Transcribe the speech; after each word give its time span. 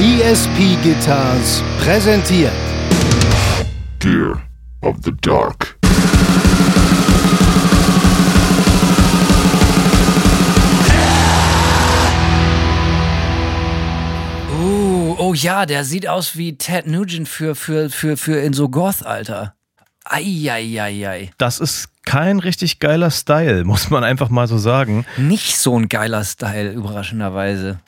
ESP 0.00 0.80
Guitars 0.80 1.60
präsentiert 1.80 2.52
Gear 3.98 4.40
of 4.82 4.94
the 5.02 5.10
Dark. 5.20 5.76
Uh, 14.52 15.16
oh 15.18 15.34
ja, 15.34 15.66
der 15.66 15.84
sieht 15.84 16.06
aus 16.06 16.36
wie 16.36 16.56
Ted 16.56 16.86
Nugent 16.86 17.28
für, 17.28 17.56
für, 17.56 17.90
für, 17.90 18.16
für 18.16 18.38
in 18.38 18.52
so 18.52 18.68
Goth, 18.68 19.04
Alter. 19.04 19.56
Eieieiei. 20.04 21.32
Das 21.38 21.58
ist 21.58 21.88
kein 22.04 22.38
richtig 22.38 22.78
geiler 22.78 23.10
Style, 23.10 23.64
muss 23.64 23.90
man 23.90 24.04
einfach 24.04 24.28
mal 24.28 24.46
so 24.46 24.58
sagen. 24.58 25.04
Nicht 25.16 25.58
so 25.58 25.76
ein 25.76 25.88
geiler 25.88 26.22
Style, 26.22 26.70
überraschenderweise. 26.70 27.80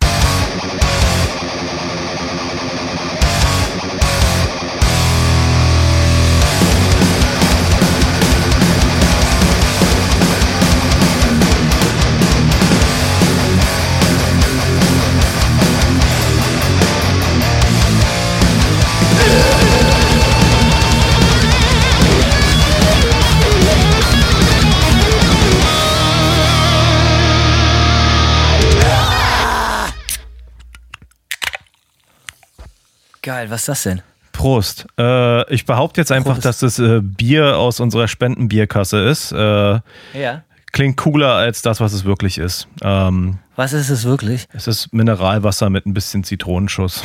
Geil, 33.22 33.50
was 33.50 33.60
ist 33.62 33.68
das 33.68 33.82
denn? 33.84 34.02
Prost. 34.32 34.86
Äh, 34.98 35.52
ich 35.52 35.66
behaupte 35.66 36.00
jetzt 36.00 36.12
einfach, 36.12 36.34
Prost. 36.34 36.44
dass 36.46 36.58
das 36.60 36.78
äh, 36.78 37.00
Bier 37.02 37.58
aus 37.58 37.80
unserer 37.80 38.08
Spendenbierkasse 38.08 38.98
ist. 39.08 39.32
Äh, 39.32 39.80
Ja. 40.14 40.42
klingt 40.72 40.96
cooler 40.96 41.34
als 41.34 41.62
das, 41.62 41.80
was 41.80 41.92
es 41.92 42.04
wirklich 42.04 42.38
ist. 42.38 42.68
Ähm, 42.82 43.38
Was 43.56 43.72
ist 43.72 43.90
es 43.90 44.04
wirklich? 44.04 44.46
es 44.52 44.66
ist 44.66 44.92
Mineralwasser 44.94 45.68
mit 45.68 45.84
ein 45.86 45.92
bisschen 45.94 46.24
Zitronenschuss. 46.24 47.02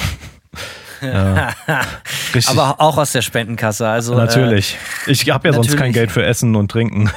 ja. 1.01 1.49
Richtig. 2.33 2.47
Aber 2.57 2.79
auch 2.79 2.97
aus 2.97 3.11
der 3.11 3.21
Spendenkasse. 3.21 3.87
Also, 3.87 4.15
natürlich. 4.15 4.77
Ich 5.07 5.29
habe 5.29 5.47
ja 5.49 5.53
sonst 5.53 5.75
kein. 5.75 5.91
Geld 5.91 6.11
für 6.11 6.23
Essen 6.23 6.55
und 6.55 6.69
Trinken. 6.71 7.09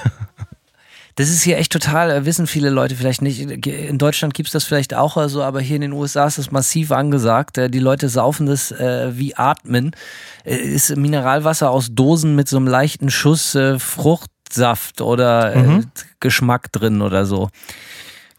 Das 1.19 1.31
ist 1.31 1.43
hier 1.43 1.59
echt 1.59 1.73
total, 1.73 2.13
äh, 2.13 2.25
wissen 2.27 2.47
viele 2.47 2.71
Leute 2.71 2.95
vielleicht 2.95 3.23
nicht. 3.23 3.41
In 3.41 3.99
Deutschland 3.99 4.35
gibt 4.35 4.47
es 4.47 4.53
das 4.53 4.63
vielleicht 4.63 4.95
auch 4.95 5.29
so, 5.29 5.43
aber 5.43 5.61
hier 5.61 5.75
in 5.75 5.83
den 5.83 5.93
USA 5.93 6.29
ist 6.29 6.39
das 6.39 6.53
massiv 6.53 6.93
angesagt. 6.93 7.59
Äh, 7.59 7.69
Die 7.69 7.81
Leute 7.81 8.09
saufen 8.09 8.47
das 8.47 8.71
äh, 8.71 9.19
wie 9.19 9.35
Atmen. 9.35 9.97
Äh, 10.45 10.55
ist 10.55 10.97
Mineralwasser 10.97 11.73
aus 11.73 11.89
Dosen 11.91 12.37
mit 12.37 12.49
so 12.49 12.57
einem 12.57 12.69
leichten 12.69 13.11
Schuss 13.11 13.57
äh, 13.57 13.81
Fruchtsaft 13.81 15.01
oder 15.01 15.57
äh, 15.57 15.81
Geschmack 16.21 16.71
drin 16.71 17.03
oder 17.03 17.27
so. 17.27 17.49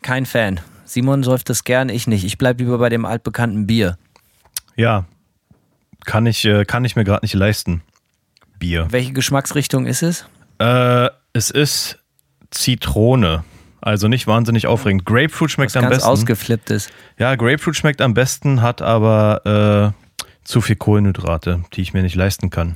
Kein 0.02 0.26
Fan. 0.26 0.62
Simon 0.86 1.24
säuft 1.24 1.50
das 1.50 1.66
gern, 1.66 1.90
ich 1.90 2.08
nicht. 2.08 2.24
Ich 2.24 2.38
bleib 2.38 2.60
lieber 2.60 2.78
bei 2.78 2.88
dem 2.88 3.04
altbekannten 3.04 3.68
Bier. 3.68 3.98
Ja. 4.78 5.04
Kann 6.06 6.26
ich, 6.26 6.48
kann 6.66 6.86
ich 6.86 6.96
mir 6.96 7.04
gerade 7.04 7.26
nicht 7.26 7.34
leisten. 7.34 7.82
Bier. 8.58 8.88
Welche 8.90 9.12
Geschmacksrichtung 9.12 9.86
ist 9.86 10.02
es? 10.02 10.26
Äh, 10.60 11.10
es 11.34 11.52
ist 11.52 11.99
Zitrone. 12.52 13.44
Also 13.82 14.08
nicht 14.08 14.28
wahnsinnig 14.28 14.68
aufregend. 14.68 15.06
Grapefruit 15.06 15.52
schmeckt 15.52 15.76
am 15.78 15.84
Ganz 15.84 15.96
besten. 15.98 16.10
ausgeflippt 16.10 16.70
ist. 16.70 16.90
Ja, 17.18 17.36
Grapefruit 17.36 17.76
schmeckt 17.76 18.02
am 18.02 18.14
besten, 18.14 18.62
hat 18.62 18.82
aber 18.82 19.94
äh, 19.96 20.24
zu 20.44 20.60
viel 20.62 20.76
Kohlenhydrate, 20.76 21.64
die 21.74 21.82
ich 21.82 21.94
mir 21.94 22.02
nicht 22.02 22.16
leisten 22.16 22.50
kann. 22.50 22.76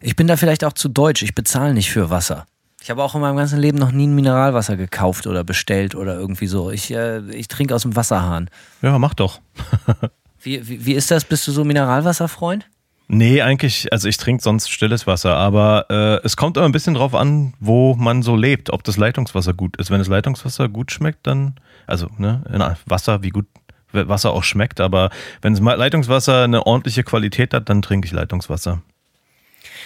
Ich 0.00 0.16
bin 0.16 0.26
da 0.26 0.36
vielleicht 0.36 0.64
auch 0.64 0.72
zu 0.74 0.88
deutsch. 0.88 1.22
Ich 1.22 1.34
bezahle 1.34 1.72
nicht 1.72 1.90
für 1.90 2.10
Wasser. 2.10 2.46
Ich 2.82 2.90
habe 2.90 3.02
auch 3.02 3.14
in 3.14 3.20
meinem 3.20 3.36
ganzen 3.36 3.60
Leben 3.60 3.78
noch 3.78 3.92
nie 3.92 4.06
ein 4.08 4.14
Mineralwasser 4.14 4.76
gekauft 4.76 5.28
oder 5.28 5.44
bestellt 5.44 5.94
oder 5.94 6.16
irgendwie 6.16 6.48
so. 6.48 6.70
Ich, 6.72 6.90
äh, 6.92 7.20
ich 7.30 7.46
trinke 7.48 7.74
aus 7.74 7.82
dem 7.82 7.94
Wasserhahn. 7.94 8.50
Ja, 8.82 8.98
mach 8.98 9.14
doch. 9.14 9.40
Wie, 10.44 10.68
wie, 10.68 10.84
wie 10.84 10.94
ist 10.94 11.08
das? 11.12 11.24
Bist 11.24 11.46
du 11.46 11.52
so 11.52 11.62
Mineralwasserfreund? 11.64 12.66
Nee, 13.14 13.42
eigentlich, 13.42 13.92
also 13.92 14.08
ich 14.08 14.16
trinke 14.16 14.42
sonst 14.42 14.70
stilles 14.70 15.06
Wasser, 15.06 15.36
aber 15.36 15.84
äh, 15.90 16.26
es 16.26 16.34
kommt 16.34 16.56
immer 16.56 16.64
ein 16.64 16.72
bisschen 16.72 16.94
drauf 16.94 17.14
an, 17.14 17.52
wo 17.60 17.94
man 17.94 18.22
so 18.22 18.34
lebt, 18.34 18.70
ob 18.72 18.84
das 18.84 18.96
Leitungswasser 18.96 19.52
gut 19.52 19.76
ist. 19.76 19.90
Wenn 19.90 19.98
das 19.98 20.08
Leitungswasser 20.08 20.70
gut 20.70 20.92
schmeckt, 20.92 21.26
dann, 21.26 21.56
also 21.86 22.08
ne, 22.16 22.42
na, 22.50 22.78
Wasser, 22.86 23.22
wie 23.22 23.28
gut 23.28 23.44
Wasser 23.92 24.32
auch 24.32 24.44
schmeckt, 24.44 24.80
aber 24.80 25.10
wenn 25.42 25.52
das 25.52 25.62
Leitungswasser 25.62 26.44
eine 26.44 26.64
ordentliche 26.66 27.04
Qualität 27.04 27.52
hat, 27.52 27.68
dann 27.68 27.82
trinke 27.82 28.06
ich 28.06 28.12
Leitungswasser. 28.12 28.80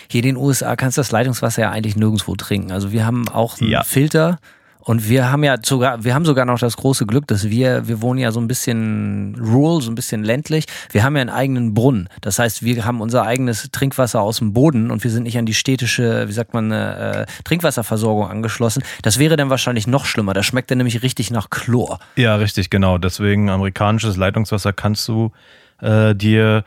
Hier 0.08 0.20
in 0.20 0.26
den 0.26 0.36
USA 0.36 0.76
kannst 0.76 0.96
du 0.96 1.00
das 1.00 1.10
Leitungswasser 1.10 1.62
ja 1.62 1.70
eigentlich 1.72 1.96
nirgendwo 1.96 2.36
trinken. 2.36 2.70
Also 2.70 2.92
wir 2.92 3.04
haben 3.04 3.28
auch 3.28 3.60
einen 3.60 3.70
Ja. 3.70 3.82
Filter 3.82 4.38
und 4.86 5.08
wir 5.08 5.32
haben 5.32 5.42
ja 5.42 5.56
sogar, 5.60 6.04
wir 6.04 6.14
haben 6.14 6.24
sogar 6.24 6.44
noch 6.44 6.60
das 6.60 6.76
große 6.76 7.06
Glück, 7.06 7.26
dass 7.26 7.50
wir, 7.50 7.88
wir 7.88 8.00
wohnen 8.02 8.20
ja 8.20 8.30
so 8.30 8.38
ein 8.38 8.46
bisschen 8.46 9.34
rural, 9.34 9.82
so 9.82 9.90
ein 9.90 9.96
bisschen 9.96 10.22
ländlich. 10.22 10.66
Wir 10.92 11.02
haben 11.02 11.16
ja 11.16 11.22
einen 11.22 11.30
eigenen 11.30 11.74
Brunnen. 11.74 12.08
Das 12.20 12.38
heißt, 12.38 12.62
wir 12.62 12.84
haben 12.84 13.00
unser 13.00 13.24
eigenes 13.24 13.68
Trinkwasser 13.72 14.20
aus 14.20 14.38
dem 14.38 14.52
Boden 14.52 14.92
und 14.92 15.02
wir 15.02 15.10
sind 15.10 15.24
nicht 15.24 15.36
an 15.38 15.44
die 15.44 15.54
städtische, 15.54 16.28
wie 16.28 16.32
sagt 16.32 16.54
man, 16.54 16.70
äh, 16.70 17.26
Trinkwasserversorgung 17.42 18.28
angeschlossen. 18.28 18.84
Das 19.02 19.18
wäre 19.18 19.36
dann 19.36 19.50
wahrscheinlich 19.50 19.88
noch 19.88 20.04
schlimmer. 20.04 20.34
Das 20.34 20.46
schmeckt 20.46 20.70
dann 20.70 20.78
nämlich 20.78 21.02
richtig 21.02 21.32
nach 21.32 21.50
Chlor. 21.50 21.98
Ja, 22.14 22.36
richtig, 22.36 22.70
genau. 22.70 22.96
Deswegen 22.96 23.50
amerikanisches 23.50 24.16
Leitungswasser 24.16 24.72
kannst 24.72 25.08
du 25.08 25.32
äh, 25.80 26.14
dir, 26.14 26.62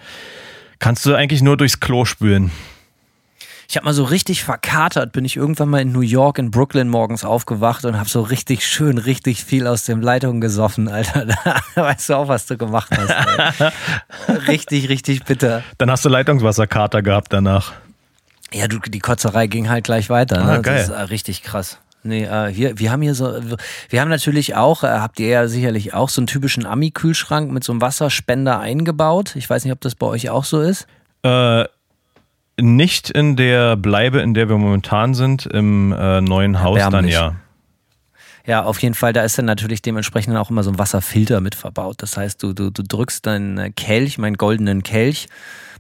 kannst 0.80 1.06
du 1.06 1.16
eigentlich 1.16 1.42
nur 1.42 1.56
durchs 1.56 1.80
Klo 1.80 2.04
spülen. 2.04 2.52
Ich 3.70 3.78
habe 3.78 3.86
mal 3.86 3.94
so 3.94 4.04
richtig 4.04 4.44
verkatert, 4.44 5.12
bin 5.12 5.26
ich 5.26 5.38
irgendwann 5.38 5.70
mal 5.70 5.80
in 5.80 5.92
New 5.92 6.02
York, 6.02 6.40
in 6.40 6.50
Brooklyn 6.50 6.90
morgens 6.90 7.24
aufgewacht 7.24 7.86
und 7.86 8.00
habe 8.00 8.10
so 8.10 8.22
richtig 8.22 8.66
schön, 8.66 8.98
richtig 8.98 9.46
viel 9.46 9.68
aus 9.68 9.84
dem 9.84 10.02
Leitung 10.02 10.42
gesoffen, 10.42 10.88
Alter. 10.88 11.28
Da 11.76 11.84
weißt 11.84 12.10
du 12.10 12.16
auch, 12.16 12.28
was 12.28 12.48
du 12.48 12.58
gemacht 12.58 12.90
hast. 12.98 13.62
Ey. 13.62 14.38
richtig, 14.48 14.90
richtig 14.90 15.24
bitter. 15.24 15.62
Dann 15.78 15.92
hast 15.92 16.04
du 16.04 16.10
Leitungswasserkater 16.10 17.04
gehabt 17.04 17.32
danach. 17.32 17.74
Ja, 18.52 18.68
du, 18.68 18.80
die 18.80 18.98
Kotzerei 18.98 19.46
ging 19.46 19.70
halt 19.70 19.84
gleich 19.84 20.10
weiter. 20.10 20.44
Ne? 20.44 20.52
Ah, 20.52 20.58
geil. 20.58 20.78
Das 20.78 20.90
ist 20.90 20.96
äh, 20.96 21.02
richtig 21.02 21.44
krass. 21.44 21.78
Nee, 22.02 22.24
äh, 22.24 22.52
hier, 22.52 22.80
wir 22.80 22.92
haben 22.92 23.04
hier 23.04 23.14
so, 23.14 23.40
wir 23.90 24.02
haben 24.02 24.10
natürlich 24.10 24.56
auch, 24.56 24.84
äh, 24.84 24.88
habt 24.88 25.20
ihr 25.20 25.28
ja 25.28 25.48
sicherlich 25.48 25.94
auch 25.94 26.10
so 26.10 26.22
einen 26.22 26.28
typischen 26.28 26.66
Ami-Kühlschrank 26.66 27.52
mit 27.52 27.64
so 27.64 27.72
einem 27.72 27.82
Wasserspender 27.82 28.60
eingebaut. 28.60 29.36
Ich 29.36 29.48
weiß 29.48 29.64
nicht, 29.64 29.74
ob 29.74 29.82
das 29.82 29.94
bei 29.94 30.08
euch 30.08 30.32
auch 30.32 30.44
so 30.44 30.60
ist. 30.60 30.88
Äh, 31.22 31.66
nicht 32.62 33.10
in 33.10 33.36
der 33.36 33.76
Bleibe, 33.76 34.20
in 34.20 34.34
der 34.34 34.50
wir 34.50 34.58
momentan 34.58 35.14
sind, 35.14 35.46
im 35.46 35.92
äh, 35.92 36.22
neuen 36.22 36.62
Haus 36.62 36.80
dann 36.90 37.08
ja. 37.08 37.36
Ja, 38.46 38.64
auf 38.64 38.82
jeden 38.82 38.96
Fall, 38.96 39.14
da 39.14 39.22
ist 39.22 39.38
dann 39.38 39.46
natürlich 39.46 39.84
dementsprechend 39.84 40.36
auch 40.36 40.50
immer 40.50 40.64
so 40.64 40.72
ein 40.72 40.80
Wasserfilter 40.80 41.40
mit 41.40 41.54
verbaut. 41.54 41.98
Das 42.00 42.18
heißt, 42.18 42.42
du, 42.42 42.54
du, 42.54 42.72
du 42.72 42.82
drückst 42.82 43.26
deinen 43.28 43.76
Kelch, 43.76 44.18
meinen 44.18 44.38
goldenen 44.38 44.82
Kelch, 44.82 45.28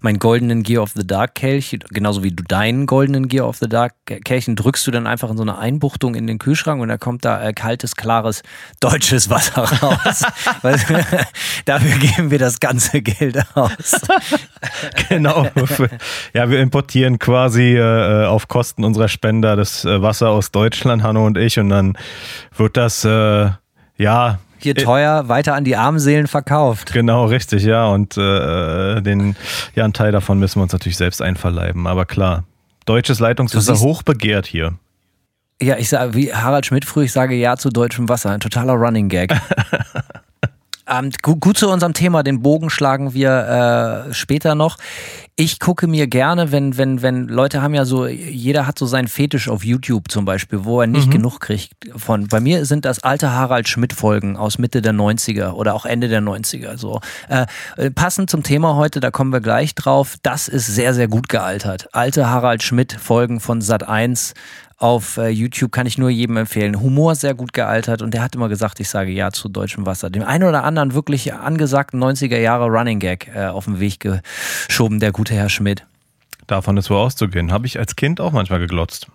meinen 0.02 0.20
goldenen 0.20 0.64
Gear 0.64 0.82
of 0.82 0.92
the 0.96 1.06
Dark 1.06 1.36
Kelch, 1.36 1.78
genauso 1.90 2.24
wie 2.24 2.32
du 2.32 2.44
deinen 2.44 2.86
goldenen 2.86 3.28
Gear 3.28 3.48
of 3.48 3.58
the 3.58 3.68
Dark 3.68 3.94
Kelch, 4.06 4.46
den 4.46 4.56
drückst 4.56 4.86
du 4.88 4.92
dann 4.92 5.08
einfach 5.08 5.30
in 5.30 5.38
so 5.38 5.44
eine 5.44 5.58
Einbuchtung 5.58 6.16
in 6.16 6.28
den 6.28 6.40
Kühlschrank 6.40 6.82
und 6.82 6.90
da 6.90 6.98
kommt 6.98 7.26
da 7.26 7.44
äh, 7.44 7.54
kaltes, 7.54 7.96
klares, 7.96 8.44
deutsches 8.80 9.30
Wasser 9.30 9.64
raus. 9.64 10.24
Weil, 10.62 10.80
dafür 11.66 11.98
geben 11.98 12.32
wir 12.32 12.40
das 12.40 12.60
ganze 12.60 13.02
Geld 13.02 13.38
aus. 13.56 14.02
Genau. 15.10 15.48
ja, 16.34 16.50
wir 16.50 16.60
importieren 16.60 17.20
quasi 17.20 17.76
äh, 17.76 18.26
auf 18.26 18.48
Kosten 18.48 18.84
unserer 18.84 19.08
Spender 19.08 19.56
das 19.56 19.86
äh, 19.86 20.02
Wasser 20.02 20.30
aus 20.30 20.52
Deutschland, 20.52 21.04
Hanno 21.04 21.26
und 21.26 21.38
ich, 21.38 21.60
und 21.60 21.70
dann 21.70 21.98
wird 22.56 22.78
das, 22.78 23.04
äh, 23.06 23.50
ja, 23.98 24.40
Hier 24.60 24.76
teuer, 24.76 25.28
weiter 25.28 25.56
an 25.56 25.64
die 25.64 25.76
Armseelen 25.76 26.28
verkauft. 26.28 26.94
Genau, 26.94 27.26
richtig, 27.26 27.64
ja. 27.64 27.88
Und 27.88 28.18
äh, 28.18 29.02
den, 29.02 29.36
ja, 29.76 29.84
einen 29.84 29.94
Teil 29.94 30.12
davon 30.12 30.40
müssen 30.40 30.60
wir 30.60 30.64
uns 30.64 30.74
natürlich 30.74 30.98
selbst 30.98 31.22
einverleiben. 31.22 31.88
Aber 31.88 32.06
klar, 32.06 32.44
deutsches 32.86 33.20
Leitungswasser 33.20 33.80
hochbegehrt 33.80 34.46
hier. 34.46 34.74
Ja, 35.62 35.78
ich 35.78 35.90
sage, 35.90 36.14
wie 36.14 36.34
Harald 36.34 36.66
Schmidt 36.66 36.86
früh, 36.86 37.04
ich 37.04 37.12
sage 37.12 37.36
Ja 37.36 37.58
zu 37.58 37.70
deutschem 37.70 38.08
Wasser. 38.08 38.32
Ein 38.32 38.40
totaler 38.40 38.74
Running 38.74 39.10
Gag. 39.10 39.34
ähm, 40.88 41.12
gut, 41.22 41.42
gut 41.42 41.58
zu 41.58 41.70
unserem 41.70 41.94
Thema, 41.94 42.24
den 42.24 42.42
Bogen 42.42 42.70
schlagen 42.70 43.14
wir 43.14 44.08
äh, 44.10 44.14
später 44.14 44.56
noch. 44.56 44.78
Ich 45.42 45.62
gucke 45.62 45.88
mir 45.88 46.08
gerne, 46.08 46.52
wenn, 46.52 46.76
wenn, 46.78 47.02
wenn 47.02 47.30
Leute 47.30 47.62
haben 47.62 47.74
ja 47.74 47.86
so, 47.86 48.06
jeder 48.06 48.68
hat 48.68 48.78
so 48.78 48.86
seinen 48.86 49.08
Fetisch 49.08 49.48
auf 49.48 49.64
YouTube 49.64 50.12
zum 50.12 50.26
Beispiel, 50.26 50.66
wo 50.66 50.82
er 50.82 50.88
nicht 50.88 51.10
genug 51.12 51.40
kriegt 51.40 51.72
von. 51.96 52.28
Bei 52.28 52.42
mir 52.42 52.66
sind 52.66 52.84
das 52.84 53.06
alte 53.06 53.32
Harald 53.32 53.70
Schmidt-Folgen 53.70 54.36
aus 54.36 54.58
Mitte 54.58 54.82
der 54.82 54.92
90er 54.92 55.52
oder 55.52 55.76
auch 55.76 55.86
Ende 55.86 56.10
der 56.10 56.20
90er. 56.20 56.78
So. 56.78 57.00
Äh, 57.30 57.46
äh, 57.78 57.90
passend 57.90 58.30
zum 58.30 58.44
Thema 58.44 58.76
heute, 58.76 59.00
da 59.00 59.12
kommen 59.12 59.32
wir 59.32 59.40
gleich 59.40 59.76
drauf. 59.76 60.18
Das 60.24 60.50
ist 60.50 60.68
sehr, 60.68 60.94
sehr 60.94 61.08
gut 61.08 61.30
gealtert. 61.30 61.88
Alte 61.94 62.30
Harald 62.30 62.62
Schmidt-Folgen 62.62 63.40
von 63.40 63.62
Sat 63.62 63.88
1 63.88 64.34
auf 64.80 65.18
äh, 65.18 65.28
YouTube 65.28 65.72
kann 65.74 65.86
ich 65.86 65.98
nur 65.98 66.10
jedem 66.10 66.38
empfehlen. 66.38 66.80
Humor 66.80 67.16
sehr 67.16 67.34
gut 67.36 67.52
gealtert 67.52 68.02
und 68.02 68.14
der 68.14 68.24
hat 68.24 68.34
immer 68.36 68.48
gesagt, 68.48 68.80
ich 68.80 68.90
sage 68.90 69.12
ja 69.12 69.32
zu 69.32 69.50
deutschem 69.50 69.86
Wasser. 69.86 70.10
Dem 70.10 70.24
einen 70.24 70.46
oder 70.46 70.64
anderen 70.64 70.94
wirklich 70.94 71.34
angesagten 71.34 72.02
90er 72.02 72.38
Jahre 72.38 72.66
Running 72.68 73.00
Gag 73.00 73.30
äh, 73.36 73.48
auf 73.48 73.66
den 73.66 73.80
Weg 73.82 74.00
geschoben, 74.00 75.02
der 75.02 75.12
gute 75.12 75.34
Herr 75.34 75.50
Schmidt. 75.50 75.86
Davon 76.48 76.78
ist 76.78 76.90
wohl 76.90 76.98
auszugehen. 76.98 77.52
Habe 77.52 77.68
ich 77.68 77.78
als 77.78 77.96
Kind 77.98 78.22
auch 78.22 78.32
manchmal 78.32 78.60
geglotzt. 78.60 79.08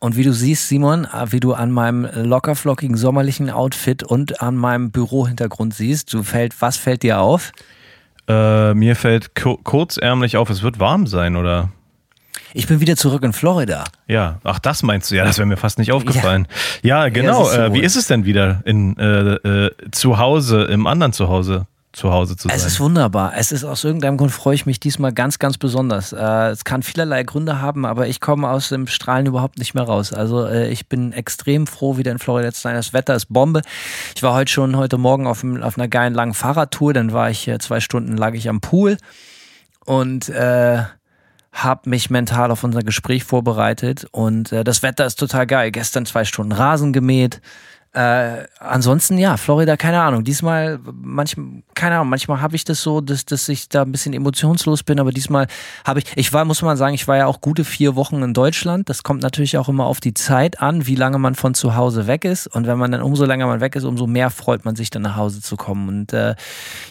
Und 0.00 0.16
wie 0.16 0.24
du 0.24 0.32
siehst, 0.32 0.68
Simon, 0.68 1.04
äh, 1.04 1.30
wie 1.30 1.40
du 1.40 1.52
an 1.52 1.70
meinem 1.70 2.08
lockerflockigen 2.14 2.96
sommerlichen 2.96 3.50
Outfit 3.50 4.02
und 4.02 4.40
an 4.40 4.56
meinem 4.56 4.90
Bürohintergrund 4.90 5.74
siehst, 5.74 6.12
du 6.14 6.22
fällt, 6.22 6.58
was 6.62 6.78
fällt 6.78 7.02
dir 7.02 7.20
auf? 7.20 7.52
Äh, 8.26 8.72
mir 8.72 8.96
fällt 8.96 9.34
kurzärmlich 9.34 10.38
auf, 10.38 10.48
es 10.48 10.62
wird 10.62 10.80
warm 10.80 11.06
sein, 11.06 11.36
oder? 11.36 11.70
Ich 12.54 12.66
bin 12.66 12.80
wieder 12.80 12.96
zurück 12.96 13.22
in 13.22 13.32
Florida. 13.32 13.84
Ja, 14.06 14.40
ach, 14.44 14.58
das 14.58 14.82
meinst 14.82 15.10
du? 15.10 15.16
Ja, 15.16 15.24
das 15.24 15.38
wäre 15.38 15.46
mir 15.46 15.56
fast 15.56 15.78
nicht 15.78 15.92
aufgefallen. 15.92 16.48
Ja, 16.82 17.04
ja 17.04 17.08
genau. 17.10 17.50
Ja, 17.50 17.66
äh, 17.66 17.74
wie 17.74 17.80
ist 17.80 17.96
es 17.96 18.06
denn 18.06 18.24
wieder 18.24 18.62
in 18.64 18.96
äh, 18.98 19.34
äh, 19.34 19.70
zu 19.92 20.18
Hause, 20.18 20.64
im 20.64 20.86
anderen 20.86 21.12
Zuhause? 21.12 21.66
zu 21.92 22.12
Hause 22.12 22.36
zu 22.36 22.48
sein. 22.48 22.56
Es 22.56 22.64
ist 22.64 22.78
wunderbar. 22.78 23.32
Es 23.36 23.50
ist 23.50 23.64
aus 23.64 23.82
irgendeinem 23.82 24.16
Grund 24.16 24.30
freue 24.30 24.54
ich 24.54 24.64
mich 24.64 24.78
diesmal 24.78 25.12
ganz, 25.12 25.38
ganz 25.38 25.58
besonders. 25.58 26.12
Äh, 26.12 26.50
es 26.50 26.64
kann 26.64 26.82
vielerlei 26.82 27.24
Gründe 27.24 27.60
haben, 27.60 27.84
aber 27.84 28.06
ich 28.06 28.20
komme 28.20 28.48
aus 28.48 28.68
dem 28.68 28.86
Strahlen 28.86 29.26
überhaupt 29.26 29.58
nicht 29.58 29.74
mehr 29.74 29.84
raus. 29.84 30.12
Also 30.12 30.46
äh, 30.46 30.70
ich 30.70 30.88
bin 30.88 31.12
extrem 31.12 31.66
froh, 31.66 31.96
wieder 31.96 32.12
in 32.12 32.18
Florida 32.18 32.52
zu 32.52 32.60
sein. 32.60 32.76
Das 32.76 32.92
Wetter 32.92 33.16
ist 33.16 33.26
Bombe. 33.26 33.62
Ich 34.14 34.22
war 34.22 34.34
heute 34.34 34.52
schon 34.52 34.76
heute 34.76 34.98
Morgen 34.98 35.26
auf, 35.26 35.42
auf 35.62 35.78
einer 35.78 35.88
geilen 35.88 36.14
langen 36.14 36.34
Fahrradtour. 36.34 36.92
Dann 36.92 37.12
war 37.12 37.30
ich 37.30 37.48
äh, 37.48 37.58
zwei 37.58 37.80
Stunden 37.80 38.16
lag 38.16 38.34
ich 38.34 38.48
am 38.48 38.60
Pool 38.60 38.96
und 39.84 40.28
äh, 40.28 40.84
habe 41.52 41.90
mich 41.90 42.10
mental 42.10 42.50
auf 42.50 42.64
unser 42.64 42.82
Gespräch 42.82 43.24
vorbereitet 43.24 44.06
und 44.12 44.52
äh, 44.52 44.64
das 44.64 44.82
Wetter 44.82 45.06
ist 45.06 45.16
total 45.16 45.46
geil. 45.46 45.70
Gestern 45.70 46.06
zwei 46.06 46.24
Stunden 46.24 46.52
Rasen 46.52 46.92
gemäht. 46.92 47.40
Äh, 47.92 48.44
ansonsten 48.60 49.18
ja, 49.18 49.36
Florida, 49.36 49.76
keine 49.76 50.00
Ahnung. 50.00 50.22
Diesmal, 50.22 50.78
manchmal, 50.92 51.64
keine 51.74 51.96
Ahnung, 51.96 52.10
manchmal 52.10 52.40
habe 52.40 52.54
ich 52.54 52.64
das 52.64 52.82
so, 52.82 53.00
dass, 53.00 53.24
dass 53.24 53.48
ich 53.48 53.68
da 53.68 53.82
ein 53.82 53.90
bisschen 53.90 54.12
emotionslos 54.12 54.84
bin, 54.84 55.00
aber 55.00 55.10
diesmal 55.10 55.48
habe 55.84 55.98
ich, 55.98 56.04
ich 56.14 56.32
war, 56.32 56.44
muss 56.44 56.62
man 56.62 56.76
sagen, 56.76 56.94
ich 56.94 57.08
war 57.08 57.16
ja 57.16 57.26
auch 57.26 57.40
gute 57.40 57.64
vier 57.64 57.96
Wochen 57.96 58.22
in 58.22 58.32
Deutschland. 58.32 58.88
Das 58.88 59.02
kommt 59.02 59.22
natürlich 59.22 59.58
auch 59.58 59.68
immer 59.68 59.86
auf 59.86 59.98
die 59.98 60.14
Zeit 60.14 60.60
an, 60.60 60.86
wie 60.86 60.94
lange 60.94 61.18
man 61.18 61.34
von 61.34 61.54
zu 61.54 61.74
Hause 61.74 62.06
weg 62.06 62.24
ist. 62.24 62.46
Und 62.46 62.68
wenn 62.68 62.78
man 62.78 62.92
dann 62.92 63.02
umso 63.02 63.24
länger 63.24 63.48
man 63.48 63.60
weg 63.60 63.74
ist, 63.74 63.82
umso 63.82 64.06
mehr 64.06 64.30
freut 64.30 64.64
man 64.64 64.76
sich 64.76 64.90
dann 64.90 65.02
nach 65.02 65.16
Hause 65.16 65.40
zu 65.40 65.56
kommen. 65.56 65.88
Und 65.88 66.12
äh, 66.12 66.36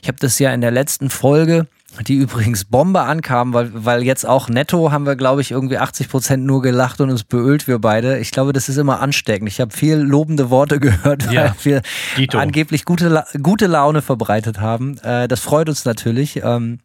ich 0.02 0.10
habe 0.10 0.18
das 0.20 0.38
ja 0.38 0.52
in 0.52 0.60
der 0.60 0.72
letzten 0.72 1.10
Folge 1.10 1.66
die 2.07 2.15
übrigens 2.15 2.65
Bombe 2.65 3.01
ankam, 3.01 3.53
weil, 3.53 3.71
weil 3.74 4.03
jetzt 4.03 4.25
auch 4.25 4.47
netto 4.47 4.91
haben 4.91 5.06
wir, 5.06 5.15
glaube 5.15 5.41
ich, 5.41 5.51
irgendwie 5.51 5.77
80 5.77 6.09
Prozent 6.09 6.45
nur 6.45 6.62
gelacht 6.62 7.01
und 7.01 7.09
uns 7.09 7.24
beölt, 7.24 7.68
wir 7.68 7.80
beide. 7.80 8.19
Ich 8.19 8.31
glaube, 8.31 8.53
das 8.53 8.69
ist 8.69 8.77
immer 8.77 9.01
ansteckend. 9.01 9.50
Ich 9.50 9.59
habe 9.59 9.75
viel 9.75 9.95
lobende 9.95 10.50
Worte 10.50 10.80
gehört, 10.80 11.27
weil 11.27 11.33
ja, 11.33 11.56
wir 11.63 11.81
Dito. 12.18 12.38
angeblich 12.38 12.86
gute, 12.86 13.25
gute 13.41 13.68
Laune 13.68 14.01
verbreitet 14.01 14.59
haben. 14.59 14.97
Äh, 15.00 15.27
das 15.27 15.39
freut 15.41 15.68
uns 15.68 15.86
natürlich. 15.86 16.41
Ähm, 16.44 16.80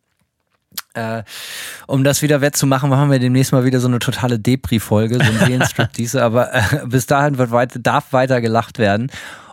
äh, 0.95 1.23
um 1.87 2.03
das 2.03 2.23
wieder 2.23 2.41
wettzumachen, 2.41 2.91
machen 2.91 3.11
wir 3.11 3.19
demnächst 3.19 3.53
mal 3.53 3.65
wieder 3.65 3.81
so 3.81 3.89
eine 3.89 3.99
totale 3.99 4.39
Depri-Folge, 4.39 5.17
so 5.17 5.23
ein 5.23 5.39
Seelenstrip-Diese, 5.47 6.23
aber 6.23 6.55
äh, 6.55 6.61
bis 6.87 7.07
dahin 7.07 7.39
wird 7.39 7.51
weit, 7.51 7.73
darf 7.81 8.13
weiter 8.13 8.41
gelacht 8.41 8.79
werden. 8.79 9.11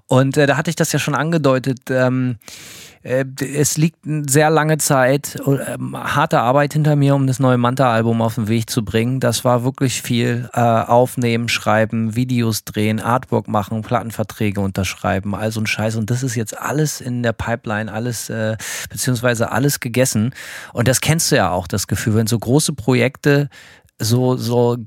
Und 0.07 0.37
äh, 0.37 0.45
da 0.45 0.57
hatte 0.57 0.69
ich 0.69 0.75
das 0.75 0.91
ja 0.91 0.99
schon 0.99 1.15
angedeutet. 1.15 1.79
Ähm, 1.89 2.37
äh, 2.41 2.90
es 3.03 3.77
liegt 3.77 4.05
eine 4.05 4.29
sehr 4.29 4.49
lange 4.51 4.77
Zeit, 4.77 5.35
äh, 5.47 5.77
harte 5.93 6.39
Arbeit 6.39 6.73
hinter 6.73 6.95
mir, 6.95 7.15
um 7.15 7.25
das 7.25 7.39
neue 7.39 7.57
Manta-Album 7.57 8.21
auf 8.21 8.35
den 8.35 8.47
Weg 8.47 8.69
zu 8.69 8.85
bringen. 8.85 9.19
Das 9.19 9.43
war 9.43 9.63
wirklich 9.63 10.01
viel 10.01 10.49
äh, 10.53 10.59
aufnehmen, 10.59 11.49
schreiben, 11.49 12.15
Videos 12.15 12.63
drehen, 12.63 12.99
Artwork 12.99 13.47
machen, 13.47 13.81
Plattenverträge 13.81 14.61
unterschreiben, 14.61 15.33
all 15.33 15.51
so 15.51 15.61
ein 15.61 15.67
Scheiß. 15.67 15.95
Und 15.95 16.11
das 16.11 16.21
ist 16.21 16.35
jetzt 16.35 16.57
alles 16.57 17.01
in 17.01 17.23
der 17.23 17.33
Pipeline, 17.33 17.91
alles, 17.91 18.29
äh, 18.29 18.55
beziehungsweise 18.89 19.51
alles 19.51 19.79
gegessen. 19.79 20.33
Und 20.73 20.87
das 20.87 21.01
kennst 21.01 21.31
du 21.31 21.37
ja 21.37 21.49
auch, 21.49 21.67
das 21.67 21.87
Gefühl, 21.87 22.15
wenn 22.15 22.27
so 22.27 22.37
große 22.37 22.73
Projekte 22.73 23.49
so, 23.97 24.35
so 24.35 24.77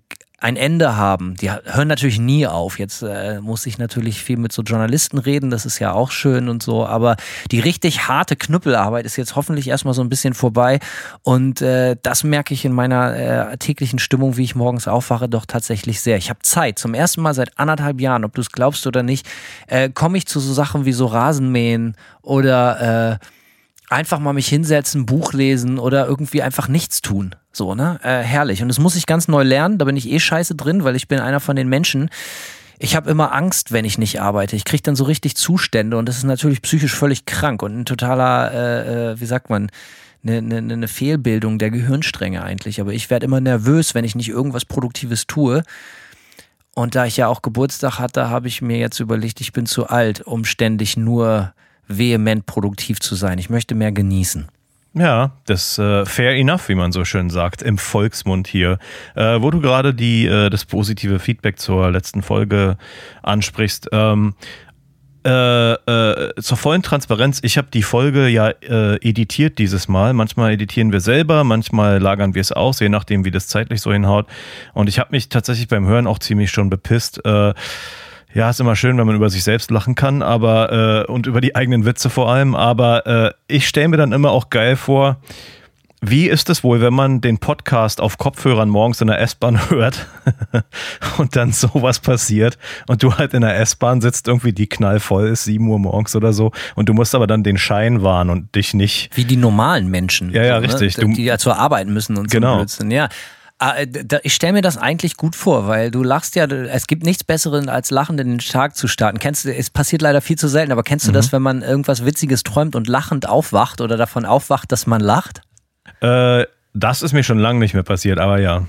ein 0.45 0.57
Ende 0.57 0.95
haben. 0.99 1.37
Die 1.37 1.51
hören 1.51 1.89
natürlich 1.89 2.19
nie 2.19 2.47
auf. 2.47 2.79
Jetzt 2.79 3.03
äh, 3.03 3.41
muss 3.41 3.65
ich 3.65 3.79
natürlich 3.79 4.23
viel 4.23 4.37
mit 4.37 4.53
so 4.53 4.61
Journalisten 4.61 5.17
reden, 5.17 5.49
das 5.49 5.65
ist 5.65 5.79
ja 5.79 5.93
auch 5.93 6.11
schön 6.11 6.51
und 6.51 6.63
so, 6.63 6.85
aber 6.85 7.17
die 7.51 7.61
richtig 7.61 8.09
harte 8.09 8.37
Knüppelarbeit 8.37 9.07
ist 9.07 9.17
jetzt 9.17 9.37
hoffentlich 9.37 9.69
erstmal 9.69 9.95
so 9.95 10.03
ein 10.03 10.11
bisschen 10.11 10.35
vorbei 10.35 10.81
und 11.23 11.63
äh, 11.63 11.97
das 12.03 12.25
merke 12.25 12.53
ich 12.53 12.67
in 12.67 12.75
meiner 12.75 13.53
äh, 13.53 13.57
täglichen 13.57 13.99
Stimmung, 13.99 14.37
wie 14.37 14.45
ich 14.45 14.55
morgens 14.55 14.87
aufwache, 14.87 15.31
doch 15.31 15.47
tatsächlich 15.47 16.03
sehr. 16.03 16.19
Ich 16.19 16.29
habe 16.29 16.41
Zeit. 16.43 16.79
Zum 16.79 16.93
ersten 16.93 17.23
Mal 17.23 17.33
seit 17.33 17.59
anderthalb 17.59 17.99
Jahren, 17.99 18.23
ob 18.27 18.35
du 18.35 18.43
es 18.43 18.53
glaubst 18.53 18.87
oder 18.87 19.03
nicht, 19.03 19.27
äh, 19.67 19.89
komme 19.89 20.19
ich 20.19 20.27
zu 20.27 20.41
so 20.41 20.53
Sachen 20.53 20.85
wie 20.85 20.93
so 20.93 21.07
Rasenmähen 21.07 21.97
oder 22.21 23.19
äh, 23.21 23.27
einfach 23.89 24.19
mal 24.19 24.35
mich 24.35 24.49
hinsetzen, 24.49 25.07
Buch 25.07 25.33
lesen 25.33 25.79
oder 25.79 26.07
irgendwie 26.07 26.43
einfach 26.43 26.69
nichts 26.69 27.01
tun. 27.01 27.35
So, 27.55 27.75
ne? 27.77 28.01
Äh, 28.03 28.19
herrlich. 28.19 28.63
Und 28.63 28.69
das 28.69 28.81
muss 28.81 28.97
ich 28.97 29.07
ganz 29.07 29.29
neu 29.29 29.45
lernen. 29.45 29.79
Da 29.79 29.85
bin 29.85 29.97
ich 29.97 30.11
eh 30.11 30.19
scheiße 30.19 30.57
drin, 30.57 30.83
weil 30.83 30.97
ich 30.97 31.07
bin 31.07 31.21
einer 31.21 31.39
von 31.39 31.55
den 31.55 31.69
Menschen. 31.69 32.11
Ich 32.81 32.97
habe 32.97 33.09
immer 33.09 33.33
Angst, 33.33 33.71
wenn 33.71 33.85
ich 33.85 33.97
nicht 33.97 34.21
arbeite. 34.21 34.57
Ich 34.57 34.65
kriege 34.65 34.83
dann 34.83 34.97
so 34.97 35.05
richtig 35.05 35.37
Zustände 35.37 35.97
und 35.97 36.07
das 36.07 36.17
ist 36.17 36.25
natürlich 36.25 36.61
psychisch 36.63 36.95
völlig 36.95 37.25
krank 37.25 37.63
und 37.63 37.79
ein 37.79 37.85
totaler, 37.85 38.53
äh, 38.53 39.13
äh, 39.13 39.21
wie 39.21 39.27
sagt 39.27 39.51
man, 39.51 39.71
eine, 40.25 40.39
eine, 40.39 40.73
eine 40.73 40.89
Fehlbildung 40.89 41.61
der 41.61 41.71
Gehirnstränge 41.71 42.43
eigentlich. 42.43 42.81
Aber 42.81 42.93
ich 42.93 43.09
werde 43.09 43.27
immer 43.27 43.41
nervös, 43.41 43.95
wenn 43.95 44.05
ich 44.05 44.17
nicht 44.17 44.29
irgendwas 44.29 44.65
Produktives 44.65 45.29
tue. 45.29 45.63
Und 46.75 46.97
da 46.97 47.07
ich 47.07 47.17
ja 47.17 47.29
auch 47.29 47.41
Geburtstag 47.41 48.01
hatte, 48.01 48.31
habe 48.31 48.49
ich 48.49 48.63
mir 48.63 48.79
jetzt 48.79 48.99
überlegt, 48.99 49.41
ich 49.41 49.53
bin 49.53 49.67
zu 49.67 49.87
alt, 49.87 50.23
um 50.23 50.45
ständig 50.45 50.97
nur 50.97 51.55
vehement 51.87 52.47
produktiv 52.47 52.99
zu 52.99 53.15
sein. 53.15 53.39
Ich 53.39 53.49
möchte 53.49 53.77
mehr 53.77 53.93
genießen. 53.93 54.49
Ja, 54.97 55.33
das 55.47 55.77
äh, 55.77 56.07
fair 56.07 56.37
enough, 56.37 56.69
wie 56.69 56.77
man 56.77 56.93
so 56.93 57.05
schön 57.05 57.29
sagt, 57.29 57.63
im 57.63 57.79
Volksmund 57.79 58.47
hier. 58.47 58.79
Äh, 59.17 59.43
wo 59.43 59.51
du 59.51 59.61
gerade 59.61 59.93
die 59.93 60.27
äh, 60.27 60.51
das 60.51 60.65
positive 60.65 61.19
Feedback 61.19 61.59
zur 61.59 61.91
letzten 61.91 62.23
Folge 62.23 62.77
ansprichst. 63.23 63.89
Ähm, 63.91 64.35
äh, 65.27 65.73
äh, 65.73 66.35
zur 66.41 66.57
vollen 66.59 66.83
Transparenz, 66.83 67.41
ich 67.43 67.57
habe 67.57 67.69
die 67.73 67.83
Folge 67.83 68.29
ja 68.29 68.51
äh, 68.51 68.97
editiert 68.97 69.59
dieses 69.59 69.89
Mal. 69.89 70.13
Manchmal 70.13 70.53
editieren 70.53 70.93
wir 70.93 71.01
selber, 71.01 71.43
manchmal 71.45 71.99
lagern 71.99 72.35
wir 72.35 72.43
es 72.43 72.53
aus, 72.53 72.79
je 72.79 72.91
nachdem, 72.91 73.25
wie 73.25 73.31
das 73.31 73.49
zeitlich 73.49 73.81
so 73.81 73.93
hinhaut. 73.93 74.27
Und 74.75 74.89
ich 74.89 74.99
habe 74.99 75.11
mich 75.13 75.31
tatsächlich 75.31 75.67
beim 75.67 75.87
Hören 75.87 76.07
auch 76.07 76.19
ziemlich 76.19 76.51
schon 76.51 76.69
bepisst. 76.71 77.25
Äh, 77.25 77.55
ja, 78.35 78.51
ist 78.51 78.61
immer 78.61 78.77
schön, 78.77 78.99
wenn 78.99 79.07
man 79.07 79.17
über 79.17 79.31
sich 79.31 79.45
selbst 79.45 79.71
lachen 79.71 79.95
kann, 79.95 80.21
aber 80.21 81.05
äh, 81.09 81.11
und 81.11 81.27
über 81.27 81.41
die 81.41 81.55
eigenen 81.55 81.85
Witze 81.85 82.11
vor 82.11 82.31
allem. 82.31 82.55
Aber 82.55 83.07
äh, 83.07 83.33
ich 83.47 83.69
stelle 83.69 83.89
mir 83.89 83.97
dann 83.97 84.13
immer 84.13 84.33
auch 84.33 84.51
geil 84.51 84.77
vor, 84.77 85.19
wie 86.07 86.27
ist 86.27 86.51
es 86.51 86.63
wohl, 86.63 86.81
wenn 86.81 86.93
man 86.93 87.21
den 87.21 87.39
Podcast 87.39 88.01
auf 88.01 88.19
Kopfhörern 88.19 88.69
morgens 88.69 89.01
in 89.01 89.07
der 89.07 89.21
S-Bahn 89.21 89.71
hört 89.71 90.07
und 91.19 91.37
dann 91.37 91.53
sowas 91.53 92.01
passiert 92.01 92.59
und 92.89 93.03
du 93.03 93.15
halt 93.15 93.33
in 93.35 93.41
der 93.41 93.59
S-Bahn 93.61 94.01
sitzt, 94.01 94.29
irgendwie 94.29 94.53
die 94.53 94.67
knallvoll 94.67 95.29
ist, 95.29 95.45
7 95.45 95.67
Uhr 95.67 95.79
morgens 95.79 96.15
oder 96.15 96.33
so 96.33 96.53
und 96.75 96.89
du 96.89 96.93
musst 96.93 97.15
aber 97.15 97.27
dann 97.27 97.43
den 97.43 97.57
Schein 97.57 98.03
wahren 98.03 98.29
und 98.31 98.55
dich 98.55 98.75
nicht. 98.75 99.17
Wie 99.17 99.25
die 99.25 99.37
normalen 99.37 99.89
Menschen. 99.89 100.31
Ja, 100.33 100.45
ja, 100.45 100.57
so, 100.57 100.61
ne? 100.61 100.73
richtig. 100.73 100.99
Ne? 100.99 101.07
Die, 101.07 101.15
die 101.15 101.25
ja 101.25 101.39
zur 101.39 101.57
Arbeit 101.57 101.87
müssen 101.87 102.19
und 102.19 102.31
genau. 102.31 102.65
so. 102.67 102.83
Genau. 102.83 102.95
Ja. 102.95 103.09
Ah, 103.65 103.77
äh, 103.79 103.87
ich 104.25 104.35
stelle 104.35 104.53
mir 104.53 104.61
das 104.61 104.77
eigentlich 104.77 105.17
gut 105.17 105.35
vor, 105.35 105.67
weil 105.67 105.91
du 105.91 106.03
lachst 106.03 106.37
ja, 106.37 106.45
es 106.45 106.87
gibt 106.87 107.03
nichts 107.03 107.25
Besseres 107.25 107.67
als 107.67 107.91
lachend 107.91 108.21
in 108.21 108.29
den 108.29 108.39
Tag 108.39 108.77
zu 108.77 108.89
starten. 108.89 109.19
Kennst 109.19 109.47
du, 109.47 109.55
es 109.55 109.71
passiert 109.71 110.03
leider 110.03 110.21
viel 110.21 110.37
zu 110.37 110.49
selten, 110.49 110.71
aber 110.71 110.83
kennst 110.83 111.07
du 111.07 111.13
mhm. 111.13 111.15
das, 111.15 111.33
wenn 111.33 111.41
man 111.41 111.63
irgendwas 111.63 112.05
Witziges 112.05 112.43
träumt 112.43 112.77
und 112.77 112.89
lachend 112.89 113.27
aufwacht 113.27 113.81
oder 113.81 113.97
davon 113.97 114.27
aufwacht, 114.27 114.71
dass 114.71 114.87
man 114.87 115.01
lacht? 115.01 115.41
Äh, 116.03 116.45
das 116.75 117.01
ist 117.01 117.15
mir 117.15 117.23
schon 117.23 117.39
lange 117.39 117.59
nicht 117.59 117.73
mehr 117.73 117.83
passiert, 117.83 118.19
aber 118.19 118.39
ja. 118.39 118.67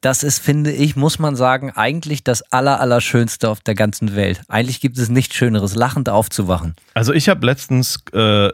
Das 0.00 0.22
ist, 0.22 0.38
finde 0.38 0.72
ich, 0.72 0.96
muss 0.96 1.18
man 1.18 1.36
sagen, 1.36 1.70
eigentlich 1.70 2.24
das 2.24 2.40
Allerallerschönste 2.52 3.50
auf 3.50 3.60
der 3.60 3.74
ganzen 3.74 4.16
Welt. 4.16 4.40
Eigentlich 4.48 4.80
gibt 4.80 4.96
es 4.96 5.10
nichts 5.10 5.34
Schöneres, 5.34 5.74
lachend 5.74 6.08
aufzuwachen. 6.08 6.74
Also 6.94 7.12
ich 7.12 7.28
habe 7.28 7.44
letztens 7.44 7.98
äh, 8.14 8.48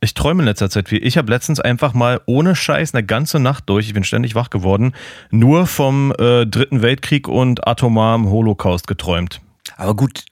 ich 0.00 0.14
träume 0.14 0.42
in 0.42 0.46
letzter 0.46 0.70
Zeit 0.70 0.88
viel. 0.88 1.04
Ich 1.04 1.18
habe 1.18 1.30
letztens 1.30 1.60
einfach 1.60 1.92
mal 1.92 2.20
ohne 2.26 2.54
Scheiß 2.54 2.94
eine 2.94 3.04
ganze 3.04 3.40
Nacht 3.40 3.68
durch, 3.68 3.86
ich 3.88 3.94
bin 3.94 4.04
ständig 4.04 4.34
wach 4.34 4.50
geworden, 4.50 4.92
nur 5.30 5.66
vom 5.66 6.12
äh, 6.18 6.46
Dritten 6.46 6.82
Weltkrieg 6.82 7.26
und 7.26 7.66
atomaren 7.66 8.26
Holocaust 8.26 8.86
geträumt. 8.86 9.40
Aber 9.76 9.94
gut, 9.94 10.24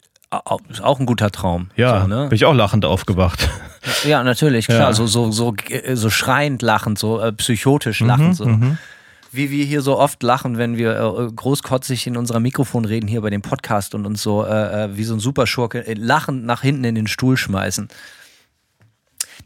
ist 0.69 0.83
auch 0.83 1.01
ein 1.01 1.07
guter 1.07 1.31
Traum. 1.31 1.71
Ja, 1.77 2.03
so, 2.03 2.09
ne? 2.09 2.29
bin 2.29 2.37
ich 2.37 2.45
auch 2.45 2.55
lachend 2.55 2.85
aufgewacht. 2.85 3.49
Ja, 4.05 4.25
natürlich, 4.25 4.67
klar. 4.67 4.81
Ja. 4.81 4.93
So, 4.93 5.07
so, 5.07 5.31
so, 5.31 5.55
so 5.95 6.11
schreiend 6.11 6.61
lachend, 6.61 6.99
so 6.99 7.21
äh, 7.21 7.33
psychotisch 7.33 8.01
lachend. 8.01 8.31
Mhm, 8.31 8.35
so. 8.35 8.47
Mhm. 8.47 8.79
Wie 9.31 9.53
wir 9.53 9.65
hier 9.65 9.81
so 9.81 9.97
oft 9.97 10.23
lachen, 10.25 10.59
wenn 10.59 10.77
wir 10.77 10.99
äh, 10.99 11.33
großkotzig 11.33 12.09
in 12.09 12.17
unserem 12.17 12.43
Mikrofon 12.43 12.85
reden, 12.85 13.07
hier 13.07 13.21
bei 13.21 13.31
dem 13.31 13.43
Podcast 13.43 13.95
und 13.95 14.05
uns 14.05 14.23
so 14.23 14.45
äh, 14.45 14.85
äh 14.87 14.97
wie 14.97 15.05
so 15.05 15.15
ein 15.15 15.21
Superschurke 15.21 15.87
äh, 15.87 15.95
lachend 15.95 16.45
nach 16.45 16.63
hinten 16.63 16.83
in 16.83 16.97
den 16.97 17.07
Stuhl 17.07 17.37
schmeißen. 17.37 17.89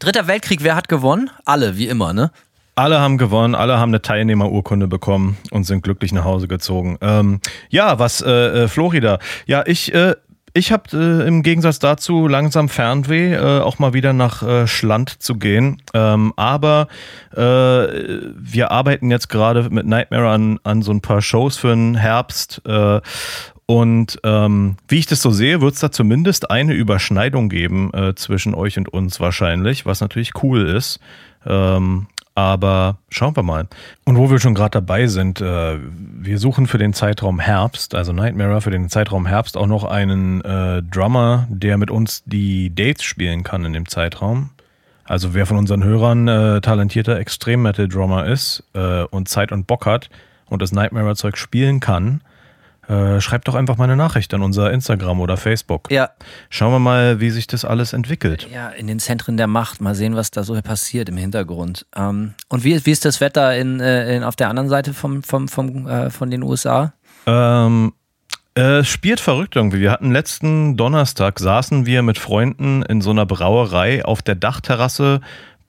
Dritter 0.01 0.25
Weltkrieg, 0.25 0.63
wer 0.63 0.75
hat 0.75 0.89
gewonnen? 0.89 1.29
Alle, 1.45 1.77
wie 1.77 1.87
immer, 1.87 2.11
ne? 2.11 2.31
Alle 2.73 2.99
haben 2.99 3.19
gewonnen, 3.19 3.53
alle 3.53 3.77
haben 3.77 3.91
eine 3.91 4.01
Teilnehmerurkunde 4.01 4.87
bekommen 4.87 5.37
und 5.51 5.65
sind 5.65 5.83
glücklich 5.83 6.11
nach 6.11 6.25
Hause 6.25 6.47
gezogen. 6.47 6.97
Ähm, 7.01 7.39
ja, 7.69 7.99
was 7.99 8.19
äh, 8.21 8.63
äh, 8.63 8.67
Florida? 8.67 9.19
Ja, 9.45 9.63
ich 9.67 9.93
äh, 9.93 10.15
ich 10.53 10.71
habe 10.71 10.89
äh, 10.93 11.27
im 11.27 11.43
Gegensatz 11.43 11.77
dazu 11.77 12.27
langsam 12.27 12.67
Fernweh, 12.67 13.35
äh, 13.35 13.61
auch 13.61 13.77
mal 13.77 13.93
wieder 13.93 14.11
nach 14.11 14.41
äh, 14.41 14.65
Schland 14.65 15.21
zu 15.21 15.35
gehen. 15.35 15.83
Ähm, 15.93 16.33
aber 16.35 16.87
äh, 17.33 17.37
wir 17.37 18.71
arbeiten 18.71 19.11
jetzt 19.11 19.29
gerade 19.29 19.69
mit 19.69 19.85
Nightmare 19.85 20.29
an, 20.29 20.59
an 20.63 20.81
so 20.81 20.91
ein 20.91 21.01
paar 21.01 21.21
Shows 21.21 21.57
für 21.57 21.69
den 21.69 21.93
Herbst. 21.93 22.63
Und 23.71 24.19
ähm, 24.25 24.75
wie 24.89 24.99
ich 24.99 25.05
das 25.05 25.21
so 25.21 25.31
sehe, 25.31 25.61
wird 25.61 25.75
es 25.75 25.79
da 25.79 25.93
zumindest 25.93 26.51
eine 26.51 26.73
Überschneidung 26.73 27.47
geben 27.47 27.89
äh, 27.93 28.13
zwischen 28.15 28.53
euch 28.53 28.77
und 28.77 28.89
uns 28.89 29.21
wahrscheinlich, 29.21 29.85
was 29.85 30.01
natürlich 30.01 30.43
cool 30.43 30.65
ist. 30.67 30.99
Ähm, 31.45 32.07
aber 32.35 32.97
schauen 33.07 33.33
wir 33.33 33.43
mal. 33.43 33.69
Und 34.03 34.17
wo 34.17 34.29
wir 34.29 34.41
schon 34.41 34.55
gerade 34.55 34.71
dabei 34.71 35.07
sind, 35.07 35.39
äh, 35.39 35.77
wir 35.79 36.37
suchen 36.37 36.67
für 36.67 36.79
den 36.79 36.91
Zeitraum 36.91 37.39
Herbst, 37.39 37.95
also 37.95 38.11
Nightmare 38.11 38.59
für 38.59 38.71
den 38.71 38.89
Zeitraum 38.89 39.25
Herbst 39.25 39.55
auch 39.55 39.67
noch 39.67 39.85
einen 39.85 40.41
äh, 40.41 40.83
Drummer, 40.83 41.47
der 41.49 41.77
mit 41.77 41.91
uns 41.91 42.23
die 42.25 42.75
Dates 42.75 43.03
spielen 43.05 43.45
kann 43.45 43.63
in 43.63 43.71
dem 43.71 43.87
Zeitraum. 43.87 44.49
Also 45.05 45.33
wer 45.33 45.45
von 45.45 45.55
unseren 45.55 45.85
Hörern 45.85 46.27
äh, 46.27 46.59
talentierter 46.59 47.17
Extrem-Metal-Drummer 47.17 48.25
ist 48.25 48.65
äh, 48.73 49.03
und 49.03 49.29
Zeit 49.29 49.53
und 49.53 49.65
Bock 49.65 49.85
hat 49.85 50.09
und 50.49 50.61
das 50.61 50.73
Nightmare-Zeug 50.73 51.37
spielen 51.37 51.79
kann, 51.79 52.19
äh, 52.87 53.21
schreibt 53.21 53.47
doch 53.47 53.55
einfach 53.55 53.77
mal 53.77 53.85
eine 53.85 53.95
Nachricht 53.95 54.33
an 54.33 54.41
unser 54.41 54.71
Instagram 54.71 55.19
oder 55.19 55.37
Facebook. 55.37 55.91
Ja. 55.91 56.09
Schauen 56.49 56.71
wir 56.71 56.79
mal, 56.79 57.19
wie 57.19 57.29
sich 57.29 57.47
das 57.47 57.63
alles 57.63 57.93
entwickelt. 57.93 58.47
Ja, 58.51 58.69
in 58.69 58.87
den 58.87 58.99
Zentren 58.99 59.37
der 59.37 59.47
Macht. 59.47 59.81
Mal 59.81 59.95
sehen, 59.95 60.15
was 60.15 60.31
da 60.31 60.43
so 60.43 60.59
passiert 60.61 61.09
im 61.09 61.17
Hintergrund. 61.17 61.85
Ähm, 61.95 62.33
und 62.49 62.63
wie, 62.63 62.85
wie 62.85 62.91
ist 62.91 63.05
das 63.05 63.21
Wetter 63.21 63.55
in, 63.55 63.79
äh, 63.79 64.15
in, 64.15 64.23
auf 64.23 64.35
der 64.35 64.49
anderen 64.49 64.69
Seite 64.69 64.93
vom, 64.93 65.23
vom, 65.23 65.47
vom, 65.47 65.87
äh, 65.87 66.09
von 66.09 66.29
den 66.31 66.43
USA? 66.43 66.93
Ähm, 67.25 67.93
es 68.53 68.87
spielt 68.89 69.21
verrückt 69.21 69.55
irgendwie. 69.55 69.79
Wir 69.79 69.91
hatten 69.91 70.11
letzten 70.11 70.75
Donnerstag, 70.75 71.39
saßen 71.39 71.85
wir 71.85 72.01
mit 72.01 72.17
Freunden 72.17 72.81
in 72.83 72.99
so 72.99 73.11
einer 73.11 73.25
Brauerei 73.25 74.03
auf 74.03 74.21
der 74.21 74.35
Dachterrasse 74.35 75.21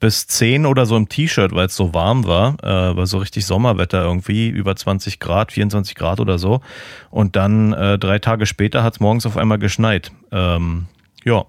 bis 0.03 0.27
10 0.27 0.65
oder 0.65 0.85
so 0.85 0.97
im 0.97 1.07
T-Shirt, 1.07 1.53
weil 1.55 1.67
es 1.67 1.77
so 1.77 1.93
warm 1.93 2.27
war. 2.27 2.57
Äh, 2.61 2.97
war 2.97 3.07
so 3.07 3.19
richtig 3.19 3.45
Sommerwetter 3.45 4.03
irgendwie, 4.03 4.49
über 4.49 4.75
20 4.75 5.21
Grad, 5.21 5.53
24 5.53 5.95
Grad 5.95 6.19
oder 6.19 6.37
so. 6.37 6.59
Und 7.09 7.37
dann 7.37 7.71
äh, 7.71 7.97
drei 7.97 8.19
Tage 8.19 8.45
später 8.45 8.83
hat 8.83 8.95
es 8.95 8.99
morgens 8.99 9.25
auf 9.25 9.37
einmal 9.37 9.59
geschneit. 9.59 10.11
Ähm, 10.33 10.87
ja, 11.23 11.45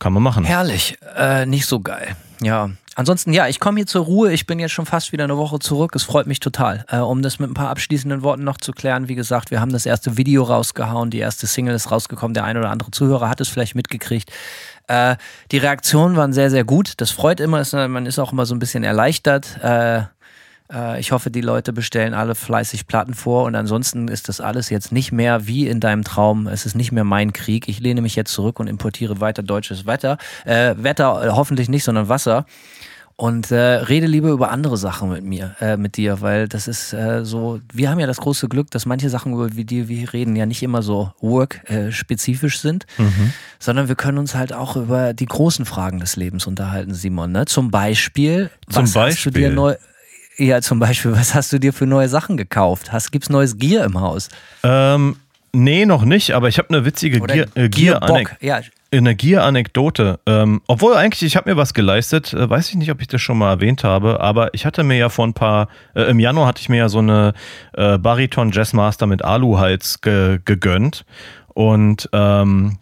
kann 0.00 0.12
man 0.12 0.20
machen. 0.20 0.42
Herrlich, 0.42 0.98
äh, 1.16 1.46
nicht 1.46 1.66
so 1.66 1.78
geil. 1.78 2.16
Ja, 2.42 2.70
ansonsten, 2.96 3.32
ja, 3.32 3.46
ich 3.46 3.60
komme 3.60 3.76
hier 3.76 3.86
zur 3.86 4.04
Ruhe. 4.04 4.32
Ich 4.32 4.46
bin 4.46 4.58
jetzt 4.58 4.72
schon 4.72 4.86
fast 4.86 5.12
wieder 5.12 5.22
eine 5.22 5.36
Woche 5.36 5.60
zurück. 5.60 5.94
Es 5.94 6.02
freut 6.02 6.26
mich 6.26 6.40
total. 6.40 6.84
Äh, 6.88 6.98
um 6.98 7.22
das 7.22 7.38
mit 7.38 7.50
ein 7.50 7.54
paar 7.54 7.68
abschließenden 7.68 8.22
Worten 8.22 8.42
noch 8.42 8.56
zu 8.56 8.72
klären, 8.72 9.06
wie 9.06 9.14
gesagt, 9.14 9.52
wir 9.52 9.60
haben 9.60 9.72
das 9.72 9.86
erste 9.86 10.16
Video 10.16 10.42
rausgehauen, 10.42 11.10
die 11.10 11.18
erste 11.18 11.46
Single 11.46 11.76
ist 11.76 11.92
rausgekommen. 11.92 12.34
Der 12.34 12.42
ein 12.42 12.56
oder 12.56 12.70
andere 12.70 12.90
Zuhörer 12.90 13.28
hat 13.28 13.40
es 13.40 13.48
vielleicht 13.48 13.76
mitgekriegt. 13.76 14.32
Äh, 14.90 15.16
die 15.52 15.58
Reaktionen 15.58 16.16
waren 16.16 16.32
sehr, 16.32 16.50
sehr 16.50 16.64
gut. 16.64 16.94
Das 16.96 17.12
freut 17.12 17.38
immer. 17.38 17.62
Man 17.88 18.06
ist 18.06 18.18
auch 18.18 18.32
immer 18.32 18.44
so 18.44 18.54
ein 18.54 18.58
bisschen 18.58 18.82
erleichtert. 18.82 19.62
Äh, 19.62 20.02
äh, 20.72 20.98
ich 20.98 21.12
hoffe, 21.12 21.30
die 21.30 21.40
Leute 21.40 21.72
bestellen 21.72 22.12
alle 22.12 22.34
fleißig 22.34 22.88
Platten 22.88 23.14
vor 23.14 23.44
und 23.44 23.54
ansonsten 23.54 24.08
ist 24.08 24.28
das 24.28 24.40
alles 24.40 24.68
jetzt 24.68 24.90
nicht 24.90 25.12
mehr 25.12 25.46
wie 25.46 25.68
in 25.68 25.78
deinem 25.78 26.02
Traum. 26.02 26.48
Es 26.48 26.66
ist 26.66 26.74
nicht 26.74 26.90
mehr 26.90 27.04
mein 27.04 27.32
Krieg. 27.32 27.68
Ich 27.68 27.78
lehne 27.78 28.02
mich 28.02 28.16
jetzt 28.16 28.32
zurück 28.32 28.58
und 28.58 28.66
importiere 28.66 29.20
weiter 29.20 29.44
deutsches 29.44 29.86
Wetter. 29.86 30.18
Äh, 30.44 30.74
Wetter 30.76 31.36
hoffentlich 31.36 31.68
nicht, 31.68 31.84
sondern 31.84 32.08
Wasser 32.08 32.44
und 33.20 33.50
äh, 33.50 33.58
rede 33.58 34.06
lieber 34.06 34.30
über 34.30 34.50
andere 34.50 34.78
Sachen 34.78 35.10
mit 35.10 35.24
mir, 35.24 35.54
äh, 35.60 35.76
mit 35.76 35.98
dir, 35.98 36.22
weil 36.22 36.48
das 36.48 36.66
ist 36.66 36.94
äh, 36.94 37.22
so, 37.22 37.60
wir 37.70 37.90
haben 37.90 38.00
ja 38.00 38.06
das 38.06 38.16
große 38.16 38.48
Glück, 38.48 38.70
dass 38.70 38.86
manche 38.86 39.10
Sachen, 39.10 39.34
über 39.34 39.50
die 39.50 39.88
wir 39.88 40.12
reden, 40.14 40.36
ja 40.36 40.46
nicht 40.46 40.62
immer 40.62 40.80
so 40.80 41.12
work-spezifisch 41.20 42.60
sind, 42.60 42.86
mhm. 42.96 43.34
sondern 43.58 43.88
wir 43.88 43.94
können 43.94 44.16
uns 44.16 44.34
halt 44.34 44.54
auch 44.54 44.74
über 44.74 45.12
die 45.12 45.26
großen 45.26 45.66
Fragen 45.66 46.00
des 46.00 46.16
Lebens 46.16 46.46
unterhalten, 46.46 46.94
Simon. 46.94 47.30
Ne? 47.30 47.44
Zum 47.44 47.70
Beispiel, 47.70 48.48
zum 48.70 48.84
was 48.84 48.94
Beispiel. 48.94 49.10
hast 49.10 49.26
du 49.26 49.30
dir 49.38 49.50
neu, 49.50 49.74
ja, 50.38 50.62
zum 50.62 50.78
Beispiel, 50.78 51.12
was 51.12 51.34
hast 51.34 51.52
du 51.52 51.60
dir 51.60 51.74
für 51.74 51.84
neue 51.84 52.08
Sachen 52.08 52.38
gekauft? 52.38 52.90
Hast, 52.90 53.12
gibt's 53.12 53.28
neues 53.28 53.58
Gear 53.58 53.84
im 53.84 54.00
Haus? 54.00 54.30
Ähm, 54.62 55.16
nee, 55.52 55.86
noch 55.86 56.04
nicht, 56.04 56.32
aber 56.32 56.48
ich 56.48 56.58
habe 56.58 56.68
eine 56.70 56.84
witzige 56.84 57.20
Gear, 57.20 57.46
äh, 57.54 57.68
Gear, 57.68 58.00
Gear 58.00 58.26
ja, 58.40 58.60
eine 58.92 59.14
Gear-Anekdote. 59.14 60.18
Ähm, 60.26 60.62
obwohl 60.66 60.94
eigentlich, 60.94 61.22
ich 61.22 61.36
habe 61.36 61.50
mir 61.50 61.56
was 61.56 61.74
geleistet. 61.74 62.32
Äh, 62.32 62.48
weiß 62.48 62.70
ich 62.70 62.76
nicht, 62.76 62.90
ob 62.90 63.00
ich 63.00 63.08
das 63.08 63.20
schon 63.20 63.38
mal 63.38 63.50
erwähnt 63.50 63.84
habe, 63.84 64.20
aber 64.20 64.52
ich 64.54 64.66
hatte 64.66 64.82
mir 64.82 64.96
ja 64.96 65.08
vor 65.08 65.26
ein 65.26 65.34
paar, 65.34 65.68
äh, 65.94 66.02
im 66.02 66.18
Januar 66.18 66.48
hatte 66.48 66.60
ich 66.60 66.68
mir 66.68 66.78
ja 66.78 66.88
so 66.88 66.98
eine 66.98 67.34
äh, 67.74 67.98
Bariton 67.98 68.50
Jazzmaster 68.50 69.06
mit 69.06 69.24
Aluhals 69.24 70.00
ge 70.00 70.40
gegönnt. 70.44 71.04
Und 71.48 72.08
ähm, 72.12 72.78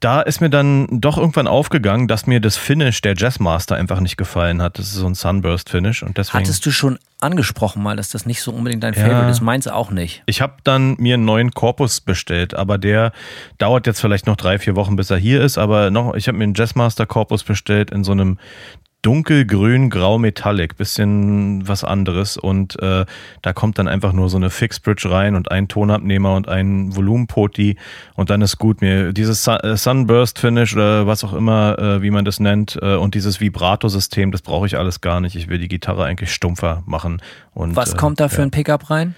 da 0.00 0.20
ist 0.20 0.40
mir 0.40 0.50
dann 0.50 0.88
doch 0.90 1.16
irgendwann 1.16 1.46
aufgegangen, 1.46 2.08
dass 2.08 2.26
mir 2.26 2.40
das 2.40 2.56
Finish 2.56 3.00
der 3.02 3.14
Jazzmaster 3.16 3.76
einfach 3.76 4.00
nicht 4.00 4.16
gefallen 4.16 4.60
hat. 4.60 4.78
Das 4.78 4.86
ist 4.86 4.94
so 4.94 5.06
ein 5.06 5.14
Sunburst-Finish 5.14 6.02
und 6.02 6.18
deswegen. 6.18 6.44
Hattest 6.44 6.66
du 6.66 6.70
schon 6.72 6.98
angesprochen 7.22 7.82
mal, 7.82 7.96
dass 7.96 8.10
das 8.10 8.26
nicht 8.26 8.42
so 8.42 8.52
unbedingt 8.52 8.82
dein 8.82 8.94
ja. 8.94 9.02
Favorite 9.02 9.30
ist? 9.30 9.40
Meins 9.40 9.68
auch 9.68 9.90
nicht. 9.90 10.22
Ich 10.26 10.40
habe 10.40 10.54
dann 10.64 10.96
mir 10.98 11.14
einen 11.14 11.24
neuen 11.24 11.52
Korpus 11.52 12.00
bestellt, 12.00 12.54
aber 12.54 12.78
der 12.78 13.12
dauert 13.58 13.86
jetzt 13.86 14.00
vielleicht 14.00 14.26
noch 14.26 14.36
drei, 14.36 14.58
vier 14.58 14.76
Wochen, 14.76 14.96
bis 14.96 15.10
er 15.10 15.18
hier 15.18 15.40
ist. 15.40 15.58
Aber 15.58 15.90
noch, 15.90 16.14
ich 16.14 16.28
habe 16.28 16.38
mir 16.38 16.44
einen 16.44 16.54
Jazzmaster-Korpus 16.54 17.44
bestellt 17.44 17.90
in 17.90 18.04
so 18.04 18.12
einem 18.12 18.38
dunkelgrün, 19.02 19.90
grau 19.90 20.16
Metallic, 20.18 20.76
bisschen 20.76 21.66
was 21.66 21.82
anderes 21.82 22.36
und 22.36 22.80
äh, 22.80 23.04
da 23.42 23.52
kommt 23.52 23.78
dann 23.78 23.88
einfach 23.88 24.12
nur 24.12 24.30
so 24.30 24.36
eine 24.36 24.48
Fixbridge 24.48 25.10
rein 25.10 25.34
und 25.34 25.50
ein 25.50 25.66
Tonabnehmer 25.66 26.36
und 26.36 26.48
ein 26.48 26.94
Volumenpoti 26.94 27.76
und 28.14 28.30
dann 28.30 28.42
ist 28.42 28.58
gut. 28.58 28.80
Mir 28.80 29.12
dieses 29.12 29.46
äh, 29.48 29.76
Sunburst 29.76 30.38
Finish 30.38 30.74
oder 30.74 31.08
was 31.08 31.24
auch 31.24 31.32
immer, 31.32 31.78
äh, 31.78 32.02
wie 32.02 32.12
man 32.12 32.24
das 32.24 32.38
nennt 32.38 32.78
äh, 32.80 32.94
und 32.94 33.16
dieses 33.16 33.40
Vibrato-System, 33.40 34.30
das 34.30 34.40
brauche 34.40 34.66
ich 34.66 34.78
alles 34.78 35.00
gar 35.00 35.20
nicht. 35.20 35.34
Ich 35.34 35.48
will 35.48 35.58
die 35.58 35.68
Gitarre 35.68 36.04
eigentlich 36.04 36.32
stumpfer 36.32 36.84
machen. 36.86 37.11
Und, 37.54 37.76
was 37.76 37.96
kommt 37.96 38.20
da 38.20 38.28
für 38.28 38.38
ja. 38.38 38.42
ein 38.44 38.50
Pickup 38.50 38.90
rein? 38.90 39.14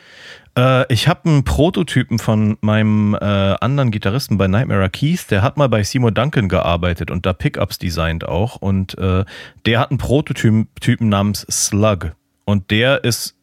Äh, 0.56 0.92
ich 0.92 1.08
habe 1.08 1.28
einen 1.28 1.44
Prototypen 1.44 2.18
von 2.18 2.56
meinem 2.60 3.14
äh, 3.14 3.24
anderen 3.24 3.90
Gitarristen 3.90 4.38
bei 4.38 4.48
Nightmare 4.48 4.88
Keys, 4.90 5.26
der 5.26 5.42
hat 5.42 5.56
mal 5.56 5.68
bei 5.68 5.82
Seymour 5.82 6.12
Duncan 6.12 6.48
gearbeitet 6.48 7.10
und 7.10 7.26
da 7.26 7.32
Pickups 7.32 7.78
designt 7.78 8.26
auch. 8.26 8.56
Und 8.56 8.96
äh, 8.98 9.24
der 9.66 9.80
hat 9.80 9.90
einen 9.90 9.98
Prototypen 9.98 11.08
namens 11.08 11.46
Slug. 11.50 12.12
Und 12.44 12.70
der 12.70 13.04
ist 13.04 13.34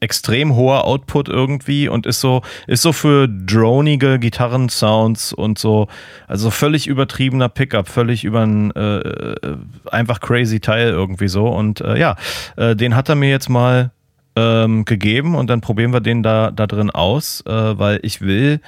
extrem 0.00 0.54
hoher 0.54 0.84
Output 0.84 1.28
irgendwie 1.28 1.88
und 1.88 2.06
ist 2.06 2.20
so, 2.20 2.42
ist 2.66 2.82
so 2.82 2.92
für 2.92 3.28
dronige 3.28 4.18
Gitarrensounds 4.18 5.32
und 5.32 5.58
so, 5.58 5.88
also 6.28 6.50
völlig 6.50 6.86
übertriebener 6.86 7.48
Pickup, 7.48 7.88
völlig 7.88 8.24
über 8.24 8.42
ein 8.42 8.70
äh, 8.72 8.98
äh, 8.98 9.56
einfach 9.90 10.20
crazy 10.20 10.60
Teil 10.60 10.90
irgendwie 10.90 11.28
so. 11.28 11.48
Und 11.48 11.80
äh, 11.80 11.98
ja, 11.98 12.16
äh, 12.56 12.76
den 12.76 12.94
hat 12.94 13.08
er 13.08 13.14
mir 13.14 13.30
jetzt 13.30 13.48
mal 13.48 13.90
ähm, 14.36 14.84
gegeben 14.84 15.34
und 15.34 15.48
dann 15.48 15.60
probieren 15.60 15.92
wir 15.92 16.00
den 16.00 16.22
da, 16.22 16.50
da 16.50 16.66
drin 16.66 16.90
aus, 16.90 17.42
äh, 17.46 17.50
weil 17.50 17.98
ich 18.02 18.20
will, 18.20 18.60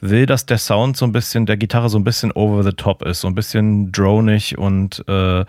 will, 0.00 0.26
dass 0.26 0.46
der 0.46 0.58
Sound 0.58 0.96
so 0.96 1.04
ein 1.04 1.12
bisschen, 1.12 1.46
der 1.46 1.56
Gitarre 1.56 1.88
so 1.88 1.98
ein 1.98 2.04
bisschen 2.04 2.32
over 2.32 2.62
the 2.62 2.72
top 2.72 3.02
ist, 3.02 3.20
so 3.20 3.28
ein 3.28 3.34
bisschen 3.34 3.92
dronig 3.92 4.56
und 4.56 5.04
äh, 5.08 5.44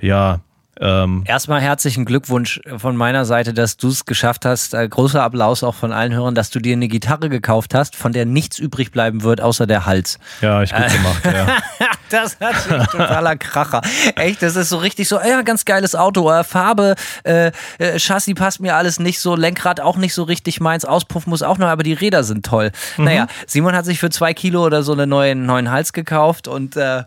ja, 0.00 0.40
ähm, 0.84 1.24
Erstmal 1.26 1.62
herzlichen 1.62 2.04
Glückwunsch 2.04 2.60
von 2.76 2.94
meiner 2.94 3.24
Seite, 3.24 3.54
dass 3.54 3.78
du 3.78 3.88
es 3.88 4.04
geschafft 4.04 4.44
hast. 4.44 4.74
Äh, 4.74 4.86
großer 4.86 5.22
Applaus 5.22 5.64
auch 5.64 5.74
von 5.74 5.92
allen 5.92 6.12
Hörern, 6.12 6.34
dass 6.34 6.50
du 6.50 6.60
dir 6.60 6.74
eine 6.74 6.88
Gitarre 6.88 7.30
gekauft 7.30 7.74
hast, 7.74 7.96
von 7.96 8.12
der 8.12 8.26
nichts 8.26 8.58
übrig 8.58 8.92
bleiben 8.92 9.22
wird, 9.22 9.40
außer 9.40 9.66
der 9.66 9.86
Hals. 9.86 10.18
Ja, 10.42 10.62
ich 10.62 10.74
gut 10.74 10.92
gemacht, 10.92 11.24
ja. 11.24 11.46
das 12.10 12.34
ist 12.34 12.42
ein 12.42 12.86
totaler 12.86 13.36
Kracher. 13.36 13.80
Echt, 14.16 14.42
das 14.42 14.56
ist 14.56 14.68
so 14.68 14.76
richtig 14.76 15.08
so, 15.08 15.18
ja, 15.18 15.40
ganz 15.40 15.64
geiles 15.64 15.94
Auto. 15.94 16.30
Äh, 16.30 16.44
Farbe, 16.44 16.96
äh, 17.24 17.50
äh, 17.78 17.98
Chassis 17.98 18.34
passt 18.34 18.60
mir 18.60 18.76
alles 18.76 19.00
nicht 19.00 19.20
so, 19.20 19.36
Lenkrad 19.36 19.80
auch 19.80 19.96
nicht 19.96 20.12
so 20.12 20.24
richtig 20.24 20.60
meins, 20.60 20.84
Auspuff 20.84 21.26
muss 21.26 21.42
auch 21.42 21.56
noch, 21.56 21.68
aber 21.68 21.82
die 21.82 21.94
Räder 21.94 22.24
sind 22.24 22.44
toll. 22.44 22.72
Mhm. 22.98 23.04
Naja, 23.04 23.26
Simon 23.46 23.74
hat 23.74 23.86
sich 23.86 23.98
für 23.98 24.10
zwei 24.10 24.34
Kilo 24.34 24.64
oder 24.64 24.82
so 24.82 24.92
einen 24.92 25.08
neuen, 25.08 25.46
neuen 25.46 25.70
Hals 25.70 25.94
gekauft 25.94 26.46
und 26.46 26.76
äh, 26.76 27.04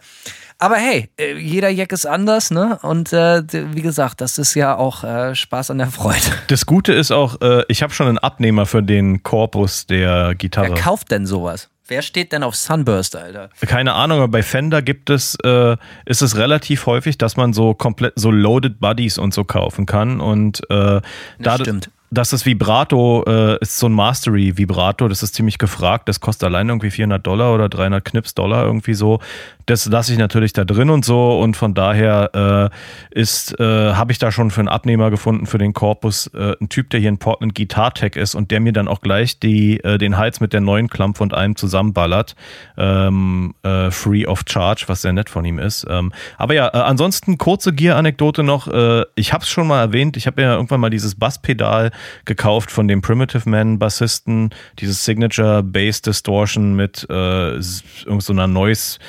aber 0.59 0.75
hey, 0.75 1.09
äh, 1.19 1.37
jeder 1.37 1.69
Jack 1.69 1.91
ist 1.91 2.05
anders, 2.05 2.51
ne? 2.51 2.79
Und 2.81 3.13
äh, 3.13 3.43
wie 3.73 3.81
gesagt, 3.81 4.21
das 4.21 4.37
ist 4.37 4.55
ja 4.55 4.75
auch 4.75 5.03
äh, 5.03 5.35
Spaß 5.35 5.71
an 5.71 5.77
der 5.77 5.87
Freude. 5.87 6.17
Das 6.47 6.65
Gute 6.65 6.93
ist 6.93 7.11
auch, 7.11 7.41
äh, 7.41 7.63
ich 7.67 7.83
habe 7.83 7.93
schon 7.93 8.07
einen 8.07 8.17
Abnehmer 8.17 8.65
für 8.65 8.81
den 8.81 9.21
Korpus 9.21 9.85
der 9.85 10.33
Gitarre. 10.35 10.69
Wer 10.69 10.75
kauft 10.75 11.11
denn 11.11 11.25
sowas? 11.25 11.69
Wer 11.87 12.01
steht 12.01 12.31
denn 12.33 12.43
auf 12.43 12.55
Sunburst, 12.55 13.15
Alter? 13.15 13.49
Keine 13.65 13.93
Ahnung, 13.93 14.17
aber 14.17 14.27
bei 14.27 14.43
Fender 14.43 14.81
gibt 14.81 15.09
es, 15.09 15.37
äh, 15.43 15.77
ist 16.05 16.21
es 16.21 16.35
relativ 16.35 16.85
häufig, 16.85 17.17
dass 17.17 17.37
man 17.37 17.53
so 17.53 17.73
komplett 17.73 18.13
so 18.15 18.29
Loaded 18.29 18.79
Buddies 18.79 19.17
und 19.17 19.33
so 19.33 19.45
kaufen 19.45 19.85
kann. 19.85 20.19
Und 20.19 20.61
äh, 20.69 21.01
das 21.39 21.61
stimmt. 21.61 21.89
Das 22.09 22.45
Vibrato 22.45 23.23
äh, 23.27 23.57
ist 23.59 23.79
so 23.79 23.87
ein 23.87 23.91
Mastery-Vibrato, 23.91 25.07
das 25.07 25.23
ist 25.23 25.35
ziemlich 25.35 25.57
gefragt, 25.57 26.07
das 26.07 26.21
kostet 26.21 26.45
allein 26.45 26.69
irgendwie 26.69 26.89
400 26.89 27.25
Dollar 27.25 27.53
oder 27.53 27.67
300 27.67 28.03
Knips 28.03 28.33
Dollar 28.33 28.65
irgendwie 28.65 28.93
so. 28.93 29.19
Das 29.65 29.85
lasse 29.87 30.13
ich 30.13 30.17
natürlich 30.17 30.53
da 30.53 30.63
drin 30.63 30.89
und 30.89 31.03
so 31.03 31.37
und 31.39 31.57
von 31.57 31.73
daher 31.73 32.71
äh, 33.13 33.19
ist, 33.19 33.59
äh, 33.59 33.93
habe 33.93 34.13
ich 34.13 34.19
da 34.19 34.31
schon 34.31 34.51
für 34.51 34.61
einen 34.61 34.69
Abnehmer 34.69 35.11
gefunden 35.11 35.45
für 35.45 35.57
den 35.57 35.73
Korpus, 35.73 36.27
äh, 36.27 36.55
ein 36.61 36.69
Typ, 36.69 36.89
der 36.91 37.01
hier 37.01 37.09
in 37.09 37.17
Portland 37.17 37.53
Guitar 37.53 37.93
Tech 37.93 38.15
ist 38.15 38.35
und 38.35 38.51
der 38.51 38.61
mir 38.61 38.71
dann 38.71 38.87
auch 38.87 39.01
gleich 39.01 39.39
die, 39.39 39.83
äh, 39.83 39.97
den 39.97 40.17
Hals 40.17 40.39
mit 40.39 40.53
der 40.53 40.61
neuen 40.61 40.87
Klampe 40.87 41.21
und 41.21 41.33
allem 41.33 41.57
zusammenballert. 41.57 42.37
Ähm, 42.77 43.53
äh, 43.63 43.91
free 43.91 44.25
of 44.25 44.43
charge, 44.47 44.85
was 44.87 45.01
sehr 45.01 45.11
nett 45.11 45.29
von 45.29 45.43
ihm 45.43 45.59
ist. 45.59 45.85
Ähm, 45.89 46.13
aber 46.37 46.53
ja, 46.53 46.67
äh, 46.67 46.77
ansonsten 46.77 47.37
kurze 47.37 47.73
Gear-Anekdote 47.73 48.43
noch. 48.43 48.69
Äh, 48.69 49.03
ich 49.15 49.33
habe 49.33 49.43
es 49.43 49.49
schon 49.49 49.67
mal 49.67 49.81
erwähnt, 49.81 50.15
ich 50.15 50.27
habe 50.27 50.41
ja 50.41 50.53
irgendwann 50.53 50.79
mal 50.79 50.89
dieses 50.89 51.15
Basspedal 51.15 51.91
gekauft 52.25 52.71
von 52.71 52.87
dem 52.87 53.01
Primitive 53.01 53.49
Man 53.49 53.79
Bassisten, 53.79 54.49
dieses 54.79 55.05
Signature 55.05 55.63
Bass 55.63 56.01
Distortion 56.01 56.75
mit 56.75 57.07
äh, 57.09 57.59
irgendeiner 58.05 58.47
Noise 58.47 58.99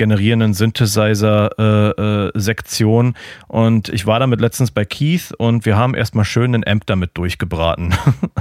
generierenden 0.00 0.54
Synthesizer-Sektion. 0.54 3.06
Äh, 3.06 3.10
äh, 3.10 3.14
und 3.48 3.90
ich 3.90 4.06
war 4.06 4.18
damit 4.18 4.40
letztens 4.40 4.70
bei 4.70 4.86
Keith 4.86 5.34
und 5.36 5.66
wir 5.66 5.76
haben 5.76 5.94
erstmal 5.94 6.24
schön 6.24 6.54
einen 6.54 6.66
Amp 6.66 6.86
damit 6.86 7.18
durchgebraten. 7.18 7.94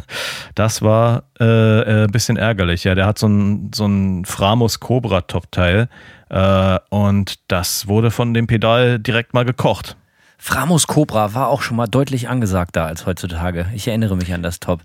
das 0.56 0.82
war 0.82 1.24
äh, 1.38 1.44
ein 1.44 2.06
äh, 2.06 2.08
bisschen 2.10 2.38
ärgerlich. 2.38 2.86
Ja, 2.86 2.96
der 2.96 3.06
hat 3.06 3.20
so 3.20 3.27
ein, 3.27 3.72
so 3.75 3.86
ein 3.86 4.24
Framus 4.24 4.79
Cobra 4.79 5.20
Top-Teil 5.20 5.89
äh, 6.29 6.79
und 6.89 7.39
das 7.50 7.89
wurde 7.89 8.10
von 8.10 8.34
dem 8.34 8.48
Pedal 8.48 8.98
direkt 8.98 9.34
mal 9.34 9.44
gekocht. 9.44 9.98
Framus 10.41 10.88
Cobra 10.88 11.34
war 11.34 11.50
auch 11.50 11.62
schon 11.62 11.77
mal 11.77 11.88
deutlich 11.88 12.29
angesagter 12.29 12.86
als 12.86 13.05
heutzutage. 13.05 13.67
Ich 13.75 13.88
erinnere 13.88 14.15
mich 14.15 14.34
an 14.34 14.41
das 14.41 14.60
Top. 14.62 14.81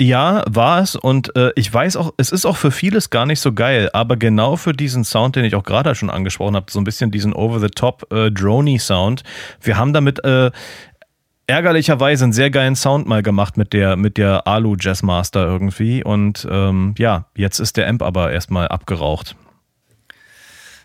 Ja, 0.00 0.44
war 0.48 0.80
es 0.80 0.94
und 0.94 1.34
äh, 1.34 1.50
ich 1.56 1.74
weiß 1.74 1.96
auch, 1.96 2.14
es 2.16 2.30
ist 2.30 2.46
auch 2.46 2.56
für 2.56 2.70
vieles 2.70 3.10
gar 3.10 3.26
nicht 3.26 3.40
so 3.40 3.52
geil, 3.52 3.90
aber 3.92 4.16
genau 4.16 4.54
für 4.54 4.72
diesen 4.72 5.02
Sound, 5.02 5.34
den 5.34 5.44
ich 5.44 5.56
auch 5.56 5.64
gerade 5.64 5.96
schon 5.96 6.08
angesprochen 6.08 6.54
habe, 6.54 6.70
so 6.70 6.80
ein 6.80 6.84
bisschen 6.84 7.10
diesen 7.10 7.32
Over-the-Top 7.32 8.12
äh, 8.12 8.30
Drony-Sound, 8.30 9.24
wir 9.60 9.76
haben 9.76 9.92
damit 9.92 10.24
äh, 10.24 10.52
ärgerlicherweise 11.48 12.22
einen 12.22 12.32
sehr 12.32 12.50
geilen 12.50 12.76
Sound 12.76 13.08
mal 13.08 13.24
gemacht 13.24 13.56
mit 13.56 13.72
der, 13.72 13.96
mit 13.96 14.16
der 14.18 14.46
Alu 14.46 14.76
Jazzmaster 14.78 15.44
irgendwie 15.44 16.04
und 16.04 16.46
ähm, 16.48 16.94
ja, 16.96 17.24
jetzt 17.34 17.58
ist 17.58 17.76
der 17.76 17.88
Amp 17.88 18.02
aber 18.02 18.30
erstmal 18.30 18.68
abgeraucht. 18.68 19.34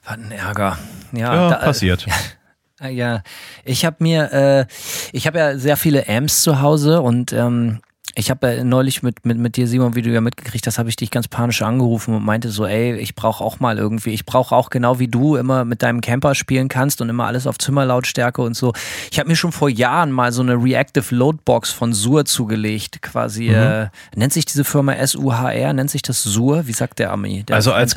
Was 0.04 0.14
ein 0.16 0.32
Ärger. 0.32 0.80
Ja, 1.12 1.36
ja 1.36 1.50
da, 1.50 1.56
passiert. 1.58 2.08
Ja, 2.90 3.24
ich 3.64 3.86
habe 3.86 3.98
mir, 4.00 4.32
äh, 4.32 4.66
ich 5.12 5.28
habe 5.28 5.38
ja 5.40 5.58
sehr 5.58 5.78
viele 5.78 6.08
Amps 6.08 6.44
zu 6.44 6.62
Hause 6.62 7.02
und 7.02 7.34
ähm, 7.34 7.80
ich 8.16 8.30
habe 8.30 8.48
ja 8.48 8.64
neulich 8.64 9.02
mit, 9.02 9.26
mit, 9.26 9.40
mit 9.40 9.58
dir, 9.58 9.68
Simon, 9.68 9.96
wie 9.96 10.04
du 10.04 10.12
ja 10.12 10.22
mitgekriegt 10.22 10.68
hast, 10.68 10.78
habe 10.78 10.88
ich 10.88 10.96
dich 10.96 11.10
ganz 11.10 11.28
panisch 11.28 11.64
angerufen 11.64 12.14
und 12.14 12.24
meinte 12.24 12.50
so, 12.52 12.66
ey, 12.66 12.96
ich 12.98 13.16
brauche 13.16 13.44
auch 13.44 13.60
mal 13.60 13.80
irgendwie, 13.80 14.12
ich 14.12 14.26
brauche 14.26 14.56
auch 14.56 14.70
genau 14.70 15.00
wie 15.00 15.08
du 15.08 15.36
immer 15.36 15.66
mit 15.66 15.82
deinem 15.82 16.00
Camper 16.00 16.36
spielen 16.36 16.68
kannst 16.68 17.02
und 17.02 17.10
immer 17.10 17.26
alles 17.26 17.48
auf 17.48 17.58
Zimmerlautstärke 17.58 18.42
und 18.42 18.56
so. 18.56 18.74
Ich 19.12 19.20
habe 19.20 19.30
mir 19.30 19.36
schon 19.36 19.52
vor 19.52 19.68
Jahren 19.68 20.12
mal 20.12 20.32
so 20.32 20.44
eine 20.44 20.62
Reactive 20.62 21.16
Loadbox 21.16 21.72
von 21.72 21.94
Sur 21.94 22.26
zugelegt, 22.26 23.02
quasi. 23.02 23.50
Mhm. 23.50 23.56
Äh, 23.56 23.90
nennt 24.16 24.34
sich 24.34 24.46
diese 24.46 24.64
Firma 24.64 24.96
SUHR, 25.06 25.74
nennt 25.74 25.90
sich 25.90 26.04
das 26.04 26.22
Sur? 26.22 26.68
Wie 26.68 26.74
sagt 26.74 27.00
der 27.00 27.12
Ami? 27.12 27.44
Der 27.44 27.56
also 27.56 27.72
als, 27.74 27.96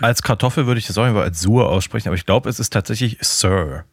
als 0.00 0.22
Kartoffel 0.22 0.66
würde 0.66 0.78
ich 0.78 0.86
das 0.86 0.96
auch 0.96 1.06
immer 1.06 1.22
als 1.22 1.40
Sur 1.40 1.68
aussprechen, 1.68 2.08
aber 2.08 2.16
ich 2.16 2.24
glaube, 2.24 2.48
es 2.48 2.58
ist 2.58 2.72
tatsächlich 2.72 3.18
Sir. 3.20 3.84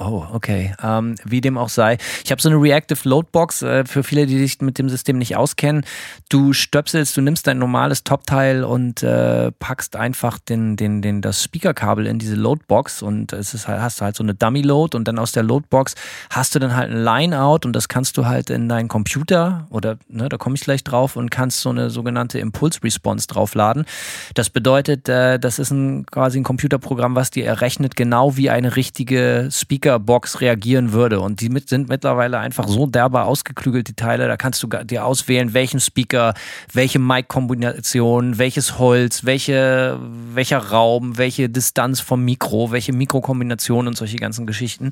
Oh, 0.00 0.24
okay. 0.32 0.74
Ähm, 0.80 1.16
wie 1.24 1.40
dem 1.40 1.58
auch 1.58 1.68
sei. 1.68 1.98
Ich 2.24 2.30
habe 2.30 2.40
so 2.40 2.48
eine 2.48 2.60
Reactive 2.60 3.08
Loadbox 3.08 3.62
äh, 3.62 3.84
für 3.84 4.04
viele, 4.04 4.26
die 4.26 4.38
sich 4.38 4.60
mit 4.60 4.78
dem 4.78 4.88
System 4.88 5.18
nicht 5.18 5.36
auskennen. 5.36 5.84
Du 6.28 6.52
stöpselst, 6.52 7.16
du 7.16 7.20
nimmst 7.20 7.48
dein 7.48 7.58
normales 7.58 8.04
Top-Teil 8.04 8.62
und 8.62 9.02
äh, 9.02 9.50
packst 9.50 9.96
einfach 9.96 10.38
den, 10.38 10.76
den, 10.76 11.02
den, 11.02 11.20
das 11.20 11.42
Speaker-Kabel 11.42 12.06
in 12.06 12.20
diese 12.20 12.36
Loadbox 12.36 13.02
und 13.02 13.32
es 13.32 13.54
ist 13.54 13.66
halt, 13.66 13.80
hast 13.80 14.00
du 14.00 14.04
halt 14.04 14.14
so 14.14 14.22
eine 14.22 14.34
Dummy-Load 14.34 14.96
und 14.96 15.08
dann 15.08 15.18
aus 15.18 15.32
der 15.32 15.42
Loadbox 15.42 15.96
hast 16.30 16.54
du 16.54 16.60
dann 16.60 16.76
halt 16.76 16.92
ein 16.92 17.02
Line-Out 17.02 17.66
und 17.66 17.72
das 17.72 17.88
kannst 17.88 18.16
du 18.18 18.26
halt 18.26 18.50
in 18.50 18.68
deinen 18.68 18.86
Computer 18.86 19.66
oder, 19.70 19.98
ne, 20.08 20.28
da 20.28 20.36
komme 20.36 20.54
ich 20.54 20.60
gleich 20.60 20.84
drauf 20.84 21.16
und 21.16 21.30
kannst 21.30 21.60
so 21.60 21.70
eine 21.70 21.90
sogenannte 21.90 22.38
Impulse-Response 22.38 23.26
draufladen. 23.26 23.84
Das 24.34 24.48
bedeutet, 24.48 25.08
äh, 25.08 25.40
das 25.40 25.58
ist 25.58 25.72
ein, 25.72 26.06
quasi 26.06 26.38
ein 26.38 26.44
Computerprogramm, 26.44 27.16
was 27.16 27.32
dir 27.32 27.46
errechnet, 27.46 27.96
genau 27.96 28.36
wie 28.36 28.48
eine 28.48 28.76
richtige 28.76 29.48
Speaker 29.50 29.87
Speakerbox 29.88 30.40
reagieren 30.40 30.92
würde. 30.92 31.20
Und 31.20 31.40
die 31.40 31.48
mit, 31.48 31.68
sind 31.68 31.88
mittlerweile 31.88 32.38
einfach 32.38 32.68
so 32.68 32.86
derbe 32.86 33.22
ausgeklügelt, 33.22 33.88
die 33.88 33.94
Teile. 33.94 34.28
Da 34.28 34.36
kannst 34.36 34.62
du 34.62 34.66
dir 34.66 35.04
auswählen, 35.04 35.54
welchen 35.54 35.80
Speaker, 35.80 36.34
welche 36.72 36.98
Mic-Kombination, 36.98 38.38
welches 38.38 38.78
Holz, 38.78 39.24
welche, 39.24 39.98
welcher 40.34 40.58
Raum, 40.58 41.16
welche 41.16 41.48
Distanz 41.48 42.00
vom 42.00 42.24
Mikro, 42.24 42.70
welche 42.70 42.92
Mikrokombination 42.92 43.86
und 43.86 43.96
solche 43.96 44.16
ganzen 44.16 44.46
Geschichten. 44.46 44.90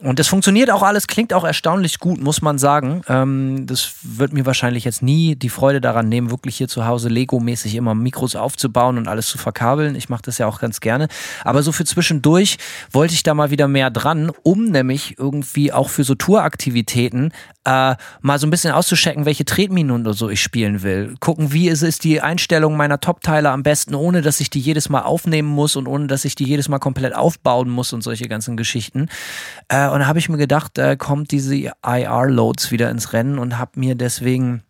Und 0.00 0.18
das 0.18 0.26
funktioniert 0.26 0.70
auch 0.70 0.82
alles, 0.82 1.06
klingt 1.06 1.32
auch 1.32 1.44
erstaunlich 1.44 2.00
gut, 2.00 2.20
muss 2.20 2.42
man 2.42 2.58
sagen. 2.58 3.02
Ähm, 3.08 3.66
das 3.66 3.94
wird 4.02 4.32
mir 4.32 4.46
wahrscheinlich 4.46 4.84
jetzt 4.84 5.02
nie 5.02 5.36
die 5.36 5.48
Freude 5.48 5.80
daran 5.80 6.08
nehmen, 6.08 6.30
wirklich 6.30 6.56
hier 6.56 6.66
zu 6.66 6.86
Hause 6.86 7.08
Lego-mäßig 7.08 7.76
immer 7.76 7.94
Mikros 7.94 8.34
aufzubauen 8.34 8.98
und 8.98 9.06
alles 9.06 9.28
zu 9.28 9.38
verkabeln. 9.38 9.94
Ich 9.94 10.08
mache 10.08 10.22
das 10.22 10.38
ja 10.38 10.46
auch 10.46 10.58
ganz 10.58 10.80
gerne. 10.80 11.06
Aber 11.44 11.62
so 11.62 11.70
für 11.70 11.84
zwischendurch 11.84 12.58
wollte 12.90 13.14
ich 13.14 13.22
da 13.22 13.34
mal 13.34 13.50
wieder 13.50 13.68
mehr 13.68 13.90
dran, 13.90 14.32
um 14.42 14.64
nämlich 14.64 15.18
irgendwie 15.18 15.72
auch 15.72 15.88
für 15.88 16.02
so 16.02 16.16
Touraktivitäten 16.16 17.32
äh, 17.64 17.94
mal 18.20 18.38
so 18.38 18.46
ein 18.46 18.50
bisschen 18.50 18.72
auszuchecken, 18.72 19.24
welche 19.24 19.44
Tretminen 19.44 19.92
und 19.92 20.12
so 20.14 20.28
ich 20.28 20.42
spielen 20.42 20.82
will. 20.82 21.14
Gucken, 21.20 21.52
wie 21.52 21.68
ist, 21.68 21.82
ist 21.82 22.02
die 22.02 22.20
Einstellung 22.20 22.76
meiner 22.76 22.98
Top-Teile 22.98 23.50
am 23.50 23.62
besten, 23.62 23.94
ohne 23.94 24.22
dass 24.22 24.40
ich 24.40 24.50
die 24.50 24.58
jedes 24.58 24.88
Mal 24.88 25.02
aufnehmen 25.02 25.48
muss 25.48 25.76
und 25.76 25.86
ohne 25.86 26.08
dass 26.08 26.24
ich 26.24 26.34
die 26.34 26.44
jedes 26.44 26.68
Mal 26.68 26.80
komplett 26.80 27.14
aufbauen 27.14 27.68
muss 27.68 27.92
und 27.92 28.02
solche 28.02 28.26
ganzen 28.26 28.56
Geschichten. 28.56 29.08
Äh, 29.68 29.81
und 29.88 30.00
da 30.00 30.06
habe 30.06 30.18
ich 30.18 30.28
mir 30.28 30.38
gedacht, 30.38 30.78
äh, 30.78 30.96
kommt 30.96 31.30
diese 31.30 31.54
IR-Loads 31.56 32.70
wieder 32.70 32.90
ins 32.90 33.12
Rennen 33.12 33.38
und 33.38 33.58
habe 33.58 33.72
mir 33.78 33.94
deswegen 33.94 34.62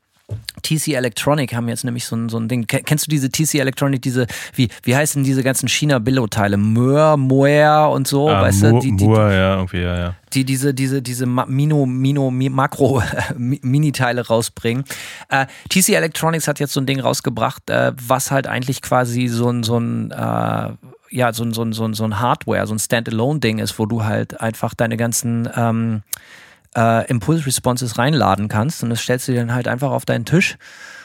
TC 0.63 0.95
Electronic 0.95 1.55
haben 1.55 1.69
jetzt 1.69 1.85
nämlich 1.85 2.05
so 2.05 2.17
ein, 2.17 2.29
so 2.29 2.39
ein 2.39 2.49
Ding. 2.49 2.67
Kennst 2.67 3.07
du 3.07 3.11
diese 3.11 3.31
TC 3.31 3.57
Electronic, 3.57 4.01
diese, 4.03 4.27
wie, 4.55 4.69
wie 4.83 4.95
heißen 4.95 5.25
diese 5.25 5.43
ganzen 5.43 5.69
China-Billo-Teile? 5.69 6.57
Möhr, 6.57 7.17
Moer 7.17 7.91
und 7.91 8.07
so, 8.07 8.29
ah, 8.29 8.43
weißt 8.43 8.63
Mo 8.63 8.71
du? 8.71 8.81
Die, 8.81 8.97
die, 8.97 9.05
Moor, 9.05 9.31
ja, 9.31 9.57
irgendwie, 9.57 9.83
ja, 9.83 9.99
ja. 9.99 10.15
Die 10.33 10.45
diese, 10.45 10.73
diese, 10.73 11.03
diese 11.03 11.27
Mino, 11.27 11.87
Mino, 11.87 12.31
Makro, 12.31 13.03
Mini-Teile 13.37 14.27
rausbringen. 14.27 14.85
Äh, 15.29 15.47
TC 15.69 15.91
Electronics 15.91 16.49
hat 16.49 16.61
jetzt 16.61 16.73
so 16.73 16.81
ein 16.81 16.87
Ding 16.87 17.01
rausgebracht, 17.01 17.69
äh, 17.71 17.93
was 18.01 18.31
halt 18.31 18.47
eigentlich 18.47 18.83
quasi 18.83 19.29
so 19.29 19.51
ein, 19.51 19.63
so 19.63 19.79
ein, 19.79 20.11
äh, 20.11 20.71
ja, 21.13 21.33
so 21.33 21.45
ein, 21.45 21.53
so 21.53 21.71
so 21.73 21.93
so 21.93 22.05
ein 22.05 22.21
Hardware, 22.21 22.67
so 22.67 22.75
ein 22.75 22.79
Standalone-Ding 22.79 23.59
ist, 23.59 23.79
wo 23.79 23.87
du 23.87 24.05
halt 24.05 24.41
einfach 24.41 24.75
deine 24.75 24.97
ganzen 24.97 25.49
ähm, 25.55 26.03
äh, 26.77 27.07
Impulse-Responses 27.09 27.99
reinladen 27.99 28.49
kannst 28.49 28.83
und 28.83 28.91
das 28.91 29.01
stellst 29.01 29.29
du 29.29 29.33
dir 29.33 29.41
dann 29.41 29.55
halt 29.55 29.69
einfach 29.69 29.91
auf 29.91 30.05
deinen 30.05 30.25
Tisch 30.25 30.57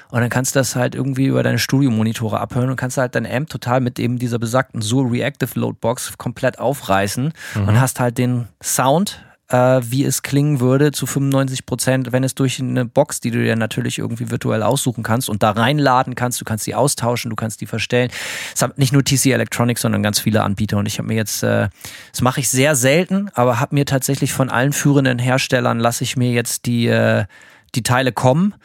und 0.10 0.22
dann 0.22 0.30
kannst 0.30 0.56
du 0.56 0.60
das 0.60 0.76
halt 0.76 0.96
irgendwie 0.96 1.26
über 1.26 1.44
deine 1.44 1.60
Studiomonitore 1.60 2.40
abhören 2.40 2.70
und 2.70 2.78
kannst 2.78 2.98
halt 2.98 3.16
dein 3.16 3.26
Amp 3.26 3.50
total 3.50 3.82
mit 3.82 4.00
eben 4.00 4.18
dieser 4.18 4.40
besagten 4.40 4.82
Sur 4.82 5.12
Reactive 5.12 5.60
Loadbox 5.60 6.18
komplett 6.18 6.60
aufreißen 6.60 7.34
mhm. 7.56 7.68
und 7.68 7.80
hast 7.80 8.00
halt 8.00 8.18
den 8.18 8.48
Sound 8.64 9.24
äh, 9.50 9.82
wie 9.84 10.04
es 10.04 10.24
klingen 10.24 10.60
würde 10.60 10.92
zu 10.92 11.06
95 11.06 11.66
Prozent, 11.66 12.12
wenn 12.12 12.24
es 12.24 12.36
durch 12.36 12.60
eine 12.60 12.86
Box, 12.86 13.20
die 13.20 13.32
du 13.32 13.42
dir 13.42 13.56
natürlich 13.56 13.98
irgendwie 13.98 14.30
virtuell 14.30 14.64
aussuchen 14.64 15.04
kannst 15.04 15.30
und 15.30 15.44
da 15.44 15.52
reinladen 15.52 16.16
kannst. 16.16 16.42
Du 16.42 16.46
kannst 16.46 16.68
die 16.68 16.76
austauschen, 16.76 17.30
du 17.30 17.36
kannst 17.36 17.62
die 17.62 17.66
verstellen. 17.66 18.12
Es 18.54 18.62
hat 18.62 18.78
nicht 18.78 18.94
nur 18.94 19.04
TC 19.04 19.28
Electronics, 19.28 19.82
sondern 19.82 20.04
ganz 20.04 20.20
viele 20.20 20.44
Anbieter. 20.44 20.78
Und 20.78 20.86
ich 20.86 20.98
habe 20.98 21.08
mir 21.08 21.16
jetzt, 21.16 21.44
äh, 21.44 21.70
das 22.12 22.22
mache 22.22 22.40
ich 22.40 22.50
sehr 22.50 22.76
selten, 22.76 23.30
aber 23.34 23.60
habe 23.60 23.76
mir 23.76 23.86
tatsächlich 23.86 24.34
von 24.34 24.50
allen 24.50 24.74
führenden 24.74 25.20
Herstellern 25.20 25.80
lasse 25.80 26.04
ich 26.04 26.18
mir 26.18 26.32
jetzt 26.32 26.66
die, 26.66 26.88
äh, 26.88 27.26
die 27.76 27.84
Teile 27.84 28.12
kommen 28.12 28.56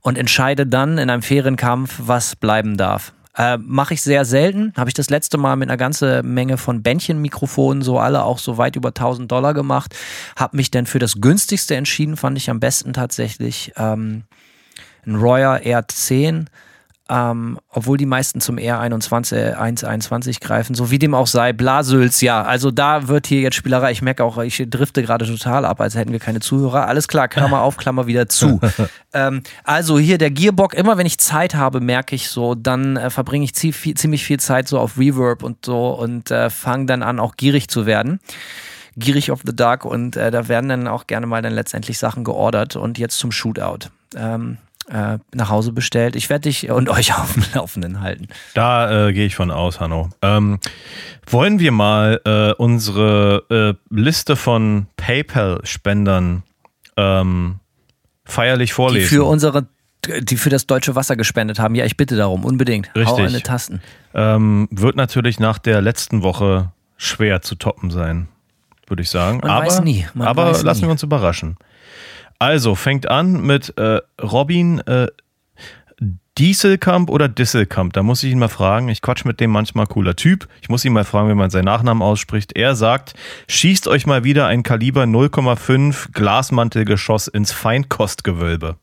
und 0.00 0.18
entscheide 0.18 0.66
dann 0.66 0.98
in 0.98 1.08
einem 1.10 1.22
fairen 1.22 1.56
Kampf, 1.56 1.94
was 1.98 2.34
bleiben 2.36 2.76
darf. 2.76 3.12
Äh, 3.36 3.58
Mache 3.58 3.94
ich 3.94 4.02
sehr 4.02 4.24
selten. 4.24 4.72
Habe 4.76 4.90
ich 4.90 4.94
das 4.94 5.10
letzte 5.10 5.38
Mal 5.38 5.56
mit 5.56 5.68
einer 5.68 5.76
ganzen 5.76 6.34
Menge 6.34 6.58
von 6.58 6.82
Bändchenmikrofonen, 6.82 7.82
so 7.82 7.98
alle 7.98 8.24
auch 8.24 8.38
so 8.38 8.58
weit 8.58 8.76
über 8.76 8.88
1000 8.88 9.30
Dollar 9.30 9.54
gemacht. 9.54 9.94
Habe 10.36 10.56
mich 10.56 10.70
dann 10.70 10.86
für 10.86 10.98
das 10.98 11.20
günstigste 11.20 11.74
entschieden, 11.74 12.16
fand 12.16 12.36
ich 12.36 12.50
am 12.50 12.60
besten 12.60 12.92
tatsächlich 12.92 13.72
ähm, 13.76 14.24
ein 15.06 15.16
Royer 15.16 15.56
R10 15.56 16.46
ähm, 17.12 17.58
obwohl 17.68 17.98
die 17.98 18.06
meisten 18.06 18.40
zum 18.40 18.56
R21, 18.56 19.52
121 19.52 20.40
greifen, 20.40 20.74
so 20.74 20.90
wie 20.90 20.98
dem 20.98 21.14
auch 21.14 21.26
sei, 21.26 21.52
Blasöls, 21.52 22.22
ja, 22.22 22.42
also 22.42 22.70
da 22.70 23.06
wird 23.06 23.26
hier 23.26 23.42
jetzt 23.42 23.56
Spielerei, 23.56 23.92
ich 23.92 24.00
merke 24.00 24.24
auch, 24.24 24.38
ich 24.38 24.64
drifte 24.70 25.02
gerade 25.02 25.26
total 25.26 25.66
ab, 25.66 25.82
als 25.82 25.94
hätten 25.94 26.12
wir 26.12 26.20
keine 26.20 26.40
Zuhörer, 26.40 26.86
alles 26.86 27.08
klar, 27.08 27.28
Klammer 27.28 27.60
auf, 27.60 27.76
Klammer 27.76 28.06
wieder 28.06 28.30
zu. 28.30 28.60
ähm, 29.12 29.42
also 29.64 29.98
hier 29.98 30.16
der 30.16 30.30
Gearbox, 30.30 30.74
immer 30.74 30.96
wenn 30.96 31.04
ich 31.04 31.18
Zeit 31.18 31.54
habe, 31.54 31.80
merke 31.80 32.14
ich 32.14 32.30
so, 32.30 32.54
dann 32.54 32.96
äh, 32.96 33.10
verbringe 33.10 33.44
ich 33.44 33.52
ziemlich 33.52 34.24
viel 34.24 34.40
Zeit 34.40 34.66
so 34.66 34.78
auf 34.78 34.98
Reverb 34.98 35.42
und 35.42 35.66
so 35.66 35.90
und 35.90 36.30
äh, 36.30 36.48
fange 36.48 36.86
dann 36.86 37.02
an, 37.02 37.20
auch 37.20 37.36
gierig 37.36 37.68
zu 37.68 37.84
werden. 37.84 38.20
gierig 38.96 39.30
of 39.30 39.42
the 39.44 39.54
Dark 39.54 39.84
und 39.84 40.16
äh, 40.16 40.30
da 40.30 40.48
werden 40.48 40.70
dann 40.70 40.88
auch 40.88 41.06
gerne 41.06 41.26
mal 41.26 41.42
dann 41.42 41.52
letztendlich 41.52 41.98
Sachen 41.98 42.24
geordert 42.24 42.76
und 42.76 42.98
jetzt 42.98 43.18
zum 43.18 43.32
Shootout. 43.32 43.90
Ähm, 44.16 44.56
äh, 44.92 45.18
nach 45.34 45.48
Hause 45.48 45.72
bestellt. 45.72 46.16
Ich 46.16 46.28
werde 46.28 46.42
dich 46.42 46.70
und 46.70 46.88
euch 46.88 47.16
auf 47.18 47.32
dem 47.32 47.44
Laufenden 47.54 48.00
halten. 48.00 48.28
Da 48.54 49.08
äh, 49.08 49.12
gehe 49.12 49.26
ich 49.26 49.34
von 49.34 49.50
aus, 49.50 49.80
Hanno. 49.80 50.10
Ähm, 50.20 50.58
wollen 51.26 51.58
wir 51.58 51.72
mal 51.72 52.20
äh, 52.24 52.52
unsere 52.52 53.76
äh, 53.90 53.94
Liste 53.94 54.36
von 54.36 54.86
PayPal-Spendern 54.96 56.42
ähm, 56.96 57.60
feierlich 58.24 58.72
vorlesen? 58.72 59.08
Die 59.08 59.14
für 59.16 59.24
unsere 59.24 59.66
die 60.04 60.36
für 60.36 60.50
das 60.50 60.66
deutsche 60.66 60.96
Wasser 60.96 61.14
gespendet 61.14 61.60
haben. 61.60 61.76
Ja, 61.76 61.84
ich 61.84 61.96
bitte 61.96 62.16
darum, 62.16 62.44
unbedingt. 62.44 62.88
Richtig. 62.96 63.06
Hau 63.06 63.16
eine 63.16 63.40
Tasten. 63.40 63.80
Ähm, 64.14 64.66
wird 64.72 64.96
natürlich 64.96 65.38
nach 65.38 65.58
der 65.58 65.80
letzten 65.80 66.24
Woche 66.24 66.72
schwer 66.96 67.40
zu 67.40 67.54
toppen 67.54 67.92
sein, 67.92 68.26
würde 68.88 69.02
ich 69.02 69.10
sagen. 69.10 69.38
Man 69.38 69.50
aber 69.50 69.66
weiß 69.66 69.82
nie. 69.82 70.04
Man 70.14 70.26
aber 70.26 70.60
lassen 70.60 70.80
nie. 70.80 70.86
wir 70.88 70.90
uns 70.90 71.04
überraschen. 71.04 71.56
Also, 72.42 72.74
fängt 72.74 73.08
an 73.08 73.40
mit 73.40 73.78
äh, 73.78 74.00
Robin 74.20 74.80
äh, 74.80 75.06
Dieselkamp 76.38 77.08
oder 77.08 77.28
Disselkamp. 77.28 77.92
Da 77.92 78.02
muss 78.02 78.24
ich 78.24 78.32
ihn 78.32 78.40
mal 78.40 78.48
fragen. 78.48 78.88
Ich 78.88 79.00
quatsch 79.00 79.24
mit 79.24 79.38
dem 79.38 79.52
manchmal 79.52 79.86
cooler 79.86 80.16
Typ. 80.16 80.48
Ich 80.60 80.68
muss 80.68 80.84
ihn 80.84 80.92
mal 80.92 81.04
fragen, 81.04 81.28
wie 81.28 81.36
man 81.36 81.50
seinen 81.50 81.66
Nachnamen 81.66 82.02
ausspricht. 82.02 82.56
Er 82.56 82.74
sagt, 82.74 83.14
schießt 83.46 83.86
euch 83.86 84.06
mal 84.06 84.24
wieder 84.24 84.48
ein 84.48 84.64
Kaliber 84.64 85.04
0,5 85.04 86.10
Glasmantelgeschoss 86.10 87.28
ins 87.28 87.52
Feinkostgewölbe. 87.52 88.74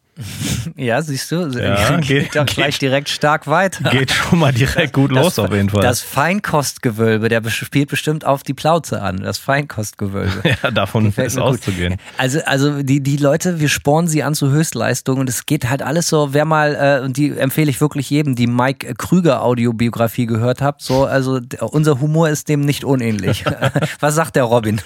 Ja, 0.76 1.02
siehst 1.02 1.32
du, 1.32 1.48
Ja, 1.48 1.98
geht, 2.02 2.08
geht- 2.32 2.36
doch 2.36 2.46
gleich 2.46 2.78
direkt 2.80 3.10
stark 3.10 3.48
weiter. 3.48 3.90
Geht 3.90 4.12
schon 4.12 4.40
mal 4.40 4.52
direkt 4.52 4.94
gut 4.94 5.12
los 5.12 5.36
Das- 5.36 5.40
auf 5.40 5.52
jeden 5.54 5.70
Fall. 5.70 5.82
Das 5.82 6.02
Feinkostgewölbe, 6.02 7.30
der 7.30 7.48
spielt 7.50 7.90
bestimmt 7.90 8.26
auf 8.26 8.44
die 8.44 8.54
Plauze 8.54 9.02
an. 9.02 9.18
Das 9.18 9.38
Feinkostgewölbe. 9.38 10.42
ja, 10.64 10.72
davon 10.72 11.08
ist 11.16 11.16
gut. 11.36 11.38
auszugehen. 11.44 11.96
Also, 12.18 12.40
also 12.46 12.84
die, 12.84 13.02
die 13.02 13.18
Leute, 13.18 13.60
wir 13.60 13.70
spornen 13.70 14.08
sie 14.08 14.24
an 14.24 14.36
zu 14.36 14.50
Höchstleistungen 14.52 15.22
und 15.22 15.30
es 15.30 15.46
geht 15.46 15.70
halt 15.70 15.82
alles 15.82 16.08
so, 16.08 16.34
wer 16.34 16.46
mal, 16.46 16.76
äh, 17.02 17.04
und 17.06 17.18
die 17.18 17.38
empfehle 17.38 17.70
ich 17.70 17.80
wirklich 17.82 18.10
jedem, 18.10 18.36
die 18.36 18.48
Mike 18.48 18.96
Krüger 18.96 19.42
Audiobiografie 19.44 20.26
gehört 20.26 20.62
habt, 20.62 20.82
so, 20.82 21.06
also 21.06 21.40
unser 21.62 22.00
Humor 22.00 22.30
ist 22.30 22.50
dem 22.50 22.62
nicht 22.62 22.84
unähnlich. 22.84 23.46
Was 24.00 24.16
sagt 24.16 24.36
der 24.36 24.44
Robin? 24.44 24.82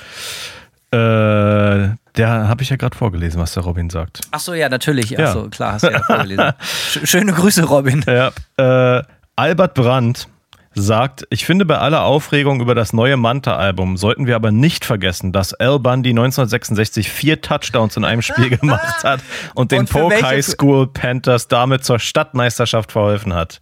Äh, 0.94 1.96
der 2.16 2.28
habe 2.48 2.62
ich 2.62 2.70
ja 2.70 2.76
gerade 2.76 2.96
vorgelesen, 2.96 3.42
was 3.42 3.54
der 3.54 3.64
Robin 3.64 3.90
sagt. 3.90 4.22
Ach 4.32 4.40
so, 4.40 4.54
ja, 4.54 4.70
natürlich. 4.70 5.10
Ja. 5.10 5.30
Ach 5.30 5.34
so, 5.34 5.50
klar, 5.50 5.74
hast 5.74 5.84
du 5.86 5.92
ja 5.92 6.02
vorgelesen. 6.04 6.44
Sch- 6.92 7.06
Schöne 7.08 7.34
Grüße, 7.34 7.64
Robin. 7.64 8.06
Ja, 8.08 8.32
äh, 8.98 9.04
Albert 9.36 9.74
Brandt 9.74 10.28
sagt, 10.76 11.26
ich 11.30 11.46
finde 11.46 11.66
bei 11.66 11.78
aller 11.78 12.04
Aufregung 12.04 12.60
über 12.62 12.74
das 12.76 12.94
neue 12.94 13.16
Manta-Album 13.18 13.96
sollten 13.98 14.26
wir 14.28 14.36
aber 14.36 14.52
nicht 14.52 14.86
vergessen, 14.86 15.32
dass 15.32 15.54
Al 15.54 15.80
Bundy 15.80 16.10
1966 16.12 17.10
vier 17.10 17.42
Touchdowns 17.42 17.96
in 17.98 18.04
einem 18.06 18.22
Spiel 18.24 18.50
gemacht 18.58 19.04
hat 19.04 19.20
und 19.56 19.72
den 19.72 19.82
Und 19.82 19.90
für 19.90 20.00
Polk 20.00 20.24
High 20.24 20.46
School 20.46 20.88
Panthers 20.88 21.48
damit 21.48 21.84
zur 21.84 22.00
Stadtmeisterschaft 22.00 22.92
verholfen 22.92 23.34
hat. 23.34 23.60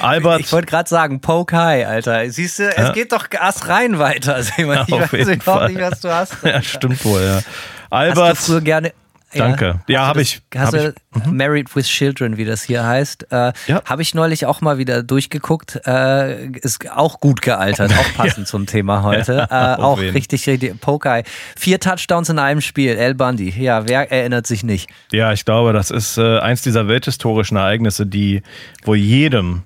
Albert, 0.00 0.40
Ich 0.40 0.52
wollte 0.52 0.66
gerade 0.66 0.88
sagen, 0.88 1.20
Poke 1.20 1.56
High, 1.56 1.86
Alter. 1.86 2.28
Siehst 2.30 2.58
du, 2.58 2.68
es 2.68 2.76
Ja. 2.76 2.92
geht 2.92 3.12
doch 3.12 3.26
Ast 3.38 3.68
rein 3.68 3.98
weiter. 3.98 4.42
Simon. 4.42 4.78
Ich 4.86 4.92
Auf 4.94 5.12
weiß 5.12 5.28
überhaupt 5.28 5.68
nicht, 5.70 5.80
was 5.80 6.00
du 6.00 6.12
hast. 6.12 6.36
ja, 6.44 6.62
stimmt 6.62 7.04
wohl, 7.04 7.20
ja. 7.22 7.36
Hast 7.36 7.46
Albert, 7.90 8.32
du 8.38 8.42
früher 8.42 8.60
gerne. 8.60 8.92
Danke. 9.34 9.80
Ja, 9.88 10.00
Hast 10.02 10.08
hab 10.08 10.14
du 10.16 10.20
ich- 10.20 10.42
Hast 10.54 10.74
hab 10.74 10.94
du 11.24 11.30
Married 11.30 11.74
with 11.74 11.86
Children, 11.86 12.36
wie 12.36 12.44
das 12.44 12.62
hier 12.64 12.84
heißt? 12.86 13.32
Äh, 13.32 13.52
Ja. 13.66 13.80
Habe 13.86 14.02
ich 14.02 14.14
neulich 14.14 14.44
auch 14.44 14.60
mal 14.60 14.76
wieder 14.76 15.02
durchgeguckt. 15.02 15.80
Äh, 15.86 16.48
ist 16.58 16.90
auch 16.90 17.18
gut 17.18 17.40
gealtert, 17.40 17.92
auch 17.98 18.14
passend 18.14 18.46
zum 18.46 18.66
Thema 18.66 19.02
heute. 19.02 19.48
äh, 19.50 19.54
Auf 19.54 19.78
auch 19.78 20.00
wen? 20.00 20.10
richtig, 20.12 20.46
richtig. 20.46 20.78
Pokai. 20.82 21.24
Vier 21.56 21.80
Touchdowns 21.80 22.28
in 22.28 22.38
einem 22.38 22.60
Spiel. 22.60 22.94
El 22.94 23.14
Bundy. 23.14 23.48
Ja, 23.58 23.88
wer 23.88 24.12
erinnert 24.12 24.46
sich 24.46 24.64
nicht? 24.64 24.90
ja, 25.12 25.32
ich 25.32 25.46
glaube, 25.46 25.72
das 25.72 25.90
ist 25.90 26.18
äh, 26.18 26.38
eins 26.40 26.60
dieser 26.60 26.86
welthistorischen 26.86 27.56
Ereignisse, 27.56 28.04
die 28.04 28.42
wohl 28.84 28.98
jedem 28.98 29.62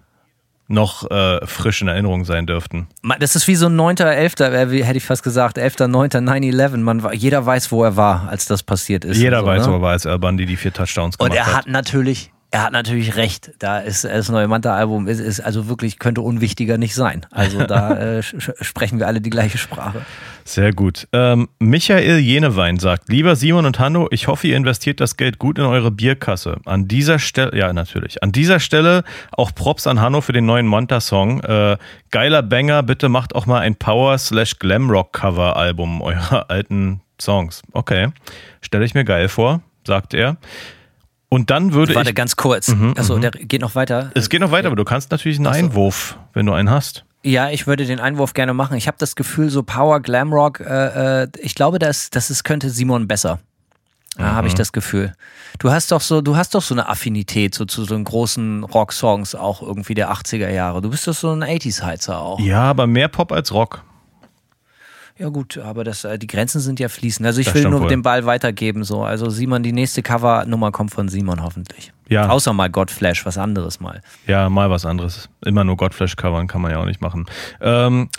noch 0.68 1.08
äh, 1.10 1.44
frisch 1.46 1.82
in 1.82 1.88
Erinnerung 1.88 2.24
sein 2.24 2.46
dürften. 2.46 2.88
Das 3.20 3.36
ist 3.36 3.46
wie 3.46 3.54
so 3.54 3.66
ein 3.66 3.76
9., 3.76 3.96
11., 3.98 4.40
äh, 4.40 4.82
hätte 4.84 4.96
ich 4.98 5.04
fast 5.04 5.22
gesagt, 5.22 5.58
11., 5.58 5.78
9., 5.88 6.10
9-11. 6.10 6.76
Man, 6.78 7.02
wa- 7.02 7.12
jeder 7.12 7.44
weiß, 7.46 7.70
wo 7.72 7.84
er 7.84 7.96
war, 7.96 8.28
als 8.28 8.46
das 8.46 8.62
passiert 8.62 9.04
ist. 9.04 9.18
Jeder 9.18 9.40
so, 9.40 9.46
weiß, 9.46 9.66
ne? 9.66 9.72
wo 9.72 9.76
er 9.76 9.82
war, 9.82 9.92
als 9.92 10.06
Al 10.06 10.18
Bundy 10.18 10.46
die 10.46 10.56
vier 10.56 10.72
Touchdowns 10.72 11.18
gemacht 11.18 11.30
Und 11.32 11.36
er 11.36 11.52
hat 11.54 11.66
natürlich, 11.68 12.32
er 12.56 12.62
hat 12.62 12.72
natürlich 12.72 13.16
recht. 13.16 13.52
Da 13.58 13.80
ist 13.80 14.04
das 14.04 14.30
neue 14.30 14.48
Manta-Album 14.48 15.08
ist, 15.08 15.20
ist 15.20 15.40
also 15.40 15.68
wirklich 15.68 15.98
könnte 15.98 16.22
unwichtiger 16.22 16.78
nicht 16.78 16.94
sein. 16.94 17.26
Also 17.30 17.64
da 17.64 17.94
äh, 18.16 18.22
sprechen 18.22 18.98
wir 18.98 19.06
alle 19.06 19.20
die 19.20 19.28
gleiche 19.28 19.58
Sprache. 19.58 20.00
Sehr 20.42 20.72
gut. 20.72 21.06
Ähm, 21.12 21.50
Michael 21.58 22.18
Jenewein 22.18 22.78
sagt, 22.78 23.10
lieber 23.10 23.36
Simon 23.36 23.66
und 23.66 23.78
Hanno, 23.78 24.08
ich 24.10 24.26
hoffe, 24.26 24.46
ihr 24.46 24.56
investiert 24.56 25.00
das 25.00 25.18
Geld 25.18 25.38
gut 25.38 25.58
in 25.58 25.64
eure 25.64 25.90
Bierkasse. 25.90 26.56
An 26.64 26.88
dieser 26.88 27.18
Stelle, 27.18 27.54
ja 27.54 27.74
natürlich, 27.74 28.22
an 28.22 28.32
dieser 28.32 28.58
Stelle 28.58 29.04
auch 29.32 29.54
Props 29.54 29.86
an 29.86 30.00
Hanno 30.00 30.22
für 30.22 30.32
den 30.32 30.46
neuen 30.46 30.66
Monta-Song. 30.66 31.42
Äh, 31.42 31.76
geiler 32.10 32.42
Banger, 32.42 32.82
bitte 32.82 33.10
macht 33.10 33.34
auch 33.34 33.44
mal 33.44 33.60
ein 33.60 33.76
Power-slash-Glamrock-Cover-Album 33.76 36.00
eurer 36.00 36.48
alten 36.48 37.02
Songs. 37.20 37.60
Okay, 37.72 38.08
stelle 38.62 38.86
ich 38.86 38.94
mir 38.94 39.04
geil 39.04 39.28
vor, 39.28 39.60
sagt 39.84 40.14
er. 40.14 40.38
Und 41.36 41.50
dann 41.50 41.74
würde 41.74 41.94
Warte 41.94 42.08
ich... 42.08 42.16
ganz 42.16 42.36
kurz. 42.36 42.74
Achso, 42.96 43.18
der 43.18 43.30
geht 43.30 43.60
noch 43.60 43.74
weiter. 43.74 44.10
Es 44.14 44.30
geht 44.30 44.40
noch 44.40 44.52
weiter, 44.52 44.68
aber 44.68 44.76
du 44.76 44.84
kannst 44.84 45.10
natürlich 45.10 45.36
einen 45.36 45.48
Ach 45.48 45.52
so. 45.52 45.58
Einwurf, 45.58 46.18
wenn 46.32 46.46
du 46.46 46.54
einen 46.54 46.70
hast. 46.70 47.04
Ja, 47.22 47.50
ich 47.50 47.66
würde 47.66 47.84
den 47.84 48.00
Einwurf 48.00 48.32
gerne 48.32 48.54
machen. 48.54 48.78
Ich 48.78 48.86
habe 48.88 48.96
das 48.98 49.16
Gefühl, 49.16 49.50
so 49.50 49.62
Power 49.62 50.00
Glamrock, 50.00 50.60
äh, 50.60 51.24
äh, 51.24 51.28
ich 51.38 51.54
glaube, 51.54 51.78
das, 51.78 52.08
das 52.08 52.30
ist, 52.30 52.42
könnte 52.42 52.70
Simon 52.70 53.06
besser. 53.06 53.38
Ja, 54.18 54.32
habe 54.32 54.48
ich 54.48 54.54
das 54.54 54.72
Gefühl. 54.72 55.12
Du 55.58 55.70
hast 55.70 55.92
doch 55.92 56.00
so, 56.00 56.22
du 56.22 56.36
hast 56.36 56.54
doch 56.54 56.62
so 56.62 56.72
eine 56.72 56.88
Affinität 56.88 57.54
so 57.54 57.66
zu 57.66 57.84
so 57.84 57.94
einen 57.94 58.04
großen 58.04 58.64
Rock-Songs 58.64 59.34
auch 59.34 59.60
irgendwie 59.60 59.92
der 59.92 60.10
80er 60.10 60.48
Jahre. 60.48 60.80
Du 60.80 60.88
bist 60.88 61.06
doch 61.06 61.12
so 61.12 61.32
ein 61.32 61.44
80s-Heizer 61.44 62.18
auch. 62.18 62.40
Ja, 62.40 62.62
aber 62.62 62.86
mehr 62.86 63.08
Pop 63.08 63.30
als 63.30 63.52
Rock. 63.52 63.84
Ja 65.18 65.30
gut, 65.30 65.56
aber 65.56 65.82
das, 65.82 66.04
äh, 66.04 66.18
die 66.18 66.26
Grenzen 66.26 66.60
sind 66.60 66.78
ja 66.78 66.88
fließend. 66.88 67.26
Also 67.26 67.40
ich 67.40 67.46
Das 67.46 67.54
will 67.54 67.68
nur 67.70 67.82
wohl. 67.82 67.88
den 67.88 68.02
Ball 68.02 68.26
weitergeben. 68.26 68.84
So. 68.84 69.02
Also 69.02 69.30
Simon, 69.30 69.62
die 69.62 69.72
nächste 69.72 70.02
Cover-Nummer 70.02 70.72
kommt 70.72 70.90
von 70.90 71.08
Simon 71.08 71.42
hoffentlich. 71.42 71.92
Ja. 72.08 72.28
Außer 72.28 72.52
mal 72.52 72.68
Godflash, 72.68 73.24
was 73.24 73.38
anderes 73.38 73.80
mal. 73.80 74.02
Ja, 74.26 74.50
mal 74.50 74.68
was 74.68 74.84
anderes. 74.84 75.28
Immer 75.44 75.64
nur 75.64 75.76
Godflash 75.76 76.16
covern 76.16 76.46
kann 76.46 76.60
man 76.60 76.70
ja 76.70 76.78
auch 76.78 76.84
nicht 76.84 77.00
machen. 77.00 77.24
Ähm, 77.62 78.10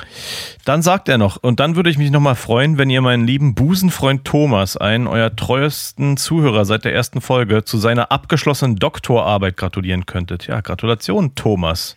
dann 0.66 0.82
sagt 0.82 1.08
er 1.08 1.18
noch, 1.20 1.38
und 1.38 1.60
dann 1.60 1.76
würde 1.76 1.90
ich 1.92 2.00
mich 2.00 2.10
nochmal 2.10 2.36
freuen, 2.36 2.78
wenn 2.80 2.90
ihr 2.90 3.02
meinen 3.02 3.26
lieben 3.28 3.54
Busenfreund 3.54 4.26
Thomas, 4.26 4.76
einen 4.76 5.08
euer 5.08 5.34
treuesten 5.36 6.18
Zuhörer 6.18 6.66
seit 6.66 6.84
der 6.84 6.94
ersten 6.96 7.22
Folge, 7.22 7.64
zu 7.64 7.78
seiner 7.78 8.12
abgeschlossenen 8.12 8.76
Doktorarbeit 8.76 9.56
gratulieren 9.56 10.06
könntet. 10.08 10.48
Ja, 10.48 10.62
Gratulation, 10.62 11.36
Thomas. 11.36 11.96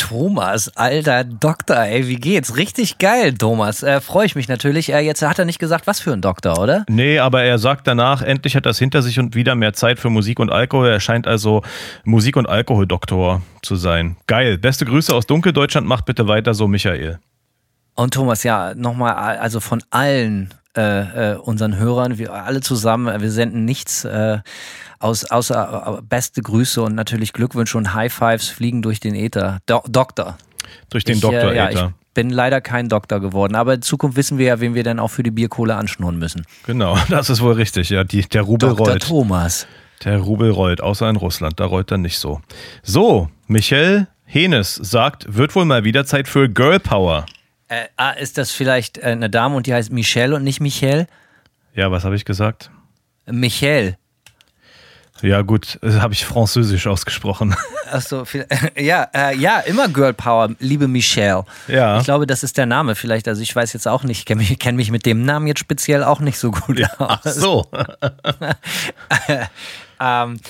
Thomas, 0.00 0.74
alter 0.76 1.24
Doktor, 1.24 1.76
ey, 1.76 2.08
wie 2.08 2.16
geht's? 2.16 2.56
Richtig 2.56 2.96
geil, 2.96 3.34
Thomas. 3.34 3.82
Äh, 3.82 4.00
Freue 4.00 4.24
ich 4.24 4.34
mich 4.34 4.48
natürlich. 4.48 4.90
Äh, 4.90 5.00
jetzt 5.00 5.20
hat 5.20 5.38
er 5.38 5.44
nicht 5.44 5.58
gesagt, 5.58 5.86
was 5.86 6.00
für 6.00 6.12
ein 6.14 6.22
Doktor, 6.22 6.58
oder? 6.58 6.86
Nee, 6.88 7.18
aber 7.18 7.42
er 7.42 7.58
sagt 7.58 7.86
danach, 7.86 8.22
endlich 8.22 8.56
hat 8.56 8.66
er 8.66 8.70
es 8.70 8.78
hinter 8.78 9.02
sich 9.02 9.18
und 9.18 9.34
wieder 9.34 9.54
mehr 9.54 9.74
Zeit 9.74 10.00
für 10.00 10.08
Musik 10.08 10.40
und 10.40 10.50
Alkohol. 10.50 10.88
Er 10.88 11.00
scheint 11.00 11.26
also 11.26 11.62
Musik- 12.02 12.36
und 12.36 12.48
Alkoholdoktor 12.48 13.42
zu 13.62 13.76
sein. 13.76 14.16
Geil. 14.26 14.56
Beste 14.56 14.86
Grüße 14.86 15.14
aus 15.14 15.26
Dunkeldeutschland. 15.26 15.86
Macht 15.86 16.06
bitte 16.06 16.26
weiter 16.26 16.54
so, 16.54 16.66
Michael. 16.66 17.18
Und 17.94 18.14
Thomas, 18.14 18.42
ja, 18.42 18.74
nochmal, 18.74 19.36
also 19.36 19.60
von 19.60 19.82
allen 19.90 20.54
äh, 20.76 21.32
äh, 21.32 21.36
unseren 21.36 21.76
Hörern, 21.76 22.18
wir 22.18 22.32
alle 22.32 22.60
zusammen, 22.60 23.08
äh, 23.08 23.20
wir 23.20 23.30
senden 23.30 23.64
nichts 23.64 24.04
äh, 24.04 24.38
aus, 25.00 25.24
außer 25.24 25.98
äh, 25.98 26.02
beste 26.02 26.42
Grüße 26.42 26.80
und 26.82 26.94
natürlich 26.94 27.32
Glückwünsche 27.32 27.76
und 27.76 27.92
High 27.94 28.12
Fives 28.12 28.48
fliegen 28.48 28.82
durch 28.82 29.00
den 29.00 29.14
Äther. 29.14 29.58
Do 29.66 29.82
Doktor. 29.88 30.38
Durch 30.88 31.04
den 31.04 31.16
ich, 31.16 31.20
Doktor 31.22 31.52
äh, 31.52 31.56
ja, 31.56 31.70
ich 31.70 31.76
Äther. 31.76 31.94
bin 32.14 32.30
leider 32.30 32.60
kein 32.60 32.88
Doktor 32.88 33.20
geworden, 33.20 33.56
aber 33.56 33.74
in 33.74 33.82
Zukunft 33.82 34.16
wissen 34.16 34.38
wir 34.38 34.46
ja, 34.46 34.60
wen 34.60 34.74
wir 34.74 34.84
dann 34.84 35.00
auch 35.00 35.10
für 35.10 35.24
die 35.24 35.32
Bierkohle 35.32 35.74
anschnurren 35.74 36.18
müssen. 36.18 36.46
Genau, 36.66 36.96
das 37.08 37.30
ist 37.30 37.40
wohl 37.40 37.54
richtig. 37.54 37.90
Ja, 37.90 38.04
die, 38.04 38.22
der 38.22 38.42
Rubel 38.42 38.70
Dr. 38.70 38.86
rollt. 38.86 39.02
Thomas. 39.02 39.66
Der 40.04 40.18
Rubel 40.18 40.50
rollt, 40.50 40.80
außer 40.80 41.10
in 41.10 41.16
Russland, 41.16 41.58
da 41.58 41.66
rollt 41.66 41.90
er 41.90 41.98
nicht 41.98 42.18
so. 42.18 42.40
So, 42.82 43.28
Michel 43.48 44.06
Henes 44.24 44.76
sagt, 44.76 45.36
wird 45.36 45.54
wohl 45.56 45.64
mal 45.64 45.82
wieder 45.82 46.06
Zeit 46.06 46.28
für 46.28 46.48
Girl 46.48 46.78
Power. 46.78 47.26
Äh, 47.70 47.86
ah, 47.96 48.10
ist 48.10 48.36
das 48.36 48.50
vielleicht 48.50 48.98
äh, 48.98 49.02
eine 49.02 49.30
Dame 49.30 49.54
und 49.54 49.66
die 49.66 49.72
heißt 49.72 49.92
Michelle 49.92 50.34
und 50.34 50.42
nicht 50.42 50.60
Michel? 50.60 51.06
Ja, 51.72 51.92
was 51.92 52.04
habe 52.04 52.16
ich 52.16 52.24
gesagt? 52.24 52.70
Michel. 53.26 53.96
Ja, 55.22 55.42
gut, 55.42 55.78
habe 55.82 56.12
ich 56.12 56.24
französisch 56.24 56.88
ausgesprochen. 56.88 57.54
Achso, 57.90 58.24
ja, 58.76 59.06
äh, 59.14 59.36
ja, 59.36 59.60
immer 59.60 59.86
Girl 59.88 60.14
Power, 60.14 60.48
liebe 60.58 60.88
Michelle. 60.88 61.44
Ja. 61.68 61.98
Ich 61.98 62.04
glaube, 62.04 62.26
das 62.26 62.42
ist 62.42 62.58
der 62.58 62.66
Name 62.66 62.96
vielleicht. 62.96 63.28
Also 63.28 63.40
ich 63.40 63.54
weiß 63.54 63.72
jetzt 63.72 63.86
auch 63.86 64.02
nicht, 64.02 64.26
kenne 64.26 64.40
mich, 64.40 64.58
kenn 64.58 64.74
mich 64.74 64.90
mit 64.90 65.06
dem 65.06 65.24
Namen 65.24 65.46
jetzt 65.46 65.60
speziell 65.60 66.02
auch 66.02 66.18
nicht 66.18 66.38
so 66.38 66.50
gut 66.50 66.82
aus. 66.98 67.20
Ach 67.22 67.22
so. 67.24 67.70
Ähm, 70.02 70.40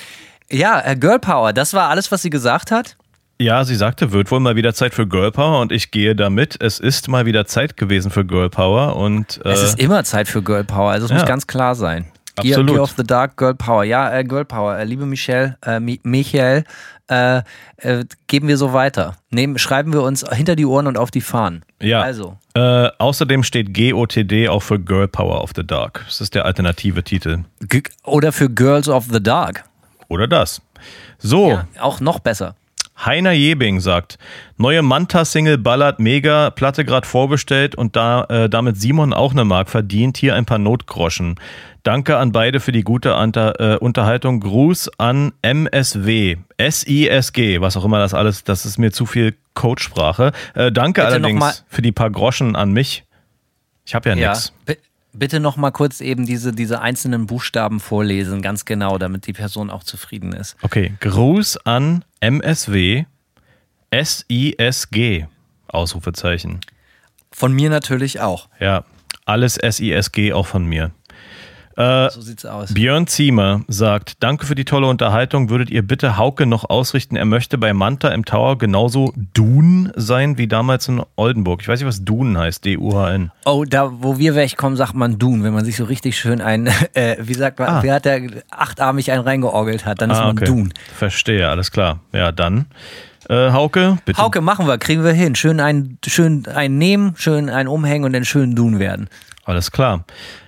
ja, 0.48 0.80
äh, 0.80 0.94
Girl 0.94 1.18
Power, 1.18 1.52
das 1.52 1.74
war 1.74 1.88
alles, 1.88 2.12
was 2.12 2.22
sie 2.22 2.30
gesagt 2.30 2.70
hat. 2.70 2.96
Ja, 3.40 3.64
sie 3.64 3.74
sagte, 3.74 4.12
wird 4.12 4.31
wohl 4.31 4.38
mal 4.38 4.55
wieder 4.55 4.74
Zeit 4.74 4.92
für 4.92 5.07
Girl 5.07 5.33
Power 5.33 5.62
und 5.62 5.72
ich 5.72 5.90
gehe 5.90 6.14
damit. 6.14 6.59
Es 6.61 6.79
ist 6.79 7.09
mal 7.09 7.24
wieder 7.24 7.46
Zeit 7.46 7.79
gewesen 7.79 8.11
für 8.11 8.22
Girl 8.22 8.50
Power 8.50 8.96
und 8.96 9.40
äh, 9.46 9.48
es 9.48 9.62
ist 9.62 9.81
immer 9.81 10.05
Zeit 10.05 10.29
für 10.29 10.42
Girl 10.42 10.62
Power, 10.62 10.90
also 10.90 11.07
es 11.07 11.11
ja. 11.11 11.16
muss 11.16 11.24
ganz 11.24 11.46
klar 11.46 11.74
sein. 11.74 12.05
Absolut. 12.37 12.66
Gear, 12.66 12.74
Gear 12.74 12.83
of 12.83 12.94
the 12.98 13.03
Dark, 13.03 13.38
Girl 13.38 13.55
Power. 13.55 13.85
Ja, 13.85 14.14
äh, 14.14 14.24
Girl 14.24 14.44
Power. 14.44 14.76
Äh, 14.76 14.85
liebe 14.85 15.07
Michelle, 15.07 15.57
äh, 15.64 15.81
Michael, 15.81 16.64
äh, 17.09 17.38
äh, 17.79 18.05
geben 18.26 18.46
wir 18.46 18.59
so 18.59 18.74
weiter. 18.74 19.16
Nehmen, 19.31 19.59
schreiben 19.59 19.94
wir 19.94 20.03
uns 20.03 20.22
hinter 20.31 20.55
die 20.55 20.66
Ohren 20.66 20.87
und 20.87 20.98
auf 20.98 21.11
die 21.11 21.22
Fahnen. 21.22 21.64
Ja. 21.81 22.03
Also. 22.03 22.37
Äh, 22.53 22.90
außerdem 22.98 23.42
steht 23.42 23.72
GOTD 23.72 24.50
auch 24.50 24.62
für 24.62 24.79
Girl 24.79 25.09
Power 25.09 25.42
of 25.42 25.53
the 25.57 25.66
Dark. 25.66 26.03
Das 26.05 26.20
ist 26.20 26.35
der 26.35 26.44
alternative 26.44 27.03
Titel. 27.05 27.38
G 27.61 27.83
oder 28.05 28.33
für 28.33 28.50
Girls 28.50 28.90
of 28.90 29.07
the 29.11 29.22
Dark. 29.22 29.64
Oder 30.09 30.29
das. 30.29 30.61
So. 31.18 31.48
Ja, 31.48 31.66
auch 31.79 32.00
noch 32.00 32.18
besser. 32.18 32.55
Heiner 33.04 33.32
Jebing 33.32 33.80
sagt, 33.80 34.18
neue 34.56 34.82
Manta-Single 34.82 35.58
ballert 35.58 36.00
mega, 36.00 36.50
Platte 36.50 36.84
gerade 36.84 37.06
vorbestellt 37.06 37.74
und 37.74 37.96
da 37.96 38.24
äh, 38.24 38.48
damit 38.50 38.80
Simon 38.80 39.12
auch 39.12 39.32
eine 39.32 39.44
Mark 39.44 39.70
verdient, 39.70 40.16
hier 40.18 40.34
ein 40.34 40.44
paar 40.44 40.58
Notgroschen. 40.58 41.36
Danke 41.82 42.18
an 42.18 42.32
beide 42.32 42.60
für 42.60 42.72
die 42.72 42.82
gute 42.82 43.16
Unter, 43.16 43.58
äh, 43.58 43.78
Unterhaltung. 43.78 44.40
Gruß 44.40 44.90
an 44.98 45.32
MSW, 45.40 46.36
SISG, 46.58 47.60
was 47.60 47.76
auch 47.76 47.84
immer 47.84 47.98
das 47.98 48.12
alles, 48.12 48.44
das 48.44 48.66
ist 48.66 48.78
mir 48.78 48.92
zu 48.92 49.06
viel 49.06 49.34
Codesprache. 49.54 50.32
Äh, 50.54 50.70
danke 50.70 51.00
Bitte 51.00 51.14
allerdings 51.14 51.64
für 51.68 51.80
die 51.80 51.92
paar 51.92 52.10
Groschen 52.10 52.54
an 52.54 52.72
mich. 52.72 53.04
Ich 53.86 53.94
habe 53.94 54.10
ja, 54.10 54.14
ja 54.14 54.30
nichts. 54.30 54.52
Bitte 55.12 55.40
noch 55.40 55.57
mal 55.57 55.70
kurz 55.73 56.01
eben 56.01 56.25
diese, 56.25 56.53
diese 56.53 56.81
einzelnen 56.81 57.27
Buchstaben 57.27 57.81
vorlesen, 57.81 58.42
ganz 58.42 58.64
genau, 58.64 58.99
damit 58.99 59.27
die 59.27 59.33
Person 59.33 59.70
auch 59.70 59.83
zufrieden 59.83 60.33
ist. 60.33 60.57
Okay, 60.62 60.92
Gruß 61.01 61.59
an 61.66 62.05
MSW 62.20 63.05
SISG, 63.92 65.27
Ausrufezeichen. 65.66 66.61
Von 67.33 67.53
mir 67.53 67.70
natürlich 67.70 68.20
auch. 68.20 68.49
Ja, 68.61 68.85
alles 69.25 69.55
SISG 69.55 70.33
auch 70.33 70.46
von 70.46 70.64
mir. 70.64 70.92
Äh, 71.80 72.10
so 72.10 72.20
sieht's 72.20 72.44
aus. 72.44 72.74
Björn 72.74 73.06
Ziemer 73.06 73.62
sagt: 73.66 74.22
Danke 74.22 74.44
für 74.44 74.54
die 74.54 74.66
tolle 74.66 74.86
Unterhaltung. 74.86 75.48
Würdet 75.48 75.70
ihr 75.70 75.80
bitte 75.80 76.18
Hauke 76.18 76.44
noch 76.44 76.68
ausrichten? 76.68 77.16
Er 77.16 77.24
möchte 77.24 77.56
bei 77.56 77.72
Manta 77.72 78.08
im 78.08 78.26
Tower 78.26 78.58
genauso 78.58 79.14
Dun 79.32 79.90
sein 79.96 80.36
wie 80.36 80.46
damals 80.46 80.88
in 80.88 81.02
Oldenburg. 81.16 81.62
Ich 81.62 81.68
weiß 81.68 81.80
nicht, 81.80 81.88
was 81.88 82.04
Dun 82.04 82.36
heißt. 82.36 82.66
D-U-H-N. 82.66 83.32
Oh, 83.46 83.64
da, 83.64 83.90
wo 84.02 84.18
wir 84.18 84.34
wegkommen, 84.34 84.76
sagt 84.76 84.94
man 84.94 85.18
Dun. 85.18 85.42
Wenn 85.42 85.54
man 85.54 85.64
sich 85.64 85.76
so 85.76 85.84
richtig 85.84 86.18
schön 86.18 86.42
ein, 86.42 86.66
äh, 86.92 87.16
wie 87.20 87.32
sagt 87.32 87.58
man, 87.58 87.68
ah. 87.68 87.82
wer 87.82 87.94
hat 87.94 88.04
der 88.04 88.28
achtarmig 88.50 89.10
einen 89.10 89.22
reingeorgelt 89.22 89.86
hat, 89.86 90.02
dann 90.02 90.10
ist 90.10 90.18
ah, 90.18 90.26
man 90.26 90.36
okay. 90.36 90.44
Dun. 90.44 90.74
Verstehe, 90.94 91.48
alles 91.48 91.70
klar. 91.70 92.00
Ja, 92.12 92.30
dann. 92.30 92.66
Äh, 93.30 93.52
Hauke, 93.52 93.96
bitte. 94.04 94.20
Hauke, 94.20 94.42
machen 94.42 94.66
wir, 94.66 94.76
kriegen 94.76 95.02
wir 95.02 95.12
hin. 95.12 95.34
Schön 95.34 95.60
ein, 95.60 95.96
schön 96.06 96.46
ein 96.46 96.76
nehmen, 96.76 97.14
schön 97.16 97.48
ein 97.48 97.68
umhängen 97.68 98.04
und 98.04 98.12
dann 98.12 98.26
schön 98.26 98.54
Dun 98.54 98.78
werden. 98.78 99.08
Alles 99.44 99.70
klar. 99.70 100.04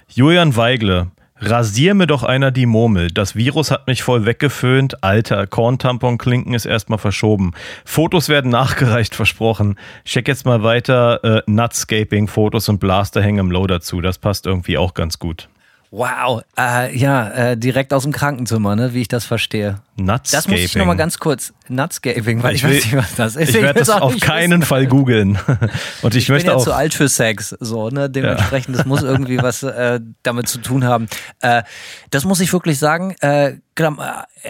Julian 0.09 0.57
Weigle. 0.57 1.11
Rasier 1.45 1.95
mir 1.95 2.07
doch 2.07 2.23
einer 2.23 2.53
die 2.53 2.67
Murmel. 2.67 3.09
Das 3.09 3.35
Virus 3.35 3.73
hat 3.73 3.89
mich 3.89 4.05
voll 4.05 4.27
weggeföhnt. 4.27 5.03
Alter, 5.03 5.49
Korntampon-Klinken 5.49 6.55
ist 6.55 6.67
erstmal 6.67 7.01
verschoben. 7.01 7.51
Fotos 7.85 8.29
werden 8.29 8.53
nachgereicht, 8.53 9.17
versprochen. 9.17 9.77
Check 10.05 10.29
jetzt 10.29 10.47
mal 10.47 10.63
weiter 10.63 11.25
äh, 11.25 11.43
Nutscaping-Fotos 11.47 12.69
und 12.69 12.79
Blaster 12.79 13.21
hängen 13.21 13.41
im 13.41 13.51
Low 13.51 13.67
dazu. 13.67 14.01
Das 14.01 14.19
passt 14.19 14.47
irgendwie 14.47 14.79
auch 14.79 14.95
ganz 14.95 15.19
gut. 15.19 15.49
Wow, 15.95 16.41
äh, 16.59 16.97
ja, 16.97 17.29
äh, 17.29 17.57
direkt 17.59 17.93
aus 17.93 18.05
dem 18.05 18.13
Krankenzimmer, 18.13 18.75
ne, 18.77 18.95
wie 18.95 19.03
ich 19.03 19.09
das 19.09 19.27
verstehe. 19.27 19.81
Nutscaping. 19.97 20.31
Das 20.33 20.49
muss 20.49 20.59
ich 20.61 20.75
nochmal 20.75 20.97
ganz 20.97 21.19
kurz, 21.19 21.53
Nutscaping, 21.69 22.43
weil 22.43 22.55
ich, 22.55 22.65
ich 22.65 22.71
will, 22.71 22.77
weiß 22.77 22.85
nicht, 22.87 22.97
was 22.97 23.15
das 23.15 23.37
ist. 23.37 23.51
Ich, 23.51 23.57
ich 23.57 23.63
werde 23.63 23.79
das 23.79 23.91
auf 23.91 24.19
keinen 24.19 24.63
wissen. 24.63 24.69
Fall 24.69 24.87
googeln. 24.87 25.39
Und 26.01 26.15
ich, 26.15 26.23
ich 26.23 26.29
möchte 26.31 26.47
bin 26.47 26.55
ja 26.55 26.57
auch 26.57 26.65
zu 26.65 26.73
alt 26.73 26.95
für 26.95 27.11
Sex, 27.11 27.55
so, 27.61 27.91
ne, 27.91 28.09
dementsprechend, 28.09 28.75
ja. 28.75 28.79
das 28.79 28.87
muss 28.87 29.03
irgendwie 29.03 29.37
was 29.37 29.63
äh, 29.65 30.01
damit 30.23 30.49
zu 30.49 30.63
tun 30.63 30.85
haben. 30.85 31.09
Äh, 31.43 31.63
das 32.09 32.25
muss 32.25 32.41
ich 32.41 32.51
wirklich 32.55 32.79
sagen, 32.79 33.15
äh, 33.21 33.57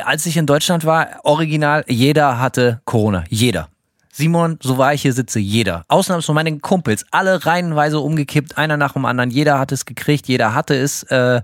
als 0.05 0.27
ich 0.27 0.37
in 0.37 0.47
Deutschland 0.47 0.85
war, 0.85 1.09
original, 1.25 1.85
jeder 1.89 2.39
hatte 2.39 2.83
Corona, 2.85 3.25
jeder. 3.29 3.69
Simon, 4.15 4.59
so 4.63 4.77
war 4.77 4.93
ich 4.93 5.03
hier 5.03 5.15
sitze, 5.15 5.41
jeder. 5.41 5.87
Ausnahmsweise 5.89 6.35
meine 6.35 6.59
Kumpels, 6.59 7.07
alle 7.11 7.47
reihenweise 7.47 7.99
umgekippt, 7.99 8.59
einer 8.59 8.77
nach 8.77 8.93
dem 8.93 9.07
anderen. 9.07 9.31
Jeder 9.31 9.59
hat 9.59 9.73
es 9.73 9.87
gekriegt, 9.87 10.29
jeder 10.29 10.55
hatte 10.55 10.75
es. 10.75 11.03
Äh, 11.05 11.41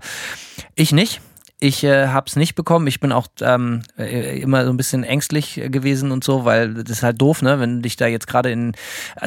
ich 0.75 0.91
nicht. 0.91 1.19
Ich 1.59 1.83
äh, 1.83 2.07
habe 2.07 2.27
es 2.27 2.35
nicht 2.35 2.53
bekommen. 2.53 2.85
Ich 2.85 2.99
bin 2.99 3.11
auch 3.11 3.27
ähm, 3.41 3.81
äh, 3.97 4.39
immer 4.39 4.63
so 4.65 4.69
ein 4.69 4.77
bisschen 4.77 5.03
ängstlich 5.03 5.59
gewesen 5.65 6.11
und 6.11 6.23
so, 6.23 6.45
weil 6.45 6.75
das 6.75 6.97
ist 6.97 7.03
halt 7.03 7.19
doof, 7.19 7.41
ne? 7.41 7.59
Wenn 7.59 7.81
dich 7.81 7.97
da 7.97 8.05
jetzt 8.05 8.27
gerade 8.27 8.51
in 8.51 8.73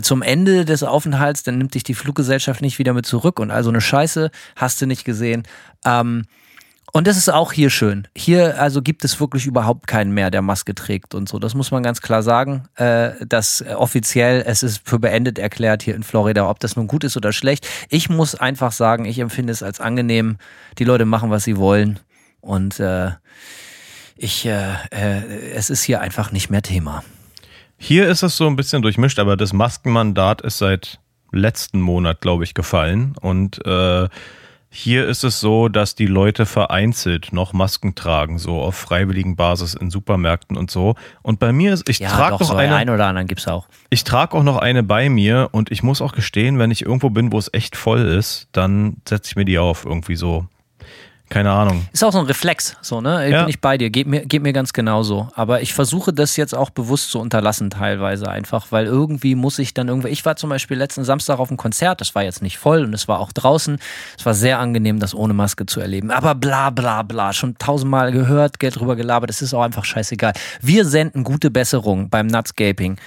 zum 0.02 0.22
Ende 0.22 0.64
des 0.64 0.84
Aufenthalts, 0.84 1.42
dann 1.42 1.58
nimmt 1.58 1.74
dich 1.74 1.82
die 1.82 1.94
Fluggesellschaft 1.94 2.62
nicht 2.62 2.78
wieder 2.78 2.94
mit 2.94 3.06
zurück 3.06 3.40
und 3.40 3.50
also 3.50 3.70
eine 3.70 3.80
Scheiße 3.80 4.30
hast 4.54 4.80
du 4.80 4.86
nicht 4.86 5.04
gesehen. 5.04 5.42
Ähm, 5.84 6.26
und 6.94 7.06
das 7.06 7.16
ist 7.16 7.30
auch 7.30 7.52
hier 7.52 7.70
schön. 7.70 8.06
Hier 8.14 8.60
also 8.60 8.82
gibt 8.82 9.02
es 9.04 9.18
wirklich 9.18 9.46
überhaupt 9.46 9.86
keinen 9.86 10.12
mehr, 10.12 10.30
der 10.30 10.42
Maske 10.42 10.74
trägt 10.74 11.14
und 11.14 11.26
so. 11.26 11.38
Das 11.38 11.54
muss 11.54 11.70
man 11.70 11.82
ganz 11.82 12.02
klar 12.02 12.22
sagen. 12.22 12.64
Äh, 12.74 13.12
dass 13.26 13.64
offiziell 13.76 14.44
es 14.46 14.62
ist 14.62 14.82
für 14.84 14.98
beendet 14.98 15.38
erklärt 15.38 15.82
hier 15.82 15.94
in 15.94 16.02
Florida, 16.02 16.48
ob 16.50 16.60
das 16.60 16.76
nun 16.76 16.88
gut 16.88 17.02
ist 17.02 17.16
oder 17.16 17.32
schlecht. 17.32 17.66
Ich 17.88 18.10
muss 18.10 18.34
einfach 18.34 18.72
sagen, 18.72 19.06
ich 19.06 19.18
empfinde 19.18 19.52
es 19.54 19.62
als 19.62 19.80
angenehm. 19.80 20.36
Die 20.78 20.84
Leute 20.84 21.06
machen, 21.06 21.30
was 21.30 21.44
sie 21.44 21.56
wollen. 21.56 21.98
Und 22.42 22.78
äh, 22.78 23.12
ich, 24.16 24.44
äh, 24.44 24.74
äh, 24.90 25.52
es 25.54 25.70
ist 25.70 25.82
hier 25.82 26.02
einfach 26.02 26.30
nicht 26.30 26.50
mehr 26.50 26.62
Thema. 26.62 27.02
Hier 27.78 28.06
ist 28.08 28.22
es 28.22 28.36
so 28.36 28.46
ein 28.46 28.54
bisschen 28.54 28.82
durchmischt, 28.82 29.18
aber 29.18 29.38
das 29.38 29.54
Maskenmandat 29.54 30.42
ist 30.42 30.58
seit 30.58 31.00
letzten 31.32 31.80
Monat, 31.80 32.20
glaube 32.20 32.44
ich, 32.44 32.52
gefallen. 32.52 33.14
Und 33.20 33.64
äh, 33.64 34.08
hier 34.74 35.06
ist 35.06 35.22
es 35.22 35.38
so, 35.38 35.68
dass 35.68 35.94
die 35.94 36.06
Leute 36.06 36.46
vereinzelt 36.46 37.34
noch 37.34 37.52
Masken 37.52 37.94
tragen, 37.94 38.38
so 38.38 38.58
auf 38.62 38.74
freiwilligen 38.74 39.36
Basis 39.36 39.74
in 39.74 39.90
Supermärkten 39.90 40.56
und 40.56 40.70
so. 40.70 40.94
Und 41.20 41.38
bei 41.38 41.52
mir 41.52 41.74
ist, 41.74 41.86
ich 41.90 41.98
ja, 41.98 42.08
trage 42.08 42.32
noch 42.32 42.42
so 42.42 42.54
eine. 42.54 42.74
Ein 42.74 42.88
oder 42.88 43.06
anderen 43.06 43.28
gibt's 43.28 43.46
auch. 43.46 43.68
Ich 43.90 44.02
trage 44.02 44.34
auch 44.34 44.42
noch 44.42 44.56
eine 44.56 44.82
bei 44.82 45.10
mir 45.10 45.50
und 45.52 45.70
ich 45.70 45.82
muss 45.82 46.00
auch 46.00 46.12
gestehen, 46.12 46.58
wenn 46.58 46.70
ich 46.70 46.86
irgendwo 46.86 47.10
bin, 47.10 47.32
wo 47.32 47.38
es 47.38 47.50
echt 47.52 47.76
voll 47.76 48.00
ist, 48.00 48.48
dann 48.52 48.96
setze 49.06 49.28
ich 49.30 49.36
mir 49.36 49.44
die 49.44 49.58
auf 49.58 49.84
irgendwie 49.84 50.16
so 50.16 50.46
keine 51.32 51.50
Ahnung. 51.50 51.86
Ist 51.92 52.04
auch 52.04 52.12
so 52.12 52.18
ein 52.18 52.26
Reflex, 52.26 52.76
so, 52.82 53.00
ne? 53.00 53.24
Ich 53.26 53.32
ja. 53.32 53.40
bin 53.40 53.48
ich 53.48 53.58
bei 53.58 53.78
dir, 53.78 53.88
geht 53.88 54.06
mir, 54.06 54.26
geht 54.26 54.42
mir 54.42 54.52
ganz 54.52 54.74
genauso. 54.74 55.28
Aber 55.34 55.62
ich 55.62 55.72
versuche 55.72 56.12
das 56.12 56.36
jetzt 56.36 56.54
auch 56.54 56.68
bewusst 56.68 57.10
zu 57.10 57.18
unterlassen, 57.18 57.70
teilweise 57.70 58.28
einfach, 58.28 58.66
weil 58.68 58.84
irgendwie 58.84 59.34
muss 59.34 59.58
ich 59.58 59.72
dann 59.72 59.88
irgendwie. 59.88 60.08
Ich 60.08 60.26
war 60.26 60.36
zum 60.36 60.50
Beispiel 60.50 60.76
letzten 60.76 61.04
Samstag 61.04 61.38
auf 61.38 61.48
einem 61.48 61.56
Konzert, 61.56 62.02
das 62.02 62.14
war 62.14 62.22
jetzt 62.22 62.42
nicht 62.42 62.58
voll 62.58 62.84
und 62.84 62.92
es 62.92 63.08
war 63.08 63.18
auch 63.18 63.32
draußen. 63.32 63.78
Es 64.18 64.26
war 64.26 64.34
sehr 64.34 64.58
angenehm, 64.58 64.98
das 64.98 65.14
ohne 65.14 65.32
Maske 65.32 65.64
zu 65.64 65.80
erleben. 65.80 66.10
Aber 66.10 66.34
bla 66.34 66.68
bla 66.68 67.00
bla, 67.00 67.32
schon 67.32 67.56
tausendmal 67.56 68.12
gehört, 68.12 68.58
Geld 68.58 68.78
drüber 68.78 68.94
gelabert, 68.94 69.30
das 69.30 69.40
ist 69.40 69.54
auch 69.54 69.62
einfach 69.62 69.86
scheißegal. 69.86 70.34
Wir 70.60 70.84
senden 70.84 71.24
gute 71.24 71.50
Besserung 71.50 72.10
beim 72.10 72.26
Nutscaping. 72.26 72.98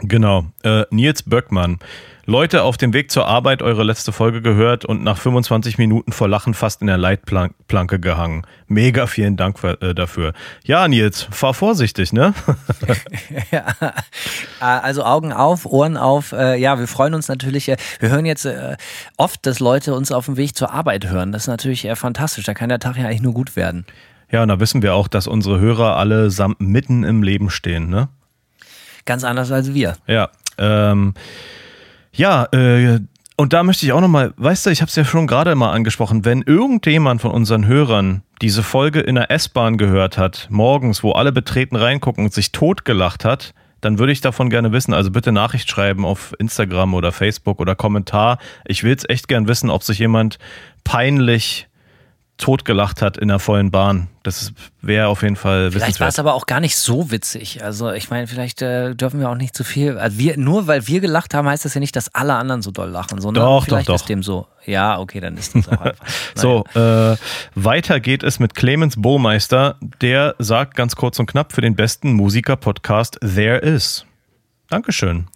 Genau. 0.00 0.44
Äh, 0.62 0.84
Nils 0.90 1.22
Böckmann. 1.22 1.78
Leute 2.26 2.62
auf 2.62 2.76
dem 2.76 2.92
Weg 2.92 3.10
zur 3.10 3.26
Arbeit 3.26 3.62
eure 3.62 3.84
letzte 3.84 4.12
Folge 4.12 4.40
gehört 4.40 4.84
und 4.84 5.02
nach 5.02 5.18
25 5.18 5.76
Minuten 5.78 6.12
vor 6.12 6.28
Lachen 6.28 6.54
fast 6.54 6.80
in 6.80 6.86
der 6.86 6.96
Leitplanke 6.96 8.00
gehangen. 8.00 8.46
Mega 8.66 9.06
vielen 9.06 9.36
Dank 9.36 9.62
äh, 9.62 9.94
dafür. 9.94 10.32
Ja, 10.64 10.88
Nils, 10.88 11.28
fahr 11.30 11.52
vorsichtig, 11.52 12.12
ne? 12.12 12.34
ja, 13.50 13.66
äh, 13.80 14.64
also 14.64 15.04
Augen 15.04 15.32
auf, 15.32 15.66
Ohren 15.66 15.96
auf. 15.96 16.32
Äh, 16.32 16.56
ja, 16.56 16.78
wir 16.78 16.88
freuen 16.88 17.14
uns 17.14 17.28
natürlich. 17.28 17.66
wir 17.66 18.08
hören 18.08 18.24
jetzt 18.24 18.48
oft, 19.16 19.44
dass 19.46 19.60
Leute 19.60 19.94
uns 19.94 20.10
auf 20.10 20.26
dem 20.26 20.36
Weg 20.36 20.56
zur 20.56 20.72
Arbeit 20.72 21.06
hören. 21.06 21.32
Das 21.32 21.42
ist 21.42 21.48
natürlich 21.48 21.88
fantastisch. 21.94 22.44
Da 22.44 22.54
kann 22.54 22.68
der 22.68 22.78
Tag 22.78 22.96
ja 22.96 23.06
eigentlich 23.06 23.22
nur 23.22 23.34
gut 23.34 23.56
werden. 23.56 23.84
Ja, 24.30 24.42
und 24.42 24.48
da 24.48 24.58
wissen 24.60 24.82
wir 24.82 24.94
auch, 24.94 25.08
dass 25.08 25.26
unsere 25.26 25.60
Hörer 25.60 25.96
allesamt 25.96 26.60
mitten 26.60 27.04
im 27.04 27.22
Leben 27.22 27.50
stehen, 27.50 27.88
ne? 27.88 28.08
Ganz 29.04 29.24
anders 29.24 29.52
als 29.52 29.74
wir. 29.74 29.96
Ja. 30.06 30.30
Ähm, 30.56 31.14
ja, 32.14 32.46
äh, 32.52 33.00
und 33.36 33.52
da 33.52 33.64
möchte 33.64 33.84
ich 33.84 33.92
auch 33.92 34.00
nochmal, 34.00 34.32
weißt 34.36 34.66
du, 34.66 34.70
ich 34.70 34.80
habe 34.80 34.88
es 34.88 34.94
ja 34.94 35.04
schon 35.04 35.26
gerade 35.26 35.54
mal 35.56 35.72
angesprochen, 35.72 36.24
wenn 36.24 36.42
irgendjemand 36.42 37.20
von 37.20 37.32
unseren 37.32 37.66
Hörern 37.66 38.22
diese 38.40 38.62
Folge 38.62 39.00
in 39.00 39.16
der 39.16 39.30
S-Bahn 39.30 39.76
gehört 39.76 40.18
hat, 40.18 40.46
morgens, 40.50 41.02
wo 41.02 41.12
alle 41.12 41.32
betreten 41.32 41.74
reingucken 41.74 42.24
und 42.24 42.32
sich 42.32 42.52
totgelacht 42.52 43.24
hat, 43.24 43.54
dann 43.80 43.98
würde 43.98 44.12
ich 44.12 44.20
davon 44.20 44.50
gerne 44.50 44.72
wissen. 44.72 44.94
Also 44.94 45.10
bitte 45.10 45.32
Nachricht 45.32 45.68
schreiben 45.68 46.04
auf 46.04 46.32
Instagram 46.38 46.94
oder 46.94 47.10
Facebook 47.10 47.60
oder 47.60 47.74
Kommentar. 47.74 48.38
Ich 48.66 48.84
will 48.84 48.94
es 48.94 49.08
echt 49.08 49.28
gern 49.28 49.48
wissen, 49.48 49.68
ob 49.68 49.82
sich 49.82 49.98
jemand 49.98 50.38
peinlich 50.84 51.68
totgelacht 52.36 53.00
hat 53.00 53.16
in 53.16 53.28
der 53.28 53.38
vollen 53.38 53.70
Bahn. 53.70 54.08
Das 54.24 54.52
wäre 54.80 55.06
auf 55.06 55.22
jeden 55.22 55.36
Fall 55.36 55.70
Vielleicht 55.70 56.00
war 56.00 56.08
es 56.08 56.18
aber 56.18 56.34
auch 56.34 56.46
gar 56.46 56.58
nicht 56.60 56.76
so 56.76 57.10
witzig. 57.10 57.62
Also 57.62 57.92
ich 57.92 58.10
meine, 58.10 58.26
vielleicht 58.26 58.60
äh, 58.60 58.94
dürfen 58.94 59.20
wir 59.20 59.30
auch 59.30 59.36
nicht 59.36 59.56
zu 59.56 59.62
viel. 59.62 59.98
Also 59.98 60.18
wir, 60.18 60.36
nur 60.36 60.66
weil 60.66 60.86
wir 60.88 61.00
gelacht 61.00 61.32
haben, 61.32 61.48
heißt 61.48 61.64
das 61.64 61.74
ja 61.74 61.80
nicht, 61.80 61.94
dass 61.94 62.12
alle 62.14 62.34
anderen 62.34 62.60
so 62.60 62.70
doll 62.72 62.88
lachen. 62.88 63.20
Sondern 63.20 63.44
doch, 63.44 63.64
vielleicht 63.64 63.88
doch, 63.88 63.94
doch. 63.94 64.00
ist 64.00 64.08
dem 64.08 64.22
so. 64.22 64.48
Ja, 64.66 64.98
okay, 64.98 65.20
dann 65.20 65.36
ist 65.36 65.54
das 65.54 65.68
auch 65.68 65.80
einfach. 65.80 66.06
so, 66.34 66.64
äh, 66.74 67.16
weiter 67.54 68.00
geht 68.00 68.22
es 68.22 68.40
mit 68.40 68.54
Clemens 68.54 69.00
Bohmeister. 69.00 69.76
Der 70.00 70.34
sagt 70.38 70.74
ganz 70.74 70.96
kurz 70.96 71.18
und 71.18 71.26
knapp 71.26 71.52
für 71.52 71.60
den 71.60 71.76
besten 71.76 72.14
Musiker-Podcast 72.14 73.18
There 73.20 73.58
Is. 73.58 74.06
Dankeschön. 74.70 75.28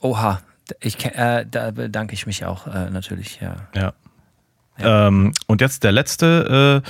Oha, 0.00 0.40
ich, 0.80 1.04
äh, 1.04 1.46
da 1.48 1.70
bedanke 1.70 2.14
ich 2.14 2.26
mich 2.26 2.44
auch 2.44 2.66
äh, 2.66 2.90
natürlich, 2.90 3.40
ja. 3.40 3.56
Ja. 3.74 3.92
Ja. 4.82 5.08
Ähm, 5.08 5.32
und 5.46 5.60
jetzt 5.60 5.84
der 5.84 5.92
letzte 5.92 6.82
äh, 6.84 6.88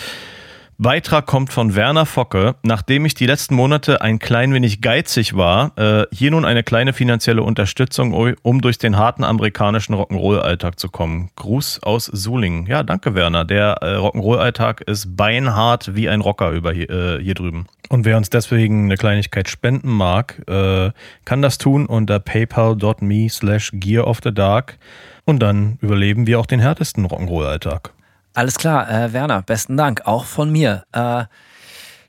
Beitrag 0.83 1.27
kommt 1.27 1.53
von 1.53 1.77
Werner 1.77 2.07
Focke. 2.07 2.57
Nachdem 2.63 3.07
ich 3.07 3.15
die 3.15 3.27
letzten 3.27 3.55
Monate 3.55 4.01
ein 4.01 4.19
klein 4.19 4.53
wenig 4.53 4.81
geizig 4.81 5.37
war, 5.37 5.71
äh, 5.79 6.07
hier 6.11 6.33
nun 6.33 6.45
eine 6.45 6.65
kleine 6.65 6.93
finanzielle 6.93 7.45
Unterstützung, 7.45 8.13
um 8.43 8.61
durch 8.61 8.79
den 8.79 8.97
harten 8.97 9.23
amerikanischen 9.23 9.95
Rock'n'Roll-Alltag 9.95 10.81
zu 10.81 10.89
kommen. 10.89 11.31
Gruß 11.37 11.85
aus 11.85 12.07
Sulingen. 12.07 12.67
Ja, 12.67 12.83
danke 12.83 13.15
Werner. 13.15 13.45
Der 13.45 13.79
äh, 13.81 13.95
Rock'n'Roll-Alltag 13.95 14.81
ist 14.81 15.17
beinhart 15.17 15.95
wie 15.95 16.09
ein 16.09 16.21
Rocker 16.21 16.51
über 16.51 16.73
hier, 16.73 16.91
äh, 16.91 17.23
hier 17.23 17.35
drüben. 17.35 17.67
Und 17.89 18.05
wer 18.05 18.17
uns 18.17 18.29
deswegen 18.29 18.87
eine 18.87 18.97
Kleinigkeit 18.97 19.49
spenden 19.49 19.91
mag, 19.91 20.43
äh, 20.49 20.91
kann 21.25 21.43
das 21.43 21.59
tun 21.59 21.87
unter 21.87 22.19
paypal.me 22.19 23.29
slash 23.29 23.71
gear 23.75 24.09
of 24.09 24.19
the 24.25 24.35
dark. 24.35 24.79
Und 25.25 25.41
dann 25.41 25.79
überleben 25.81 26.27
wir 26.27 26.41
auch 26.41 26.47
den 26.47 26.61
härtesten 26.61 27.07
Rock'n'Roll-Alltag. 27.07 27.93
Alles 28.35 28.57
klar, 28.57 28.91
äh, 28.91 29.13
Werner, 29.13 29.43
besten 29.43 29.77
Dank, 29.77 30.03
auch 30.07 30.25
von 30.25 30.51
mir. 30.51 30.85
Äh, 30.93 31.25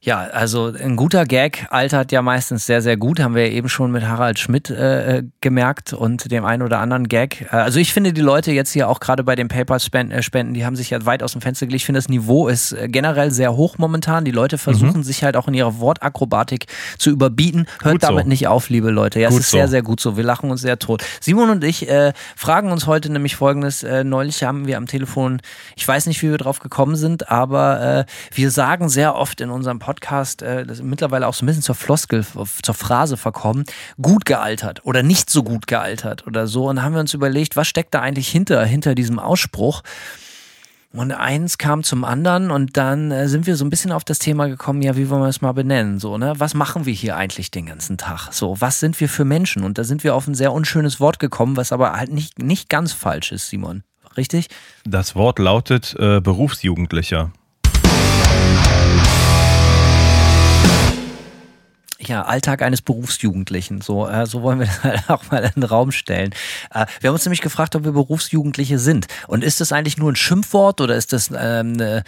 ja, 0.06 0.20
also 0.20 0.66
ein 0.66 0.98
guter 0.98 1.24
Gag 1.24 1.66
altert 1.70 2.12
ja 2.12 2.22
meistens 2.22 2.66
sehr, 2.66 2.82
sehr 2.82 2.98
gut, 2.98 3.22
haben 3.22 3.36
wir 3.36 3.48
ja 3.48 3.54
eben 3.54 3.70
schon 3.70 3.90
mit 3.90 4.04
Harald 4.04 4.38
Schmidt 4.38 4.70
äh, 4.70 5.20
äh 5.20 5.24
gemerkt 5.40 5.94
und 5.94 6.30
dem 6.30 6.44
einen 6.44 6.62
oder 6.62 6.80
anderen 6.80 7.08
Gag. 7.08 7.48
Äh, 7.54 7.56
also 7.56 7.80
ich 7.80 7.94
finde 7.94 8.12
die 8.12 8.20
Leute 8.20 8.52
jetzt 8.52 8.74
hier 8.74 8.90
auch 8.90 9.00
gerade 9.00 9.24
bei 9.24 9.36
den 9.36 9.48
PayPal-Spenden, 9.48 10.54
die 10.54 10.66
haben 10.66 10.76
sich 10.76 10.90
ja 10.90 11.06
weit 11.06 11.24
aus 11.24 11.32
dem 11.32 11.40
Fenster 11.40 11.68
gelegt. 11.68 11.84
Ich 11.84 11.86
finde, 11.86 12.00
das 12.00 12.10
Niveau 12.10 12.50
ist 12.50 12.74
äh, 12.74 12.90
generell 12.90 13.32
sehr 13.32 13.56
hoch 13.56 13.78
momentan. 13.78 14.26
Die 14.26 14.32
Leute 14.32 14.58
versuchen 14.58 14.98
mhm. 14.98 15.04
sich 15.04 15.24
halt 15.24 15.38
auch 15.38 15.48
in 15.48 15.54
ihrer 15.54 15.80
Wortakrobatik 15.80 16.66
zu 16.98 17.10
überbieten. 17.10 17.66
Hört 17.82 17.94
gut 17.94 18.04
damit 18.04 18.24
so. 18.26 18.30
nicht 18.30 18.48
auf, 18.50 18.68
liebe 18.68 18.90
Leute. 18.90 19.22
Ja, 19.22 19.30
gut 19.30 19.40
es 19.40 19.46
ist 19.46 19.52
so. 19.52 19.58
sehr, 19.58 19.70
sehr 19.70 19.84
gut 19.84 20.02
so. 20.02 20.18
Wir 20.18 20.26
lachen 20.26 20.52
uns 20.52 20.60
sehr 20.60 20.80
tot. 20.80 21.02
Simon 21.22 21.50
und 21.50 21.64
ich 21.64 21.90
äh, 21.90 22.12
fragen 22.36 22.74
uns 22.74 22.88
heute 22.88 23.10
nämlich 23.10 23.38
folgendes. 23.38 23.84
Äh, 23.84 24.04
neulich 24.04 24.44
haben 24.44 24.68
wir 24.68 24.76
am 24.76 24.88
Telefon, 24.88 25.40
ich 25.78 25.88
weiß 25.88 26.08
nicht, 26.08 26.22
wie 26.24 26.30
wir 26.30 26.38
drauf 26.38 26.60
gekommen 26.60 26.98
sind, 26.98 27.32
aber 27.32 28.06
äh, 28.06 28.36
wir 28.36 28.52
sagen 28.52 28.90
sehr 28.90 29.16
oft 29.16 29.40
in 29.40 29.50
unserem 29.50 29.80
Podcast, 29.80 29.93
Podcast 29.94 30.42
äh, 30.42 30.66
mittlerweile 30.82 31.28
auch 31.28 31.36
so 31.36 31.46
ein 31.46 31.48
bisschen 31.48 31.62
zur 31.62 31.76
Floskel, 31.76 32.26
zur 32.26 32.74
Phrase 32.74 33.16
verkommen, 33.16 33.64
gut 34.02 34.26
gealtert 34.26 34.82
oder 34.86 35.04
nicht 35.04 35.30
so 35.30 35.44
gut 35.44 35.68
gealtert 35.68 36.26
oder 36.26 36.48
so. 36.48 36.68
Und 36.68 36.82
haben 36.82 36.94
wir 36.94 37.00
uns 37.00 37.14
überlegt, 37.14 37.56
was 37.56 37.68
steckt 37.68 37.94
da 37.94 38.02
eigentlich 38.02 38.28
hinter, 38.28 38.66
hinter 38.66 38.96
diesem 38.96 39.20
Ausspruch? 39.20 39.84
Und 40.94 41.12
eins 41.12 41.58
kam 41.58 41.84
zum 41.84 42.04
anderen 42.04 42.50
und 42.50 42.76
dann 42.78 43.12
äh, 43.12 43.28
sind 43.28 43.46
wir 43.46 43.56
so 43.56 43.66
ein 43.66 43.70
bisschen 43.70 43.92
auf 43.92 44.04
das 44.04 44.20
Thema 44.20 44.48
gekommen, 44.48 44.82
ja, 44.82 44.96
wie 44.96 45.10
wollen 45.10 45.22
wir 45.22 45.28
es 45.28 45.42
mal 45.42 45.52
benennen? 45.52 46.00
So, 46.00 46.18
ne? 46.18 46.34
Was 46.38 46.54
machen 46.56 46.86
wir 46.86 46.94
hier 46.94 47.16
eigentlich 47.16 47.52
den 47.52 47.68
ganzen 47.68 47.98
Tag? 47.98 48.32
So, 48.32 48.60
was 48.62 48.80
sind 48.80 49.00
wir 49.00 49.10
für 49.10 49.26
Menschen? 49.26 49.64
Und 49.64 49.78
da 49.78 49.84
sind 49.84 50.04
wir 50.04 50.16
auf 50.16 50.28
ein 50.28 50.36
sehr 50.36 50.54
unschönes 50.54 51.00
Wort 51.00 51.20
gekommen, 51.20 51.58
was 51.58 51.72
aber 51.72 51.94
halt 51.94 52.12
nicht, 52.12 52.40
nicht 52.40 52.70
ganz 52.70 52.94
falsch 52.94 53.32
ist, 53.32 53.50
Simon. 53.50 53.84
Richtig? 54.18 54.50
Das 54.86 55.16
Wort 55.16 55.40
lautet 55.40 55.96
äh, 55.98 56.20
Berufsjugendlicher. 56.20 57.32
Ja, 62.08 62.24
Alltag 62.24 62.62
eines 62.62 62.82
Berufsjugendlichen. 62.82 63.82
So, 63.82 64.08
äh, 64.08 64.26
so 64.26 64.42
wollen 64.42 64.60
wir 64.60 64.66
das 64.82 64.84
halt 64.84 65.10
auch 65.10 65.32
mal 65.32 65.44
in 65.44 65.52
den 65.56 65.64
Raum 65.64 65.92
stellen. 65.92 66.32
Äh, 66.74 66.86
wir 67.00 67.10
haben 67.10 67.16
uns 67.16 67.26
nämlich 67.26 67.42
gefragt, 67.42 67.76
ob 67.76 67.84
wir 67.84 67.92
Berufsjugendliche 67.92 68.80
sind. 68.80 69.08
Und 69.28 69.44
ist 69.44 69.62
das 69.62 69.72
eigentlich 69.72 69.98
nur 69.98 70.12
ein 70.12 70.16
Schimpfwort 70.16 70.82
oder 70.82 70.96
ist 70.96 71.14
das, 71.14 71.30
ähm, 71.30 71.74
eine, 71.74 72.04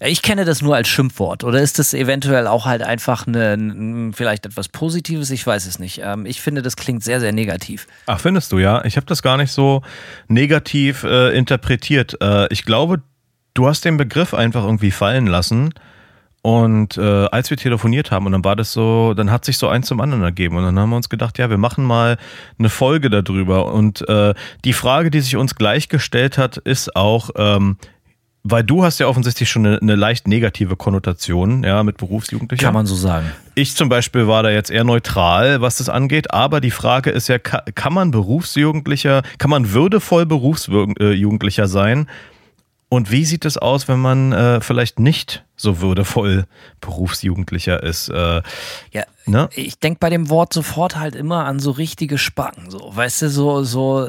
ich 0.00 0.22
kenne 0.22 0.44
das 0.44 0.62
nur 0.62 0.76
als 0.76 0.88
Schimpfwort 0.88 1.44
oder 1.44 1.60
ist 1.60 1.78
das 1.78 1.94
eventuell 1.94 2.46
auch 2.46 2.66
halt 2.66 2.82
einfach 2.82 3.26
eine, 3.26 4.12
vielleicht 4.14 4.46
etwas 4.46 4.68
Positives? 4.68 5.30
Ich 5.30 5.46
weiß 5.46 5.66
es 5.66 5.78
nicht. 5.78 6.00
Ähm, 6.02 6.26
ich 6.26 6.40
finde, 6.40 6.62
das 6.62 6.76
klingt 6.76 7.04
sehr, 7.04 7.20
sehr 7.20 7.32
negativ. 7.32 7.86
Ach, 8.06 8.20
findest 8.20 8.52
du 8.52 8.58
ja? 8.58 8.84
Ich 8.84 8.96
habe 8.96 9.06
das 9.06 9.22
gar 9.22 9.36
nicht 9.36 9.52
so 9.52 9.82
negativ 10.28 11.04
äh, 11.04 11.36
interpretiert. 11.36 12.16
Äh, 12.20 12.52
ich 12.52 12.64
glaube, 12.64 13.02
du 13.54 13.66
hast 13.66 13.84
den 13.84 13.96
Begriff 13.96 14.34
einfach 14.34 14.64
irgendwie 14.64 14.90
fallen 14.90 15.26
lassen 15.26 15.74
und 16.42 16.96
äh, 16.96 17.26
als 17.26 17.50
wir 17.50 17.56
telefoniert 17.56 18.10
haben, 18.10 18.26
und 18.26 18.32
dann 18.32 18.44
war 18.44 18.56
das 18.56 18.72
so, 18.72 19.12
dann 19.14 19.30
hat 19.30 19.44
sich 19.44 19.58
so 19.58 19.68
eins 19.68 19.86
zum 19.86 20.00
anderen 20.00 20.22
ergeben. 20.22 20.56
Und 20.56 20.64
dann 20.64 20.78
haben 20.78 20.90
wir 20.90 20.96
uns 20.96 21.10
gedacht, 21.10 21.38
ja, 21.38 21.50
wir 21.50 21.58
machen 21.58 21.84
mal 21.84 22.16
eine 22.58 22.70
Folge 22.70 23.10
darüber. 23.10 23.72
Und 23.72 24.08
äh, 24.08 24.34
die 24.64 24.72
Frage, 24.72 25.10
die 25.10 25.20
sich 25.20 25.36
uns 25.36 25.54
gleich 25.54 25.90
gestellt 25.90 26.38
hat, 26.38 26.56
ist 26.56 26.96
auch, 26.96 27.30
ähm, 27.36 27.76
weil 28.42 28.64
du 28.64 28.82
hast 28.84 28.98
ja 29.00 29.06
offensichtlich 29.06 29.50
schon 29.50 29.66
eine, 29.66 29.78
eine 29.82 29.96
leicht 29.96 30.26
negative 30.26 30.76
Konnotation, 30.76 31.62
ja, 31.62 31.82
mit 31.82 31.98
Berufsjugendlichen. 31.98 32.64
Kann 32.64 32.72
man 32.72 32.86
so 32.86 32.94
sagen. 32.94 33.30
Ich 33.54 33.76
zum 33.76 33.90
Beispiel 33.90 34.26
war 34.26 34.42
da 34.42 34.48
jetzt 34.48 34.70
eher 34.70 34.84
neutral, 34.84 35.60
was 35.60 35.76
das 35.76 35.90
angeht, 35.90 36.32
aber 36.32 36.62
die 36.62 36.70
Frage 36.70 37.10
ist 37.10 37.28
ja, 37.28 37.38
kann 37.38 37.92
man 37.92 38.12
Berufsjugendlicher, 38.12 39.22
kann 39.36 39.50
man 39.50 39.74
würdevoll 39.74 40.24
Berufsjugendlicher 40.24 41.68
sein? 41.68 42.06
Und 42.92 43.12
wie 43.12 43.24
sieht 43.24 43.44
es 43.44 43.56
aus, 43.56 43.86
wenn 43.86 44.00
man 44.00 44.32
äh, 44.32 44.60
vielleicht 44.60 44.98
nicht 44.98 45.44
so 45.54 45.80
würdevoll 45.80 46.46
Berufsjugendlicher 46.80 47.84
ist? 47.84 48.08
Äh, 48.08 48.42
ja, 48.90 49.04
ne? 49.26 49.48
ich 49.54 49.78
denke 49.78 50.00
bei 50.00 50.10
dem 50.10 50.28
Wort 50.28 50.52
sofort 50.52 50.96
halt 50.96 51.14
immer 51.14 51.44
an 51.44 51.60
so 51.60 51.70
richtige 51.70 52.18
Spacken, 52.18 52.68
so, 52.68 52.90
weißt 52.92 53.22
du, 53.22 53.30
so, 53.30 53.62
so 53.62 54.08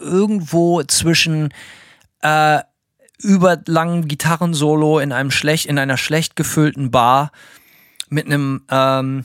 irgendwo 0.00 0.84
zwischen 0.84 1.52
äh, 2.22 2.60
überlangen 3.18 4.06
Gitarrensolo 4.06 5.00
in 5.00 5.10
einem 5.10 5.32
schlecht, 5.32 5.66
in 5.66 5.76
einer 5.76 5.96
schlecht 5.96 6.36
gefüllten 6.36 6.92
Bar 6.92 7.32
mit 8.08 8.26
einem 8.26 8.62
ähm, 8.70 9.24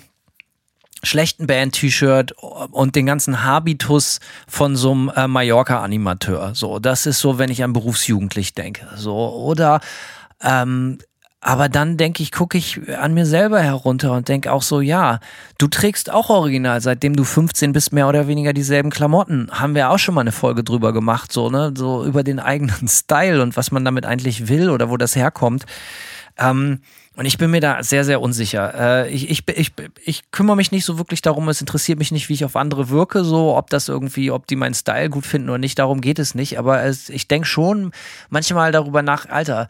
schlechten 1.06 1.48
Band-T-Shirt 1.48 2.34
und 2.34 2.96
den 2.96 3.06
ganzen 3.06 3.44
Habitus 3.44 4.20
von 4.48 4.76
so 4.76 4.92
einem 4.92 5.12
äh, 5.16 5.28
Mallorca-Animateur. 5.28 6.52
So, 6.56 6.80
das 6.80 7.06
ist 7.06 7.20
so, 7.20 7.38
wenn 7.38 7.50
ich 7.50 7.64
an 7.64 7.74
berufsjugendlich 7.74 8.54
denke. 8.54 8.88
So, 8.96 9.16
oder 9.16 9.80
ähm, 10.42 10.98
aber 11.46 11.70
dann 11.70 11.96
denke 11.96 12.24
ich, 12.24 12.32
gucke 12.32 12.58
ich 12.58 12.80
an 12.98 13.14
mir 13.14 13.28
selber 13.28 13.62
herunter 13.62 14.14
und 14.14 14.30
denke 14.30 14.52
auch 14.52 14.64
so, 14.64 14.82
ja, 14.82 15.20
du 15.60 15.68
trägst 15.68 16.12
auch 16.12 16.32
original, 16.32 16.82
seitdem 16.82 17.16
du 17.16 17.24
15 17.24 17.72
bist, 17.72 17.94
mehr 17.94 18.08
oder 18.08 18.26
weniger 18.28 18.52
dieselben 18.52 18.90
Klamotten. 18.90 19.50
Haben 19.52 19.76
wir 19.76 19.92
auch 19.92 20.00
schon 20.00 20.16
mal 20.16 20.22
eine 20.22 20.32
Folge 20.32 20.64
drüber 20.64 20.92
gemacht, 20.92 21.32
so, 21.32 21.52
ne, 21.52 21.72
so 21.78 22.04
über 22.04 22.24
den 22.24 22.40
eigenen 22.40 22.88
Style 22.88 23.44
und 23.44 23.56
was 23.58 23.70
man 23.70 23.86
damit 23.86 24.08
eigentlich 24.08 24.48
will 24.48 24.72
oder 24.72 24.90
wo 24.90 24.98
das 24.98 25.16
herkommt. 25.16 25.66
Ähm, 26.40 26.80
und 27.16 27.26
ich 27.26 27.38
bin 27.38 27.50
mir 27.50 27.62
da 27.62 27.82
sehr, 27.82 28.04
sehr 28.04 28.22
unsicher. 28.22 29.06
Äh, 29.06 29.10
ich, 29.10 29.30
ich, 29.30 29.44
ich, 29.48 29.72
ich 30.04 30.32
kümmere 30.32 30.58
mich 30.58 30.72
nicht 30.72 30.84
so 30.84 30.98
wirklich 30.98 31.22
darum, 31.22 31.48
es 31.48 31.62
interessiert 31.62 31.98
mich 31.98 32.12
nicht, 32.12 32.28
wie 32.28 32.34
ich 32.34 32.44
auf 32.44 32.58
andere 32.58 32.90
wirke, 32.90 33.24
so 33.24 33.56
ob 33.56 33.70
das 33.70 33.88
irgendwie, 33.88 34.32
ob 34.32 34.48
die 34.48 34.58
meinen 34.58 34.74
Style 34.74 35.10
gut 35.10 35.26
finden 35.26 35.50
oder 35.50 35.58
nicht, 35.58 35.80
darum 35.80 36.02
geht 36.02 36.20
es 36.20 36.36
nicht. 36.36 36.60
Aber 36.60 36.84
es, 36.84 37.10
ich 37.10 37.28
denke 37.28 37.48
schon 37.48 37.92
manchmal 38.30 38.74
darüber 38.74 39.02
nach, 39.02 39.30
Alter, 39.30 39.70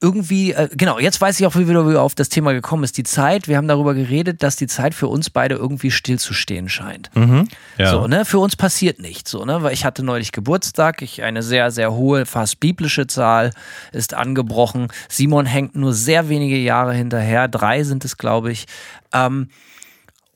irgendwie, 0.00 0.52
äh, 0.52 0.68
genau, 0.72 0.98
jetzt 0.98 1.20
weiß 1.20 1.40
ich 1.40 1.46
auch, 1.46 1.54
wie 1.56 1.66
wir 1.66 2.02
auf 2.02 2.14
das 2.14 2.28
Thema 2.28 2.52
gekommen 2.52 2.84
ist. 2.84 2.98
Die 2.98 3.02
Zeit, 3.02 3.48
wir 3.48 3.56
haben 3.56 3.68
darüber 3.68 3.94
geredet, 3.94 4.42
dass 4.42 4.56
die 4.56 4.66
Zeit 4.66 4.94
für 4.94 5.08
uns 5.08 5.30
beide 5.30 5.54
irgendwie 5.54 5.90
stillzustehen 5.90 6.68
scheint. 6.68 7.10
Mhm, 7.14 7.48
ja. 7.78 7.90
So, 7.90 8.06
ne, 8.06 8.24
für 8.24 8.38
uns 8.38 8.56
passiert 8.56 9.00
nichts, 9.00 9.30
so, 9.30 9.44
ne, 9.44 9.62
weil 9.62 9.72
ich 9.72 9.84
hatte 9.84 10.02
neulich 10.02 10.32
Geburtstag, 10.32 11.00
ich 11.00 11.22
eine 11.22 11.42
sehr, 11.42 11.70
sehr 11.70 11.94
hohe, 11.94 12.26
fast 12.26 12.60
biblische 12.60 13.06
Zahl 13.06 13.52
ist 13.92 14.12
angebrochen. 14.12 14.88
Simon 15.08 15.46
hängt 15.46 15.74
nur 15.74 15.94
sehr 15.94 16.28
wenige 16.28 16.58
Jahre 16.58 16.92
hinterher, 16.92 17.48
drei 17.48 17.82
sind 17.82 18.04
es, 18.04 18.18
glaube 18.18 18.52
ich. 18.52 18.66
Ähm, 19.14 19.48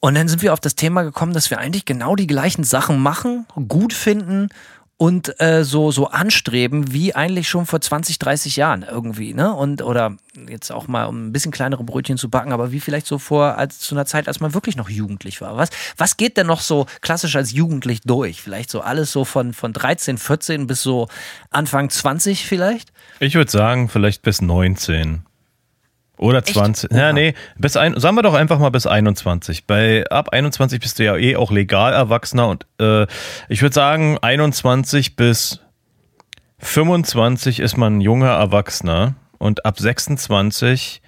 und 0.01 0.15
dann 0.15 0.29
sind 0.29 0.41
wir 0.41 0.55
auf 0.55 0.61
das 0.61 0.75
Thema 0.75 1.03
gekommen, 1.03 1.35
dass 1.35 1.51
wir 1.51 1.59
eigentlich 1.59 1.85
genau 1.85 2.17
die 2.17 2.27
gleichen 2.27 2.65
Sachen 2.65 2.99
machen, 2.99 3.45
gut 3.69 3.93
finden 3.93 4.49
und 5.01 5.41
äh, 5.41 5.65
so 5.65 5.91
so 5.91 6.09
anstreben 6.09 6.93
wie 6.93 7.15
eigentlich 7.15 7.49
schon 7.49 7.65
vor 7.65 7.81
20, 7.81 8.19
30 8.19 8.57
Jahren 8.57 8.83
irgendwie, 8.83 9.33
ne? 9.33 9.55
Und 9.55 9.81
oder 9.81 10.19
jetzt 10.47 10.71
auch 10.71 10.89
mal 10.89 11.07
um 11.07 11.29
ein 11.29 11.33
bisschen 11.33 11.53
kleinere 11.53 11.83
Brötchen 11.85 12.19
zu 12.19 12.29
backen, 12.29 12.53
aber 12.53 12.71
wie 12.71 12.81
vielleicht 12.81 13.07
so 13.07 13.19
vor 13.19 13.57
als 13.57 13.79
zu 13.79 13.95
einer 13.95 14.05
Zeit, 14.05 14.29
als 14.29 14.41
man 14.41 14.53
wirklich 14.53 14.77
noch 14.77 14.91
jugendlich 14.91 15.41
war. 15.41 15.57
Was 15.57 15.71
was 15.97 16.19
geht 16.19 16.37
denn 16.37 16.47
noch 16.47 16.61
so 16.61 16.85
klassisch 17.01 17.35
als 17.35 17.51
jugendlich 17.51 18.03
durch? 18.03 18.43
Vielleicht 18.43 18.69
so 18.69 18.83
alles 18.83 19.11
so 19.11 19.25
von 19.25 19.55
von 19.55 19.73
13, 19.73 20.19
14 20.19 20.67
bis 20.67 20.83
so 20.83 21.09
Anfang 21.49 21.89
20 21.89 22.45
vielleicht? 22.45 22.93
Ich 23.21 23.37
würde 23.37 23.51
sagen, 23.51 23.89
vielleicht 23.89 24.21
bis 24.21 24.43
19. 24.43 25.23
Oder 26.21 26.45
20. 26.45 26.93
Ja, 26.93 27.15
nee, 27.15 27.33
bis 27.57 27.79
ein, 27.79 27.99
sagen 27.99 28.15
wir 28.15 28.23
doch 28.23 28.35
einfach 28.35 28.59
mal 28.59 28.69
bis 28.69 28.87
21. 28.87 29.65
Bei 29.65 30.05
ab 30.11 30.29
21 30.29 30.79
bist 30.79 30.99
du 30.99 31.05
ja 31.05 31.17
eh 31.17 31.35
auch 31.35 31.51
legal 31.51 31.95
Erwachsener 31.95 32.49
und 32.49 32.67
äh, 32.79 33.07
ich 33.49 33.63
würde 33.63 33.73
sagen, 33.73 34.19
21 34.21 35.17
bis 35.17 35.61
25 36.59 37.61
ist 37.61 37.79
man 37.79 38.03
junger 38.03 38.33
Erwachsener 38.33 39.15
und 39.39 39.65
ab 39.65 39.79
26 39.79 41.01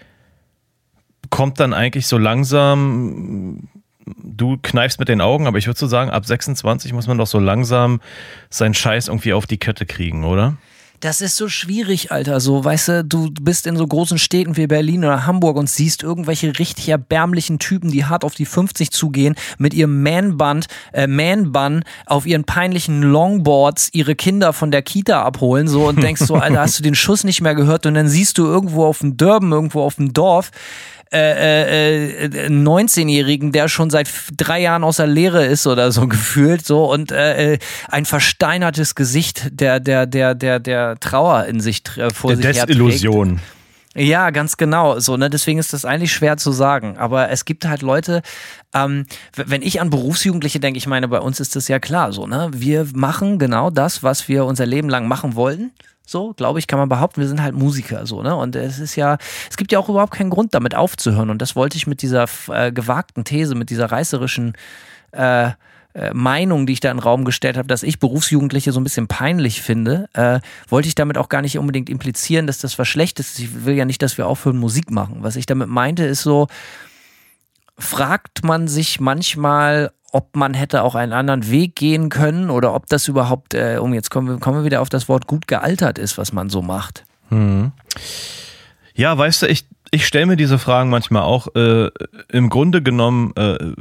kommt 1.28 1.60
dann 1.60 1.74
eigentlich 1.74 2.06
so 2.06 2.16
langsam, 2.16 3.68
du 4.06 4.56
kneifst 4.62 4.98
mit 4.98 5.10
den 5.10 5.20
Augen, 5.20 5.46
aber 5.46 5.58
ich 5.58 5.66
würde 5.66 5.78
so 5.78 5.86
sagen, 5.86 6.10
ab 6.10 6.24
26 6.24 6.94
muss 6.94 7.06
man 7.06 7.18
doch 7.18 7.26
so 7.26 7.38
langsam 7.38 8.00
seinen 8.48 8.72
Scheiß 8.72 9.08
irgendwie 9.08 9.34
auf 9.34 9.46
die 9.46 9.58
Kette 9.58 9.84
kriegen, 9.84 10.24
oder? 10.24 10.56
Das 11.02 11.20
ist 11.20 11.34
so 11.34 11.48
schwierig, 11.48 12.12
Alter. 12.12 12.38
So, 12.38 12.64
weißt 12.64 12.88
du, 12.88 13.04
du 13.04 13.28
bist 13.32 13.66
in 13.66 13.76
so 13.76 13.84
großen 13.84 14.18
Städten 14.18 14.56
wie 14.56 14.68
Berlin 14.68 15.04
oder 15.04 15.26
Hamburg 15.26 15.56
und 15.56 15.68
siehst 15.68 16.04
irgendwelche 16.04 16.56
richtig 16.60 16.88
erbärmlichen 16.90 17.58
Typen, 17.58 17.90
die 17.90 18.04
hart 18.04 18.22
auf 18.22 18.36
die 18.36 18.46
50 18.46 18.92
zugehen, 18.92 19.34
mit 19.58 19.74
ihrem 19.74 20.00
Man-Band, 20.04 20.66
äh, 20.92 21.08
Man-Bun 21.08 21.82
auf 22.06 22.24
ihren 22.24 22.44
peinlichen 22.44 23.02
Longboards 23.02 23.88
ihre 23.92 24.14
Kinder 24.14 24.52
von 24.52 24.70
der 24.70 24.82
Kita 24.82 25.24
abholen, 25.24 25.66
so 25.66 25.88
und 25.88 26.00
denkst 26.00 26.22
so, 26.22 26.36
Alter, 26.36 26.60
hast 26.60 26.78
du 26.78 26.84
den 26.84 26.94
Schuss 26.94 27.24
nicht 27.24 27.40
mehr 27.40 27.56
gehört? 27.56 27.84
Und 27.84 27.94
dann 27.94 28.06
siehst 28.06 28.38
du 28.38 28.44
irgendwo 28.44 28.84
auf 28.86 29.00
dem 29.00 29.16
Dörben, 29.16 29.50
irgendwo 29.50 29.82
auf 29.82 29.96
dem 29.96 30.12
Dorf, 30.12 30.52
äh, 31.12 32.24
äh, 32.24 32.48
19-Jährigen, 32.48 33.48
äh, 33.48 33.52
der 33.52 33.68
schon 33.68 33.90
seit 33.90 34.08
drei 34.36 34.60
Jahren 34.60 34.84
aus 34.84 34.96
der 34.96 35.06
Lehre 35.06 35.44
ist 35.44 35.66
oder 35.66 35.92
so 35.92 36.06
gefühlt, 36.08 36.64
so 36.64 36.90
und 36.90 37.12
äh, 37.12 37.54
äh, 37.54 37.58
ein 37.88 38.04
versteinertes 38.04 38.94
Gesicht 38.94 39.48
der 39.52 39.80
der 39.80 40.06
der 40.06 40.34
der 40.34 40.58
der 40.58 40.98
Trauer 41.00 41.44
in 41.46 41.60
sich 41.60 41.82
äh, 41.96 42.10
vor 42.10 42.34
der 42.34 42.54
sich 42.54 42.64
Desillusion. 42.64 43.40
Ja, 43.94 44.30
ganz 44.30 44.56
genau. 44.56 44.98
So, 45.00 45.18
ne? 45.18 45.28
Deswegen 45.28 45.58
ist 45.58 45.74
das 45.74 45.84
eigentlich 45.84 46.12
schwer 46.12 46.38
zu 46.38 46.50
sagen. 46.50 46.96
Aber 46.96 47.28
es 47.28 47.44
gibt 47.44 47.66
halt 47.66 47.82
Leute, 47.82 48.22
ähm, 48.72 49.04
wenn 49.36 49.60
ich 49.60 49.82
an 49.82 49.90
Berufsjugendliche 49.90 50.60
denke, 50.60 50.78
ich 50.78 50.86
meine, 50.86 51.08
bei 51.08 51.20
uns 51.20 51.40
ist 51.40 51.56
das 51.56 51.68
ja 51.68 51.78
klar 51.78 52.12
so, 52.12 52.26
ne? 52.26 52.48
Wir 52.54 52.86
machen 52.94 53.38
genau 53.38 53.68
das, 53.68 54.02
was 54.02 54.28
wir 54.28 54.46
unser 54.46 54.64
Leben 54.64 54.88
lang 54.88 55.08
machen 55.08 55.34
wollten. 55.34 55.72
So, 56.12 56.34
glaube 56.34 56.58
ich, 56.58 56.66
kann 56.66 56.78
man 56.78 56.90
behaupten, 56.90 57.22
wir 57.22 57.28
sind 57.28 57.42
halt 57.42 57.54
Musiker, 57.54 58.06
so, 58.06 58.22
ne? 58.22 58.36
Und 58.36 58.54
es 58.54 58.78
ist 58.78 58.96
ja, 58.96 59.16
es 59.50 59.56
gibt 59.56 59.72
ja 59.72 59.78
auch 59.78 59.88
überhaupt 59.88 60.12
keinen 60.12 60.28
Grund, 60.28 60.54
damit 60.54 60.74
aufzuhören. 60.74 61.30
Und 61.30 61.40
das 61.40 61.56
wollte 61.56 61.78
ich 61.78 61.86
mit 61.86 62.02
dieser 62.02 62.26
äh, 62.48 62.70
gewagten 62.70 63.24
These, 63.24 63.54
mit 63.54 63.70
dieser 63.70 63.90
reißerischen 63.90 64.52
äh, 65.12 65.52
äh, 65.94 66.12
Meinung, 66.12 66.66
die 66.66 66.74
ich 66.74 66.80
da 66.80 66.90
in 66.90 66.98
den 66.98 67.02
Raum 67.02 67.24
gestellt 67.24 67.56
habe, 67.56 67.66
dass 67.66 67.82
ich 67.82 67.98
Berufsjugendliche 67.98 68.72
so 68.72 68.80
ein 68.80 68.84
bisschen 68.84 69.08
peinlich 69.08 69.62
finde, 69.62 70.08
äh, 70.12 70.40
wollte 70.68 70.88
ich 70.88 70.94
damit 70.94 71.16
auch 71.16 71.30
gar 71.30 71.40
nicht 71.40 71.58
unbedingt 71.58 71.88
implizieren, 71.88 72.46
dass 72.46 72.58
das 72.58 72.78
was 72.78 72.88
Schlechtes 72.88 73.30
ist. 73.30 73.38
Ich 73.38 73.64
will 73.64 73.74
ja 73.74 73.86
nicht, 73.86 74.02
dass 74.02 74.18
wir 74.18 74.26
aufhören, 74.26 74.58
Musik 74.58 74.90
machen. 74.90 75.16
Was 75.20 75.36
ich 75.36 75.46
damit 75.46 75.68
meinte, 75.68 76.04
ist 76.04 76.22
so, 76.22 76.46
fragt 77.82 78.44
man 78.44 78.68
sich 78.68 79.00
manchmal, 79.00 79.90
ob 80.12 80.36
man 80.36 80.54
hätte 80.54 80.82
auch 80.82 80.94
einen 80.94 81.12
anderen 81.12 81.50
Weg 81.50 81.74
gehen 81.74 82.08
können 82.08 82.50
oder 82.50 82.74
ob 82.74 82.86
das 82.86 83.08
überhaupt, 83.08 83.54
äh, 83.54 83.78
um 83.80 83.92
jetzt 83.94 84.10
kommen 84.10 84.28
wir, 84.28 84.38
kommen 84.38 84.58
wir 84.58 84.64
wieder 84.64 84.80
auf 84.80 84.88
das 84.88 85.08
Wort 85.08 85.26
gut 85.26 85.48
gealtert 85.48 85.98
ist, 85.98 86.18
was 86.18 86.32
man 86.32 86.48
so 86.48 86.62
macht. 86.62 87.04
Hm. 87.28 87.72
Ja, 88.94 89.16
weißt 89.16 89.42
du, 89.42 89.46
ich, 89.46 89.66
ich 89.90 90.06
stelle 90.06 90.26
mir 90.26 90.36
diese 90.36 90.58
Fragen 90.58 90.90
manchmal 90.90 91.22
auch. 91.22 91.48
Äh, 91.54 91.90
Im 92.30 92.50
Grunde 92.50 92.82
genommen, 92.82 93.32
äh, 93.36 93.72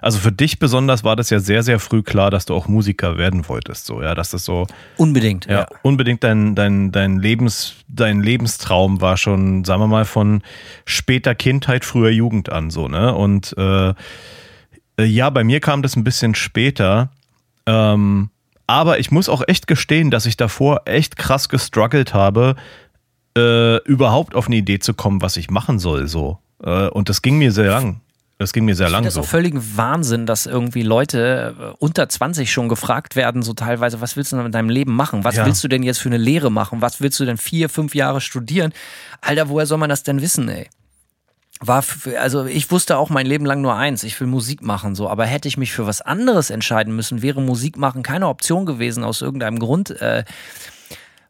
also 0.00 0.18
für 0.18 0.32
dich 0.32 0.58
besonders 0.58 1.04
war 1.04 1.16
das 1.16 1.30
ja 1.30 1.40
sehr, 1.40 1.62
sehr 1.62 1.78
früh 1.78 2.02
klar, 2.02 2.30
dass 2.30 2.46
du 2.46 2.54
auch 2.54 2.68
Musiker 2.68 3.18
werden 3.18 3.48
wolltest, 3.48 3.86
so, 3.86 4.02
ja, 4.02 4.14
dass 4.14 4.30
das 4.30 4.44
so. 4.44 4.66
Unbedingt, 4.96 5.46
ja. 5.46 5.60
ja. 5.60 5.66
Unbedingt 5.82 6.24
dein, 6.24 6.54
dein, 6.54 6.92
dein, 6.92 7.18
Lebens, 7.18 7.74
dein 7.88 8.22
Lebenstraum 8.22 9.00
war 9.00 9.16
schon, 9.16 9.64
sagen 9.64 9.82
wir 9.82 9.86
mal, 9.86 10.04
von 10.04 10.42
später 10.84 11.34
Kindheit, 11.34 11.84
früher 11.84 12.10
Jugend 12.10 12.50
an, 12.50 12.70
so, 12.70 12.88
ne? 12.88 13.14
Und 13.14 13.54
äh, 13.56 13.94
äh, 15.00 15.04
ja, 15.04 15.30
bei 15.30 15.44
mir 15.44 15.60
kam 15.60 15.82
das 15.82 15.96
ein 15.96 16.04
bisschen 16.04 16.34
später. 16.34 17.10
Ähm, 17.66 18.30
aber 18.66 18.98
ich 19.00 19.10
muss 19.10 19.28
auch 19.28 19.42
echt 19.48 19.66
gestehen, 19.66 20.10
dass 20.10 20.26
ich 20.26 20.36
davor 20.36 20.82
echt 20.84 21.16
krass 21.16 21.48
gestruggelt 21.48 22.14
habe, 22.14 22.54
äh, 23.36 23.78
überhaupt 23.84 24.34
auf 24.34 24.46
eine 24.46 24.56
Idee 24.56 24.78
zu 24.78 24.94
kommen, 24.94 25.22
was 25.22 25.36
ich 25.36 25.50
machen 25.50 25.78
soll. 25.78 26.06
So. 26.06 26.38
Äh, 26.62 26.88
und 26.88 27.08
das 27.08 27.22
ging 27.22 27.38
mir 27.38 27.52
sehr 27.52 27.70
lang. 27.70 28.00
Das 28.40 28.54
ging 28.54 28.64
mir 28.64 28.74
sehr 28.74 28.88
lang 28.88 29.04
das 29.04 29.12
so. 29.12 29.20
Ist 29.20 29.28
völligen 29.28 29.62
Wahnsinn, 29.76 30.24
dass 30.24 30.46
irgendwie 30.46 30.80
Leute 30.80 31.54
äh, 31.60 31.74
unter 31.78 32.08
20 32.08 32.50
schon 32.50 32.70
gefragt 32.70 33.14
werden, 33.14 33.42
so 33.42 33.52
teilweise, 33.52 34.00
was 34.00 34.16
willst 34.16 34.32
du 34.32 34.36
denn 34.36 34.46
mit 34.46 34.54
deinem 34.54 34.70
Leben 34.70 34.96
machen? 34.96 35.24
Was 35.24 35.36
ja. 35.36 35.44
willst 35.44 35.62
du 35.62 35.68
denn 35.68 35.82
jetzt 35.82 35.98
für 35.98 36.08
eine 36.08 36.16
Lehre 36.16 36.50
machen? 36.50 36.80
Was 36.80 37.02
willst 37.02 37.20
du 37.20 37.26
denn 37.26 37.36
vier, 37.36 37.68
fünf 37.68 37.94
Jahre 37.94 38.22
studieren? 38.22 38.72
Alter, 39.20 39.50
woher 39.50 39.66
soll 39.66 39.76
man 39.76 39.90
das 39.90 40.04
denn 40.04 40.22
wissen, 40.22 40.48
ey? 40.48 40.70
war 41.62 41.82
für, 41.82 42.18
also 42.18 42.46
ich 42.46 42.70
wusste 42.70 42.96
auch 42.96 43.10
mein 43.10 43.26
Leben 43.26 43.44
lang 43.44 43.60
nur 43.60 43.76
eins, 43.76 44.04
ich 44.04 44.18
will 44.18 44.26
Musik 44.26 44.62
machen 44.62 44.94
so, 44.94 45.10
aber 45.10 45.26
hätte 45.26 45.46
ich 45.46 45.58
mich 45.58 45.72
für 45.72 45.86
was 45.86 46.00
anderes 46.00 46.48
entscheiden 46.48 46.96
müssen, 46.96 47.20
wäre 47.20 47.42
Musik 47.42 47.76
machen 47.76 48.02
keine 48.02 48.28
Option 48.28 48.64
gewesen 48.64 49.04
aus 49.04 49.20
irgendeinem 49.20 49.58
Grund, 49.58 49.90
äh, 50.00 50.24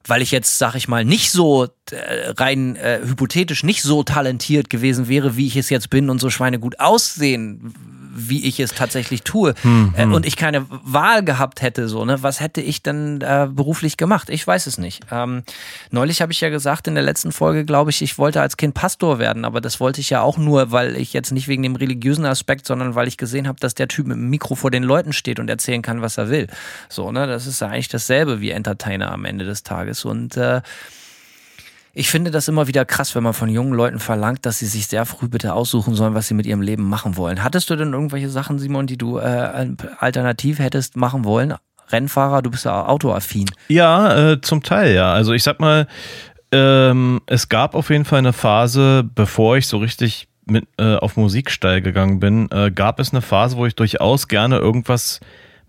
weil 0.07 0.23
ich 0.23 0.31
jetzt, 0.31 0.59
sag 0.59 0.75
ich 0.75 0.89
mal, 0.89 1.05
nicht 1.05 1.31
so 1.31 1.69
äh, 1.91 2.31
rein 2.37 2.77
äh, 2.77 3.01
hypothetisch 3.05 3.63
nicht 3.63 3.83
so 3.83 4.03
talentiert 4.03 4.71
gewesen 4.71 5.09
wäre, 5.09 5.37
wie 5.37 5.47
ich 5.47 5.57
es 5.57 5.71
jetzt 5.71 5.91
bin 5.91 6.11
und 6.11 6.21
so 6.21 6.31
schweinegut 6.31 6.81
aussehen 6.81 7.75
wie 8.29 8.45
ich 8.45 8.61
es 8.61 8.75
tatsächlich 8.75 9.23
tue 9.23 9.55
hm, 9.63 9.95
äh, 9.97 10.03
hm. 10.03 10.13
und 10.13 10.27
ich 10.27 10.37
keine 10.37 10.67
Wahl 10.69 11.25
gehabt 11.25 11.63
hätte, 11.63 11.89
so, 11.89 12.05
ne, 12.05 12.23
was 12.23 12.41
hätte 12.41 12.61
ich 12.61 12.83
dann 12.83 13.21
äh, 13.21 13.49
beruflich 13.51 13.97
gemacht? 13.97 14.31
Ich 14.31 14.47
weiß 14.47 14.67
es 14.67 14.79
nicht. 14.79 15.05
Ähm, 15.11 15.43
neulich 15.91 16.23
habe 16.23 16.33
ich 16.33 16.41
ja 16.41 16.49
gesagt 16.49 16.89
in 16.89 16.95
der 16.95 17.05
letzten 17.05 17.33
Folge, 17.33 17.65
glaube 17.65 17.91
ich, 17.91 18.03
ich 18.03 18.19
wollte 18.19 18.41
als 18.41 18.57
Kind 18.57 18.75
Pastor 18.75 19.19
werden, 19.19 19.45
aber 19.45 19.61
das 19.61 19.81
wollte 19.81 20.01
ich 20.01 20.11
ja 20.11 20.21
auch 20.23 20.39
nur, 20.39 20.73
weil 20.73 20.97
ich 20.97 21.13
jetzt 21.13 21.33
nicht 21.33 21.49
wegen 21.49 21.63
dem 21.63 21.77
religiösen 21.77 22.27
Aspekt, 22.27 22.67
sondern 22.67 22.95
weil 22.95 23.09
ich 23.09 23.17
gesehen 23.17 23.49
habe, 23.49 23.61
dass 23.61 23.75
der 23.75 23.89
Typ 23.89 24.07
mit 24.07 24.17
dem 24.17 24.31
Mikro 24.31 24.55
vor 24.55 24.71
den 24.71 24.83
Leuten 24.83 25.13
steht 25.13 25.39
und 25.39 25.49
erzählen 25.49 25.83
kann, 25.83 26.03
was 26.03 26.19
er 26.19 26.29
will. 26.29 26.47
So, 26.89 27.13
ne, 27.13 27.27
das 27.27 27.47
ist 27.47 27.61
ja 27.61 27.69
eigentlich 27.69 27.89
dasselbe 27.89 28.41
wie 28.41 28.51
Entertainer 28.51 29.13
am 29.13 29.25
Ende 29.25 29.45
des 29.45 29.63
Tages 29.63 30.05
und 30.05 30.37
äh, 30.37 30.63
ich 31.93 32.11
finde 32.11 32.31
das 32.31 32.49
immer 32.49 32.67
wieder 32.69 32.85
krass, 32.85 33.15
wenn 33.15 33.23
man 33.23 33.35
von 33.35 33.49
jungen 33.49 33.73
Leuten 33.73 33.99
verlangt, 33.99 34.47
dass 34.47 34.59
sie 34.59 34.67
sich 34.67 34.87
sehr 34.87 35.07
früh 35.07 35.29
bitte 35.29 35.55
aussuchen 35.55 35.95
sollen, 35.95 36.15
was 36.15 36.29
sie 36.29 36.35
mit 36.35 36.47
ihrem 36.47 36.63
Leben 36.63 36.89
machen 36.89 37.17
wollen. 37.17 37.43
Hattest 37.43 37.71
du 37.71 37.77
denn 37.77 37.93
irgendwelche 37.93 38.29
Sachen, 38.29 38.59
Simon, 38.59 38.87
die 38.87 38.97
du 38.97 39.19
äh, 39.19 39.75
alternativ 39.99 40.59
hättest 40.59 40.97
machen 40.97 41.25
wollen? 41.25 41.55
Rennfahrer, 41.89 42.43
du 42.43 42.51
bist 42.51 42.65
ja 42.65 42.87
autoaffin. 42.87 43.51
Ja, 43.69 44.33
äh, 44.33 44.41
zum 44.41 44.63
Teil, 44.63 44.95
ja. 44.95 45.13
Also 45.13 45.33
ich 45.33 45.43
sag 45.43 45.59
mal, 45.59 45.89
ähm, 46.53 47.21
es 47.27 47.49
gab 47.49 47.75
auf 47.75 47.91
jeden 47.91 48.05
Fall 48.05 48.21
eine 48.21 48.33
Phase, 48.33 49.05
bevor 49.15 49.57
ich 49.57 49.67
so 49.67 49.79
richtig 49.79 50.29
mit 50.47 50.67
äh, 50.79 50.97
auf 50.97 51.17
Musikstall 51.17 51.81
gegangen 51.81 52.21
bin, 52.21 52.49
äh, 52.51 52.71
gab 52.71 53.01
es 53.01 53.13
eine 53.13 53.23
Phase, 53.23 53.57
wo 53.57 53.67
ich 53.67 53.75
durchaus 53.75 54.29
gerne 54.29 54.59
irgendwas 54.59 55.21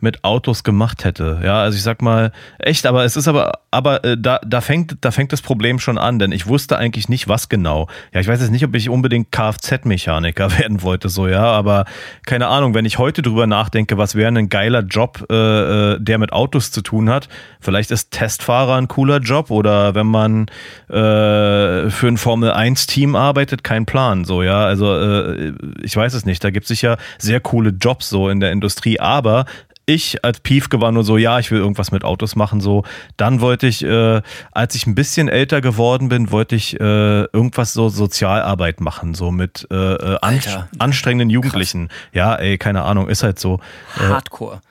mit 0.01 0.23
Autos 0.23 0.63
gemacht 0.63 1.03
hätte. 1.03 1.41
Ja, 1.43 1.61
also 1.61 1.75
ich 1.75 1.83
sag 1.83 2.01
mal, 2.01 2.31
echt, 2.59 2.85
aber 2.85 3.03
es 3.05 3.15
ist 3.15 3.27
aber, 3.27 3.59
aber 3.71 4.03
äh, 4.03 4.17
da, 4.17 4.39
da, 4.45 4.61
fängt, 4.61 4.97
da 5.01 5.11
fängt 5.11 5.31
das 5.31 5.41
Problem 5.41 5.79
schon 5.79 5.97
an, 5.97 6.19
denn 6.19 6.31
ich 6.31 6.47
wusste 6.47 6.77
eigentlich 6.77 7.09
nicht, 7.09 7.27
was 7.27 7.49
genau. 7.49 7.87
Ja, 8.13 8.19
ich 8.19 8.27
weiß 8.27 8.41
jetzt 8.41 8.51
nicht, 8.51 8.65
ob 8.65 8.75
ich 8.75 8.89
unbedingt 8.89 9.31
Kfz-Mechaniker 9.31 10.51
werden 10.59 10.81
wollte, 10.81 11.09
so, 11.09 11.27
ja, 11.27 11.43
aber 11.43 11.85
keine 12.25 12.47
Ahnung, 12.47 12.73
wenn 12.73 12.85
ich 12.85 12.97
heute 12.97 13.21
drüber 13.21 13.47
nachdenke, 13.47 13.97
was 13.97 14.15
wäre 14.15 14.31
ein 14.31 14.49
geiler 14.49 14.81
Job, 14.81 15.25
äh, 15.29 15.35
äh 15.35 15.99
der 15.99 16.17
mit 16.17 16.33
Autos 16.33 16.71
zu 16.71 16.81
tun 16.81 17.09
hat, 17.09 17.29
vielleicht 17.59 17.91
ist 17.91 18.11
Testfahrer 18.11 18.75
ein 18.75 18.87
cooler 18.87 19.19
Job 19.19 19.51
oder 19.51 19.95
wenn 19.95 20.07
man 20.07 20.47
äh, 20.89 21.89
für 21.89 22.07
ein 22.07 22.17
Formel-1-Team 22.17 23.15
arbeitet, 23.15 23.63
kein 23.63 23.85
Plan, 23.85 24.25
so, 24.25 24.43
ja, 24.43 24.65
also 24.65 24.95
äh, 24.95 25.53
ich 25.83 25.95
weiß 25.95 26.13
es 26.13 26.25
nicht, 26.25 26.43
da 26.43 26.49
gibt 26.49 26.63
es 26.63 26.69
sicher 26.69 26.97
sehr 27.17 27.39
coole 27.39 27.69
Jobs 27.69 28.09
so 28.09 28.29
in 28.29 28.39
der 28.39 28.51
Industrie, 28.51 28.99
aber 28.99 29.45
ich 29.93 30.23
als 30.23 30.39
Piefke 30.39 30.81
war 30.81 30.91
nur 30.91 31.03
so, 31.03 31.17
ja, 31.17 31.39
ich 31.39 31.51
will 31.51 31.59
irgendwas 31.59 31.91
mit 31.91 32.03
Autos 32.03 32.35
machen. 32.35 32.61
So, 32.61 32.83
dann 33.17 33.41
wollte 33.41 33.67
ich, 33.67 33.83
äh, 33.83 34.21
als 34.51 34.75
ich 34.75 34.87
ein 34.87 34.95
bisschen 34.95 35.27
älter 35.27 35.61
geworden 35.61 36.09
bin, 36.09 36.31
wollte 36.31 36.55
ich 36.55 36.79
äh, 36.79 37.23
irgendwas 37.23 37.73
so 37.73 37.89
Sozialarbeit 37.89 38.81
machen, 38.81 39.13
so 39.13 39.31
mit 39.31 39.67
äh, 39.71 39.75
äh 39.75 40.17
Alter, 40.21 40.69
anstrengenden 40.79 41.29
Jugendlichen. 41.29 41.87
Krass. 41.87 41.97
Ja, 42.13 42.35
ey, 42.35 42.57
keine 42.57 42.83
Ahnung, 42.83 43.09
ist 43.09 43.23
halt 43.23 43.39
so. 43.39 43.59
Äh, 43.97 44.07
Hardcore. 44.07 44.61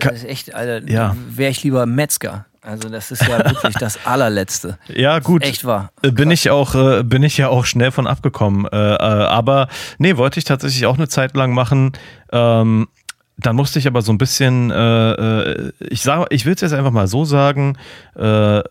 Das 0.00 0.14
ist 0.14 0.24
echt, 0.24 0.54
Alter, 0.54 0.88
ja. 0.90 1.14
wäre 1.28 1.50
ich 1.50 1.62
lieber 1.62 1.86
Metzger. 1.86 2.46
Also 2.62 2.88
das 2.88 3.10
ist 3.10 3.28
ja 3.28 3.44
wirklich 3.44 3.74
das 3.74 3.98
allerletzte. 4.06 4.78
Ja 4.88 5.18
gut. 5.18 5.42
Echt 5.42 5.66
wahr. 5.66 5.90
Äh, 6.02 6.10
bin 6.10 6.30
ich 6.30 6.50
auch, 6.50 7.02
bin 7.04 7.22
ich 7.22 7.36
ja 7.36 7.48
auch 7.48 7.66
schnell 7.66 7.92
von 7.92 8.06
abgekommen. 8.06 8.66
aber 8.66 9.68
nee, 9.98 10.16
wollte 10.16 10.38
ich 10.38 10.44
tatsächlich 10.44 10.86
auch 10.86 10.96
eine 10.96 11.08
Zeit 11.08 11.36
lang 11.36 11.52
machen. 11.52 11.92
Ähm, 12.32 12.88
dann 13.36 13.56
musste 13.56 13.80
ich 13.80 13.86
aber 13.88 14.00
so 14.00 14.12
ein 14.12 14.18
bisschen, 14.18 14.70
äh, 14.70 15.12
äh 15.12 15.72
ich 15.80 16.02
sage, 16.02 16.26
ich 16.30 16.46
will 16.46 16.54
es 16.54 16.60
jetzt 16.60 16.72
einfach 16.72 16.92
mal 16.92 17.08
so 17.08 17.24
sagen, 17.24 17.76
äh, 18.16 18.62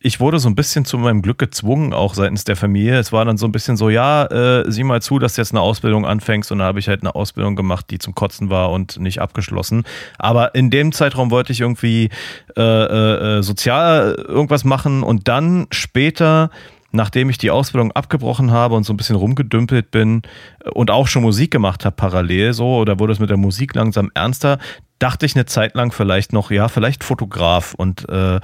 ich 0.00 0.18
wurde 0.18 0.40
so 0.40 0.48
ein 0.48 0.56
bisschen 0.56 0.84
zu 0.84 0.98
meinem 0.98 1.22
Glück 1.22 1.38
gezwungen, 1.38 1.92
auch 1.92 2.14
seitens 2.14 2.44
der 2.44 2.56
Familie. 2.56 2.98
Es 2.98 3.12
war 3.12 3.24
dann 3.24 3.36
so 3.36 3.46
ein 3.46 3.52
bisschen 3.52 3.76
so, 3.76 3.90
ja, 3.90 4.24
äh, 4.26 4.70
sieh 4.70 4.82
mal 4.82 5.00
zu, 5.00 5.20
dass 5.20 5.34
du 5.34 5.40
jetzt 5.40 5.52
eine 5.52 5.60
Ausbildung 5.60 6.04
anfängst. 6.04 6.50
Und 6.50 6.58
dann 6.58 6.66
habe 6.66 6.80
ich 6.80 6.88
halt 6.88 7.02
eine 7.02 7.14
Ausbildung 7.14 7.54
gemacht, 7.54 7.86
die 7.90 7.98
zum 7.98 8.14
Kotzen 8.14 8.50
war 8.50 8.72
und 8.72 8.98
nicht 8.98 9.20
abgeschlossen. 9.20 9.84
Aber 10.18 10.54
in 10.54 10.70
dem 10.70 10.90
Zeitraum 10.90 11.30
wollte 11.30 11.52
ich 11.52 11.60
irgendwie 11.60 12.10
äh, 12.56 12.60
äh, 12.60 13.42
sozial 13.42 14.16
irgendwas 14.26 14.64
machen 14.64 15.04
und 15.04 15.28
dann 15.28 15.68
später 15.70 16.50
nachdem 16.90 17.30
ich 17.30 17.38
die 17.38 17.50
Ausbildung 17.50 17.92
abgebrochen 17.92 18.50
habe 18.50 18.74
und 18.74 18.84
so 18.84 18.92
ein 18.92 18.96
bisschen 18.96 19.16
rumgedümpelt 19.16 19.90
bin 19.90 20.22
äh, 20.64 20.70
und 20.70 20.90
auch 20.90 21.06
schon 21.06 21.22
Musik 21.22 21.50
gemacht 21.50 21.84
habe 21.84 21.96
parallel 21.96 22.52
so, 22.54 22.76
oder 22.76 22.98
wurde 22.98 23.12
es 23.12 23.18
mit 23.18 23.30
der 23.30 23.36
Musik 23.36 23.74
langsam 23.74 24.10
ernster, 24.14 24.58
dachte 24.98 25.26
ich 25.26 25.34
eine 25.34 25.46
Zeit 25.46 25.74
lang 25.74 25.92
vielleicht 25.92 26.32
noch, 26.32 26.50
ja, 26.50 26.68
vielleicht 26.68 27.04
Fotograf 27.04 27.74
und 27.74 28.08
äh, 28.08 28.40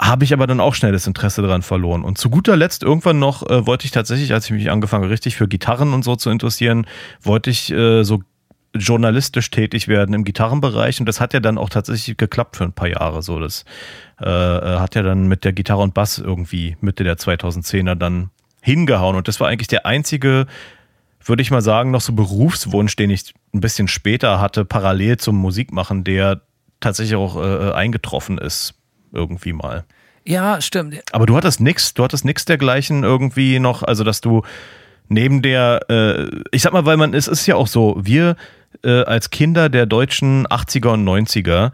habe 0.00 0.24
ich 0.24 0.32
aber 0.34 0.46
dann 0.46 0.60
auch 0.60 0.74
schnell 0.74 0.92
das 0.92 1.06
Interesse 1.06 1.40
daran 1.40 1.62
verloren. 1.62 2.04
Und 2.04 2.18
zu 2.18 2.28
guter 2.28 2.54
Letzt 2.54 2.82
irgendwann 2.82 3.18
noch 3.18 3.48
äh, 3.48 3.66
wollte 3.66 3.86
ich 3.86 3.92
tatsächlich, 3.92 4.32
als 4.34 4.44
ich 4.46 4.50
mich 4.50 4.70
angefangen 4.70 5.08
richtig 5.08 5.36
für 5.36 5.48
Gitarren 5.48 5.94
und 5.94 6.04
so 6.04 6.16
zu 6.16 6.28
interessieren, 6.28 6.86
wollte 7.22 7.48
ich 7.48 7.72
äh, 7.72 8.02
so 8.02 8.20
journalistisch 8.78 9.50
tätig 9.50 9.88
werden 9.88 10.14
im 10.14 10.24
Gitarrenbereich 10.24 11.00
und 11.00 11.06
das 11.06 11.20
hat 11.20 11.34
ja 11.34 11.40
dann 11.40 11.58
auch 11.58 11.68
tatsächlich 11.68 12.16
geklappt 12.16 12.56
für 12.56 12.64
ein 12.64 12.72
paar 12.72 12.88
Jahre. 12.88 13.22
So, 13.22 13.38
das 13.38 13.64
äh, 14.20 14.26
äh 14.28 14.78
hat 14.78 14.94
ja 14.94 15.02
dann 15.02 15.28
mit 15.28 15.44
der 15.44 15.52
Gitarre 15.52 15.82
und 15.82 15.94
Bass 15.94 16.18
irgendwie 16.18 16.76
Mitte 16.80 17.04
der 17.04 17.16
2010er 17.16 17.94
dann 17.94 18.30
hingehauen 18.62 19.16
und 19.16 19.28
das 19.28 19.40
war 19.40 19.48
eigentlich 19.48 19.68
der 19.68 19.86
einzige, 19.86 20.46
würde 21.24 21.42
ich 21.42 21.50
mal 21.50 21.62
sagen, 21.62 21.90
noch 21.90 22.00
so 22.00 22.12
Berufswunsch, 22.12 22.96
den 22.96 23.10
ich 23.10 23.34
ein 23.54 23.60
bisschen 23.60 23.88
später 23.88 24.40
hatte, 24.40 24.64
parallel 24.64 25.16
zum 25.18 25.36
Musikmachen, 25.36 26.04
der 26.04 26.42
tatsächlich 26.80 27.16
auch 27.16 27.36
äh, 27.36 27.72
eingetroffen 27.72 28.38
ist 28.38 28.74
irgendwie 29.12 29.52
mal. 29.52 29.84
Ja, 30.24 30.60
stimmt. 30.60 31.00
Aber 31.12 31.26
du 31.26 31.36
hattest 31.36 31.60
nichts, 31.60 31.94
du 31.94 32.02
hattest 32.02 32.24
nichts 32.24 32.44
dergleichen 32.44 33.04
irgendwie 33.04 33.60
noch, 33.60 33.82
also 33.82 34.02
dass 34.02 34.20
du 34.20 34.42
neben 35.08 35.40
der, 35.40 35.80
äh, 35.88 36.28
ich 36.50 36.62
sag 36.62 36.72
mal, 36.72 36.84
weil 36.84 36.96
man, 36.96 37.14
es 37.14 37.28
ist 37.28 37.46
ja 37.46 37.54
auch 37.54 37.68
so, 37.68 37.96
wir 38.00 38.36
äh, 38.84 39.02
als 39.02 39.30
Kinder 39.30 39.68
der 39.68 39.86
deutschen 39.86 40.46
80er 40.46 40.94
und 40.94 41.04
90er, 41.04 41.72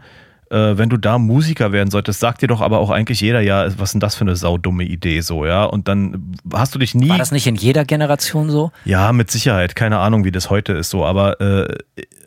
äh, 0.49 0.77
wenn 0.77 0.89
du 0.89 0.97
da 0.97 1.17
Musiker 1.17 1.71
werden 1.71 1.89
solltest, 1.89 2.19
sagt 2.19 2.41
dir 2.41 2.47
doch 2.47 2.61
aber 2.61 2.79
auch 2.79 2.89
eigentlich 2.89 3.21
jeder, 3.21 3.41
ja, 3.41 3.65
was 3.77 3.89
ist 3.89 3.93
denn 3.93 3.99
das 3.99 4.15
für 4.15 4.21
eine 4.21 4.35
saudumme 4.35 4.83
Idee 4.83 5.21
so, 5.21 5.45
ja? 5.45 5.63
Und 5.63 5.87
dann 5.87 6.35
hast 6.53 6.75
du 6.75 6.79
dich 6.79 6.93
nie. 6.93 7.09
War 7.09 7.17
das 7.17 7.31
nicht 7.31 7.47
in 7.47 7.55
jeder 7.55 7.85
Generation 7.85 8.49
so? 8.49 8.71
Ja, 8.85 9.11
mit 9.13 9.31
Sicherheit. 9.31 9.75
Keine 9.75 9.99
Ahnung, 9.99 10.25
wie 10.25 10.31
das 10.31 10.49
heute 10.49 10.73
ist 10.73 10.89
so, 10.89 11.05
aber 11.05 11.41
äh, 11.41 11.75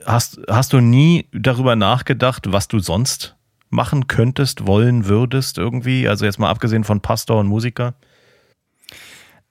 hast, 0.04 0.40
hast 0.48 0.72
du 0.72 0.80
nie 0.80 1.26
darüber 1.32 1.76
nachgedacht, 1.76 2.52
was 2.52 2.68
du 2.68 2.80
sonst 2.80 3.36
machen 3.70 4.06
könntest, 4.06 4.66
wollen 4.66 5.06
würdest 5.06 5.58
irgendwie? 5.58 6.08
Also 6.08 6.24
jetzt 6.24 6.38
mal 6.38 6.50
abgesehen 6.50 6.84
von 6.84 7.00
Pastor 7.00 7.38
und 7.38 7.46
Musiker? 7.46 7.94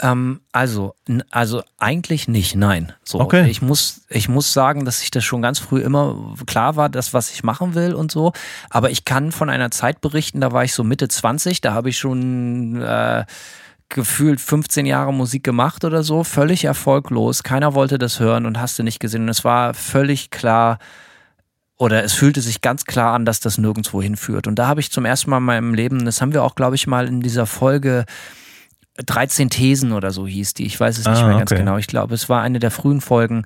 Ähm, 0.01 0.41
also, 0.51 0.93
also 1.31 1.63
eigentlich 1.77 2.27
nicht, 2.27 2.55
nein. 2.55 2.91
So, 3.03 3.19
okay. 3.19 3.49
ich 3.49 3.61
muss, 3.61 4.01
ich 4.09 4.27
muss 4.27 4.51
sagen, 4.51 4.83
dass 4.83 5.01
ich 5.01 5.11
das 5.11 5.23
schon 5.23 5.41
ganz 5.41 5.59
früh 5.59 5.81
immer 5.81 6.33
klar 6.45 6.75
war, 6.75 6.89
das, 6.89 7.13
was 7.13 7.31
ich 7.31 7.43
machen 7.43 7.75
will 7.75 7.93
und 7.93 8.11
so. 8.11 8.33
Aber 8.69 8.89
ich 8.89 9.05
kann 9.05 9.31
von 9.31 9.49
einer 9.49 9.71
Zeit 9.71 10.01
berichten, 10.01 10.41
da 10.41 10.51
war 10.51 10.63
ich 10.65 10.73
so 10.73 10.83
Mitte 10.83 11.07
20, 11.07 11.61
da 11.61 11.73
habe 11.73 11.89
ich 11.89 11.97
schon 11.97 12.81
äh, 12.81 13.25
gefühlt 13.87 14.41
15 14.41 14.85
Jahre 14.85 15.13
Musik 15.13 15.43
gemacht 15.43 15.85
oder 15.85 16.03
so, 16.03 16.23
völlig 16.23 16.65
erfolglos. 16.65 17.43
Keiner 17.43 17.73
wollte 17.73 17.97
das 17.97 18.19
hören 18.19 18.45
und 18.45 18.59
hast 18.59 18.77
du 18.77 18.83
nicht 18.83 18.99
gesehen. 18.99 19.23
Und 19.23 19.29
es 19.29 19.45
war 19.45 19.73
völlig 19.73 20.29
klar, 20.29 20.79
oder 21.77 22.03
es 22.03 22.13
fühlte 22.13 22.41
sich 22.41 22.61
ganz 22.61 22.85
klar 22.85 23.13
an, 23.13 23.25
dass 23.25 23.39
das 23.39 23.57
nirgendwo 23.57 24.01
hinführt. 24.01 24.47
Und 24.47 24.55
da 24.55 24.67
habe 24.67 24.79
ich 24.79 24.91
zum 24.91 25.05
ersten 25.05 25.29
Mal 25.29 25.37
in 25.37 25.43
meinem 25.43 25.73
Leben, 25.73 26.03
das 26.05 26.21
haben 26.21 26.33
wir 26.33 26.43
auch, 26.43 26.55
glaube 26.55 26.75
ich, 26.75 26.87
mal 26.87 27.07
in 27.07 27.21
dieser 27.21 27.45
Folge 27.45 28.05
13 28.97 29.49
Thesen 29.49 29.91
oder 29.91 30.11
so 30.11 30.25
hieß 30.25 30.53
die. 30.53 30.65
Ich 30.65 30.79
weiß 30.79 30.97
es 30.97 31.05
nicht 31.05 31.17
ah, 31.17 31.27
mehr 31.27 31.37
ganz 31.39 31.51
okay. 31.51 31.59
genau. 31.59 31.77
Ich 31.77 31.87
glaube, 31.87 32.13
es 32.15 32.29
war 32.29 32.41
eine 32.41 32.59
der 32.59 32.71
frühen 32.71 33.01
Folgen. 33.01 33.45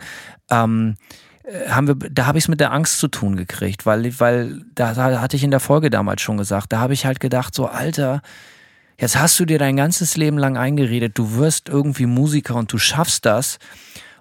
Ähm, 0.49 0.95
äh, 1.43 1.69
haben 1.69 1.87
wir, 1.87 1.95
da 1.95 2.25
habe 2.25 2.37
ich 2.37 2.45
es 2.45 2.47
mit 2.47 2.59
der 2.59 2.71
Angst 2.71 2.99
zu 2.99 3.07
tun 3.07 3.35
gekriegt, 3.35 3.85
weil, 3.85 4.19
weil 4.19 4.61
da, 4.75 4.93
da 4.93 5.21
hatte 5.21 5.35
ich 5.35 5.43
in 5.43 5.51
der 5.51 5.59
Folge 5.59 5.89
damals 5.89 6.21
schon 6.21 6.37
gesagt, 6.37 6.71
da 6.71 6.79
habe 6.79 6.93
ich 6.93 7.05
halt 7.05 7.19
gedacht, 7.19 7.55
so 7.55 7.67
Alter, 7.67 8.21
jetzt 8.97 9.17
hast 9.17 9.39
du 9.39 9.45
dir 9.45 9.57
dein 9.57 9.75
ganzes 9.75 10.17
Leben 10.17 10.37
lang 10.37 10.57
eingeredet, 10.57 11.17
du 11.17 11.35
wirst 11.35 11.69
irgendwie 11.69 12.05
Musiker 12.05 12.55
und 12.55 12.71
du 12.71 12.77
schaffst 12.77 13.25
das. 13.25 13.59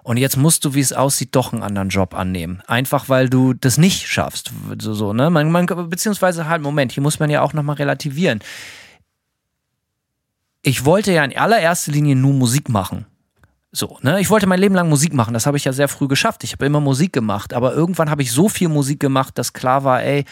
Und 0.01 0.17
jetzt 0.17 0.37
musst 0.37 0.65
du, 0.65 0.73
wie 0.73 0.79
es 0.79 0.93
aussieht, 0.93 1.35
doch 1.35 1.53
einen 1.53 1.61
anderen 1.61 1.89
Job 1.89 2.15
annehmen. 2.15 2.63
Einfach 2.65 3.09
weil 3.09 3.29
du 3.29 3.53
das 3.53 3.77
nicht 3.77 4.07
schaffst. 4.07 4.51
So, 4.79 4.93
so 4.93 5.13
ne? 5.13 5.29
man, 5.29 5.51
man, 5.51 5.67
beziehungsweise 5.87 6.47
halt, 6.47 6.63
Moment, 6.63 6.93
hier 6.93 7.03
muss 7.03 7.19
man 7.19 7.29
ja 7.29 7.41
auch 7.41 7.53
nochmal 7.53 7.75
relativieren. 7.75 8.39
Ich 10.61 10.85
wollte 10.85 11.11
ja 11.11 11.23
in 11.23 11.37
allererster 11.37 11.91
Linie 11.91 12.15
nur 12.15 12.33
Musik 12.33 12.69
machen. 12.69 13.05
So, 13.71 13.99
ne? 14.01 14.19
Ich 14.19 14.29
wollte 14.29 14.47
mein 14.47 14.59
Leben 14.59 14.75
lang 14.75 14.89
Musik 14.89 15.13
machen. 15.13 15.33
Das 15.33 15.45
habe 15.45 15.57
ich 15.57 15.65
ja 15.65 15.73
sehr 15.73 15.87
früh 15.87 16.07
geschafft. 16.07 16.43
Ich 16.43 16.53
habe 16.53 16.65
immer 16.65 16.79
Musik 16.79 17.13
gemacht. 17.13 17.53
Aber 17.53 17.73
irgendwann 17.73 18.09
habe 18.09 18.23
ich 18.23 18.31
so 18.31 18.49
viel 18.49 18.67
Musik 18.67 18.99
gemacht, 18.99 19.37
dass 19.37 19.53
klar 19.53 19.83
war, 19.83 20.03
ey, 20.03 20.25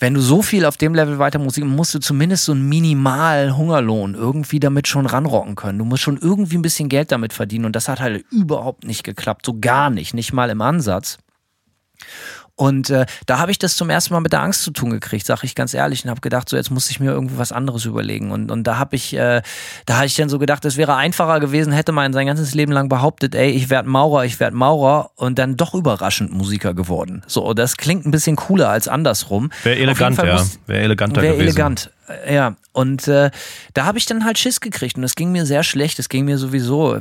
wenn 0.00 0.14
du 0.14 0.20
so 0.20 0.42
viel 0.42 0.64
auf 0.64 0.76
dem 0.76 0.94
Level 0.94 1.18
weiter 1.18 1.38
Musik, 1.38 1.64
musst 1.64 1.94
du 1.94 2.00
zumindest 2.00 2.46
so 2.46 2.52
einen 2.52 2.68
minimal 2.68 3.56
Hungerlohn 3.56 4.14
irgendwie 4.14 4.58
damit 4.58 4.88
schon 4.88 5.06
ranrocken 5.06 5.56
können. 5.56 5.78
Du 5.78 5.84
musst 5.84 6.02
schon 6.02 6.16
irgendwie 6.16 6.56
ein 6.56 6.62
bisschen 6.62 6.88
Geld 6.88 7.12
damit 7.12 7.34
verdienen 7.34 7.66
und 7.66 7.76
das 7.76 7.86
hat 7.86 8.00
halt 8.00 8.24
überhaupt 8.30 8.84
nicht 8.84 9.04
geklappt, 9.04 9.44
so 9.44 9.58
gar 9.60 9.90
nicht, 9.90 10.14
nicht 10.14 10.32
mal 10.32 10.48
im 10.48 10.62
Ansatz. 10.62 11.18
Und 12.60 12.90
äh, 12.90 13.06
da 13.24 13.38
habe 13.38 13.50
ich 13.50 13.58
das 13.58 13.74
zum 13.74 13.88
ersten 13.88 14.12
Mal 14.12 14.20
mit 14.20 14.34
der 14.34 14.42
Angst 14.42 14.64
zu 14.64 14.70
tun 14.70 14.90
gekriegt, 14.90 15.24
sage 15.24 15.40
ich 15.44 15.54
ganz 15.54 15.72
ehrlich, 15.72 16.04
und 16.04 16.10
habe 16.10 16.20
gedacht, 16.20 16.46
so 16.46 16.58
jetzt 16.58 16.70
muss 16.70 16.90
ich 16.90 17.00
mir 17.00 17.10
irgendwie 17.10 17.38
was 17.38 17.52
anderes 17.52 17.86
überlegen. 17.86 18.30
Und, 18.32 18.50
und 18.50 18.64
da 18.64 18.76
habe 18.76 18.96
ich, 18.96 19.14
äh, 19.14 19.40
da 19.86 19.96
habe 19.96 20.04
ich 20.04 20.14
dann 20.14 20.28
so 20.28 20.38
gedacht, 20.38 20.66
es 20.66 20.76
wäre 20.76 20.94
einfacher 20.94 21.40
gewesen, 21.40 21.72
hätte 21.72 21.92
man 21.92 22.12
sein 22.12 22.26
ganzes 22.26 22.52
Leben 22.52 22.72
lang 22.72 22.90
behauptet, 22.90 23.34
ey, 23.34 23.48
ich 23.48 23.70
werde 23.70 23.88
Maurer, 23.88 24.26
ich 24.26 24.40
werde 24.40 24.54
Maurer 24.54 25.10
und 25.16 25.38
dann 25.38 25.56
doch 25.56 25.72
überraschend 25.72 26.34
Musiker 26.34 26.74
geworden. 26.74 27.22
So, 27.26 27.54
das 27.54 27.78
klingt 27.78 28.04
ein 28.04 28.10
bisschen 28.10 28.36
cooler 28.36 28.68
als 28.68 28.88
andersrum. 28.88 29.50
Wäre 29.62 29.78
elegant, 29.78 30.18
ja. 30.18 30.44
Wäre 30.66 30.82
eleganter 30.82 31.22
wär 31.22 31.32
gewesen. 31.32 31.46
elegant. 31.48 31.90
Ja, 32.28 32.56
und 32.72 33.08
äh, 33.08 33.30
da 33.74 33.84
habe 33.84 33.98
ich 33.98 34.06
dann 34.06 34.24
halt 34.24 34.38
Schiss 34.38 34.60
gekriegt 34.60 34.96
und 34.96 35.04
es 35.04 35.16
ging 35.16 35.32
mir 35.32 35.44
sehr 35.44 35.64
schlecht. 35.64 35.98
Es 35.98 36.08
ging 36.08 36.24
mir 36.24 36.38
sowieso, 36.38 36.98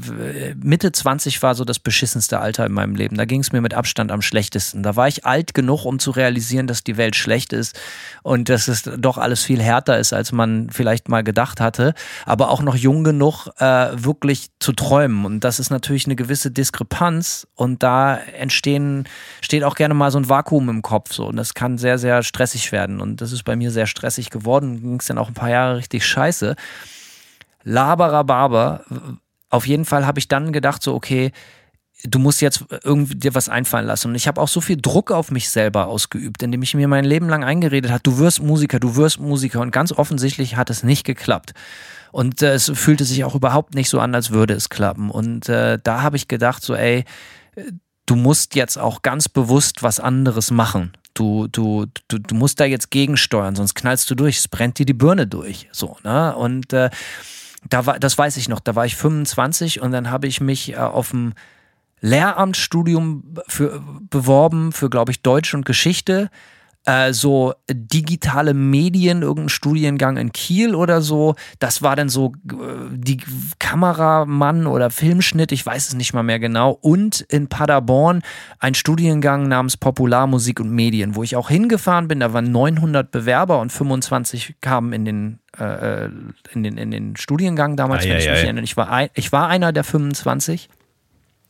Mitte 0.61 0.91
20 0.91 1.41
war 1.43 1.53
so 1.55 1.63
das 1.63 1.79
beschissenste 1.79 2.39
Alter 2.39 2.65
in 2.65 2.71
meinem 2.71 2.95
Leben. 2.95 3.17
Da 3.17 3.25
ging 3.25 3.41
es 3.41 3.51
mir 3.51 3.61
mit 3.61 3.73
Abstand 3.73 4.11
am 4.11 4.21
schlechtesten. 4.21 4.83
Da 4.83 4.95
war 4.95 5.07
ich 5.07 5.25
alt 5.25 5.53
genug, 5.53 5.85
um 5.85 5.99
zu 5.99 6.11
realisieren, 6.11 6.67
dass 6.67 6.83
die 6.83 6.97
Welt 6.97 7.15
schlecht 7.15 7.53
ist 7.53 7.79
und 8.23 8.49
dass 8.49 8.67
es 8.67 8.83
doch 8.97 9.17
alles 9.17 9.43
viel 9.43 9.61
härter 9.61 9.99
ist, 9.99 10.11
als 10.11 10.31
man 10.31 10.69
vielleicht 10.71 11.07
mal 11.07 11.23
gedacht 11.23 11.61
hatte. 11.61 11.93
Aber 12.25 12.49
auch 12.49 12.61
noch 12.61 12.75
jung 12.75 13.03
genug, 13.03 13.47
äh, 13.59 13.89
wirklich 13.93 14.47
zu 14.59 14.73
träumen. 14.73 15.25
Und 15.25 15.43
das 15.43 15.59
ist 15.59 15.69
natürlich 15.69 16.05
eine 16.05 16.15
gewisse 16.15 16.51
Diskrepanz 16.51 17.47
und 17.55 17.83
da 17.83 18.15
entstehen, 18.15 19.07
steht 19.41 19.63
auch 19.63 19.75
gerne 19.75 19.93
mal 19.93 20.11
so 20.11 20.17
ein 20.17 20.29
Vakuum 20.29 20.69
im 20.69 20.81
Kopf. 20.81 21.13
So. 21.13 21.27
Und 21.27 21.35
das 21.35 21.53
kann 21.53 21.77
sehr, 21.77 21.99
sehr 21.99 22.23
stressig 22.23 22.71
werden. 22.71 23.01
Und 23.01 23.21
das 23.21 23.31
ist 23.31 23.43
bei 23.43 23.55
mir 23.55 23.71
sehr 23.71 23.87
stressig 23.87 24.29
geworden 24.29 24.98
ging 24.99 25.01
es 25.01 25.07
dann 25.07 25.17
auch 25.17 25.29
ein 25.29 25.33
paar 25.33 25.49
Jahre 25.49 25.77
richtig 25.77 26.05
scheiße. 26.05 26.55
Laberer 27.63 28.23
Barber. 28.23 28.83
Auf 29.49 29.65
jeden 29.65 29.85
Fall 29.85 30.05
habe 30.05 30.19
ich 30.19 30.27
dann 30.27 30.51
gedacht, 30.51 30.83
so, 30.83 30.93
okay, 30.93 31.31
du 32.03 32.19
musst 32.19 32.41
jetzt 32.41 32.65
irgendwie 32.83 33.15
dir 33.15 33.33
was 33.35 33.49
einfallen 33.49 33.85
lassen. 33.85 34.09
Und 34.09 34.15
ich 34.15 34.27
habe 34.27 34.39
auch 34.41 34.47
so 34.47 34.61
viel 34.61 34.77
Druck 34.77 35.11
auf 35.11 35.31
mich 35.31 35.49
selber 35.49 35.87
ausgeübt, 35.87 36.43
indem 36.43 36.61
ich 36.61 36.73
mir 36.73 36.87
mein 36.87 37.05
Leben 37.05 37.29
lang 37.29 37.43
eingeredet 37.43 37.91
habe, 37.91 38.01
du 38.03 38.17
wirst 38.17 38.41
Musiker, 38.41 38.79
du 38.79 38.95
wirst 38.95 39.19
Musiker. 39.19 39.61
Und 39.61 39.71
ganz 39.71 39.91
offensichtlich 39.91 40.55
hat 40.55 40.69
es 40.69 40.83
nicht 40.83 41.05
geklappt. 41.05 41.53
Und 42.11 42.41
äh, 42.41 42.53
es 42.53 42.71
fühlte 42.73 43.05
sich 43.05 43.23
auch 43.23 43.35
überhaupt 43.35 43.75
nicht 43.75 43.89
so 43.89 43.99
an, 43.99 44.15
als 44.15 44.31
würde 44.31 44.53
es 44.53 44.69
klappen. 44.69 45.09
Und 45.09 45.47
äh, 45.49 45.77
da 45.81 46.01
habe 46.01 46.17
ich 46.17 46.27
gedacht, 46.27 46.63
so, 46.63 46.75
ey, 46.75 47.05
du 48.05 48.15
musst 48.15 48.55
jetzt 48.55 48.77
auch 48.77 49.01
ganz 49.01 49.29
bewusst 49.29 49.83
was 49.83 49.99
anderes 49.99 50.51
machen. 50.51 50.93
Du, 51.13 51.47
du, 51.47 51.85
du, 52.07 52.19
du 52.19 52.35
musst 52.35 52.59
da 52.59 52.65
jetzt 52.65 52.91
gegensteuern, 52.91 53.55
sonst 53.55 53.75
knallst 53.75 54.09
du 54.09 54.15
durch, 54.15 54.37
es 54.37 54.47
brennt 54.47 54.79
dir 54.79 54.85
die 54.85 54.93
Birne 54.93 55.27
durch. 55.27 55.67
So, 55.71 55.97
ne? 56.03 56.35
Und 56.35 56.71
äh, 56.71 56.89
da 57.67 57.85
war, 57.85 57.99
das 57.99 58.17
weiß 58.17 58.37
ich 58.37 58.47
noch, 58.47 58.59
da 58.59 58.75
war 58.75 58.85
ich 58.85 58.95
25 58.95 59.81
und 59.81 59.91
dann 59.91 60.11
habe 60.11 60.27
ich 60.27 60.39
mich 60.39 60.73
äh, 60.73 60.77
auf 60.77 61.09
dem 61.09 61.33
Lehramtsstudium 62.01 63.35
für, 63.47 63.83
beworben 64.09 64.71
für, 64.71 64.89
glaube 64.89 65.11
ich, 65.11 65.21
Deutsch 65.21 65.53
und 65.53 65.65
Geschichte 65.65 66.29
äh, 66.89 67.13
so 67.13 67.53
digitale 67.69 68.53
Medien, 68.55 69.21
irgendein 69.21 69.49
Studiengang 69.49 70.17
in 70.17 70.31
Kiel 70.31 70.73
oder 70.73 71.01
so. 71.01 71.35
Das 71.59 71.83
war 71.83 71.95
dann 71.95 72.09
so 72.09 72.33
äh, 72.51 72.55
die 72.91 73.17
Kameramann 73.59 74.65
oder 74.65 74.89
Filmschnitt, 74.89 75.51
ich 75.51 75.63
weiß 75.63 75.89
es 75.89 75.93
nicht 75.93 76.13
mal 76.13 76.23
mehr 76.23 76.39
genau. 76.39 76.71
Und 76.81 77.21
in 77.21 77.47
Paderborn 77.47 78.23
ein 78.59 78.73
Studiengang 78.73 79.47
namens 79.47 79.77
Popularmusik 79.77 80.59
und 80.59 80.71
Medien, 80.71 81.15
wo 81.15 81.21
ich 81.21 81.35
auch 81.35 81.49
hingefahren 81.49 82.07
bin. 82.07 82.21
Da 82.21 82.33
waren 82.33 82.51
900 82.51 83.11
Bewerber 83.11 83.59
und 83.59 83.71
25 83.71 84.55
kamen 84.61 84.91
in 84.93 85.05
den 85.05 85.39
äh, 85.59 86.05
äh, 86.05 86.09
in 86.53 86.63
den, 86.63 86.77
in 86.77 86.91
den 86.91 87.15
Studiengang 87.17 87.75
damals, 87.75 88.03
ah, 88.03 88.09
wenn 88.09 88.11
ja, 88.13 88.17
ich 88.17 88.29
mich 88.29 88.37
ja, 88.37 88.43
erinnere. 88.45 88.63
Ich 88.63 88.77
war, 88.77 88.91
ein, 88.91 89.09
ich 89.13 89.31
war 89.31 89.47
einer 89.47 89.71
der 89.73 89.83
25. 89.83 90.69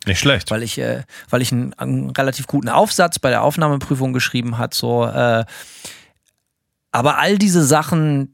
Nicht 0.05 0.19
schlecht. 0.19 0.49
Weil 0.51 0.63
ich, 0.63 0.77
äh, 0.77 1.03
weil 1.29 1.41
ich 1.41 1.51
einen, 1.51 1.73
einen, 1.73 2.09
relativ 2.11 2.47
guten 2.47 2.69
Aufsatz 2.69 3.19
bei 3.19 3.29
der 3.29 3.43
Aufnahmeprüfung 3.43 4.13
geschrieben 4.13 4.57
hat, 4.57 4.73
so. 4.73 5.05
Äh, 5.05 5.45
aber 6.91 7.19
all 7.19 7.37
diese 7.37 7.63
Sachen, 7.63 8.33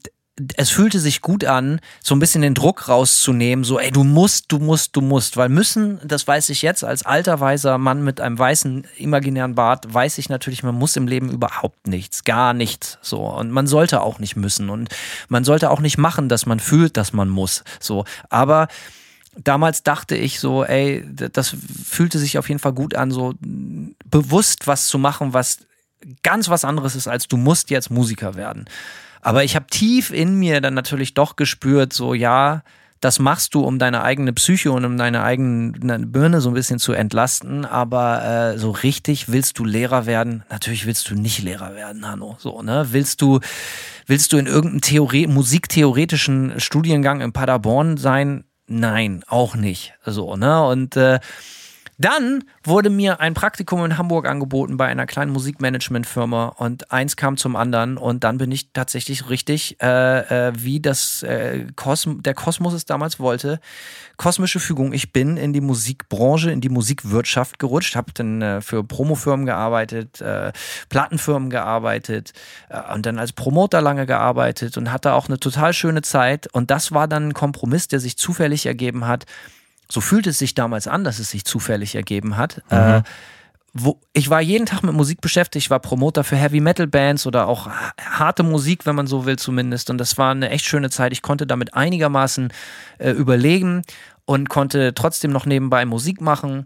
es 0.57 0.69
fühlte 0.69 0.99
sich 0.99 1.21
gut 1.21 1.45
an, 1.45 1.79
so 2.03 2.13
ein 2.13 2.19
bisschen 2.19 2.41
den 2.41 2.53
Druck 2.53 2.89
rauszunehmen, 2.89 3.63
so, 3.63 3.79
ey, 3.79 3.91
du 3.91 4.03
musst, 4.03 4.51
du 4.51 4.59
musst, 4.59 4.95
du 4.95 5.01
musst, 5.01 5.37
weil 5.37 5.49
müssen, 5.49 5.99
das 6.03 6.27
weiß 6.27 6.49
ich 6.49 6.61
jetzt 6.61 6.83
als 6.83 7.03
alter 7.03 7.39
weiser 7.39 7.77
Mann 7.77 8.03
mit 8.03 8.19
einem 8.19 8.37
weißen 8.37 8.85
imaginären 8.97 9.55
Bart, 9.55 9.93
weiß 9.93 10.17
ich 10.17 10.29
natürlich, 10.29 10.61
man 10.61 10.75
muss 10.75 10.97
im 10.97 11.07
Leben 11.07 11.31
überhaupt 11.31 11.87
nichts, 11.87 12.25
gar 12.25 12.53
nichts, 12.53 12.97
so. 13.01 13.25
Und 13.27 13.51
man 13.51 13.65
sollte 13.65 14.01
auch 14.01 14.19
nicht 14.19 14.35
müssen 14.35 14.69
und 14.69 14.89
man 15.29 15.45
sollte 15.45 15.71
auch 15.71 15.79
nicht 15.79 15.97
machen, 15.97 16.27
dass 16.27 16.45
man 16.45 16.59
fühlt, 16.59 16.97
dass 16.97 17.13
man 17.13 17.29
muss, 17.29 17.63
so. 17.79 18.03
Aber 18.29 18.67
damals 19.43 19.83
dachte 19.83 20.15
ich 20.15 20.39
so, 20.39 20.63
ey, 20.63 21.05
das 21.11 21.55
fühlte 21.85 22.19
sich 22.19 22.37
auf 22.37 22.47
jeden 22.49 22.59
Fall 22.59 22.73
gut 22.73 22.95
an, 22.95 23.11
so 23.11 23.33
bewusst 23.39 24.67
was 24.67 24.87
zu 24.87 24.97
machen, 24.97 25.33
was 25.33 25.59
ganz 26.23 26.49
was 26.49 26.65
anderes 26.65 26.95
ist, 26.95 27.07
als 27.07 27.27
du 27.27 27.37
musst 27.37 27.69
jetzt 27.69 27.89
Musiker 27.89 28.35
werden. 28.35 28.65
Aber 29.21 29.43
ich 29.43 29.55
habe 29.55 29.65
tief 29.67 30.11
in 30.11 30.35
mir 30.35 30.61
dann 30.61 30.75
natürlich 30.75 31.13
doch 31.15 31.35
gespürt, 31.35 31.93
so 31.93 32.13
ja, 32.13 32.63
das 33.01 33.19
machst 33.19 33.53
du, 33.53 33.61
um 33.61 33.77
deine 33.77 34.03
eigene 34.03 34.33
Psyche 34.33 34.71
und 34.71 34.85
um 34.85 34.97
deine 34.97 35.21
eigene 35.21 35.99
Birne 35.99 36.41
so 36.41 36.49
ein 36.49 36.55
bisschen 36.55 36.79
zu 36.79 36.93
entlasten. 36.93 37.65
Aber 37.65 38.53
äh, 38.53 38.57
so 38.57 38.71
richtig 38.71 39.29
willst 39.29 39.59
du 39.59 39.65
Lehrer 39.65 40.05
werden? 40.05 40.43
Natürlich 40.49 40.85
willst 40.85 41.09
du 41.09 41.15
nicht 41.15 41.43
Lehrer 41.43 41.75
werden, 41.75 42.07
Hanno. 42.07 42.35
So, 42.39 42.61
ne? 42.61 42.87
Willst 42.91 43.21
du, 43.21 43.41
willst 44.07 44.33
du 44.33 44.37
in 44.37 44.47
irgendeinem 44.47 44.81
Theorie 44.81 45.27
musiktheoretischen 45.27 46.59
Studiengang 46.59 47.21
in 47.21 47.31
Paderborn 47.31 47.97
sein? 47.97 48.43
Nein, 48.67 49.23
auch 49.27 49.55
nicht. 49.55 49.93
So, 50.05 50.35
ne? 50.35 50.65
Und 50.67 50.95
äh, 50.97 51.19
dann 51.97 52.43
wurde 52.63 52.89
mir 52.89 53.21
ein 53.21 53.33
Praktikum 53.33 53.85
in 53.85 53.97
Hamburg 53.97 54.27
angeboten 54.27 54.75
bei 54.75 54.87
einer 54.87 55.05
kleinen 55.05 55.31
Musikmanagementfirma 55.31 56.47
und 56.57 56.91
eins 56.91 57.15
kam 57.15 57.37
zum 57.37 57.55
anderen 57.55 57.97
und 57.97 58.25
dann 58.25 58.37
bin 58.37 58.51
ich 58.51 58.71
tatsächlich 58.73 59.29
richtig, 59.29 59.77
äh, 59.81 60.47
äh, 60.47 60.53
wie 60.57 60.81
das 60.81 61.23
äh, 61.23 61.67
Kosm 61.75 62.21
der 62.21 62.33
Kosmos 62.33 62.73
es 62.73 62.85
damals 62.85 63.19
wollte, 63.19 63.59
kosmische 64.17 64.59
Fügung. 64.59 64.91
Ich 64.91 65.13
bin 65.13 65.37
in 65.37 65.53
die 65.53 65.61
Musikbranche, 65.61 66.51
in 66.51 66.59
die 66.59 66.69
Musikwirtschaft 66.69 67.59
gerutscht, 67.59 67.95
habe 67.95 68.11
dann 68.13 68.41
äh, 68.41 68.61
für 68.61 68.83
Promofirmen 68.83 69.45
gearbeitet, 69.45 70.19
äh, 70.19 70.51
Plattenfirmen 70.89 71.49
gearbeitet 71.49 72.33
äh, 72.69 72.93
und 72.93 73.05
dann 73.05 73.19
als 73.19 73.31
Promoter 73.31 73.81
lange 73.81 74.05
gearbeitet 74.05 74.77
und 74.77 74.91
hatte 74.91 75.13
auch 75.13 75.27
eine 75.27 75.39
total 75.39 75.71
schöne 75.71 76.01
Zeit 76.01 76.47
und 76.53 76.71
das 76.71 76.91
war 76.91 77.07
dann 77.07 77.29
ein 77.29 77.33
Kompromiss, 77.33 77.87
der 77.87 78.01
sich 78.01 78.17
zufällig 78.17 78.65
ergeben 78.65 79.07
hat 79.07 79.25
so 79.89 80.01
fühlt 80.01 80.27
es 80.27 80.39
sich 80.39 80.55
damals 80.55 80.87
an, 80.87 81.03
dass 81.03 81.19
es 81.19 81.29
sich 81.29 81.45
zufällig 81.45 81.95
ergeben 81.95 82.37
hat. 82.37 82.61
Mhm. 82.69 82.77
Äh, 82.77 83.03
wo, 83.77 83.99
ich 84.13 84.29
war 84.29 84.39
jeden 84.39 84.65
Tag 84.65 84.83
mit 84.83 84.93
Musik 84.93 85.19
beschäftigt, 85.19 85.65
ich 85.65 85.69
war 85.69 85.79
Promoter 85.79 86.23
für 86.23 86.37
Heavy 86.37 86.61
Metal 86.61 86.87
Bands 86.87 87.27
oder 87.27 87.47
auch 87.47 87.69
harte 87.99 88.43
Musik, 88.43 88.85
wenn 88.85 88.95
man 88.95 89.05
so 89.05 89.25
will 89.25 89.37
zumindest. 89.37 89.89
Und 89.89 89.97
das 89.97 90.17
war 90.17 90.31
eine 90.31 90.49
echt 90.49 90.65
schöne 90.65 90.89
Zeit. 90.89 91.11
Ich 91.11 91.21
konnte 91.21 91.45
damit 91.45 91.73
einigermaßen 91.73 92.53
äh, 92.99 93.11
überlegen 93.11 93.81
und 94.23 94.47
konnte 94.47 94.93
trotzdem 94.93 95.31
noch 95.31 95.45
nebenbei 95.45 95.85
Musik 95.85 96.21
machen 96.21 96.63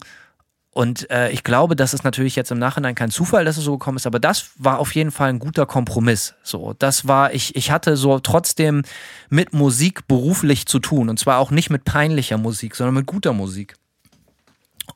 und 0.79 1.11
äh, 1.11 1.29
ich 1.31 1.43
glaube, 1.43 1.75
das 1.75 1.93
ist 1.93 2.05
natürlich 2.05 2.37
jetzt 2.37 2.51
im 2.51 2.57
Nachhinein 2.57 2.95
kein 2.95 3.11
Zufall, 3.11 3.43
dass 3.43 3.57
es 3.57 3.65
so 3.65 3.77
gekommen 3.77 3.97
ist, 3.97 4.07
aber 4.07 4.17
das 4.17 4.51
war 4.55 4.79
auf 4.79 4.95
jeden 4.95 5.11
Fall 5.11 5.27
ein 5.27 5.39
guter 5.39 5.65
Kompromiss. 5.65 6.35
So, 6.41 6.73
das 6.79 7.05
war, 7.05 7.33
ich, 7.33 7.53
ich 7.57 7.69
hatte 7.69 7.97
so 7.97 8.17
trotzdem 8.19 8.83
mit 9.29 9.51
Musik 9.51 10.07
beruflich 10.07 10.67
zu 10.67 10.79
tun. 10.79 11.09
Und 11.09 11.19
zwar 11.19 11.39
auch 11.39 11.51
nicht 11.51 11.69
mit 11.69 11.83
peinlicher 11.83 12.37
Musik, 12.37 12.75
sondern 12.75 12.95
mit 12.95 13.07
guter 13.07 13.33
Musik. 13.33 13.75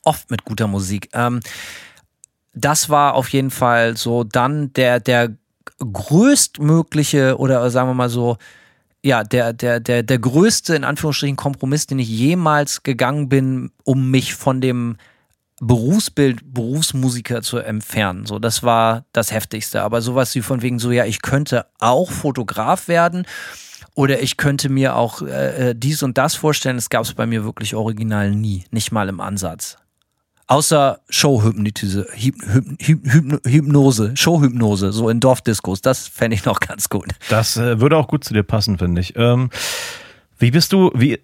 Oft 0.04 0.30
mit 0.30 0.46
guter 0.46 0.68
Musik. 0.68 1.10
Ähm, 1.12 1.40
das 2.54 2.88
war 2.88 3.12
auf 3.12 3.28
jeden 3.28 3.50
Fall 3.50 3.94
so 3.94 4.24
dann 4.24 4.72
der, 4.72 5.00
der 5.00 5.36
größtmögliche 5.80 7.36
oder 7.36 7.70
sagen 7.70 7.90
wir 7.90 7.94
mal 7.94 8.08
so, 8.08 8.38
ja, 9.02 9.22
der, 9.22 9.52
der, 9.52 9.80
der, 9.80 10.02
der 10.02 10.18
größte, 10.18 10.76
in 10.76 10.84
Anführungsstrichen, 10.84 11.36
Kompromiss, 11.36 11.86
den 11.86 11.98
ich 11.98 12.08
jemals 12.08 12.84
gegangen 12.84 13.28
bin, 13.28 13.70
um 13.84 14.10
mich 14.10 14.34
von 14.34 14.62
dem 14.62 14.96
Berufsbild, 15.60 16.52
Berufsmusiker 16.52 17.42
zu 17.42 17.58
entfernen. 17.58 18.26
So, 18.26 18.38
das 18.38 18.62
war 18.62 19.04
das 19.12 19.32
Heftigste. 19.32 19.82
Aber 19.82 20.02
sowas 20.02 20.34
wie 20.34 20.42
von 20.42 20.62
wegen 20.62 20.78
so, 20.78 20.90
ja, 20.90 21.04
ich 21.04 21.22
könnte 21.22 21.66
auch 21.78 22.10
Fotograf 22.10 22.88
werden 22.88 23.26
oder 23.94 24.20
ich 24.20 24.36
könnte 24.36 24.68
mir 24.68 24.96
auch 24.96 25.22
äh, 25.22 25.70
äh 25.70 25.74
dies 25.76 26.02
und 26.02 26.18
das 26.18 26.34
vorstellen. 26.34 26.76
Das 26.76 26.90
gab 26.90 27.04
es 27.04 27.14
bei 27.14 27.26
mir 27.26 27.44
wirklich 27.44 27.74
original 27.74 28.32
nie, 28.32 28.64
nicht 28.70 28.90
mal 28.90 29.08
im 29.08 29.20
Ansatz. 29.20 29.78
Außer 30.46 31.00
Showhypnose, 31.08 32.06
Hypnose, 32.76 34.12
Showhypnose, 34.14 34.92
so 34.92 35.08
in 35.08 35.18
Dorfdiskos, 35.18 35.80
das 35.80 36.06
fände 36.06 36.34
ich 36.34 36.44
noch 36.44 36.60
ganz 36.60 36.90
gut. 36.90 37.08
Das 37.30 37.56
äh, 37.56 37.80
würde 37.80 37.96
auch 37.96 38.08
gut 38.08 38.24
zu 38.24 38.34
dir 38.34 38.42
passen, 38.42 38.76
finde 38.76 39.00
ich. 39.00 39.16
Ähm, 39.16 39.48
wie 40.38 40.50
bist 40.50 40.74
du, 40.74 40.90
wie, 40.94 41.18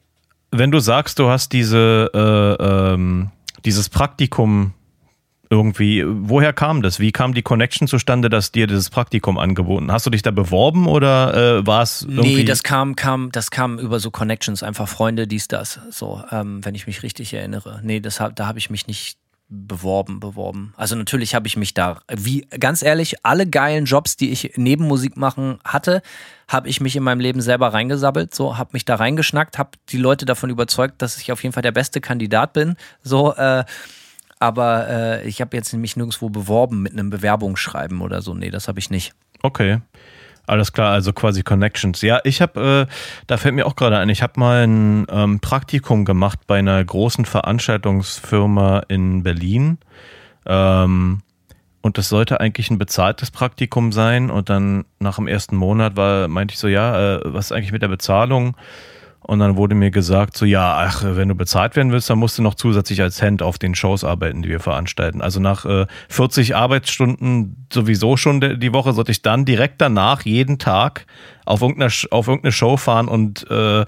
wenn 0.52 0.70
du 0.70 0.78
sagst, 0.78 1.18
du 1.18 1.28
hast 1.28 1.52
diese 1.52 2.10
äh, 2.14 2.94
ähm, 2.94 3.30
dieses 3.64 3.88
Praktikum 3.88 4.74
irgendwie, 5.52 6.04
woher 6.06 6.52
kam 6.52 6.80
das? 6.80 7.00
Wie 7.00 7.10
kam 7.10 7.34
die 7.34 7.42
Connection 7.42 7.88
zustande, 7.88 8.30
dass 8.30 8.52
dir 8.52 8.68
dieses 8.68 8.88
Praktikum 8.88 9.36
angeboten? 9.36 9.90
Hast 9.90 10.06
du 10.06 10.10
dich 10.10 10.22
da 10.22 10.30
beworben 10.30 10.86
oder 10.86 11.58
äh, 11.58 11.66
war 11.66 11.82
es 11.82 12.02
irgendwie? 12.02 12.36
Nee, 12.36 12.44
das 12.44 12.62
kam, 12.62 12.94
kam, 12.94 13.32
das 13.32 13.50
kam 13.50 13.80
über 13.80 13.98
so 13.98 14.12
Connections, 14.12 14.62
einfach 14.62 14.88
Freunde, 14.88 15.26
dies, 15.26 15.48
das, 15.48 15.80
so, 15.90 16.22
ähm, 16.30 16.64
wenn 16.64 16.76
ich 16.76 16.86
mich 16.86 17.02
richtig 17.02 17.34
erinnere. 17.34 17.80
Nee, 17.82 17.98
das, 17.98 18.22
da 18.34 18.46
habe 18.46 18.60
ich 18.60 18.70
mich 18.70 18.86
nicht 18.86 19.18
beworben, 19.50 20.20
beworben. 20.20 20.72
Also 20.76 20.94
natürlich 20.94 21.34
habe 21.34 21.48
ich 21.48 21.56
mich 21.56 21.74
da, 21.74 22.00
wie 22.08 22.46
ganz 22.58 22.82
ehrlich, 22.82 23.24
alle 23.24 23.46
geilen 23.46 23.84
Jobs, 23.84 24.16
die 24.16 24.30
ich 24.30 24.52
neben 24.56 24.86
Musik 24.86 25.16
machen 25.16 25.58
hatte, 25.64 26.02
habe 26.48 26.68
ich 26.68 26.80
mich 26.80 26.94
in 26.94 27.02
meinem 27.02 27.20
Leben 27.20 27.40
selber 27.40 27.72
reingesabbelt, 27.72 28.34
so 28.34 28.56
habe 28.56 28.70
mich 28.72 28.84
da 28.84 28.94
reingeschnackt, 28.94 29.58
habe 29.58 29.70
die 29.88 29.98
Leute 29.98 30.24
davon 30.24 30.50
überzeugt, 30.50 31.02
dass 31.02 31.18
ich 31.18 31.32
auf 31.32 31.42
jeden 31.42 31.52
Fall 31.52 31.62
der 31.62 31.72
beste 31.72 32.00
Kandidat 32.00 32.52
bin, 32.52 32.76
so. 33.02 33.34
Äh, 33.34 33.64
aber 34.42 34.88
äh, 34.88 35.28
ich 35.28 35.42
habe 35.42 35.54
jetzt 35.54 35.74
mich 35.74 35.96
nirgendwo 35.96 36.30
beworben 36.30 36.80
mit 36.80 36.94
einem 36.94 37.10
Bewerbungsschreiben 37.10 38.00
oder 38.00 38.22
so. 38.22 38.32
Nee, 38.32 38.50
das 38.50 38.68
habe 38.68 38.78
ich 38.78 38.88
nicht. 38.88 39.12
Okay. 39.42 39.80
Alles 40.50 40.72
klar, 40.72 40.92
also 40.92 41.12
quasi 41.12 41.44
Connections. 41.44 42.02
Ja, 42.02 42.18
ich 42.24 42.42
habe, 42.42 42.88
äh, 42.88 42.92
da 43.28 43.36
fällt 43.36 43.54
mir 43.54 43.66
auch 43.66 43.76
gerade 43.76 43.98
ein, 43.98 44.08
ich 44.08 44.20
habe 44.20 44.32
mal 44.40 44.66
ein 44.66 45.06
ähm, 45.08 45.38
Praktikum 45.38 46.04
gemacht 46.04 46.40
bei 46.48 46.58
einer 46.58 46.84
großen 46.84 47.24
Veranstaltungsfirma 47.24 48.82
in 48.88 49.22
Berlin. 49.22 49.78
Ähm, 50.46 51.20
und 51.82 51.98
das 51.98 52.08
sollte 52.08 52.40
eigentlich 52.40 52.68
ein 52.68 52.78
bezahltes 52.78 53.30
Praktikum 53.30 53.92
sein. 53.92 54.28
Und 54.28 54.50
dann 54.50 54.86
nach 54.98 55.16
dem 55.16 55.28
ersten 55.28 55.54
Monat 55.54 55.96
war, 55.96 56.26
meinte 56.26 56.54
ich 56.54 56.58
so, 56.58 56.66
ja, 56.66 57.18
äh, 57.18 57.20
was 57.26 57.46
ist 57.46 57.52
eigentlich 57.52 57.70
mit 57.70 57.82
der 57.82 57.88
Bezahlung? 57.88 58.56
Und 59.22 59.38
dann 59.38 59.56
wurde 59.56 59.74
mir 59.74 59.90
gesagt, 59.90 60.36
so 60.36 60.46
ja, 60.46 60.78
ach, 60.78 61.04
wenn 61.04 61.28
du 61.28 61.34
bezahlt 61.34 61.76
werden 61.76 61.92
willst, 61.92 62.08
dann 62.08 62.18
musst 62.18 62.38
du 62.38 62.42
noch 62.42 62.54
zusätzlich 62.54 63.02
als 63.02 63.22
Hand 63.22 63.42
auf 63.42 63.58
den 63.58 63.74
Shows 63.74 64.02
arbeiten, 64.02 64.42
die 64.42 64.48
wir 64.48 64.60
veranstalten. 64.60 65.20
Also 65.20 65.40
nach 65.40 65.66
äh, 65.66 65.86
40 66.08 66.56
Arbeitsstunden 66.56 67.66
sowieso 67.72 68.16
schon 68.16 68.40
die 68.40 68.72
Woche 68.72 68.92
sollte 68.92 69.12
ich 69.12 69.22
dann 69.22 69.44
direkt 69.44 69.80
danach 69.80 70.22
jeden 70.22 70.58
Tag 70.58 71.06
auf 71.44 71.60
irgendeine, 71.60 71.92
auf 72.10 72.28
irgendeine 72.28 72.52
Show 72.52 72.76
fahren 72.76 73.08
und 73.08 73.48
äh, 73.50 73.84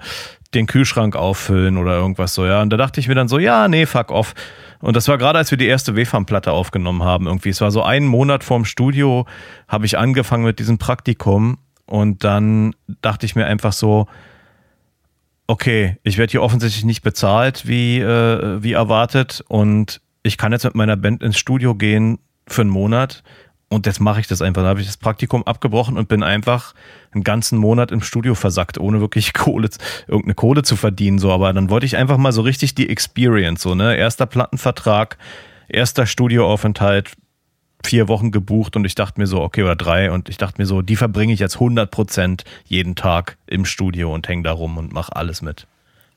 den 0.53 0.67
Kühlschrank 0.67 1.15
auffüllen 1.15 1.77
oder 1.77 1.95
irgendwas 1.95 2.33
so, 2.35 2.45
ja. 2.45 2.61
Und 2.61 2.69
da 2.69 2.77
dachte 2.77 2.99
ich 2.99 3.07
mir 3.07 3.15
dann 3.15 3.27
so, 3.27 3.39
ja, 3.39 3.67
nee, 3.67 3.85
fuck 3.85 4.11
off. 4.11 4.35
Und 4.81 4.95
das 4.95 5.07
war 5.07 5.17
gerade, 5.17 5.39
als 5.39 5.49
wir 5.49 5.57
die 5.57 5.67
erste 5.67 5.95
WFAM-Platte 5.95 6.51
aufgenommen 6.51 7.03
haben, 7.03 7.25
irgendwie. 7.25 7.49
Es 7.49 7.61
war 7.61 7.71
so 7.71 7.83
einen 7.83 8.05
Monat 8.05 8.43
vorm 8.43 8.65
Studio, 8.65 9.25
habe 9.67 9.85
ich 9.85 9.97
angefangen 9.97 10.43
mit 10.43 10.59
diesem 10.59 10.77
Praktikum 10.77 11.57
und 11.85 12.23
dann 12.23 12.75
dachte 13.01 13.25
ich 13.25 13.35
mir 13.35 13.45
einfach 13.45 13.73
so, 13.73 14.07
okay, 15.47 15.97
ich 16.03 16.17
werde 16.17 16.31
hier 16.31 16.41
offensichtlich 16.41 16.85
nicht 16.85 17.01
bezahlt, 17.01 17.67
wie, 17.67 17.99
äh, 17.99 18.63
wie 18.63 18.73
erwartet, 18.73 19.43
und 19.47 20.01
ich 20.23 20.37
kann 20.37 20.51
jetzt 20.51 20.63
mit 20.63 20.75
meiner 20.75 20.97
Band 20.97 21.21
ins 21.21 21.37
Studio 21.37 21.75
gehen 21.75 22.19
für 22.47 22.61
einen 22.61 22.69
Monat. 22.69 23.23
Und 23.69 23.87
jetzt 23.87 23.99
mache 23.99 24.19
ich 24.19 24.27
das 24.27 24.41
einfach. 24.43 24.61
Da 24.61 24.67
habe 24.67 24.81
ich 24.81 24.85
das 24.85 24.97
Praktikum 24.97 25.43
abgebrochen 25.43 25.97
und 25.97 26.07
bin 26.07 26.21
einfach 26.21 26.75
einen 27.11 27.23
ganzen 27.23 27.57
Monat 27.57 27.91
im 27.91 28.01
Studio 28.01 28.35
versackt, 28.35 28.77
ohne 28.77 29.01
wirklich 29.01 29.33
Kohle, 29.33 29.69
irgendeine 30.07 30.35
Kohle 30.35 30.63
zu 30.63 30.75
verdienen. 30.75 31.17
So, 31.17 31.31
aber 31.31 31.51
dann 31.53 31.69
wollte 31.69 31.85
ich 31.85 31.97
einfach 31.97 32.17
mal 32.17 32.31
so 32.31 32.43
richtig 32.43 32.75
die 32.75 32.87
Experience, 32.87 33.63
so, 33.63 33.73
ne? 33.73 33.95
Erster 33.95 34.27
Plattenvertrag, 34.27 35.17
erster 35.67 36.05
Studioaufenthalt, 36.05 37.13
vier 37.83 38.07
Wochen 38.07 38.31
gebucht 38.31 38.75
und 38.75 38.85
ich 38.85 38.95
dachte 38.95 39.19
mir 39.19 39.27
so, 39.27 39.41
okay, 39.41 39.63
oder 39.63 39.75
drei, 39.75 40.11
und 40.11 40.29
ich 40.29 40.37
dachte 40.37 40.61
mir 40.61 40.65
so, 40.65 40.81
die 40.81 40.95
verbringe 40.95 41.33
ich 41.33 41.39
jetzt 41.39 41.55
100 41.55 41.89
Prozent 41.91 42.43
jeden 42.65 42.95
Tag 42.95 43.37
im 43.47 43.65
Studio 43.65 44.13
und 44.13 44.27
hänge 44.27 44.43
da 44.43 44.51
rum 44.51 44.77
und 44.77 44.93
mache 44.93 45.15
alles 45.15 45.41
mit. 45.41 45.67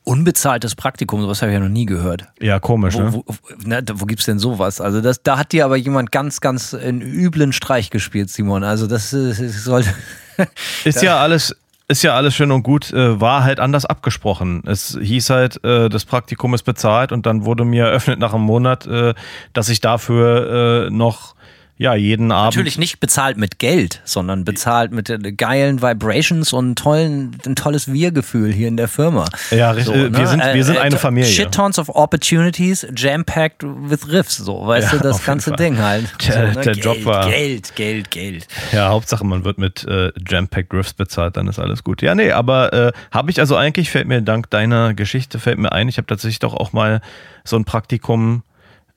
Unbezahltes 0.04 0.76
Praktikum, 0.76 1.20
sowas 1.20 1.42
habe 1.42 1.50
ich 1.50 1.54
ja 1.54 1.60
noch 1.60 1.68
nie 1.68 1.86
gehört. 1.86 2.26
Ja, 2.40 2.60
komisch, 2.60 2.94
wo, 2.94 3.00
ne? 3.00 3.12
Wo, 3.12 3.24
ne, 3.64 3.82
wo 3.94 4.06
gibt's 4.06 4.24
denn 4.24 4.38
sowas? 4.38 4.80
Also 4.80 5.00
das, 5.00 5.22
da 5.22 5.36
hat 5.36 5.50
dir 5.50 5.64
aber 5.64 5.76
jemand 5.76 6.12
ganz, 6.12 6.40
ganz 6.40 6.74
einen 6.74 7.00
üblen 7.00 7.52
Streich 7.52 7.90
gespielt, 7.90 8.30
Simon. 8.30 8.62
Also 8.62 8.86
das, 8.86 9.10
das 9.10 9.64
sollte... 9.64 9.92
Ist 10.84 11.02
ja 11.02 11.18
alles, 11.18 11.56
ist 11.88 12.02
ja 12.02 12.16
alles 12.16 12.34
schön 12.34 12.50
und 12.50 12.64
gut, 12.64 12.92
äh, 12.92 13.20
war 13.20 13.44
halt 13.44 13.60
anders 13.60 13.84
abgesprochen. 13.84 14.62
Es 14.66 14.98
hieß 15.00 15.30
halt, 15.30 15.62
äh, 15.64 15.88
das 15.88 16.04
Praktikum 16.04 16.52
ist 16.52 16.64
bezahlt 16.64 17.12
und 17.12 17.26
dann 17.26 17.44
wurde 17.44 17.64
mir 17.64 17.84
eröffnet 17.84 18.18
nach 18.18 18.34
einem 18.34 18.42
Monat, 18.42 18.86
äh, 18.86 19.14
dass 19.52 19.68
ich 19.68 19.80
dafür 19.80 20.86
äh, 20.86 20.90
noch 20.90 21.36
ja, 21.79 21.95
jeden 21.95 22.33
Abend. 22.33 22.55
Natürlich 22.55 22.79
nicht 22.79 23.01
bezahlt 23.01 23.37
mit 23.37 23.59
Geld, 23.59 24.01
sondern 24.05 24.45
bezahlt 24.45 24.93
mit 24.93 25.11
äh, 25.11 25.18
geilen 25.33 25.83
Vibrations 25.83 26.55
und 26.55 26.77
tollen, 26.77 27.37
ein 27.45 27.55
tolles 27.55 27.93
Wir-Gefühl 27.93 28.51
hier 28.51 28.68
in 28.68 28.79
der 28.79 28.89
Firma. 28.89 29.27
Ja, 29.51 29.72
richtig. 29.72 29.95
So, 29.95 30.01
wir, 30.01 30.09
ne? 30.09 30.27
sind, 30.27 30.43
wir 30.43 30.64
sind 30.64 30.77
äh, 30.77 30.81
eine 30.81 30.97
Familie. 30.97 31.29
Shit 31.29 31.53
tons 31.53 31.79
of 31.79 31.91
opportunities, 31.91 32.87
jam-packed 32.97 33.62
with 33.62 34.11
riffs, 34.11 34.39
so, 34.39 34.66
weißt 34.66 34.93
ja, 34.93 34.99
du, 34.99 35.03
das 35.05 35.22
ganze 35.22 35.53
Ding 35.53 35.77
halt. 35.79 36.07
Der, 36.27 36.33
so, 36.33 36.41
ne? 36.41 36.64
der 36.64 36.72
Geld, 36.72 36.85
Job 36.85 37.05
war. 37.05 37.29
Geld, 37.29 37.77
Geld, 37.77 38.11
Geld. 38.11 38.49
Ja, 38.72 38.89
Hauptsache 38.89 39.24
man 39.24 39.45
wird 39.45 39.59
mit 39.59 39.85
äh, 39.85 40.12
jam-packed 40.27 40.72
riffs 40.72 40.95
bezahlt, 40.95 41.37
dann 41.37 41.47
ist 41.47 41.59
alles 41.59 41.85
gut. 41.85 42.01
Ja, 42.01 42.14
nee, 42.14 42.33
aber 42.33 42.72
äh, 42.72 42.93
habe 43.11 43.31
ich 43.31 43.39
also 43.39 43.55
eigentlich, 43.55 43.91
fällt 43.91 44.09
mir 44.09 44.22
dank 44.22 44.49
deiner 44.49 44.95
Geschichte, 44.95 45.39
fällt 45.39 45.59
mir 45.59 45.72
ein, 45.72 45.89
ich 45.89 45.99
habe 45.99 46.07
tatsächlich 46.07 46.39
doch 46.39 46.55
auch 46.55 46.72
mal 46.72 47.03
so 47.45 47.57
ein 47.57 47.66
Praktikum 47.66 48.45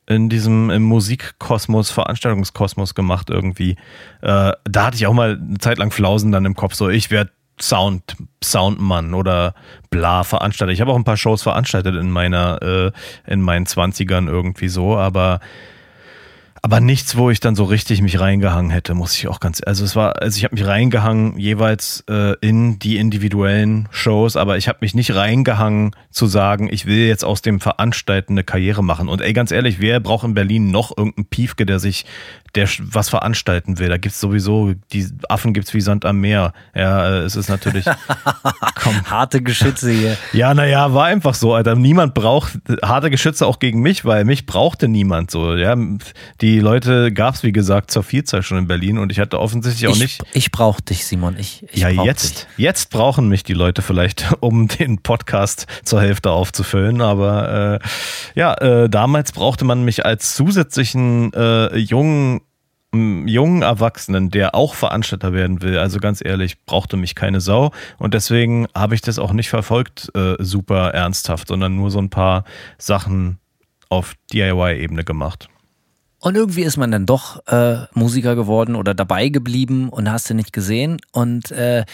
in 0.10 0.28
diesem 0.28 0.72
im 0.72 0.84
Musikkosmos, 0.84 1.91
Veranstaltungskosmos 1.91 2.95
gemacht 2.95 3.30
irgendwie. 3.30 3.78
Äh, 4.22 4.53
da 4.64 4.86
hatte 4.86 4.97
ich 4.97 5.05
auch 5.05 5.14
mal 5.14 5.39
eine 5.39 5.60
Zeit 5.60 5.78
lang 5.78 5.91
Flausen 5.91 6.32
dann 6.32 6.45
im 6.45 6.55
Kopf, 6.55 6.74
so 6.74 6.89
ich 6.89 7.12
werde 7.12 7.32
Sound, 7.62 8.16
Soundmann 8.43 9.14
oder 9.14 9.53
bla 9.89 10.24
Veranstalter. 10.24 10.72
Ich 10.72 10.82
habe 10.82 10.91
auch 10.91 10.95
ein 10.95 11.03
paar 11.03 11.18
Shows 11.18 11.43
veranstaltet 11.43 11.95
in 11.95 12.10
meiner, 12.10 12.62
äh, 12.62 12.91
in 13.28 13.41
meinen 13.41 13.66
Zwanzigern 13.66 14.28
irgendwie 14.28 14.70
so, 14.70 14.97
aber 14.97 15.41
aber 16.62 16.80
nichts, 16.80 17.16
wo 17.16 17.30
ich 17.30 17.39
dann 17.39 17.55
so 17.55 17.64
richtig 17.64 18.01
mich 18.01 18.20
reingehangen 18.20 18.72
hätte, 18.72 18.93
muss 18.93 19.16
ich 19.16 19.28
auch 19.28 19.39
ganz. 19.39 19.62
Also 19.66 19.86
es 19.86 19.95
war, 19.95 20.22
also 20.22 20.38
ich 20.38 20.43
habe 20.43 20.55
mich 20.55 20.66
reingehangen 20.66 21.38
jeweils 21.38 22.03
äh, 22.10 22.36
in 22.41 22.80
die 22.80 22.97
individuellen 22.97 23.88
Shows, 23.91 24.36
aber 24.36 24.57
ich 24.57 24.68
habe 24.68 24.80
mich 24.82 24.93
nicht 24.93 25.16
reingehangen 25.16 25.95
zu 26.12 26.28
sagen, 26.28 26.70
ich 26.72 26.86
will 26.86 27.07
jetzt 27.07 27.24
aus 27.24 27.41
dem 27.41 27.60
Veranstalten 27.60 28.34
eine 28.34 28.43
Karriere 28.43 28.84
machen. 28.84 29.10
Und 29.10 29.22
ey, 29.22 29.34
ganz 29.34 29.51
ehrlich, 29.51 29.80
wer 29.80 29.99
braucht 29.99 30.26
in 30.26 30.34
Berlin 30.34 30.72
noch 30.72 30.95
irgendeinen 30.97 31.26
Piefke, 31.26 31.66
der 31.66 31.80
sich 31.80 32.05
der 32.56 32.68
was 32.80 33.10
veranstalten 33.10 33.80
will. 33.80 33.89
Da 33.89 33.97
gibt 33.97 34.14
es 34.14 34.22
sowieso, 34.22 34.74
die 34.91 35.08
Affen 35.28 35.54
gibt 35.54 35.68
es 35.68 35.74
wie 35.74 35.82
Sand 35.82 36.06
am 36.06 36.20
Meer. 36.20 36.54
Ja, 36.76 37.10
äh, 37.10 37.20
es 37.20 37.36
ist 37.36 37.50
natürlich. 37.50 37.86
komm. 38.76 39.06
Harte 39.06 39.41
Geschütze 39.41 39.91
hier. 39.91 40.18
Ja, 40.34 40.54
naja, 40.54 40.93
war 40.93 41.06
einfach 41.06 41.34
so, 41.34 41.54
Alter. 41.54 41.76
Niemand 41.76 42.14
braucht 42.14 42.60
harte 42.84 43.10
Geschütze 43.10 43.45
auch 43.45 43.60
gegen 43.60 43.82
mich, 43.82 44.06
weil 44.06 44.26
mich 44.26 44.45
brauchte 44.45 44.88
niemand 44.88 45.32
so. 45.32 45.56
Ja, 45.56 45.76
die 46.41 46.60
Leute 46.60 47.12
gab 47.12 47.36
es, 47.36 47.43
wie 47.43 47.52
gesagt, 47.52 47.91
zur 47.91 48.04
Vielzahl 48.04 48.43
schon 48.43 48.58
in 48.58 48.68
Berlin 48.68 48.97
und 48.97 49.12
ich 49.12 49.20
hatte 49.20 49.39
offensichtlich 49.39 49.88
auch 49.88 49.95
ich, 49.95 50.02
nicht. 50.02 50.24
Ich 50.34 50.52
brauche 50.52 50.82
dich, 50.82 51.06
Simon. 51.06 51.36
Ich, 51.38 51.66
ich 51.72 51.82
ja, 51.82 51.89
jetzt, 51.89 52.47
dich. 52.58 52.66
jetzt 52.66 52.89
brauchen 52.89 53.28
mich 53.28 53.43
die 53.43 53.54
Leute 53.54 53.82
vielleicht, 53.82 54.34
um 54.39 54.68
den 54.68 55.00
Podcast 55.00 55.68
zur 55.84 56.02
Hälfte 56.02 56.32
aufzufüllen. 56.32 57.02
Aber 57.02 57.80
äh, 57.82 58.39
ja, 58.39 58.54
äh, 58.56 58.89
damals 58.89 59.32
brauchte 59.32 59.66
man 59.66 59.84
mich 59.84 60.06
als 60.06 60.36
zusätzlichen 60.36 61.34
äh, 61.34 61.78
jungen 61.78 62.39
jungen 62.92 63.62
Erwachsenen, 63.62 64.32
der 64.32 64.56
auch 64.56 64.74
Veranstalter 64.74 65.34
werden 65.34 65.62
will, 65.62 65.78
also 65.78 66.00
ganz 66.00 66.24
ehrlich, 66.26 66.66
brauchte 66.66 66.98
mich 66.98 67.14
keine 67.14 67.40
Sau. 67.40 67.72
Und 67.98 68.14
deswegen 68.14 68.68
habe 68.76 68.96
ich 68.96 69.02
das 69.02 69.20
auch 69.20 69.32
nicht 69.32 69.50
verfolgt, 69.50 70.12
äh, 70.16 70.36
super 70.40 70.90
ernsthaft, 70.90 71.48
sondern 71.48 71.76
nur 71.76 71.92
so 71.92 72.00
ein 72.00 72.10
paar 72.10 72.46
Sachen 72.78 73.38
auf 73.90 74.16
DIY-Ebene 74.32 75.04
gemacht. 75.04 75.50
Und 76.22 76.36
irgendwie 76.36 76.63
ist 76.63 76.76
man 76.76 76.91
dann 76.91 77.05
doch 77.05 77.47
äh, 77.47 77.86
Musiker 77.93 78.36
geworden 78.36 78.76
oder 78.76 78.93
dabei 78.93 79.30
geblieben 79.30 79.88
und 79.88 80.11
hast 80.11 80.30
du 80.30 80.34
nicht 80.34 80.51
gesehen. 80.51 80.99
Und 81.13 81.49
äh, 81.51 81.86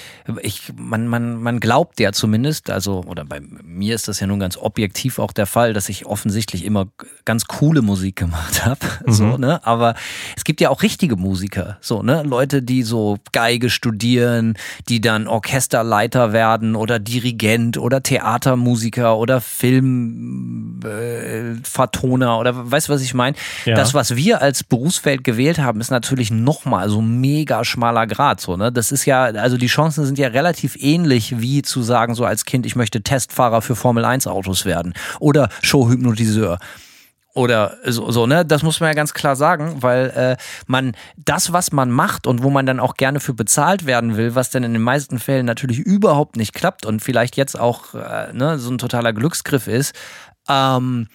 ich, 0.42 0.74
man, 0.76 1.08
man, 1.08 1.40
man 1.42 1.60
glaubt 1.60 2.00
ja 2.00 2.12
zumindest, 2.12 2.72
also, 2.72 3.04
oder 3.06 3.24
bei 3.24 3.40
mir 3.64 3.94
ist 3.94 4.08
das 4.08 4.20
ja 4.20 4.26
nun 4.26 4.40
ganz 4.40 4.58
objektiv 4.58 5.20
auch 5.20 5.32
der 5.32 5.46
Fall, 5.46 5.74
dass 5.74 5.90
ich 5.90 6.08
offensichtlich 6.08 6.66
immer 6.66 6.88
ganz 7.26 7.46
coole 7.46 7.84
Musik 7.84 8.16
gemacht 8.16 8.66
habe. 8.66 8.80
Mhm. 9.06 9.14
So, 9.14 9.38
ne? 9.38 9.64
Aber 9.66 9.94
es 10.36 10.44
gibt 10.44 10.60
ja 10.62 10.70
auch 10.70 10.82
richtige 10.82 11.16
Musiker, 11.16 11.78
so, 11.80 12.02
ne? 12.02 12.24
Leute, 12.24 12.64
die 12.64 12.82
so 12.82 13.20
Geige 13.34 13.70
studieren, 13.70 14.56
die 14.90 15.02
dann 15.02 15.28
Orchesterleiter 15.28 16.34
werden 16.34 16.76
oder 16.76 16.98
Dirigent 16.98 17.78
oder 17.78 18.02
Theatermusiker 18.02 19.16
oder 19.18 19.42
Filmvertoner 19.42 22.26
äh, 22.26 22.40
oder 22.40 22.72
weißt 22.72 22.90
du, 22.90 22.94
was 22.94 23.02
ich 23.02 23.14
meine? 23.14 23.38
Ja. 23.66 23.76
Das, 23.76 23.94
was 23.94 24.15
wir 24.16 24.42
als 24.42 24.64
Berufsfeld 24.64 25.24
gewählt 25.24 25.60
haben, 25.60 25.82
ist 25.82 25.92
natürlich 25.92 26.32
nochmal 26.32 26.90
so 26.90 27.02
mega 27.02 27.64
schmaler 27.64 28.08
Grad. 28.08 28.42
So, 28.42 28.58
ne? 28.58 28.72
Das 28.72 28.92
ist 28.92 29.06
ja, 29.06 29.24
also 29.24 29.58
die 29.58 29.68
Chancen 29.68 30.06
sind 30.06 30.18
ja 30.18 30.28
relativ 30.30 30.76
ähnlich 30.80 31.40
wie 31.40 31.62
zu 31.62 31.82
sagen, 31.84 32.16
so 32.16 32.26
als 32.26 32.46
Kind, 32.46 32.66
ich 32.66 32.76
möchte 32.76 33.02
Testfahrer 33.02 33.62
für 33.62 33.76
Formel 33.76 34.06
1 34.06 34.28
Autos 34.28 34.66
werden 34.66 34.94
oder 35.20 35.50
Showhypnotiseur 35.62 36.60
oder 37.36 37.78
so, 37.84 38.10
so, 38.12 38.26
ne? 38.26 38.46
Das 38.46 38.64
muss 38.64 38.80
man 38.80 38.88
ja 38.88 38.94
ganz 38.94 39.14
klar 39.14 39.36
sagen, 39.36 39.84
weil 39.84 40.10
äh, 40.12 40.38
man 40.68 40.96
das, 41.18 41.52
was 41.52 41.74
man 41.74 41.92
macht 41.92 42.28
und 42.28 42.42
wo 42.42 42.50
man 42.50 42.66
dann 42.66 42.80
auch 42.80 42.96
gerne 42.96 43.20
für 43.20 43.34
bezahlt 43.34 43.86
werden 43.86 44.16
will, 44.16 44.36
was 44.36 44.52
dann 44.52 44.64
in 44.64 44.72
den 44.72 44.82
meisten 44.82 45.20
Fällen 45.20 45.46
natürlich 45.46 45.80
überhaupt 45.80 46.38
nicht 46.38 46.54
klappt 46.54 46.86
und 46.86 47.02
vielleicht 47.02 47.36
jetzt 47.36 47.60
auch 47.60 47.94
äh, 47.94 48.32
ne, 48.32 48.58
so 48.58 48.72
ein 48.72 48.78
totaler 48.78 49.12
Glücksgriff 49.12 49.68
ist, 49.68 49.94
ähm, 50.48 51.10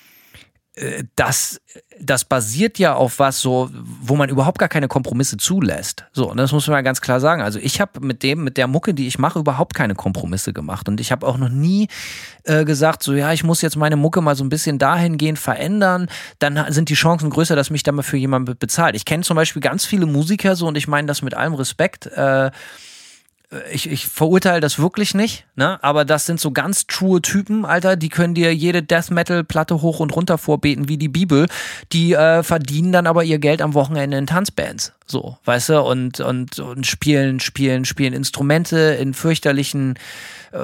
äh, 0.74 1.04
das, 1.16 1.60
das 2.00 2.24
basiert 2.24 2.78
ja 2.78 2.94
auf 2.94 3.18
was 3.18 3.40
so, 3.40 3.70
wo 4.02 4.16
man 4.16 4.28
überhaupt 4.28 4.58
gar 4.58 4.68
keine 4.68 4.88
Kompromisse 4.88 5.36
zulässt. 5.36 6.04
So, 6.12 6.30
und 6.30 6.38
das 6.38 6.52
muss 6.52 6.66
man 6.66 6.76
ja 6.76 6.80
ganz 6.80 7.00
klar 7.00 7.20
sagen. 7.20 7.42
Also 7.42 7.58
ich 7.58 7.80
habe 7.80 8.00
mit 8.00 8.22
dem, 8.22 8.42
mit 8.42 8.56
der 8.56 8.66
Mucke, 8.66 8.94
die 8.94 9.06
ich 9.06 9.18
mache, 9.18 9.38
überhaupt 9.38 9.74
keine 9.74 9.94
Kompromisse 9.94 10.52
gemacht. 10.52 10.88
Und 10.88 11.00
ich 11.00 11.12
habe 11.12 11.26
auch 11.26 11.36
noch 11.36 11.50
nie 11.50 11.88
äh, 12.44 12.64
gesagt, 12.64 13.02
so 13.02 13.12
ja, 13.12 13.32
ich 13.32 13.44
muss 13.44 13.60
jetzt 13.60 13.76
meine 13.76 13.96
Mucke 13.96 14.22
mal 14.22 14.34
so 14.34 14.44
ein 14.44 14.48
bisschen 14.48 14.78
dahingehend 14.78 15.38
verändern. 15.38 16.08
Dann 16.38 16.72
sind 16.72 16.88
die 16.88 16.94
Chancen 16.94 17.30
größer, 17.30 17.54
dass 17.54 17.70
mich 17.70 17.82
damit 17.82 18.06
für 18.06 18.16
jemand 18.16 18.58
bezahlt. 18.58 18.96
Ich 18.96 19.04
kenne 19.04 19.22
zum 19.22 19.36
Beispiel 19.36 19.60
ganz 19.60 19.84
viele 19.84 20.06
Musiker 20.06 20.56
so 20.56 20.66
und 20.66 20.76
ich 20.76 20.88
meine 20.88 21.06
das 21.06 21.22
mit 21.22 21.34
allem 21.34 21.54
Respekt. 21.54 22.06
Äh, 22.06 22.50
ich, 23.72 23.90
ich 23.90 24.06
verurteile 24.06 24.60
das 24.60 24.78
wirklich 24.78 25.14
nicht, 25.14 25.44
ne? 25.56 25.82
Aber 25.82 26.04
das 26.04 26.24
sind 26.24 26.38
so 26.38 26.52
ganz 26.52 26.86
true 26.86 27.20
Typen, 27.20 27.64
Alter, 27.64 27.96
die 27.96 28.08
können 28.08 28.34
dir 28.34 28.54
jede 28.54 28.82
Death 28.82 29.10
Metal 29.10 29.42
Platte 29.42 29.82
hoch 29.82 29.98
und 29.98 30.14
runter 30.14 30.38
vorbeten 30.38 30.88
wie 30.88 30.98
die 30.98 31.08
Bibel. 31.08 31.48
Die 31.92 32.12
äh, 32.12 32.44
verdienen 32.44 32.92
dann 32.92 33.08
aber 33.08 33.24
ihr 33.24 33.38
Geld 33.38 33.60
am 33.60 33.74
Wochenende 33.74 34.18
in 34.18 34.28
Tanzbands, 34.28 34.92
so, 35.04 35.36
weißt 35.44 35.70
du, 35.70 35.80
und 35.80 36.20
und 36.20 36.60
und 36.60 36.86
spielen, 36.86 37.40
spielen, 37.40 37.84
spielen 37.84 38.12
Instrumente 38.12 38.78
in 39.00 39.14
fürchterlichen 39.14 39.98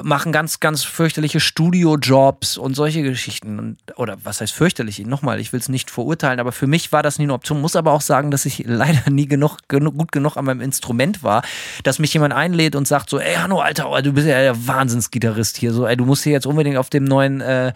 machen 0.03 0.31
ganz, 0.31 0.59
ganz 0.59 0.83
fürchterliche 0.83 1.39
Studiojobs 1.39 2.57
und 2.57 2.75
solche 2.75 3.03
Geschichten. 3.03 3.59
Und, 3.59 3.77
oder 3.95 4.17
was 4.23 4.41
heißt 4.41 4.53
fürchterlich? 4.53 4.99
Nochmal, 5.05 5.39
ich 5.39 5.53
will 5.53 5.59
es 5.59 5.69
nicht 5.69 5.89
verurteilen, 5.89 6.39
aber 6.39 6.51
für 6.51 6.67
mich 6.67 6.91
war 6.91 7.03
das 7.03 7.19
nie 7.19 7.23
eine 7.23 7.33
Option. 7.33 7.61
Muss 7.61 7.75
aber 7.75 7.93
auch 7.93 8.01
sagen, 8.01 8.31
dass 8.31 8.45
ich 8.45 8.63
leider 8.65 9.09
nie 9.09 9.27
genug, 9.27 9.57
genug, 9.67 9.97
gut 9.97 10.11
genug 10.11 10.35
an 10.37 10.45
meinem 10.45 10.61
Instrument 10.61 11.23
war, 11.23 11.41
dass 11.83 11.99
mich 11.99 12.13
jemand 12.13 12.33
einlädt 12.33 12.75
und 12.75 12.87
sagt 12.87 13.09
so, 13.09 13.19
ey 13.19 13.35
Hanno, 13.35 13.59
Alter, 13.59 13.89
oh, 13.89 14.01
du 14.01 14.11
bist 14.11 14.27
ja 14.27 14.39
der 14.39 14.67
Wahnsinnsgitarrist 14.67 15.57
hier. 15.57 15.71
So, 15.73 15.87
ey, 15.87 15.95
du 15.95 16.05
musst 16.05 16.23
hier 16.23 16.33
jetzt 16.33 16.45
unbedingt 16.47 16.77
auf 16.77 16.89
dem 16.89 17.05
neuen 17.05 17.41
äh, 17.41 17.73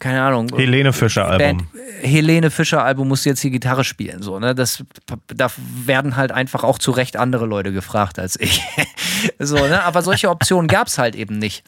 keine 0.00 0.22
Ahnung. 0.22 0.48
Helene 0.56 0.92
Fischer 0.92 1.26
Album. 1.26 1.68
Helene 2.02 2.50
Fischer 2.50 2.82
Album 2.82 3.08
musst 3.08 3.24
du 3.24 3.30
jetzt 3.30 3.44
die 3.44 3.50
Gitarre 3.50 3.84
spielen, 3.84 4.22
so, 4.22 4.38
ne? 4.38 4.54
Das, 4.54 4.82
da 5.28 5.50
werden 5.84 6.16
halt 6.16 6.32
einfach 6.32 6.64
auch 6.64 6.78
zu 6.78 6.90
Recht 6.90 7.16
andere 7.16 7.46
Leute 7.46 7.72
gefragt 7.72 8.18
als 8.18 8.40
ich. 8.40 8.62
so, 9.38 9.56
ne? 9.56 9.84
Aber 9.84 10.02
solche 10.02 10.30
Optionen 10.30 10.66
gab 10.66 10.88
es 10.88 10.98
halt 10.98 11.14
eben 11.14 11.38
nicht. 11.38 11.62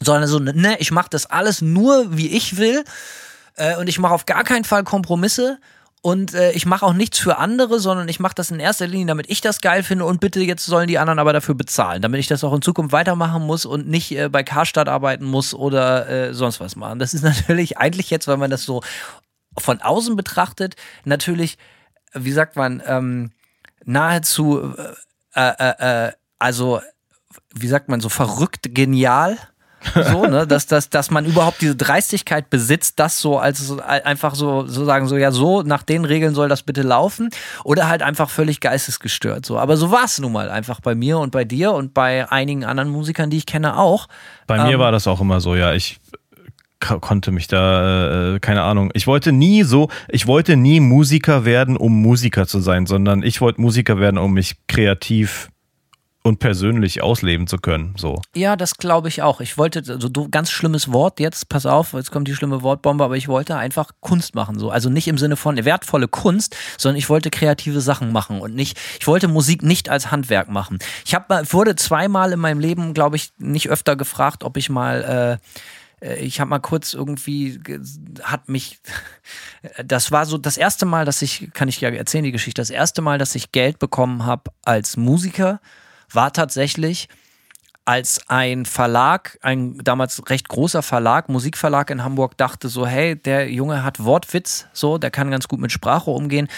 Sondern 0.00 0.28
so, 0.28 0.38
ne, 0.38 0.76
ich 0.78 0.90
mache 0.90 1.08
das 1.10 1.26
alles 1.26 1.62
nur, 1.62 2.16
wie 2.16 2.28
ich 2.28 2.56
will. 2.56 2.84
Äh, 3.56 3.76
und 3.76 3.88
ich 3.88 3.98
mache 3.98 4.14
auf 4.14 4.26
gar 4.26 4.44
keinen 4.44 4.64
Fall 4.64 4.82
Kompromisse. 4.82 5.58
Und 6.02 6.32
äh, 6.32 6.52
ich 6.52 6.64
mache 6.64 6.86
auch 6.86 6.94
nichts 6.94 7.18
für 7.18 7.36
andere, 7.36 7.78
sondern 7.78 8.08
ich 8.08 8.20
mache 8.20 8.34
das 8.34 8.50
in 8.50 8.58
erster 8.58 8.86
Linie, 8.86 9.06
damit 9.06 9.28
ich 9.28 9.42
das 9.42 9.60
geil 9.60 9.82
finde 9.82 10.06
und 10.06 10.20
bitte 10.20 10.40
jetzt 10.40 10.64
sollen 10.64 10.88
die 10.88 10.98
anderen 10.98 11.18
aber 11.18 11.34
dafür 11.34 11.54
bezahlen, 11.54 12.00
damit 12.00 12.20
ich 12.20 12.26
das 12.26 12.42
auch 12.42 12.54
in 12.54 12.62
Zukunft 12.62 12.92
weitermachen 12.92 13.42
muss 13.42 13.66
und 13.66 13.86
nicht 13.86 14.12
äh, 14.12 14.30
bei 14.30 14.42
Karstadt 14.42 14.88
arbeiten 14.88 15.26
muss 15.26 15.52
oder 15.52 16.08
äh, 16.08 16.34
sonst 16.34 16.58
was 16.58 16.74
machen. 16.74 16.98
Das 16.98 17.12
ist 17.12 17.22
natürlich 17.22 17.76
eigentlich 17.76 18.08
jetzt, 18.08 18.28
weil 18.28 18.38
man 18.38 18.50
das 18.50 18.64
so 18.64 18.82
von 19.58 19.82
außen 19.82 20.16
betrachtet, 20.16 20.76
natürlich, 21.04 21.58
wie 22.14 22.32
sagt 22.32 22.56
man, 22.56 22.82
ähm, 22.86 23.32
nahezu, 23.84 24.74
äh, 25.34 25.50
äh, 25.50 26.06
äh, 26.06 26.12
also, 26.38 26.80
wie 27.54 27.68
sagt 27.68 27.88
man, 27.88 28.00
so 28.00 28.08
verrückt 28.08 28.74
genial 28.74 29.36
so, 29.94 30.26
ne, 30.26 30.46
dass, 30.46 30.66
dass, 30.66 30.90
dass 30.90 31.10
man 31.10 31.24
überhaupt 31.24 31.60
diese 31.60 31.76
Dreistigkeit 31.76 32.50
besitzt, 32.50 32.98
das 32.98 33.20
so 33.20 33.38
als 33.38 33.78
einfach 33.78 34.34
so, 34.34 34.66
so 34.66 34.84
sagen, 34.84 35.06
so, 35.06 35.16
ja, 35.16 35.32
so, 35.32 35.62
nach 35.62 35.82
den 35.82 36.04
Regeln 36.04 36.34
soll 36.34 36.48
das 36.48 36.62
bitte 36.62 36.82
laufen. 36.82 37.30
Oder 37.64 37.88
halt 37.88 38.02
einfach 38.02 38.30
völlig 38.30 38.60
geistesgestört. 38.60 39.46
So. 39.46 39.58
Aber 39.58 39.76
so 39.76 39.90
war 39.90 40.04
es 40.04 40.18
nun 40.18 40.32
mal 40.32 40.50
einfach 40.50 40.80
bei 40.80 40.94
mir 40.94 41.18
und 41.18 41.30
bei 41.30 41.44
dir 41.44 41.72
und 41.72 41.94
bei 41.94 42.30
einigen 42.30 42.64
anderen 42.64 42.90
Musikern, 42.90 43.30
die 43.30 43.38
ich 43.38 43.46
kenne, 43.46 43.78
auch. 43.78 44.06
Bei 44.46 44.58
ähm, 44.58 44.66
mir 44.66 44.78
war 44.78 44.92
das 44.92 45.06
auch 45.06 45.20
immer 45.20 45.40
so, 45.40 45.54
ja. 45.54 45.72
Ich 45.72 46.00
konnte 46.80 47.30
mich 47.30 47.46
da, 47.46 48.34
äh, 48.34 48.40
keine 48.40 48.62
Ahnung. 48.62 48.90
Ich 48.94 49.06
wollte 49.06 49.32
nie 49.32 49.62
so, 49.62 49.88
ich 50.08 50.26
wollte 50.26 50.56
nie 50.56 50.80
Musiker 50.80 51.44
werden, 51.44 51.76
um 51.76 52.00
Musiker 52.00 52.46
zu 52.46 52.60
sein, 52.60 52.86
sondern 52.86 53.22
ich 53.22 53.40
wollte 53.40 53.60
Musiker 53.60 53.98
werden, 53.98 54.18
um 54.18 54.32
mich 54.32 54.56
kreativ 54.66 55.48
und 56.22 56.38
persönlich 56.38 57.02
ausleben 57.02 57.46
zu 57.46 57.56
können. 57.56 57.94
So. 57.96 58.20
Ja, 58.34 58.54
das 58.54 58.74
glaube 58.74 59.08
ich 59.08 59.22
auch. 59.22 59.40
Ich 59.40 59.56
wollte, 59.56 59.78
also 59.78 60.08
du, 60.08 60.28
ganz 60.28 60.50
schlimmes 60.50 60.92
Wort 60.92 61.18
jetzt, 61.18 61.48
pass 61.48 61.64
auf, 61.64 61.94
jetzt 61.94 62.10
kommt 62.10 62.28
die 62.28 62.34
schlimme 62.34 62.62
Wortbombe, 62.62 63.04
aber 63.04 63.16
ich 63.16 63.26
wollte 63.28 63.56
einfach 63.56 63.92
Kunst 64.00 64.34
machen. 64.34 64.58
So. 64.58 64.70
Also 64.70 64.90
nicht 64.90 65.08
im 65.08 65.16
Sinne 65.16 65.36
von 65.36 65.64
wertvolle 65.64 66.08
Kunst, 66.08 66.56
sondern 66.76 66.98
ich 66.98 67.08
wollte 67.08 67.30
kreative 67.30 67.80
Sachen 67.80 68.12
machen 68.12 68.40
und 68.40 68.54
nicht, 68.54 68.78
ich 69.00 69.06
wollte 69.06 69.28
Musik 69.28 69.62
nicht 69.62 69.88
als 69.88 70.10
Handwerk 70.10 70.50
machen. 70.50 70.78
Ich 71.06 71.14
hab, 71.14 71.30
wurde 71.52 71.74
zweimal 71.74 72.32
in 72.32 72.40
meinem 72.40 72.60
Leben, 72.60 72.92
glaube 72.92 73.16
ich, 73.16 73.32
nicht 73.38 73.70
öfter 73.70 73.96
gefragt, 73.96 74.44
ob 74.44 74.58
ich 74.58 74.68
mal 74.68 75.40
äh, 76.02 76.06
äh 76.06 76.16
ich 76.16 76.38
habe 76.38 76.50
mal 76.50 76.58
kurz 76.58 76.92
irgendwie, 76.92 77.60
hat 78.22 78.50
mich, 78.50 78.78
das 79.84 80.12
war 80.12 80.26
so 80.26 80.36
das 80.36 80.58
erste 80.58 80.84
Mal, 80.84 81.06
dass 81.06 81.22
ich, 81.22 81.48
kann 81.54 81.68
ich 81.68 81.80
ja 81.80 81.88
erzählen 81.88 82.24
die 82.24 82.32
Geschichte, 82.32 82.60
das 82.60 82.70
erste 82.70 83.00
Mal, 83.00 83.16
dass 83.16 83.34
ich 83.34 83.52
Geld 83.52 83.78
bekommen 83.78 84.26
habe 84.26 84.50
als 84.64 84.98
Musiker 84.98 85.60
war 86.12 86.32
tatsächlich, 86.32 87.08
als 87.84 88.20
ein 88.28 88.66
Verlag, 88.66 89.38
ein 89.42 89.78
damals 89.78 90.30
recht 90.30 90.48
großer 90.48 90.82
Verlag, 90.82 91.28
Musikverlag 91.28 91.90
in 91.90 92.04
Hamburg, 92.04 92.36
dachte 92.36 92.68
so, 92.68 92.86
hey, 92.86 93.16
der 93.16 93.50
Junge 93.50 93.82
hat 93.82 94.04
Wortwitz, 94.04 94.66
so, 94.72 94.98
der 94.98 95.10
kann 95.10 95.30
ganz 95.30 95.48
gut 95.48 95.60
mit 95.60 95.72
Sprache 95.72 96.10
umgehen 96.10 96.48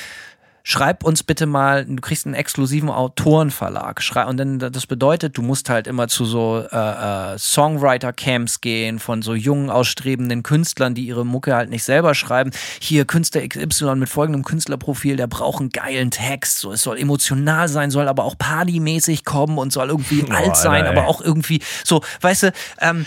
schreib 0.63 1.05
uns 1.05 1.23
bitte 1.23 1.47
mal, 1.47 1.85
du 1.85 2.01
kriegst 2.01 2.27
einen 2.27 2.35
exklusiven 2.35 2.89
Autorenverlag. 2.89 4.03
Schrei 4.03 4.27
und 4.27 4.37
dann 4.37 4.59
das 4.59 4.87
bedeutet, 4.87 5.37
du 5.37 5.43
musst 5.43 5.69
halt 5.69 5.87
immer 5.87 6.09
zu 6.09 6.25
so 6.25 6.65
äh, 6.71 7.35
äh, 7.35 7.39
Songwriter-Camps 7.39 8.61
gehen 8.61 8.99
von 8.99 9.23
so 9.23 9.35
jungen, 9.35 9.71
ausstrebenden 9.71 10.43
Künstlern, 10.43 10.95
die 10.95 11.07
ihre 11.07 11.25
Mucke 11.25 11.55
halt 11.55 11.71
nicht 11.71 11.85
selber 11.85 12.15
schreiben. 12.15 12.51
Hier 12.81 13.05
Künstler 13.05 13.47
XY 13.47 13.97
mit 13.97 14.09
folgendem 14.09 14.45
Künstlerprofil, 14.45 15.17
der 15.17 15.27
braucht 15.27 15.61
einen 15.61 15.71
geilen 15.71 16.11
Text. 16.11 16.59
So, 16.59 16.73
es 16.73 16.83
soll 16.83 16.99
emotional 16.99 17.69
sein, 17.69 17.91
soll 17.91 18.09
aber 18.09 18.25
auch 18.25 18.37
partymäßig 18.39 19.25
kommen 19.25 19.59
und 19.59 19.73
soll 19.73 19.89
irgendwie 19.89 20.25
oh, 20.29 20.33
alt 20.33 20.57
sein, 20.57 20.87
Alter, 20.87 21.01
aber 21.01 21.09
auch 21.09 21.21
irgendwie 21.21 21.61
so, 21.85 22.03
weißt 22.21 22.45
du, 22.45 22.53
ähm, 22.81 23.07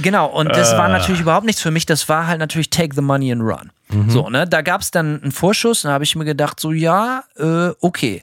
genau. 0.00 0.26
Und 0.26 0.48
das 0.48 0.72
äh. 0.72 0.78
war 0.78 0.88
natürlich 0.88 1.20
überhaupt 1.20 1.46
nichts 1.46 1.60
für 1.60 1.70
mich. 1.70 1.86
Das 1.86 2.08
war 2.08 2.26
halt 2.26 2.38
natürlich 2.38 2.70
Take 2.70 2.94
the 2.94 3.02
Money 3.02 3.32
and 3.32 3.42
Run. 3.42 3.70
Mhm. 3.94 4.10
So, 4.10 4.28
ne? 4.28 4.46
Da 4.46 4.62
gab 4.62 4.80
es 4.80 4.90
dann 4.90 5.22
einen 5.22 5.32
Vorschuss, 5.32 5.82
da 5.82 5.92
habe 5.92 6.04
ich 6.04 6.16
mir 6.16 6.24
gedacht, 6.24 6.60
so 6.60 6.72
ja, 6.72 7.24
äh, 7.36 7.70
okay. 7.80 8.22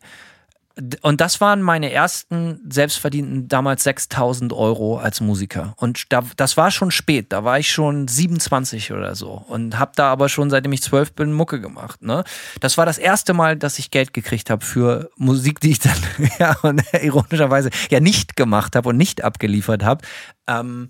Und 1.02 1.20
das 1.20 1.42
waren 1.42 1.62
meine 1.62 1.92
ersten 1.92 2.62
selbstverdienten 2.70 3.50
damals 3.50 3.84
6000 3.84 4.54
Euro 4.54 4.98
als 4.98 5.20
Musiker. 5.20 5.74
Und 5.76 6.12
da, 6.12 6.24
das 6.38 6.56
war 6.56 6.72
schon 6.72 6.92
spät, 6.92 7.28
da 7.30 7.44
war 7.44 7.60
ich 7.60 7.72
schon 7.72 8.08
27 8.08 8.94
oder 8.94 9.14
so 9.14 9.44
und 9.48 9.78
habe 9.78 9.92
da 9.96 10.12
aber 10.12 10.30
schon 10.30 10.50
seitdem 10.50 10.72
ich 10.72 10.82
zwölf 10.82 11.14
bin 11.14 11.34
Mucke 11.34 11.60
gemacht. 11.60 12.02
Ne? 12.02 12.24
Das 12.62 12.78
war 12.78 12.86
das 12.86 12.98
erste 12.98 13.34
Mal, 13.34 13.58
dass 13.58 13.80
ich 13.80 13.92
Geld 13.92 14.14
gekriegt 14.14 14.50
habe 14.50 14.64
für 14.64 15.10
Musik, 15.18 15.60
die 15.60 15.72
ich 15.72 15.80
dann 15.80 15.98
ja 16.40 16.56
und 16.62 16.82
ironischerweise 17.02 17.70
ja 17.90 18.00
nicht 18.00 18.38
gemacht 18.38 18.76
habe 18.76 18.90
und 18.90 18.98
nicht 18.98 19.24
abgeliefert 19.24 19.84
habe. 19.84 20.06
Ähm, 20.48 20.90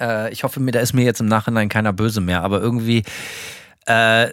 äh, 0.00 0.32
ich 0.32 0.44
hoffe 0.44 0.60
mir, 0.60 0.72
da 0.72 0.80
ist 0.80 0.92
mir 0.92 1.04
jetzt 1.04 1.20
im 1.20 1.26
Nachhinein 1.26 1.68
keiner 1.68 1.92
böse 1.92 2.20
mehr, 2.20 2.42
aber 2.42 2.60
irgendwie, 2.60 3.04
äh, 3.86 4.28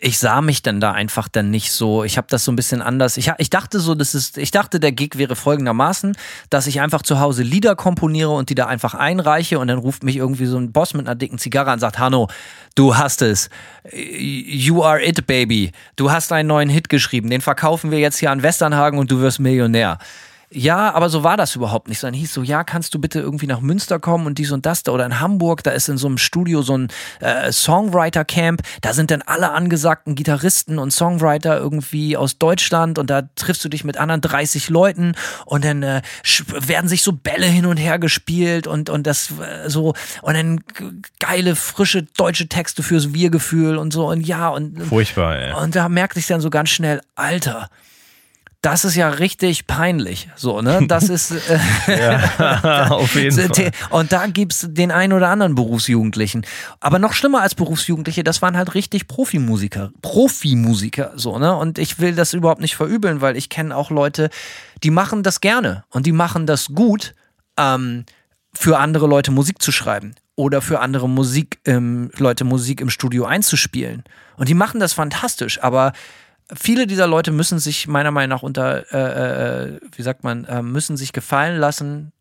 ich 0.00 0.18
sah 0.18 0.42
mich 0.42 0.60
dann 0.60 0.80
da 0.80 0.92
einfach 0.92 1.28
dann 1.28 1.50
nicht 1.50 1.72
so. 1.72 2.04
Ich 2.04 2.18
habe 2.18 2.26
das 2.28 2.44
so 2.44 2.52
ein 2.52 2.56
bisschen 2.56 2.82
anders. 2.82 3.16
Ich, 3.16 3.32
ich 3.38 3.48
dachte 3.48 3.80
so, 3.80 3.94
das 3.94 4.14
ist, 4.14 4.36
ich 4.36 4.50
dachte, 4.50 4.78
der 4.80 4.92
Gig 4.92 5.16
wäre 5.16 5.36
folgendermaßen, 5.36 6.16
dass 6.50 6.66
ich 6.66 6.80
einfach 6.80 7.02
zu 7.02 7.20
Hause 7.20 7.42
Lieder 7.42 7.74
komponiere 7.74 8.30
und 8.30 8.50
die 8.50 8.54
da 8.54 8.66
einfach 8.66 8.94
einreiche 8.94 9.58
und 9.58 9.68
dann 9.68 9.78
ruft 9.78 10.02
mich 10.02 10.16
irgendwie 10.16 10.46
so 10.46 10.58
ein 10.58 10.72
Boss 10.72 10.94
mit 10.94 11.06
einer 11.06 11.14
dicken 11.14 11.38
Zigarre 11.38 11.72
und 11.72 11.78
sagt, 11.78 11.98
Hanno, 11.98 12.28
du 12.74 12.96
hast 12.96 13.22
es. 13.22 13.48
You 13.92 14.82
are 14.82 15.02
it, 15.02 15.26
baby. 15.26 15.72
Du 15.96 16.10
hast 16.10 16.32
einen 16.32 16.48
neuen 16.48 16.68
Hit 16.68 16.88
geschrieben. 16.88 17.30
Den 17.30 17.40
verkaufen 17.40 17.90
wir 17.90 17.98
jetzt 17.98 18.18
hier 18.18 18.30
an 18.30 18.42
Westernhagen 18.42 18.98
und 18.98 19.10
du 19.10 19.20
wirst 19.20 19.40
Millionär 19.40 19.98
ja, 20.54 20.92
aber 20.92 21.08
so 21.08 21.24
war 21.24 21.36
das 21.36 21.56
überhaupt 21.56 21.88
nicht. 21.88 21.98
Sondern 21.98 22.18
hieß 22.18 22.32
so, 22.32 22.42
ja, 22.42 22.64
kannst 22.64 22.94
du 22.94 23.00
bitte 23.00 23.18
irgendwie 23.18 23.46
nach 23.46 23.60
Münster 23.60 23.98
kommen 23.98 24.26
und 24.26 24.38
dies 24.38 24.52
und 24.52 24.64
das 24.64 24.82
da 24.82 24.92
oder 24.92 25.04
in 25.04 25.20
Hamburg, 25.20 25.62
da 25.64 25.72
ist 25.72 25.88
in 25.88 25.98
so 25.98 26.06
einem 26.06 26.18
Studio 26.18 26.62
so 26.62 26.78
ein 26.78 26.88
äh, 27.20 27.50
Songwriter-Camp, 27.50 28.62
da 28.80 28.92
sind 28.92 29.10
dann 29.10 29.22
alle 29.22 29.50
angesagten 29.50 30.14
Gitarristen 30.14 30.78
und 30.78 30.92
Songwriter 30.92 31.58
irgendwie 31.58 32.16
aus 32.16 32.38
Deutschland 32.38 32.98
und 32.98 33.10
da 33.10 33.22
triffst 33.34 33.64
du 33.64 33.68
dich 33.68 33.84
mit 33.84 33.96
anderen 33.96 34.20
30 34.20 34.68
Leuten 34.68 35.14
und 35.44 35.64
dann 35.64 35.82
äh, 35.82 36.02
werden 36.48 36.88
sich 36.88 37.02
so 37.02 37.12
Bälle 37.12 37.46
hin 37.46 37.66
und 37.66 37.76
her 37.76 37.98
gespielt 37.98 38.66
und, 38.66 38.90
und 38.90 39.06
das 39.06 39.32
äh, 39.32 39.68
so 39.68 39.94
und 40.22 40.34
dann 40.34 40.60
geile, 41.18 41.56
frische 41.56 42.04
deutsche 42.16 42.48
Texte 42.48 42.82
fürs 42.82 43.12
Wir-Gefühl 43.12 43.76
und 43.76 43.92
so 43.92 44.08
und 44.08 44.20
ja 44.20 44.48
und 44.48 44.80
furchtbar, 44.82 45.36
ey. 45.38 45.52
Und 45.54 45.74
da 45.74 45.88
merkte 45.88 46.20
ich 46.20 46.26
dann 46.26 46.40
so 46.40 46.50
ganz 46.50 46.70
schnell, 46.70 47.00
Alter, 47.14 47.68
das 48.64 48.86
ist 48.86 48.94
ja 48.94 49.10
richtig 49.10 49.66
peinlich. 49.66 50.30
So, 50.36 50.62
ne? 50.62 50.86
Das 50.88 51.10
ist. 51.10 51.32
Äh, 51.32 51.58
ja, 51.98 52.88
auf 52.90 53.14
jeden 53.14 53.54
Fall. 53.54 53.70
Und 53.90 54.10
da 54.12 54.26
gibt's 54.26 54.66
den 54.70 54.90
einen 54.90 55.12
oder 55.12 55.28
anderen 55.28 55.54
Berufsjugendlichen. 55.54 56.46
Aber 56.80 56.98
noch 56.98 57.12
schlimmer 57.12 57.42
als 57.42 57.54
Berufsjugendliche, 57.54 58.24
das 58.24 58.40
waren 58.40 58.56
halt 58.56 58.74
richtig 58.74 59.06
Profimusiker. 59.06 59.92
Profimusiker, 60.00 61.12
so, 61.14 61.38
ne? 61.38 61.54
Und 61.54 61.78
ich 61.78 61.98
will 61.98 62.14
das 62.14 62.32
überhaupt 62.32 62.62
nicht 62.62 62.74
verübeln, 62.74 63.20
weil 63.20 63.36
ich 63.36 63.50
kenne 63.50 63.76
auch 63.76 63.90
Leute, 63.90 64.30
die 64.82 64.90
machen 64.90 65.22
das 65.22 65.42
gerne 65.42 65.84
und 65.90 66.06
die 66.06 66.12
machen 66.12 66.46
das 66.46 66.68
gut, 66.68 67.14
ähm, 67.58 68.06
für 68.54 68.78
andere 68.78 69.06
Leute 69.06 69.30
Musik 69.30 69.60
zu 69.60 69.72
schreiben 69.72 70.14
oder 70.36 70.62
für 70.62 70.80
andere 70.80 71.08
Musik, 71.08 71.58
ähm, 71.66 72.10
Leute 72.16 72.44
Musik 72.44 72.80
im 72.80 72.88
Studio 72.88 73.26
einzuspielen. 73.26 74.04
Und 74.36 74.48
die 74.48 74.54
machen 74.54 74.80
das 74.80 74.94
fantastisch, 74.94 75.62
aber 75.62 75.92
viele 76.52 76.86
dieser 76.86 77.06
Leute 77.06 77.32
müssen 77.32 77.58
sich 77.58 77.86
meiner 77.86 78.10
Meinung 78.10 78.36
nach 78.36 78.42
unter, 78.42 78.92
äh, 78.92 79.64
äh, 79.74 79.80
wie 79.96 80.02
sagt 80.02 80.24
man, 80.24 80.44
äh, 80.44 80.62
müssen 80.62 80.96
sich 80.96 81.12
gefallen 81.12 81.58
lassen, 81.58 82.12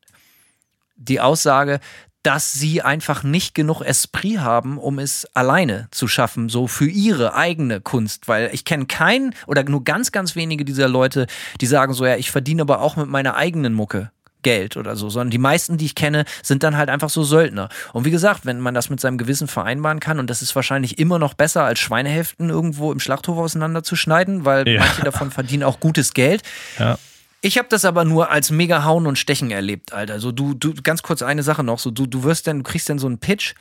die 0.96 1.20
Aussage, 1.20 1.80
dass 2.24 2.54
sie 2.54 2.82
einfach 2.82 3.24
nicht 3.24 3.54
genug 3.54 3.82
Esprit 3.82 4.40
haben, 4.40 4.78
um 4.78 4.98
es 4.98 5.28
alleine 5.34 5.90
zu 5.92 6.08
schaffen, 6.08 6.48
so 6.48 6.68
für 6.68 6.88
ihre 6.88 7.36
eigene 7.36 7.82
Kunst. 7.82 8.30
Weil 8.30 8.50
ich 8.54 8.64
kenne 8.64 8.86
keinen 8.86 9.36
oder 9.46 9.64
nur 9.64 9.84
ganz, 9.84 10.14
ganz 10.14 10.36
wenige 10.36 10.64
dieser 10.64 10.88
Leute, 10.88 11.28
die 11.60 11.66
sagen 11.66 11.94
so, 11.94 12.06
ja, 12.06 12.16
ich 12.16 12.32
verdiene 12.32 12.62
aber 12.62 12.80
auch 12.80 12.96
mit 12.96 13.08
meiner 13.08 13.36
eigenen 13.36 13.74
Mucke. 13.74 14.13
Geld 14.44 14.78
oder 14.78 14.96
so, 14.96 15.10
sondern 15.10 15.32
die 15.32 15.38
meisten, 15.38 15.78
die 15.78 15.86
ich 15.86 15.96
kenne, 15.96 16.26
sind 16.44 16.64
dann 16.64 16.78
halt 16.78 16.90
einfach 16.90 17.10
so 17.10 17.24
Söldner. 17.24 17.70
Und 17.94 18.06
wie 18.06 18.12
gesagt, 18.12 18.46
wenn 18.46 18.60
man 18.60 18.74
das 18.74 18.90
mit 18.90 19.00
seinem 19.00 19.18
Gewissen 19.18 19.48
vereinbaren 19.48 20.00
kann, 20.00 20.20
und 20.20 20.30
das 20.30 20.42
ist 20.42 20.56
wahrscheinlich 20.56 21.00
immer 21.00 21.20
noch 21.20 21.34
besser, 21.34 21.64
als 21.64 21.80
Schweinehälften 21.80 22.50
irgendwo 22.50 22.92
im 22.92 23.00
Schlachthof 23.00 23.38
auseinanderzuschneiden, 23.38 24.46
weil 24.46 24.68
ja. 24.68 24.80
manche 24.80 25.02
davon 25.04 25.32
verdienen 25.32 25.64
auch 25.64 25.80
gutes 25.80 26.14
Geld. 26.14 26.44
Ja. 26.78 26.98
Ich 27.42 27.58
habe 27.58 27.68
das 27.70 27.84
aber 27.84 28.06
nur 28.06 28.32
als 28.32 28.52
mega 28.52 28.86
Hauen 28.86 29.06
und 29.06 29.18
Stechen 29.20 29.52
erlebt, 29.52 29.92
Alter. 29.92 30.20
So 30.22 30.32
du, 30.32 30.54
du, 30.54 30.74
ganz 30.82 31.04
kurz 31.04 31.22
eine 31.22 31.44
Sache 31.44 31.64
noch, 31.64 31.80
so 31.80 31.92
du, 31.92 32.06
du 32.06 32.24
wirst 32.24 32.48
dann, 32.48 32.60
du 32.60 32.64
kriegst 32.64 32.88
dann 32.88 33.00
so 33.00 33.08
einen 33.08 33.18
Pitch, 33.18 33.56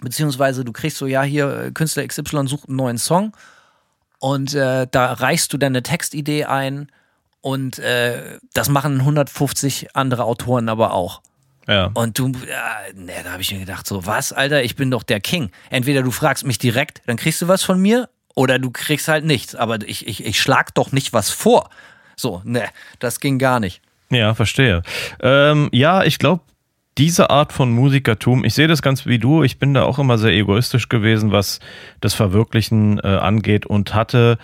beziehungsweise 0.00 0.64
du 0.64 0.72
kriegst 0.72 0.98
so, 0.98 1.06
ja, 1.06 1.22
hier, 1.22 1.70
Künstler 1.72 2.06
XY 2.06 2.48
sucht 2.48 2.68
einen 2.68 2.76
neuen 2.76 2.98
Song 2.98 3.32
und 4.18 4.54
äh, 4.54 4.88
da 4.90 5.12
reichst 5.12 5.52
du 5.52 5.58
deine 5.58 5.82
Textidee 5.82 6.46
ein 6.46 6.88
und 7.44 7.78
äh, 7.78 8.38
das 8.54 8.70
machen 8.70 9.00
150 9.00 9.94
andere 9.94 10.24
Autoren 10.24 10.70
aber 10.70 10.94
auch. 10.94 11.20
Ja. 11.68 11.90
Und 11.92 12.18
du, 12.18 12.28
ja, 12.28 12.94
ne, 12.94 13.12
da 13.22 13.32
habe 13.32 13.42
ich 13.42 13.52
mir 13.52 13.60
gedacht, 13.60 13.86
so, 13.86 14.06
was, 14.06 14.32
Alter, 14.32 14.62
ich 14.62 14.76
bin 14.76 14.90
doch 14.90 15.02
der 15.02 15.20
King. 15.20 15.50
Entweder 15.68 16.02
du 16.02 16.10
fragst 16.10 16.46
mich 16.46 16.56
direkt, 16.56 17.02
dann 17.04 17.18
kriegst 17.18 17.42
du 17.42 17.48
was 17.48 17.62
von 17.62 17.78
mir, 17.78 18.08
oder 18.34 18.58
du 18.58 18.70
kriegst 18.70 19.08
halt 19.08 19.26
nichts. 19.26 19.54
Aber 19.54 19.76
ich, 19.86 20.06
ich, 20.06 20.24
ich 20.24 20.40
schlag 20.40 20.74
doch 20.74 20.90
nicht 20.92 21.12
was 21.12 21.28
vor. 21.28 21.68
So, 22.16 22.40
ne, 22.44 22.64
das 22.98 23.20
ging 23.20 23.38
gar 23.38 23.60
nicht. 23.60 23.82
Ja, 24.08 24.32
verstehe. 24.32 24.82
Ähm, 25.20 25.68
ja, 25.70 26.02
ich 26.02 26.18
glaube, 26.18 26.40
diese 26.96 27.28
Art 27.28 27.52
von 27.52 27.70
Musikertum, 27.70 28.46
ich 28.46 28.54
sehe 28.54 28.68
das 28.68 28.80
ganz 28.80 29.04
wie 29.04 29.18
du, 29.18 29.42
ich 29.42 29.58
bin 29.58 29.74
da 29.74 29.82
auch 29.82 29.98
immer 29.98 30.16
sehr 30.16 30.32
egoistisch 30.32 30.88
gewesen, 30.88 31.30
was 31.30 31.60
das 32.00 32.14
Verwirklichen 32.14 33.00
äh, 33.00 33.08
angeht 33.08 33.66
und 33.66 33.94
hatte 33.94 34.38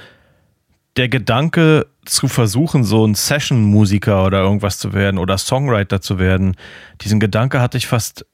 der 0.97 1.09
Gedanke 1.09 1.87
zu 2.05 2.29
versuchen, 2.29 2.85
so 2.85 3.07
ein 3.07 3.15
Session-Musiker 3.15 4.25
oder 4.25 4.41
irgendwas 4.41 4.79
zu 4.79 4.93
werden 4.93 5.19
oder 5.19 5.39
Songwriter 5.39 6.01
zu 6.01 6.19
werden, 6.19 6.57
diesen 7.01 7.21
Gedanke 7.21 7.61
hatte 7.61 7.79
ich 7.79 7.87
fast, 7.87 8.27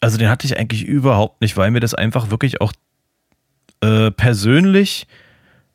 also 0.00 0.16
den 0.16 0.28
hatte 0.28 0.46
ich 0.46 0.58
eigentlich 0.58 0.84
überhaupt 0.84 1.40
nicht, 1.40 1.56
weil 1.56 1.70
mir 1.70 1.80
das 1.80 1.94
einfach 1.94 2.30
wirklich 2.30 2.60
auch 2.60 2.72
äh, 3.80 4.10
persönlich 4.10 5.06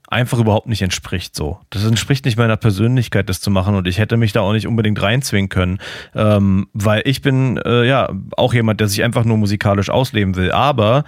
einfach 0.07 0.39
überhaupt 0.39 0.67
nicht 0.67 0.81
entspricht 0.81 1.35
so. 1.35 1.59
Das 1.69 1.83
entspricht 1.85 2.25
nicht 2.25 2.37
meiner 2.37 2.57
Persönlichkeit, 2.57 3.29
das 3.29 3.41
zu 3.41 3.49
machen 3.49 3.75
und 3.75 3.87
ich 3.87 3.97
hätte 3.97 4.17
mich 4.17 4.31
da 4.31 4.41
auch 4.41 4.53
nicht 4.53 4.67
unbedingt 4.67 5.01
reinzwingen 5.01 5.49
können, 5.49 5.79
ähm, 6.15 6.67
weil 6.73 7.01
ich 7.05 7.21
bin 7.21 7.57
äh, 7.57 7.87
ja 7.87 8.09
auch 8.37 8.53
jemand, 8.53 8.79
der 8.79 8.87
sich 8.87 9.03
einfach 9.03 9.25
nur 9.25 9.37
musikalisch 9.37 9.89
ausleben 9.89 10.35
will. 10.35 10.51
Aber 10.51 11.03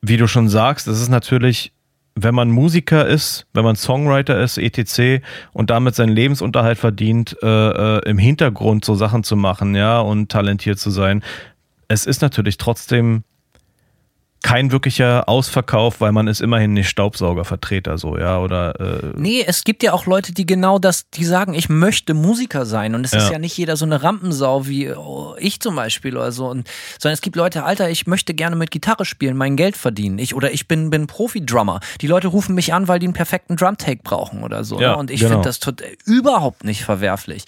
wie 0.00 0.16
du 0.16 0.26
schon 0.26 0.48
sagst, 0.48 0.86
das 0.86 1.00
ist 1.00 1.10
natürlich 1.10 1.72
wenn 2.14 2.34
man 2.34 2.50
Musiker 2.50 3.06
ist, 3.06 3.46
wenn 3.54 3.64
man 3.64 3.76
Songwriter 3.76 4.40
ist, 4.40 4.58
etc. 4.58 5.22
und 5.52 5.70
damit 5.70 5.94
seinen 5.94 6.10
Lebensunterhalt 6.10 6.78
verdient, 6.78 7.36
äh, 7.42 7.46
äh, 7.98 8.08
im 8.08 8.18
Hintergrund 8.18 8.84
so 8.84 8.94
Sachen 8.94 9.22
zu 9.24 9.36
machen, 9.36 9.74
ja, 9.74 10.00
und 10.00 10.30
talentiert 10.30 10.78
zu 10.78 10.90
sein, 10.90 11.22
es 11.88 12.06
ist 12.06 12.22
natürlich 12.22 12.56
trotzdem 12.56 13.24
kein 14.42 14.72
wirklicher 14.72 15.28
Ausverkauf, 15.28 16.00
weil 16.00 16.12
man 16.12 16.26
ist 16.26 16.40
immerhin 16.40 16.72
nicht 16.72 16.88
Staubsaugervertreter 16.88 17.98
so, 17.98 18.16
ja, 18.18 18.38
oder 18.38 18.80
äh 18.80 19.12
Nee, 19.16 19.44
es 19.46 19.64
gibt 19.64 19.82
ja 19.82 19.92
auch 19.92 20.06
Leute, 20.06 20.32
die 20.32 20.46
genau 20.46 20.78
das, 20.78 21.10
die 21.10 21.24
sagen, 21.24 21.52
ich 21.52 21.68
möchte 21.68 22.14
Musiker 22.14 22.64
sein 22.64 22.94
und 22.94 23.04
es 23.04 23.12
ja. 23.12 23.18
ist 23.18 23.30
ja 23.30 23.38
nicht 23.38 23.56
jeder 23.56 23.76
so 23.76 23.84
eine 23.84 24.02
Rampensau 24.02 24.66
wie 24.66 24.90
oh, 24.92 25.34
ich 25.38 25.60
zum 25.60 25.76
Beispiel 25.76 26.16
oder 26.16 26.32
so, 26.32 26.48
und, 26.48 26.68
sondern 26.98 27.14
es 27.14 27.20
gibt 27.20 27.36
Leute, 27.36 27.64
Alter, 27.64 27.90
ich 27.90 28.06
möchte 28.06 28.32
gerne 28.32 28.56
mit 28.56 28.70
Gitarre 28.70 29.04
spielen, 29.04 29.36
mein 29.36 29.56
Geld 29.56 29.76
verdienen, 29.76 30.18
ich 30.18 30.34
oder 30.34 30.52
ich 30.52 30.66
bin 30.66 30.90
bin 30.90 31.06
Profi-Drummer. 31.06 31.80
Die 32.00 32.06
Leute 32.06 32.28
rufen 32.28 32.54
mich 32.54 32.72
an, 32.72 32.88
weil 32.88 32.98
die 32.98 33.06
einen 33.06 33.14
perfekten 33.14 33.56
Drum-Take 33.56 34.02
brauchen 34.02 34.42
oder 34.42 34.64
so, 34.64 34.80
ja, 34.80 34.92
ne? 34.92 34.96
und 34.96 35.10
ich 35.10 35.20
genau. 35.20 35.32
finde 35.32 35.48
das 35.48 35.60
tot, 35.60 35.82
überhaupt 36.06 36.64
nicht 36.64 36.84
verwerflich. 36.84 37.44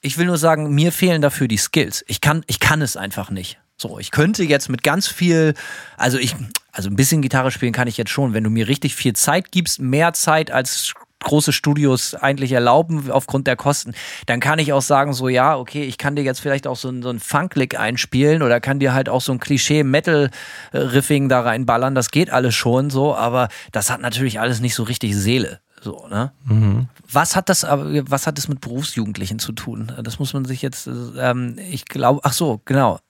Ich 0.00 0.16
will 0.16 0.26
nur 0.26 0.38
sagen, 0.38 0.74
mir 0.74 0.92
fehlen 0.92 1.20
dafür 1.20 1.48
die 1.48 1.58
Skills. 1.58 2.04
Ich 2.08 2.20
kann, 2.20 2.42
ich 2.46 2.60
kann 2.60 2.80
es 2.80 2.96
einfach 2.96 3.30
nicht. 3.30 3.58
So, 3.80 3.98
ich 3.98 4.10
könnte 4.10 4.44
jetzt 4.44 4.68
mit 4.68 4.82
ganz 4.82 5.08
viel, 5.08 5.54
also 5.96 6.18
ich, 6.18 6.36
also 6.70 6.90
ein 6.90 6.96
bisschen 6.96 7.22
Gitarre 7.22 7.50
spielen 7.50 7.72
kann 7.72 7.88
ich 7.88 7.96
jetzt 7.96 8.10
schon. 8.10 8.34
Wenn 8.34 8.44
du 8.44 8.50
mir 8.50 8.68
richtig 8.68 8.94
viel 8.94 9.14
Zeit 9.14 9.52
gibst, 9.52 9.80
mehr 9.80 10.12
Zeit 10.12 10.50
als 10.50 10.92
große 11.20 11.52
Studios 11.52 12.14
eigentlich 12.14 12.52
erlauben 12.52 13.10
aufgrund 13.10 13.46
der 13.46 13.56
Kosten, 13.56 13.94
dann 14.26 14.38
kann 14.38 14.58
ich 14.58 14.74
auch 14.74 14.82
sagen, 14.82 15.14
so 15.14 15.28
ja, 15.28 15.56
okay, 15.56 15.84
ich 15.84 15.96
kann 15.96 16.14
dir 16.14 16.22
jetzt 16.22 16.40
vielleicht 16.40 16.66
auch 16.66 16.76
so 16.76 16.90
ein, 16.90 17.02
so 17.02 17.08
ein 17.08 17.20
Funklick 17.20 17.78
einspielen 17.78 18.42
oder 18.42 18.60
kann 18.60 18.80
dir 18.80 18.92
halt 18.92 19.08
auch 19.08 19.22
so 19.22 19.32
ein 19.32 19.40
Klischee-Metal-Riffing 19.40 21.30
da 21.30 21.40
reinballern. 21.40 21.94
Das 21.94 22.10
geht 22.10 22.28
alles 22.28 22.54
schon 22.54 22.90
so, 22.90 23.14
aber 23.14 23.48
das 23.72 23.88
hat 23.88 24.02
natürlich 24.02 24.40
alles 24.40 24.60
nicht 24.60 24.74
so 24.74 24.82
richtig 24.82 25.16
Seele. 25.16 25.60
So, 25.80 26.06
ne? 26.10 26.32
Mhm. 26.44 26.88
Was 27.10 27.34
hat 27.34 27.48
das, 27.48 27.62
was 27.64 28.26
hat 28.26 28.36
das 28.36 28.48
mit 28.48 28.60
Berufsjugendlichen 28.60 29.38
zu 29.38 29.52
tun? 29.52 29.90
Das 30.02 30.18
muss 30.18 30.34
man 30.34 30.44
sich 30.44 30.60
jetzt, 30.60 30.86
ähm, 31.18 31.56
ich 31.58 31.86
glaube, 31.86 32.20
ach 32.24 32.34
so, 32.34 32.60
genau. 32.66 33.00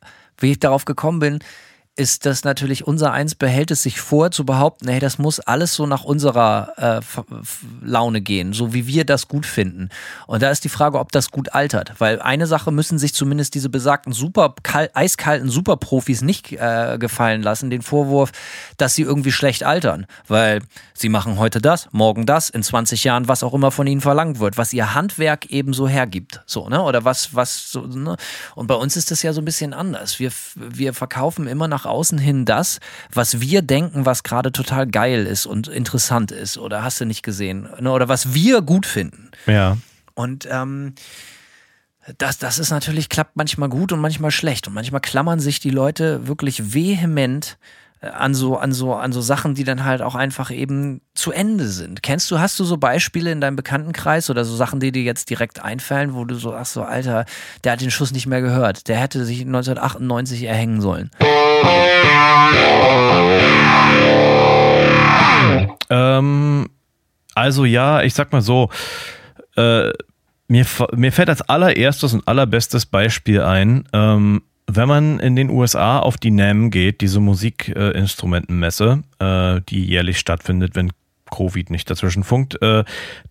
Wie 0.40 0.52
ich 0.52 0.58
darauf 0.58 0.84
gekommen 0.84 1.18
bin, 1.20 1.38
ist 2.00 2.24
das 2.24 2.44
natürlich 2.44 2.86
unser 2.86 3.12
Eins 3.12 3.34
behält 3.34 3.70
es 3.70 3.82
sich 3.82 4.00
vor 4.00 4.30
zu 4.30 4.46
behaupten, 4.46 4.88
hey, 4.88 5.00
das 5.00 5.18
muss 5.18 5.38
alles 5.38 5.74
so 5.74 5.86
nach 5.86 6.02
unserer 6.02 6.72
äh, 6.78 7.00
Laune 7.84 8.22
gehen, 8.22 8.54
so 8.54 8.72
wie 8.72 8.86
wir 8.86 9.04
das 9.04 9.28
gut 9.28 9.44
finden. 9.44 9.90
Und 10.26 10.42
da 10.42 10.50
ist 10.50 10.64
die 10.64 10.70
Frage, 10.70 10.98
ob 10.98 11.12
das 11.12 11.30
gut 11.30 11.52
altert, 11.52 11.92
weil 11.98 12.22
eine 12.22 12.46
Sache 12.46 12.72
müssen 12.72 12.98
sich 12.98 13.12
zumindest 13.12 13.54
diese 13.54 13.68
besagten 13.68 14.14
super 14.14 14.54
eiskalten 14.94 15.50
Superprofis 15.50 16.22
nicht 16.22 16.52
äh, 16.52 16.96
gefallen 16.98 17.42
lassen, 17.42 17.68
den 17.68 17.82
Vorwurf, 17.82 18.32
dass 18.78 18.94
sie 18.94 19.02
irgendwie 19.02 19.30
schlecht 19.30 19.64
altern, 19.64 20.06
weil 20.26 20.62
sie 20.94 21.10
machen 21.10 21.36
heute 21.36 21.60
das, 21.60 21.86
morgen 21.92 22.24
das, 22.24 22.48
in 22.48 22.62
20 22.62 23.04
Jahren 23.04 23.28
was 23.28 23.42
auch 23.42 23.52
immer 23.52 23.72
von 23.72 23.86
ihnen 23.86 24.00
verlangt 24.00 24.38
wird, 24.38 24.56
was 24.56 24.72
ihr 24.72 24.94
Handwerk 24.94 25.50
eben 25.50 25.74
so 25.74 25.86
hergibt, 25.86 26.40
so, 26.46 26.66
ne? 26.70 26.82
Oder 26.82 27.04
was 27.04 27.34
was 27.34 27.70
so, 27.70 27.82
ne? 27.82 28.16
Und 28.54 28.68
bei 28.68 28.74
uns 28.74 28.96
ist 28.96 29.10
das 29.10 29.22
ja 29.22 29.34
so 29.34 29.42
ein 29.42 29.44
bisschen 29.44 29.74
anders. 29.74 30.18
Wir 30.18 30.32
wir 30.56 30.94
verkaufen 30.94 31.46
immer 31.46 31.68
nach 31.68 31.89
außen 31.90 32.18
hin 32.18 32.44
das, 32.44 32.80
was 33.12 33.40
wir 33.40 33.62
denken, 33.62 34.06
was 34.06 34.22
gerade 34.22 34.52
total 34.52 34.86
geil 34.86 35.26
ist 35.26 35.46
und 35.46 35.68
interessant 35.68 36.32
ist. 36.32 36.58
Oder 36.58 36.82
hast 36.82 37.00
du 37.00 37.04
nicht 37.04 37.22
gesehen? 37.22 37.68
Ne, 37.80 37.90
oder 37.92 38.08
was 38.08 38.34
wir 38.34 38.62
gut 38.62 38.86
finden. 38.86 39.30
Ja. 39.46 39.76
Und 40.14 40.48
ähm, 40.50 40.94
das, 42.18 42.38
das 42.38 42.58
ist 42.58 42.70
natürlich, 42.70 43.08
klappt 43.08 43.36
manchmal 43.36 43.68
gut 43.68 43.92
und 43.92 44.00
manchmal 44.00 44.30
schlecht. 44.30 44.66
Und 44.66 44.74
manchmal 44.74 45.00
klammern 45.00 45.40
sich 45.40 45.60
die 45.60 45.70
Leute 45.70 46.26
wirklich 46.26 46.74
vehement 46.74 47.58
an 48.00 48.34
so, 48.34 48.56
an 48.56 48.72
so, 48.72 48.94
an 48.94 49.12
so 49.12 49.20
Sachen, 49.20 49.54
die 49.54 49.64
dann 49.64 49.84
halt 49.84 50.00
auch 50.00 50.14
einfach 50.14 50.50
eben 50.50 51.02
zu 51.14 51.32
Ende 51.32 51.68
sind. 51.68 52.02
Kennst 52.02 52.30
du, 52.30 52.38
hast 52.38 52.58
du 52.58 52.64
so 52.64 52.78
Beispiele 52.78 53.30
in 53.30 53.40
deinem 53.42 53.56
Bekanntenkreis 53.56 54.30
oder 54.30 54.44
so 54.44 54.56
Sachen, 54.56 54.80
die 54.80 54.90
dir 54.90 55.02
jetzt 55.02 55.28
direkt 55.28 55.62
einfallen, 55.62 56.14
wo 56.14 56.24
du 56.24 56.34
so, 56.36 56.54
ach 56.54 56.64
so, 56.64 56.82
Alter, 56.82 57.26
der 57.62 57.72
hat 57.72 57.82
den 57.82 57.90
Schuss 57.90 58.12
nicht 58.12 58.26
mehr 58.26 58.40
gehört. 58.40 58.88
Der 58.88 58.96
hätte 58.96 59.24
sich 59.24 59.40
1998 59.40 60.44
erhängen 60.44 60.80
sollen. 60.80 61.10
Ähm, 65.90 66.70
also 67.34 67.64
ja, 67.64 68.02
ich 68.02 68.14
sag 68.14 68.32
mal 68.32 68.40
so, 68.40 68.70
äh, 69.56 69.90
mir, 70.48 70.66
mir 70.94 71.12
fällt 71.12 71.28
als 71.28 71.42
allererstes 71.42 72.14
und 72.14 72.26
allerbestes 72.26 72.86
Beispiel 72.86 73.42
ein, 73.42 73.88
ähm, 73.92 74.42
wenn 74.76 74.88
man 74.88 75.20
in 75.20 75.36
den 75.36 75.50
USA 75.50 75.98
auf 75.98 76.16
die 76.16 76.30
NAM 76.30 76.70
geht, 76.70 77.00
diese 77.00 77.20
Musikinstrumentenmesse, 77.20 79.02
äh, 79.18 79.60
die 79.68 79.84
jährlich 79.84 80.18
stattfindet, 80.18 80.74
wenn 80.74 80.92
Covid 81.30 81.70
nicht 81.70 81.88
dazwischen 81.88 82.24
funkt, 82.24 82.60
äh, 82.60 82.84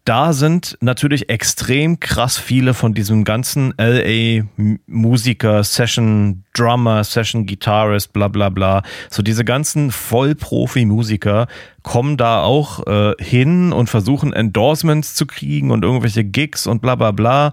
da 0.05 0.33
sind 0.33 0.77
natürlich 0.81 1.29
extrem 1.29 1.99
krass 1.99 2.37
viele 2.37 2.73
von 2.73 2.93
diesem 2.93 3.23
ganzen 3.23 3.73
LA 3.77 4.45
Musiker, 4.87 5.63
Session 5.63 6.43
Drummer, 6.53 7.03
Session 7.03 7.45
Guitarist, 7.45 8.13
bla 8.13 8.27
bla 8.27 8.49
bla, 8.49 8.83
so 9.09 9.21
diese 9.21 9.45
ganzen 9.45 9.91
Vollprofi-Musiker 9.91 11.47
kommen 11.83 12.17
da 12.17 12.41
auch 12.41 12.87
äh, 12.87 13.13
hin 13.19 13.71
und 13.71 13.89
versuchen 13.89 14.33
Endorsements 14.33 15.13
zu 15.15 15.25
kriegen 15.25 15.71
und 15.71 15.83
irgendwelche 15.83 16.23
Gigs 16.23 16.67
und 16.67 16.81
bla 16.81 16.95
bla 16.95 17.11
bla. 17.11 17.51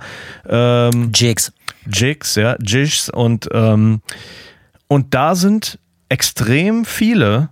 Ähm, 0.48 1.10
Jigs. 1.14 1.52
Jigs, 1.90 2.34
ja, 2.34 2.56
Jigs 2.60 3.08
und 3.10 3.48
ähm, 3.52 4.00
und 4.88 5.14
da 5.14 5.34
sind 5.34 5.78
extrem 6.08 6.84
viele 6.84 7.50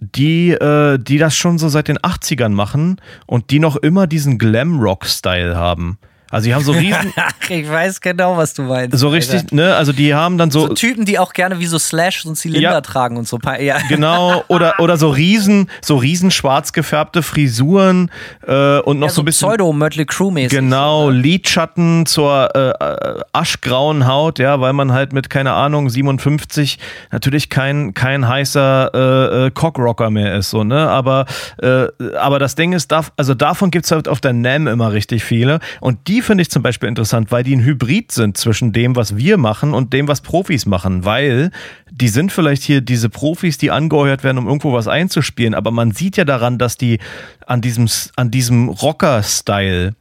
die, 0.00 0.50
äh, 0.50 0.98
die 0.98 1.18
das 1.18 1.36
schon 1.36 1.58
so 1.58 1.68
seit 1.68 1.88
den 1.88 1.98
80ern 1.98 2.50
machen 2.50 3.00
und 3.26 3.50
die 3.50 3.58
noch 3.58 3.76
immer 3.76 4.06
diesen 4.06 4.38
Glam-Rock-Style 4.38 5.56
haben. 5.56 5.98
Also 6.34 6.48
die 6.48 6.54
haben 6.56 6.64
so 6.64 6.72
riesen. 6.72 7.12
ich 7.48 7.70
weiß 7.70 8.00
genau, 8.00 8.36
was 8.36 8.54
du 8.54 8.62
meinst. 8.62 8.98
So 8.98 9.08
richtig, 9.08 9.42
Alter. 9.42 9.54
ne? 9.54 9.76
Also 9.76 9.92
die 9.92 10.14
haben 10.14 10.36
dann 10.36 10.50
so, 10.50 10.66
so. 10.66 10.74
Typen, 10.74 11.04
die 11.04 11.20
auch 11.20 11.32
gerne 11.32 11.60
wie 11.60 11.66
so 11.66 11.78
Slash 11.78 12.26
einen 12.26 12.34
Zylinder 12.34 12.72
ja, 12.72 12.80
tragen 12.80 13.16
und 13.16 13.28
so. 13.28 13.38
Ja. 13.60 13.76
Genau, 13.88 14.42
oder, 14.48 14.80
oder 14.80 14.96
so 14.96 15.10
riesen, 15.10 15.70
so 15.80 15.96
riesen 15.96 16.32
schwarz 16.32 16.72
gefärbte 16.72 17.22
Frisuren 17.22 18.10
äh, 18.44 18.78
und 18.80 18.98
noch 18.98 19.06
ja, 19.06 19.10
so, 19.10 19.16
so 19.16 19.22
ein 19.22 19.24
bisschen. 19.26 19.48
Pseudo 19.48 19.72
Mötley 19.72 20.06
Crew 20.06 20.32
mäßig. 20.32 20.58
Genau, 20.58 21.10
Lidschatten 21.10 22.06
zur 22.06 22.50
äh, 22.56 23.22
aschgrauen 23.32 24.08
Haut, 24.08 24.40
ja, 24.40 24.60
weil 24.60 24.72
man 24.72 24.90
halt 24.90 25.12
mit, 25.12 25.30
keine 25.30 25.52
Ahnung, 25.52 25.88
57 25.88 26.80
natürlich 27.12 27.48
kein, 27.48 27.94
kein 27.94 28.26
heißer 28.26 28.90
äh, 28.92 29.46
äh, 29.46 29.50
Cockrocker 29.52 30.10
mehr 30.10 30.34
ist, 30.34 30.50
so, 30.50 30.64
ne? 30.64 30.88
Aber, 30.88 31.26
äh, 31.62 31.86
aber 32.16 32.40
das 32.40 32.56
Ding 32.56 32.72
ist, 32.72 32.92
also 32.92 33.34
davon 33.34 33.70
gibt 33.70 33.84
es 33.84 33.92
halt 33.92 34.08
auf 34.08 34.20
der 34.20 34.32
NAM 34.32 34.66
immer 34.66 34.92
richtig 34.92 35.22
viele. 35.22 35.60
Und 35.80 36.08
die 36.08 36.23
finde 36.24 36.42
ich 36.42 36.50
zum 36.50 36.62
Beispiel 36.62 36.88
interessant, 36.88 37.30
weil 37.30 37.44
die 37.44 37.54
ein 37.54 37.64
Hybrid 37.64 38.12
sind 38.12 38.36
zwischen 38.36 38.72
dem, 38.72 38.96
was 38.96 39.16
wir 39.16 39.36
machen 39.36 39.74
und 39.74 39.92
dem, 39.92 40.08
was 40.08 40.20
Profis 40.20 40.66
machen, 40.66 41.04
weil 41.04 41.50
die 41.90 42.08
sind 42.08 42.32
vielleicht 42.32 42.62
hier 42.62 42.80
diese 42.80 43.08
Profis, 43.08 43.58
die 43.58 43.70
angeheuert 43.70 44.24
werden, 44.24 44.38
um 44.38 44.46
irgendwo 44.46 44.72
was 44.72 44.88
einzuspielen, 44.88 45.54
aber 45.54 45.70
man 45.70 45.92
sieht 45.92 46.16
ja 46.16 46.24
daran, 46.24 46.58
dass 46.58 46.76
die 46.76 46.98
an 47.46 47.60
diesem, 47.60 47.88
an 48.16 48.30
diesem 48.30 48.68
Rocker-Style 48.68 49.94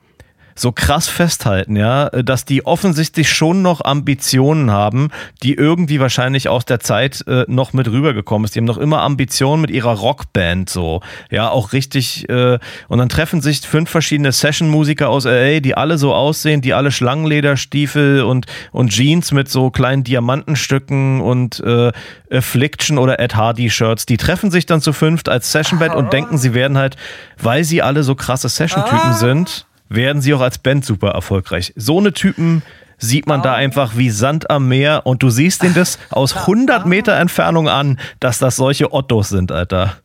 so 0.56 0.72
krass 0.72 1.08
festhalten, 1.08 1.76
ja, 1.76 2.10
dass 2.10 2.46
die 2.46 2.66
offensichtlich 2.66 3.32
schon 3.32 3.62
noch 3.62 3.84
Ambitionen 3.84 4.72
haben, 4.72 5.10
die 5.42 5.54
irgendwie 5.54 6.00
wahrscheinlich 6.00 6.50
aus 6.50 6.66
der 6.66 6.80
Zeit 6.80 7.24
äh, 7.28 7.46
noch 7.48 7.74
mit 7.74 7.88
rübergekommen 7.88 8.46
ist. 8.46 8.56
Die 8.56 8.60
haben 8.60 8.66
noch 8.66 8.78
immer 8.78 9.02
Ambitionen 9.02 9.62
mit 9.62 9.72
ihrer 9.72 9.94
Rockband 9.94 10.70
so, 10.70 11.02
ja, 11.30 11.50
auch 11.50 11.74
richtig. 11.74 12.30
Äh, 12.30 12.60
und 12.88 12.98
dann 12.98 13.10
treffen 13.10 13.42
sich 13.42 13.62
fünf 13.62 13.90
verschiedene 13.90 14.32
Session-Musiker 14.32 15.10
aus 15.10 15.26
LA, 15.26 15.60
die 15.60 15.76
alle 15.76 15.98
so 15.98 16.14
aussehen, 16.14 16.62
die 16.62 16.74
alle 16.74 16.92
Schlangenlederstiefel 16.92 18.24
und 18.24 18.46
und 18.72 18.92
Jeans 18.92 19.32
mit 19.32 19.50
so 19.50 19.72
kleinen 19.72 20.04
Diamantenstücken 20.04 21.22
und 21.22 21.60
äh, 21.62 21.92
Affliction 22.32 22.98
oder 22.98 23.20
Ed 23.20 23.36
Hardy 23.36 23.70
Shirts. 23.70 24.06
Die 24.06 24.18
treffen 24.18 24.52
sich 24.52 24.66
dann 24.66 24.82
zu 24.82 24.94
fünft 24.94 25.30
als 25.30 25.52
Session-Band 25.52 25.96
und 25.96 26.14
denken, 26.14 26.38
sie 26.38 26.54
werden 26.54 26.78
halt, 26.78 26.98
weil 27.42 27.64
sie 27.64 27.82
alle 27.82 28.04
so 28.04 28.16
krasse 28.16 28.50
Session-Typen 28.50 29.00
ah. 29.00 29.14
sind 29.14 29.66
werden 29.94 30.22
sie 30.22 30.34
auch 30.34 30.42
als 30.42 30.58
Band 30.58 30.86
super 30.86 31.10
erfolgreich. 31.10 31.74
So 31.76 32.00
eine 32.00 32.14
Typen 32.14 32.64
sieht 32.98 33.28
man 33.28 33.42
da 33.42 33.54
einfach 33.54 33.98
wie 33.98 34.10
Sand 34.10 34.50
am 34.50 34.68
Meer 34.68 35.06
und 35.06 35.24
du 35.24 35.30
siehst 35.30 35.64
ihnen 35.64 35.74
das 35.74 36.00
aus 36.10 36.36
100 36.36 36.86
Meter 36.86 37.14
Entfernung 37.14 37.68
an, 37.68 38.00
dass 38.20 38.40
das 38.40 38.56
solche 38.56 38.94
Ottos 38.94 39.30
sind, 39.30 39.52
Alter. 39.52 39.98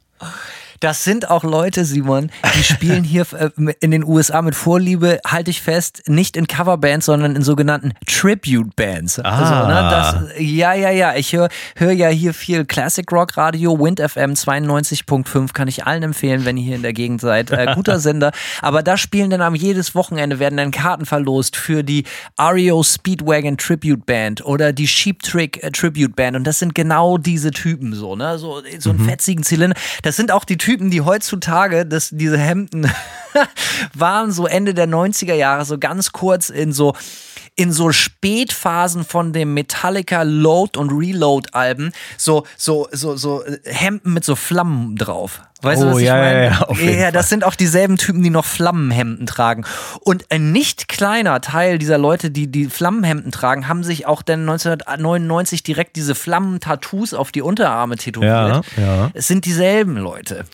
Das 0.80 1.04
sind 1.04 1.30
auch 1.30 1.44
Leute, 1.44 1.84
Simon, 1.84 2.30
die 2.56 2.62
spielen 2.62 3.04
hier 3.04 3.26
äh, 3.32 3.50
in 3.80 3.90
den 3.90 4.04
USA 4.04 4.42
mit 4.42 4.54
Vorliebe, 4.54 5.18
halte 5.26 5.50
ich 5.50 5.60
fest, 5.60 6.02
nicht 6.06 6.36
in 6.36 6.46
Coverbands, 6.46 7.06
sondern 7.06 7.34
in 7.36 7.42
sogenannten 7.42 7.92
Tribute-Bands. 8.06 9.20
Ah. 9.20 9.38
Also, 9.38 9.54
ne, 9.66 9.90
das, 9.90 10.40
ja, 10.40 10.74
ja, 10.74 10.90
ja. 10.90 11.16
Ich 11.16 11.32
höre 11.32 11.48
hör 11.76 11.92
ja 11.92 12.08
hier 12.08 12.34
viel 12.34 12.64
Classic 12.64 13.10
Rock 13.10 13.36
Radio, 13.36 13.78
Wind 13.78 14.00
FM 14.00 14.32
92.5, 14.32 15.52
kann 15.52 15.68
ich 15.68 15.84
allen 15.84 16.02
empfehlen, 16.02 16.44
wenn 16.44 16.56
ihr 16.56 16.64
hier 16.64 16.76
in 16.76 16.82
der 16.82 16.92
Gegend 16.92 17.20
seid. 17.20 17.50
Äh, 17.50 17.72
guter 17.74 17.98
Sender. 17.98 18.32
Aber 18.62 18.82
da 18.82 18.96
spielen 18.96 19.30
dann 19.30 19.42
am 19.42 19.54
jedes 19.54 19.94
Wochenende 19.94 20.38
werden 20.38 20.56
dann 20.56 20.70
Karten 20.70 21.06
verlost 21.06 21.56
für 21.56 21.82
die 21.82 22.04
REO 22.40 22.82
Speedwagon 22.82 23.56
Tribute 23.56 24.06
Band 24.06 24.44
oder 24.44 24.72
die 24.72 24.86
Sheep 24.86 25.22
Trick 25.22 25.62
äh, 25.62 25.70
Tribute 25.70 26.14
Band. 26.14 26.36
Und 26.36 26.44
das 26.44 26.58
sind 26.58 26.74
genau 26.74 27.18
diese 27.18 27.50
Typen 27.50 27.94
so, 27.94 28.14
ne? 28.14 28.38
So, 28.38 28.62
so 28.78 28.90
einen 28.90 29.00
mhm. 29.00 29.08
fetzigen 29.08 29.42
Zylinder. 29.42 29.76
Das 30.02 30.16
sind 30.16 30.30
auch 30.30 30.44
die 30.44 30.56
Typen, 30.56 30.67
Typen, 30.68 30.90
die 30.90 31.00
heutzutage, 31.00 31.86
das, 31.86 32.10
diese 32.12 32.36
Hemden 32.36 32.92
waren 33.94 34.30
so 34.32 34.46
Ende 34.46 34.74
der 34.74 34.86
90er 34.86 35.32
Jahre 35.32 35.64
so 35.64 35.78
ganz 35.78 36.12
kurz 36.12 36.50
in 36.50 36.74
so 36.74 36.92
in 37.58 37.72
so 37.72 37.90
Spätphasen 37.90 39.04
von 39.04 39.32
dem 39.32 39.52
Metallica 39.52 40.22
Load 40.22 40.78
und 40.78 40.90
Reload 40.90 41.50
Alben 41.52 41.90
so 42.16 42.46
so 42.56 42.86
so 42.92 43.16
so 43.16 43.42
Hemden 43.64 44.14
mit 44.14 44.24
so 44.24 44.36
Flammen 44.36 44.94
drauf. 44.94 45.42
Weißt 45.60 45.82
oh, 45.82 45.86
du, 45.86 45.90
was 45.90 45.98
ich 45.98 46.06
ja, 46.06 46.14
meine? 46.14 46.44
Ja, 46.44 46.66
ja, 46.78 46.90
ja 46.90 47.10
das 47.10 47.28
sind 47.28 47.42
auch 47.42 47.56
dieselben 47.56 47.96
Typen, 47.96 48.22
die 48.22 48.30
noch 48.30 48.44
Flammenhemden 48.44 49.26
tragen. 49.26 49.64
Und 50.04 50.26
ein 50.30 50.52
nicht 50.52 50.86
kleiner 50.86 51.40
Teil 51.40 51.78
dieser 51.78 51.98
Leute, 51.98 52.30
die 52.30 52.46
die 52.46 52.66
Flammenhemden 52.66 53.32
tragen, 53.32 53.66
haben 53.66 53.82
sich 53.82 54.06
auch 54.06 54.22
dann 54.22 54.48
1999 54.48 55.64
direkt 55.64 55.96
diese 55.96 56.14
Flammen-Tattoos 56.14 57.12
auf 57.12 57.32
die 57.32 57.42
Unterarme 57.42 57.96
tätowiert. 57.96 58.30
Ja, 58.30 58.62
ja. 58.76 59.10
Es 59.14 59.26
sind 59.26 59.46
dieselben 59.46 59.96
Leute. 59.96 60.44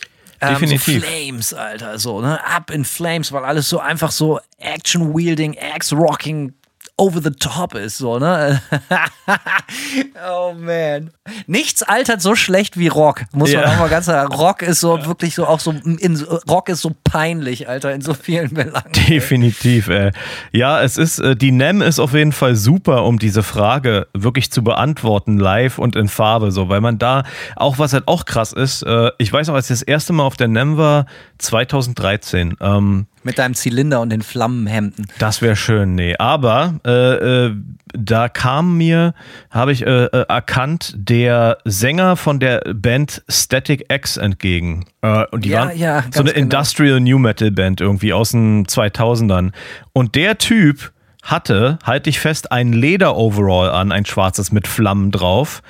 Definitiv. 0.41 0.87
Ähm, 0.87 1.01
so 1.01 1.07
Flames, 1.07 1.53
Alter, 1.53 1.99
so, 1.99 2.21
ne? 2.21 2.39
Up 2.43 2.71
in 2.71 2.83
Flames, 2.83 3.31
weil 3.31 3.45
alles 3.45 3.69
so 3.69 3.79
einfach 3.79 4.09
so 4.09 4.39
Action-Wielding, 4.57 5.55
Axe-Rocking, 5.59 6.53
over 6.97 7.21
the 7.21 7.31
top 7.31 7.75
ist, 7.75 7.97
so, 7.97 8.19
ne? 8.19 8.61
oh 10.29 10.53
man. 10.57 11.11
Nichts 11.47 11.83
altert 11.83 12.21
so 12.21 12.35
schlecht 12.35 12.77
wie 12.77 12.87
Rock, 12.87 13.23
muss 13.33 13.51
man 13.53 13.63
Ja. 13.63 13.73
auch 13.73 13.79
mal 13.79 13.89
ganz 13.89 14.05
sagen. 14.05 14.33
Rock 14.33 14.61
ist 14.61 14.79
so 14.79 15.05
wirklich 15.05 15.35
so 15.35 15.45
auch 15.45 15.59
so, 15.59 15.71
in, 15.71 16.25
Rock 16.49 16.69
ist 16.69 16.81
so 16.81 16.95
peinlich, 17.03 17.67
Alter, 17.67 17.91
in 17.93 18.01
so 18.01 18.13
vielen 18.13 18.53
Belangen. 18.53 18.91
Definitiv, 19.09 19.89
ey. 19.89 20.11
Ja, 20.53 20.81
es 20.81 20.97
ist, 20.97 21.19
äh, 21.19 21.35
die 21.35 21.51
NEM 21.51 21.81
ist 21.81 21.99
auf 21.99 22.13
jeden 22.13 22.31
Fall 22.31 22.55
super, 22.55 23.03
um 23.03 23.19
diese 23.19 23.43
Frage 23.43 24.07
wirklich 24.13 24.49
zu 24.51 24.63
beantworten, 24.63 25.37
live 25.37 25.77
und 25.79 25.95
in 25.97 26.07
Farbe, 26.07 26.51
so, 26.51 26.69
weil 26.69 26.79
man 26.81 26.97
da 26.97 27.23
auch, 27.57 27.77
was 27.77 27.91
halt 27.91 28.07
auch 28.07 28.23
krass 28.25 28.53
ist, 28.53 28.83
äh, 28.83 29.11
ich 29.17 29.33
weiß 29.33 29.47
noch, 29.47 29.55
als 29.55 29.65
ich 29.69 29.79
das 29.79 29.81
erste 29.81 30.13
Mal 30.13 30.23
auf 30.23 30.37
der 30.37 30.47
NEM 30.47 30.77
war, 30.77 31.07
2013, 31.39 32.55
ähm, 32.61 33.07
Mit 33.25 33.39
deinem 33.39 33.55
Zylinder 33.55 34.01
und 34.01 34.11
den 34.11 34.21
Flammenhemden. 34.21 35.07
das 35.19 35.41
wäre 35.41 35.55
schön, 35.55 35.95
nee. 35.95 36.15
Aber 36.19 36.75
äh, 36.85 37.47
äh, 37.47 37.55
da 37.97 38.29
kam 38.29 38.77
mir, 38.77 39.13
habe 39.49 39.71
ich 39.71 39.85
äh, 39.85 40.05
äh, 40.05 40.25
erkannt, 40.29 40.93
der 40.95 41.57
Sänger 41.65 42.17
von 42.17 42.39
der 42.39 42.61
Band 42.75 43.23
Static 43.27 43.91
X 43.91 44.17
entgegen. 44.17 44.85
Äh, 45.01 45.25
und 45.31 45.43
die 45.43 45.49
Ja, 45.49 45.67
waren 45.67 45.77
ja, 45.77 46.03
so 46.11 46.19
eine 46.21 46.33
genau. 46.33 46.43
Industrial 46.43 46.99
New 46.99 47.17
Metal 47.17 47.49
Band 47.51 47.81
irgendwie 47.81 48.13
aus 48.13 48.31
den 48.31 48.67
2000ern. 48.67 49.51
Und 49.91 50.13
der 50.15 50.37
Typ 50.37 50.91
hatte, 51.23 51.79
halte 51.83 52.11
ich 52.11 52.19
fest, 52.19 52.51
ein 52.51 52.71
Leder-Overall 52.73 53.71
an, 53.71 53.91
ein 53.91 54.05
schwarzes 54.05 54.51
mit 54.51 54.67
Flammen 54.67 55.09
drauf. 55.09 55.63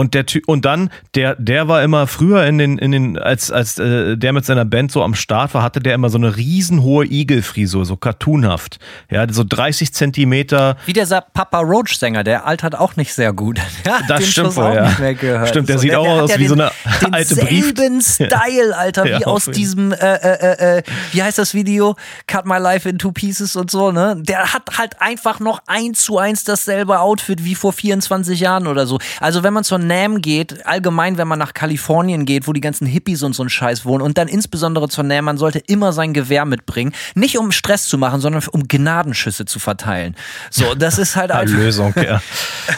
Und 0.00 0.14
der 0.14 0.24
Ty 0.24 0.42
und 0.46 0.64
dann, 0.64 0.88
der, 1.14 1.34
der 1.34 1.68
war 1.68 1.82
immer 1.82 2.06
früher 2.06 2.46
in 2.46 2.56
den, 2.56 2.78
in 2.78 2.90
den, 2.90 3.18
als, 3.18 3.52
als 3.52 3.78
äh, 3.78 4.16
der 4.16 4.32
mit 4.32 4.46
seiner 4.46 4.64
Band 4.64 4.90
so 4.90 5.02
am 5.02 5.14
Start 5.14 5.52
war, 5.52 5.62
hatte 5.62 5.80
der 5.80 5.94
immer 5.94 6.08
so 6.08 6.16
eine 6.16 6.38
riesenhohe 6.38 7.04
Igelfrisur, 7.04 7.84
so 7.84 7.96
cartoonhaft. 7.96 8.78
Ja, 9.10 9.30
so 9.30 9.44
30 9.46 9.92
Zentimeter. 9.92 10.78
Wie 10.86 10.94
dieser 10.94 11.20
Papa 11.20 11.58
Roach-Sänger, 11.60 12.24
der 12.24 12.46
altert 12.46 12.78
auch 12.78 12.96
nicht 12.96 13.12
sehr 13.12 13.34
gut. 13.34 13.60
Ja, 13.84 14.00
Das 14.08 14.26
stimmt 14.26 14.56
wohl, 14.56 14.74
ja. 14.74 15.46
Stimmt, 15.46 15.68
der 15.68 15.78
sieht 15.78 15.94
auch 15.94 16.06
hat 16.06 16.20
aus 16.22 16.34
wie 16.38 16.46
den, 16.46 16.48
so 16.48 16.54
eine 16.54 16.70
alte 17.12 17.36
Brief- 17.36 17.74
Style, 18.00 18.76
Alter, 18.76 19.06
Ja, 19.06 19.18
wie 19.20 19.24
aus 19.26 19.46
diesem, 19.46 19.92
äh, 19.92 19.96
äh, 19.96 20.78
äh, 20.78 20.82
wie 21.12 21.22
heißt 21.22 21.38
das 21.38 21.54
Video? 21.54 21.96
Cut 22.26 22.46
My 22.46 22.58
Life 22.58 22.88
in 22.88 22.98
Two 22.98 23.12
Pieces 23.12 23.56
und 23.56 23.70
so, 23.70 23.90
ne? 23.90 24.16
Der 24.18 24.52
hat 24.52 24.78
halt 24.78 25.00
einfach 25.00 25.40
noch 25.40 25.62
eins 25.66 26.04
zu 26.04 26.18
eins 26.18 26.44
dasselbe 26.44 27.00
Outfit 27.00 27.44
wie 27.44 27.54
vor 27.54 27.72
24 27.72 28.38
Jahren 28.40 28.66
oder 28.66 28.86
so. 28.86 28.98
Also 29.20 29.42
wenn 29.42 29.52
man 29.52 29.64
zur 29.64 29.78
NAM 29.90 30.22
geht, 30.22 30.64
allgemein, 30.66 31.18
wenn 31.18 31.26
man 31.26 31.38
nach 31.38 31.52
Kalifornien 31.52 32.24
geht, 32.24 32.46
wo 32.46 32.52
die 32.52 32.60
ganzen 32.60 32.86
Hippies 32.86 33.22
und 33.22 33.34
so 33.34 33.42
ein 33.42 33.50
Scheiß 33.50 33.84
wohnen 33.84 34.02
und 34.02 34.16
dann 34.18 34.28
insbesondere 34.28 34.88
zur 34.88 35.04
NAM, 35.04 35.24
man 35.24 35.36
sollte 35.36 35.58
immer 35.58 35.92
sein 35.92 36.14
Gewehr 36.14 36.44
mitbringen. 36.44 36.92
Nicht 37.14 37.38
um 37.38 37.50
Stress 37.50 37.86
zu 37.86 37.98
machen, 37.98 38.20
sondern 38.20 38.42
um 38.52 38.68
Gnadenschüsse 38.68 39.44
zu 39.44 39.58
verteilen. 39.58 40.14
So, 40.50 40.74
das 40.74 40.98
ist 40.98 41.16
halt 41.16 41.30
einfach. 41.32 41.56
Lösung, 41.56 41.92
ja. 41.96 42.22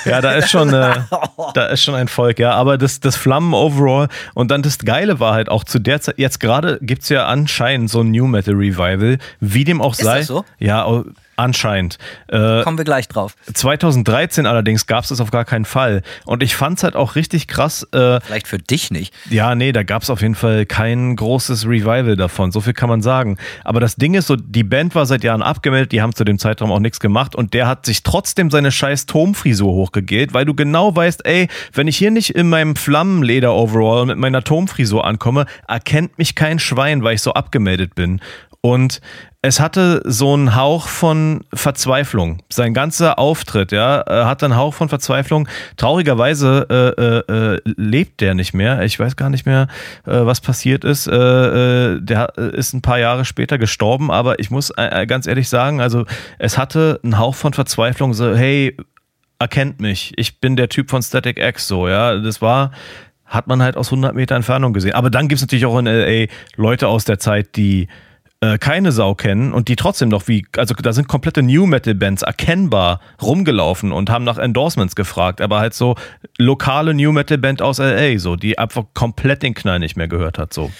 Ja, 0.04 0.20
da 0.20 0.32
ist 0.32 0.50
schon, 0.50 0.72
äh, 0.72 0.94
da 1.54 1.66
ist 1.66 1.82
schon 1.82 1.94
ein 1.94 2.08
Volk, 2.08 2.38
ja. 2.38 2.52
Aber 2.52 2.78
das, 2.78 3.00
das 3.00 3.16
Flammen-Overall 3.16 4.08
und 4.34 4.50
dann 4.50 4.62
das 4.62 4.78
Geile 4.78 5.20
war 5.20 5.34
halt 5.34 5.48
auch 5.48 5.64
zu 5.64 5.78
der 5.78 6.00
Zeit, 6.00 6.18
jetzt 6.18 6.40
gerade 6.40 6.78
gibt 6.80 7.02
es 7.02 7.10
ja 7.10 7.26
anscheinend 7.26 7.90
so 7.90 8.00
ein 8.00 8.10
New 8.10 8.26
Metal 8.26 8.54
Revival, 8.54 9.18
wie 9.40 9.64
dem 9.64 9.82
auch 9.82 9.94
sei. 9.94 10.18
das 10.18 10.28
so? 10.28 10.44
Ja, 10.58 10.84
anscheinend. 11.36 11.98
Äh, 12.28 12.62
Kommen 12.62 12.78
wir 12.78 12.84
gleich 12.84 13.08
drauf. 13.08 13.34
2013 13.52 14.46
allerdings 14.46 14.86
gab 14.86 15.02
es 15.04 15.08
das 15.10 15.20
auf 15.20 15.30
gar 15.30 15.44
keinen 15.44 15.64
Fall. 15.64 16.02
Und 16.24 16.42
ich 16.42 16.54
fand 16.56 16.78
es 16.78 16.84
halt 16.84 16.96
auch 16.96 17.14
richtig 17.14 17.48
krass. 17.48 17.86
Äh, 17.92 18.20
Vielleicht 18.20 18.48
für 18.48 18.58
dich 18.58 18.90
nicht. 18.90 19.14
ja, 19.30 19.54
nee, 19.54 19.72
da 19.72 19.82
gab 19.82 20.02
es 20.02 20.10
auf 20.10 20.20
jeden 20.22 20.34
Fall 20.34 20.66
kein 20.66 21.16
großes 21.16 21.66
Revival 21.66 22.16
davon. 22.16 22.52
So 22.52 22.60
viel 22.60 22.72
kann 22.74 22.88
man 22.88 23.02
sagen. 23.02 23.38
Aber 23.64 23.80
das 23.80 23.96
Ding 23.96 24.14
ist 24.14 24.26
so, 24.26 24.36
die 24.36 24.64
Band 24.64 24.94
war 24.94 25.06
seit 25.06 25.24
Jahren 25.24 25.42
abgemeldet, 25.42 25.92
die 25.92 26.02
haben 26.02 26.14
zu 26.14 26.24
dem 26.24 26.38
Zeitraum 26.38 26.70
auch 26.72 26.78
nichts 26.80 27.00
gemacht 27.00 27.34
und 27.34 27.54
der 27.54 27.66
hat 27.66 27.86
sich 27.86 28.02
trotzdem 28.02 28.50
seine 28.50 28.70
scheiß 28.70 29.06
Turmfrisur 29.06 29.72
hochgegelt, 29.72 30.34
weil 30.34 30.44
du 30.44 30.54
genau 30.54 30.94
weißt, 30.94 31.24
ey, 31.26 31.48
wenn 31.72 31.88
ich 31.88 31.96
hier 31.96 32.10
nicht 32.10 32.30
in 32.34 32.48
meinem 32.48 32.76
Flammenleder-Overall 32.76 34.06
mit 34.06 34.18
meiner 34.18 34.42
Turmfrisur 34.42 35.04
ankomme, 35.04 35.46
erkennt 35.68 36.18
mich 36.18 36.34
kein 36.34 36.58
Schwein, 36.58 37.02
weil 37.02 37.14
ich 37.14 37.22
so 37.22 37.32
abgemeldet 37.32 37.94
bin. 37.94 38.20
Und 38.60 39.00
es 39.44 39.58
hatte 39.58 40.02
so 40.04 40.32
einen 40.34 40.54
Hauch 40.54 40.86
von 40.86 41.44
Verzweiflung. 41.52 42.38
Sein 42.48 42.74
ganzer 42.74 43.18
Auftritt, 43.18 43.72
ja, 43.72 44.02
äh, 44.02 44.24
hat 44.24 44.44
einen 44.44 44.54
Hauch 44.54 44.72
von 44.72 44.88
Verzweiflung. 44.88 45.48
Traurigerweise 45.76 46.66
äh, 46.70 47.32
äh, 47.32 47.54
äh, 47.54 47.60
lebt 47.64 48.20
der 48.20 48.34
nicht 48.34 48.54
mehr. 48.54 48.82
Ich 48.82 49.00
weiß 49.00 49.16
gar 49.16 49.30
nicht 49.30 49.44
mehr, 49.44 49.66
äh, 50.06 50.12
was 50.12 50.40
passiert 50.40 50.84
ist. 50.84 51.08
Äh, 51.08 52.00
der 52.00 52.38
ist 52.38 52.72
ein 52.72 52.82
paar 52.82 53.00
Jahre 53.00 53.24
später 53.24 53.58
gestorben, 53.58 54.12
aber 54.12 54.38
ich 54.38 54.52
muss 54.52 54.72
ganz 55.08 55.26
ehrlich 55.26 55.48
sagen, 55.48 55.80
also 55.80 56.04
es 56.38 56.56
hatte 56.56 57.00
einen 57.02 57.18
Hauch 57.18 57.34
von 57.34 57.52
Verzweiflung, 57.52 58.14
so, 58.14 58.34
hey, 58.34 58.76
erkennt 59.40 59.80
mich. 59.80 60.12
Ich 60.16 60.40
bin 60.40 60.54
der 60.54 60.68
Typ 60.68 60.88
von 60.88 61.02
Static 61.02 61.38
X, 61.38 61.66
so, 61.66 61.88
ja. 61.88 62.16
Das 62.16 62.42
war, 62.42 62.70
hat 63.26 63.48
man 63.48 63.60
halt 63.60 63.76
aus 63.76 63.88
100 63.88 64.14
Meter 64.14 64.36
Entfernung 64.36 64.72
gesehen. 64.72 64.94
Aber 64.94 65.10
dann 65.10 65.26
gibt 65.26 65.38
es 65.38 65.42
natürlich 65.42 65.66
auch 65.66 65.78
in 65.78 65.88
L.A. 65.88 66.32
Leute 66.54 66.86
aus 66.86 67.04
der 67.04 67.18
Zeit, 67.18 67.56
die 67.56 67.88
äh, 68.42 68.58
keine 68.58 68.90
Sau 68.90 69.14
kennen 69.14 69.52
und 69.52 69.68
die 69.68 69.76
trotzdem 69.76 70.08
noch 70.08 70.26
wie, 70.26 70.44
also 70.56 70.74
da 70.74 70.92
sind 70.92 71.06
komplette 71.06 71.42
New 71.42 71.64
Metal 71.64 71.94
Bands 71.94 72.22
erkennbar 72.22 73.00
rumgelaufen 73.22 73.92
und 73.92 74.10
haben 74.10 74.24
nach 74.24 74.36
Endorsements 74.36 74.96
gefragt, 74.96 75.40
aber 75.40 75.60
halt 75.60 75.74
so 75.74 75.94
lokale 76.38 76.92
New 76.92 77.12
Metal 77.12 77.38
Band 77.38 77.62
aus 77.62 77.78
LA, 77.78 78.18
so, 78.18 78.34
die 78.34 78.58
einfach 78.58 78.82
komplett 78.94 79.44
den 79.44 79.54
Knall 79.54 79.78
nicht 79.78 79.96
mehr 79.96 80.08
gehört 80.08 80.38
hat, 80.38 80.52
so. 80.52 80.72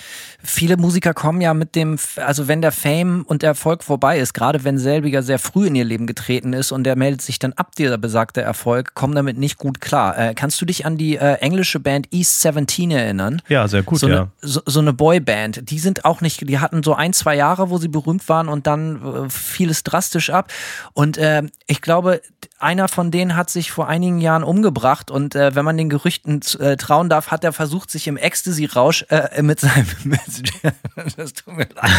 Viele 0.45 0.77
Musiker 0.77 1.15
kommen 1.15 1.41
ja 1.41 1.55
mit 1.55 1.75
dem, 1.75 1.97
also 2.17 2.49
wenn 2.49 2.63
der 2.63 2.73
Fame 2.73 3.25
und 3.27 3.43
der 3.43 3.51
Erfolg 3.51 3.85
vorbei 3.85 4.19
ist, 4.19 4.35
gerade 4.35 4.65
wenn 4.65 4.79
selbiger 4.79 5.23
sehr 5.23 5.39
früh 5.39 5.67
in 5.67 5.75
ihr 5.75 5.85
Leben 5.85 6.07
getreten 6.07 6.53
ist 6.53 6.73
und 6.73 6.85
der 6.85 6.97
meldet 6.97 7.23
sich 7.23 7.39
dann 7.39 7.53
ab, 7.53 7.75
dieser 7.77 7.99
besagte 7.99 8.41
Erfolg, 8.41 8.95
kommen 8.95 9.15
damit 9.15 9.39
nicht 9.39 9.59
gut 9.59 9.81
klar. 9.81 10.19
Äh, 10.19 10.35
kannst 10.35 10.61
du 10.61 10.65
dich 10.65 10.85
an 10.85 10.97
die 10.97 11.17
äh, 11.17 11.35
englische 11.35 11.81
Band 11.81 12.09
East 12.13 12.41
17 12.41 12.91
erinnern? 12.91 13.41
Ja, 13.49 13.69
sehr 13.69 13.83
gut, 13.83 14.01
so 14.01 14.09
ja. 14.09 14.17
Eine, 14.17 14.31
so, 14.41 14.61
so 14.67 14.81
eine 14.81 14.93
Boyband. 14.93 15.71
Die 15.71 15.79
sind 15.79 16.05
auch 16.05 16.21
nicht, 16.21 16.49
die 16.49 16.59
hatten 16.59 16.83
so 16.83 16.95
ein, 16.95 17.13
zwei 17.13 17.37
Jahre, 17.37 17.71
wo 17.71 17.79
sie 17.79 17.89
berühmt 17.89 18.29
waren 18.29 18.49
und 18.49 18.67
dann 18.67 19.27
äh, 19.27 19.31
fiel 19.31 19.71
es 19.71 19.85
drastisch 19.85 20.31
ab. 20.31 20.53
Und 20.93 21.19
äh, 21.19 21.43
ich 21.67 21.81
glaube, 21.81 22.21
einer 22.59 22.89
von 22.89 23.11
denen 23.11 23.37
hat 23.37 23.51
sich 23.51 23.71
vor 23.71 23.89
einigen 23.89 24.21
Jahren 24.21 24.45
umgebracht 24.45 25.11
und 25.11 25.35
äh, 25.35 25.55
wenn 25.55 25.65
man 25.65 25.77
den 25.77 25.89
Gerüchten 25.89 26.41
äh, 26.59 26.77
trauen 26.77 27.09
darf, 27.09 27.31
hat 27.31 27.45
er 27.45 27.53
versucht, 27.53 27.91
sich 27.91 28.07
im 28.07 28.17
Ecstasy-Rausch 28.17 29.07
äh, 29.09 29.43
mit 29.43 29.61
seinem. 29.61 29.87
Mit, 30.05 30.21
das 31.17 31.33
tut 31.35 31.57
mir 31.57 31.69
leid. 31.75 31.91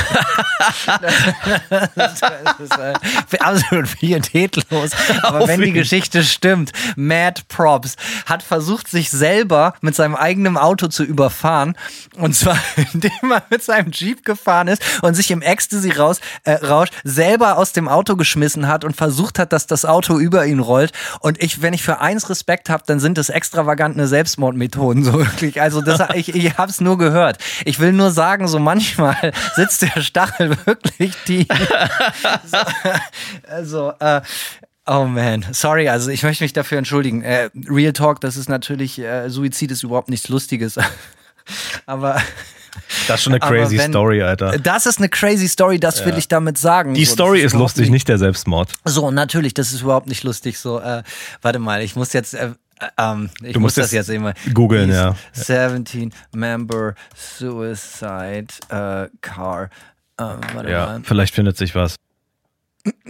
Das, 1.96 2.20
das 2.20 2.60
ist 2.60 3.42
absolut 3.42 4.00
pietätlos. 4.00 4.92
Aber 5.22 5.48
wenn 5.48 5.62
die 5.62 5.72
Geschichte 5.72 6.24
stimmt, 6.24 6.72
Mad 6.96 7.42
Props 7.48 7.96
hat 8.26 8.44
versucht, 8.44 8.88
sich 8.88 9.10
selber 9.10 9.74
mit 9.82 9.96
seinem 9.96 10.16
eigenen 10.16 10.58
Auto 10.58 10.88
zu 10.88 11.04
überfahren. 11.04 11.76
Und 12.16 12.36
zwar, 12.36 12.58
indem 12.94 13.32
er 13.32 13.44
mit 13.50 13.64
seinem 13.64 13.92
Jeep 13.92 14.26
gefahren 14.26 14.68
ist 14.68 14.82
und 15.02 15.16
sich 15.16 15.32
im 15.32 15.42
Ecstasy-Rausch 15.42 16.18
äh, 16.44 16.54
Rausch 16.54 16.90
selber 17.04 17.58
aus 17.58 17.74
dem 17.74 17.88
Auto 17.88 18.16
geschmissen 18.16 18.68
hat 18.68 18.84
und 18.84 18.96
versucht 18.96 19.40
hat, 19.40 19.54
dass 19.54 19.68
das 19.68 19.86
Auto 19.86 20.18
über 20.18 20.46
ihn 20.46 20.60
rollt. 20.60 20.92
Und 21.20 21.42
ich, 21.42 21.62
wenn 21.62 21.74
ich 21.74 21.84
für 21.84 22.00
eins 22.00 22.30
Respekt 22.30 22.70
habe, 22.70 22.84
dann 22.86 23.00
sind 23.00 23.18
es 23.18 23.30
extravagante 23.30 24.08
Selbstmordmethoden. 24.08 25.04
So 25.04 25.14
wirklich. 25.14 25.62
Also 25.62 25.82
das, 25.82 26.02
ich, 26.16 26.34
ich 26.34 26.58
habe 26.58 26.72
es 26.72 26.82
nur 26.82 26.98
gehört. 26.98 27.38
Ich 27.66 27.80
will 27.80 27.94
nur 27.94 28.12
sagen, 28.12 28.23
so 28.48 28.60
manchmal 28.60 29.16
sitzt 29.56 29.82
der 29.82 30.02
Stachel 30.02 30.56
wirklich 30.66 31.14
tief. 31.26 31.48
So, 32.46 32.58
also, 33.48 33.94
äh, 34.00 34.22
Oh 34.86 35.06
man, 35.06 35.46
sorry, 35.54 35.88
also 35.88 36.10
ich 36.12 36.24
möchte 36.24 36.44
mich 36.44 36.52
dafür 36.52 36.78
entschuldigen. 36.78 37.22
Äh, 37.22 37.50
Real 37.70 37.94
Talk, 37.94 38.20
das 38.20 38.36
ist 38.36 38.50
natürlich, 38.50 39.00
äh, 39.00 39.30
Suizid 39.30 39.72
ist 39.72 39.82
überhaupt 39.84 40.10
nichts 40.10 40.28
Lustiges. 40.28 40.78
Aber 41.86 42.22
Das 43.08 43.20
ist 43.20 43.24
schon 43.24 43.32
eine 43.34 43.40
crazy 43.40 43.78
wenn- 43.78 43.92
Story, 43.92 44.22
Alter. 44.22 44.60
das 44.60 44.86
ist 44.86 44.98
eine 45.00 45.08
crazy 45.08 45.48
Story, 45.48 45.80
das 45.80 46.06
will 46.06 46.18
ich 46.18 46.28
damit 46.28 46.58
sagen. 46.58 46.96
Die 46.96 47.06
So, 47.06 47.14
Story 47.14 47.40
ist 47.40 47.54
überhaupt 47.54 47.78
lustig, 47.78 47.92
nicht 47.92 48.10
der 48.10 48.18
Selbstmord. 48.18 48.74
So, 48.84 49.10
natürlich, 49.10 49.54
das 49.54 49.72
ist 49.72 49.84
überhaupt 49.84 50.08
nicht 50.08 50.24
lustig. 50.26 50.60
So, 50.60 50.80
äh, 50.82 51.04
warte 51.42 51.60
mal, 51.60 51.82
ich 51.82 51.96
muss 51.96 52.12
jetzt. 52.12 52.34
Äh, 52.34 52.52
ähm, 52.98 53.30
ich 53.42 53.54
Du 53.54 53.60
muss 53.60 53.76
musst 53.76 53.78
das 53.78 53.92
jetzt 53.92 54.10
immer 54.10 54.34
googeln, 54.54 54.92
ja. 54.92 55.16
17 55.34 56.14
Member 56.34 56.96
Suicide 57.16 58.48
äh, 58.70 59.08
Car. 59.22 59.70
Äh, 60.18 60.24
warte 60.54 60.70
Ja, 60.72 60.86
mal. 60.86 61.02
vielleicht 61.04 61.34
findet 61.36 61.58
sich 61.58 61.74
was. 61.76 61.96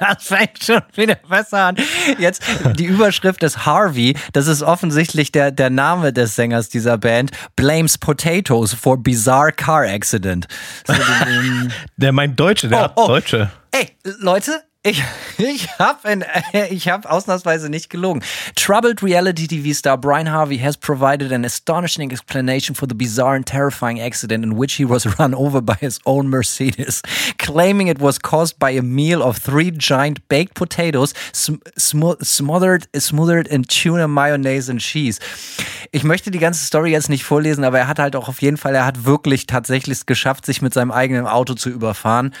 das 0.00 0.24
fängt 0.24 0.62
schon 0.64 0.82
wieder 0.94 1.14
besser 1.28 1.58
an. 1.66 1.76
Jetzt 2.18 2.42
die 2.76 2.86
Überschrift 2.86 3.42
ist 3.42 3.66
Harvey. 3.66 4.16
Das 4.32 4.46
ist 4.48 4.62
offensichtlich 4.62 5.30
der, 5.32 5.50
der 5.52 5.70
Name 5.70 6.12
des 6.12 6.34
Sängers 6.34 6.68
dieser 6.68 6.98
Band. 6.98 7.30
Blames 7.56 7.98
Potatoes 7.98 8.74
for 8.74 8.96
bizarre 8.96 9.52
car 9.52 9.82
accident. 9.84 10.46
So, 10.86 10.92
den- 10.92 11.72
Der 11.96 12.12
meint 12.12 12.38
Deutsche, 12.38 12.68
der 12.68 12.78
Oh, 12.78 12.82
hat 12.82 12.92
oh. 12.96 13.06
Deutsche. 13.06 13.50
Ey, 13.70 13.90
Leute, 14.18 14.62
Ich, 14.86 15.02
ich 15.38 15.66
habe 15.78 16.26
hab 16.52 17.06
ausnahmsweise 17.06 17.70
nicht 17.70 17.88
gelogen. 17.88 18.22
Troubled 18.54 19.02
reality 19.02 19.48
TV 19.48 19.72
star 19.72 19.96
Brian 19.96 20.30
Harvey 20.30 20.58
has 20.58 20.76
provided 20.76 21.32
an 21.32 21.42
astonishing 21.42 22.12
explanation 22.12 22.74
for 22.74 22.86
the 22.86 22.94
bizarre 22.94 23.34
and 23.34 23.46
terrifying 23.46 23.98
accident 23.98 24.44
in 24.44 24.58
which 24.58 24.74
he 24.74 24.84
was 24.84 25.06
run 25.18 25.34
over 25.34 25.62
by 25.62 25.74
his 25.80 26.00
own 26.04 26.28
Mercedes, 26.28 27.00
claiming 27.38 27.88
it 27.88 27.98
was 27.98 28.18
caused 28.18 28.58
by 28.58 28.72
a 28.72 28.82
meal 28.82 29.22
of 29.22 29.38
three 29.38 29.70
giant 29.70 30.28
baked 30.28 30.52
potatoes 30.52 31.14
sm 31.32 31.54
smothered, 32.22 32.86
smothered 32.94 33.46
in 33.46 33.64
tuna, 33.64 34.06
mayonnaise 34.06 34.68
and 34.68 34.80
cheese. 34.80 35.18
Ich 35.92 36.04
möchte 36.04 36.30
die 36.30 36.38
ganze 36.38 36.62
Story 36.62 36.90
jetzt 36.90 37.08
nicht 37.08 37.24
vorlesen, 37.24 37.64
aber 37.64 37.78
er 37.78 37.88
hat 37.88 37.98
halt 37.98 38.16
auch 38.16 38.28
auf 38.28 38.42
jeden 38.42 38.58
Fall, 38.58 38.74
er 38.74 38.84
hat 38.84 39.06
wirklich 39.06 39.46
tatsächlich 39.46 40.04
geschafft, 40.04 40.44
sich 40.44 40.60
mit 40.60 40.74
seinem 40.74 40.90
eigenen 40.90 41.26
Auto 41.26 41.54
zu 41.54 41.70
überfahren. 41.70 42.34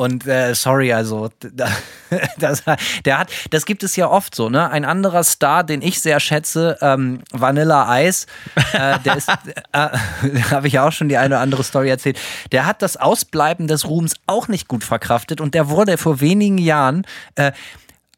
Und 0.00 0.26
äh, 0.26 0.54
sorry, 0.54 0.94
also 0.94 1.28
das, 2.38 2.64
der 3.04 3.18
hat, 3.18 3.28
das 3.50 3.66
gibt 3.66 3.82
es 3.82 3.96
ja 3.96 4.08
oft 4.08 4.34
so, 4.34 4.48
ne? 4.48 4.70
Ein 4.70 4.86
anderer 4.86 5.22
Star, 5.24 5.62
den 5.62 5.82
ich 5.82 6.00
sehr 6.00 6.20
schätze, 6.20 6.78
ähm, 6.80 7.20
Vanilla 7.32 8.00
Ice, 8.00 8.26
äh, 8.72 8.98
der 9.00 9.16
ist, 9.16 9.28
äh, 9.72 9.88
habe 10.50 10.68
ich 10.68 10.78
auch 10.78 10.92
schon 10.92 11.10
die 11.10 11.18
eine 11.18 11.34
oder 11.34 11.42
andere 11.42 11.64
Story 11.64 11.90
erzählt. 11.90 12.18
Der 12.50 12.64
hat 12.64 12.80
das 12.80 12.96
Ausbleiben 12.96 13.66
des 13.66 13.86
Ruhms 13.86 14.14
auch 14.26 14.48
nicht 14.48 14.68
gut 14.68 14.84
verkraftet 14.84 15.38
und 15.42 15.52
der 15.52 15.68
wurde 15.68 15.98
vor 15.98 16.22
wenigen 16.22 16.56
Jahren 16.56 17.06
äh, 17.34 17.52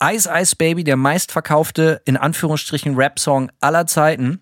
Ice 0.01 0.31
Ice 0.33 0.55
Baby, 0.55 0.85
der 0.85 0.97
meistverkaufte 0.97 2.01
in 2.05 2.17
Anführungsstrichen 2.17 2.95
Rap-Song 2.95 3.51
aller 3.59 3.89
Zeiten 3.89 4.41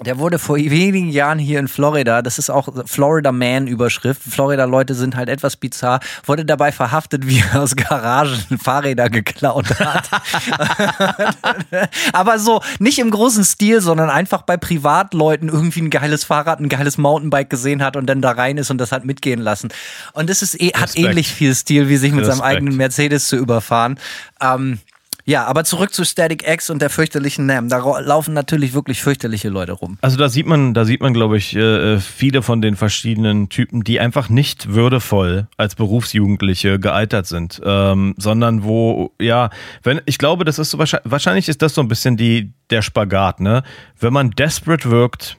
der 0.00 0.18
wurde 0.18 0.40
vor 0.40 0.56
wenigen 0.56 1.08
Jahren 1.08 1.38
hier 1.38 1.60
in 1.60 1.68
Florida, 1.68 2.20
das 2.20 2.38
ist 2.38 2.50
auch 2.50 2.68
Florida 2.86 3.30
Man 3.30 3.68
Überschrift, 3.68 4.22
Florida-Leute 4.22 4.94
sind 4.94 5.14
halt 5.14 5.28
etwas 5.28 5.56
bizarr, 5.56 6.00
wurde 6.26 6.44
dabei 6.44 6.72
verhaftet, 6.72 7.28
wie 7.28 7.38
er 7.52 7.62
aus 7.62 7.76
Garagen 7.76 8.58
Fahrräder 8.58 9.08
geklaut 9.08 9.78
hat. 9.78 10.10
Aber 12.12 12.40
so, 12.40 12.60
nicht 12.80 12.98
im 12.98 13.10
großen 13.10 13.44
Stil, 13.44 13.80
sondern 13.80 14.10
einfach 14.10 14.42
bei 14.42 14.56
Privatleuten 14.56 15.48
irgendwie 15.48 15.82
ein 15.82 15.90
geiles 15.90 16.24
Fahrrad, 16.24 16.58
ein 16.58 16.68
geiles 16.68 16.98
Mountainbike 16.98 17.50
gesehen 17.50 17.82
hat 17.82 17.96
und 17.96 18.06
dann 18.06 18.20
da 18.20 18.32
rein 18.32 18.58
ist 18.58 18.70
und 18.70 18.78
das 18.78 18.90
hat 18.90 19.04
mitgehen 19.04 19.40
lassen. 19.40 19.68
Und 20.12 20.28
das 20.28 20.42
ist, 20.42 20.60
eh, 20.60 20.72
hat 20.72 20.96
ähnlich 20.96 21.28
viel 21.28 21.54
Stil, 21.54 21.88
wie 21.88 21.98
sich 21.98 22.10
mit 22.10 22.22
Respekt. 22.22 22.38
seinem 22.38 22.46
eigenen 22.46 22.76
Mercedes 22.76 23.28
zu 23.28 23.36
überfahren. 23.36 24.00
Ähm, 24.40 24.80
ja, 25.24 25.44
aber 25.46 25.64
zurück 25.64 25.94
zu 25.94 26.04
Static 26.04 26.46
X 26.46 26.68
und 26.68 26.82
der 26.82 26.90
fürchterlichen 26.90 27.46
Nam. 27.46 27.68
Da 27.68 27.78
laufen 28.00 28.34
natürlich 28.34 28.74
wirklich 28.74 29.00
fürchterliche 29.00 29.48
Leute 29.48 29.72
rum. 29.72 29.96
Also 30.02 30.18
da 30.18 30.28
sieht 30.28 30.46
man, 30.46 30.74
da 30.74 30.84
sieht 30.84 31.00
man, 31.00 31.14
glaube 31.14 31.38
ich, 31.38 31.56
äh, 31.56 31.98
viele 31.98 32.42
von 32.42 32.60
den 32.60 32.76
verschiedenen 32.76 33.48
Typen, 33.48 33.84
die 33.84 34.00
einfach 34.00 34.28
nicht 34.28 34.74
würdevoll 34.74 35.48
als 35.56 35.74
Berufsjugendliche 35.74 36.78
gealtert 36.78 37.26
sind, 37.26 37.60
ähm, 37.64 38.14
sondern 38.18 38.64
wo, 38.64 39.12
ja, 39.20 39.50
wenn, 39.82 40.00
ich 40.04 40.18
glaube, 40.18 40.44
das 40.44 40.58
ist 40.58 40.70
so 40.70 40.78
wahrscheinlich, 40.78 41.10
wahrscheinlich 41.10 41.48
ist 41.48 41.62
das 41.62 41.74
so 41.74 41.80
ein 41.80 41.88
bisschen 41.88 42.16
die, 42.16 42.52
der 42.70 42.82
Spagat, 42.82 43.40
ne? 43.40 43.62
Wenn 43.98 44.12
man 44.12 44.30
desperate 44.30 44.90
wirkt, 44.90 45.38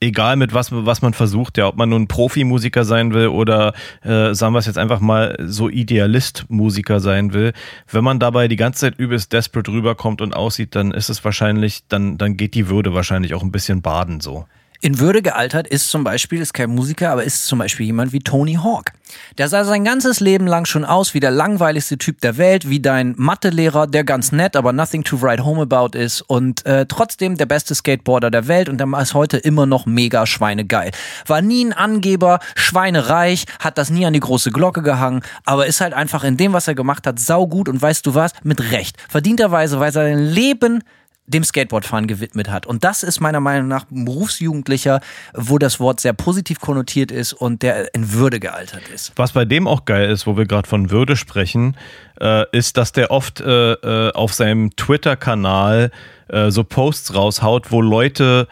egal 0.00 0.36
mit 0.36 0.54
was, 0.54 0.70
was 0.72 1.02
man 1.02 1.12
versucht, 1.12 1.58
ja, 1.58 1.66
ob 1.66 1.76
man 1.76 1.88
nun 1.88 2.08
Profimusiker 2.08 2.84
sein 2.84 3.12
will 3.12 3.28
oder 3.28 3.74
äh, 4.02 4.34
sagen 4.34 4.54
wir 4.54 4.58
es 4.58 4.66
jetzt 4.66 4.78
einfach 4.78 5.00
mal 5.00 5.36
so 5.44 5.68
Idealist-Musiker 5.68 7.00
sein 7.00 7.32
will, 7.32 7.52
wenn 7.90 8.04
man 8.04 8.18
dabei 8.18 8.48
die 8.48 8.56
ganze 8.56 8.80
Zeit 8.80 8.98
übelst 8.98 9.32
desperate 9.32 9.70
rüberkommt 9.70 10.20
und 10.20 10.34
aussieht, 10.34 10.74
dann 10.74 10.92
ist 10.92 11.08
es 11.08 11.24
wahrscheinlich, 11.24 11.84
dann, 11.88 12.18
dann 12.18 12.36
geht 12.36 12.54
die 12.54 12.68
Würde 12.68 12.94
wahrscheinlich 12.94 13.34
auch 13.34 13.42
ein 13.42 13.52
bisschen 13.52 13.82
baden 13.82 14.20
so. 14.20 14.46
In 14.80 15.00
Würde 15.00 15.22
gealtert 15.22 15.66
ist 15.66 15.90
zum 15.90 16.04
Beispiel, 16.04 16.40
ist 16.40 16.54
kein 16.54 16.70
Musiker, 16.70 17.10
aber 17.10 17.24
ist 17.24 17.46
zum 17.46 17.58
Beispiel 17.58 17.86
jemand 17.86 18.12
wie 18.12 18.20
Tony 18.20 18.54
Hawk. 18.54 18.92
Der 19.36 19.48
sah 19.48 19.64
sein 19.64 19.84
ganzes 19.84 20.20
Leben 20.20 20.46
lang 20.46 20.66
schon 20.66 20.84
aus 20.84 21.14
wie 21.14 21.20
der 21.20 21.32
langweiligste 21.32 21.98
Typ 21.98 22.20
der 22.20 22.36
Welt, 22.36 22.68
wie 22.68 22.78
dein 22.78 23.14
Mathelehrer, 23.16 23.88
der 23.88 24.04
ganz 24.04 24.30
nett, 24.30 24.54
aber 24.54 24.72
nothing 24.72 25.02
to 25.02 25.20
write 25.20 25.44
home 25.44 25.62
about 25.62 25.98
ist 25.98 26.20
und 26.22 26.64
äh, 26.64 26.86
trotzdem 26.86 27.36
der 27.36 27.46
beste 27.46 27.74
Skateboarder 27.74 28.30
der 28.30 28.46
Welt 28.46 28.68
und 28.68 28.78
der 28.78 28.86
ist 29.00 29.14
heute 29.14 29.38
immer 29.38 29.66
noch 29.66 29.84
mega 29.84 30.26
schweinegeil. 30.26 30.92
War 31.26 31.42
nie 31.42 31.64
ein 31.64 31.72
Angeber, 31.72 32.38
schweinereich, 32.54 33.46
hat 33.58 33.78
das 33.78 33.90
nie 33.90 34.06
an 34.06 34.12
die 34.12 34.20
große 34.20 34.52
Glocke 34.52 34.82
gehangen, 34.82 35.22
aber 35.44 35.66
ist 35.66 35.80
halt 35.80 35.92
einfach 35.92 36.22
in 36.22 36.36
dem, 36.36 36.52
was 36.52 36.68
er 36.68 36.76
gemacht 36.76 37.04
hat, 37.04 37.18
saugut 37.18 37.68
und 37.68 37.82
weißt 37.82 38.06
du 38.06 38.14
was, 38.14 38.30
mit 38.44 38.70
Recht. 38.70 38.96
Verdienterweise, 39.08 39.80
weil 39.80 39.90
sein 39.90 40.18
Leben 40.20 40.84
dem 41.28 41.44
Skateboardfahren 41.44 42.06
gewidmet 42.06 42.50
hat. 42.50 42.66
Und 42.66 42.84
das 42.84 43.02
ist 43.02 43.20
meiner 43.20 43.40
Meinung 43.40 43.68
nach 43.68 43.86
ein 43.90 44.04
Berufsjugendlicher, 44.04 45.00
wo 45.34 45.58
das 45.58 45.78
Wort 45.78 46.00
sehr 46.00 46.12
positiv 46.12 46.60
konnotiert 46.60 47.12
ist 47.12 47.32
und 47.32 47.62
der 47.62 47.94
in 47.94 48.12
Würde 48.12 48.40
gealtert 48.40 48.88
ist. 48.92 49.12
Was 49.16 49.32
bei 49.32 49.44
dem 49.44 49.66
auch 49.66 49.84
geil 49.84 50.10
ist, 50.10 50.26
wo 50.26 50.36
wir 50.36 50.46
gerade 50.46 50.68
von 50.68 50.90
Würde 50.90 51.16
sprechen, 51.16 51.76
äh, 52.20 52.44
ist, 52.56 52.76
dass 52.76 52.92
der 52.92 53.10
oft 53.10 53.40
äh, 53.40 53.72
äh 53.72 54.12
auf 54.12 54.32
seinem 54.32 54.74
Twitter-Kanal 54.74 55.90
äh, 56.28 56.50
so 56.50 56.64
Posts 56.64 57.14
raushaut, 57.14 57.70
wo 57.70 57.80
Leute 57.80 58.48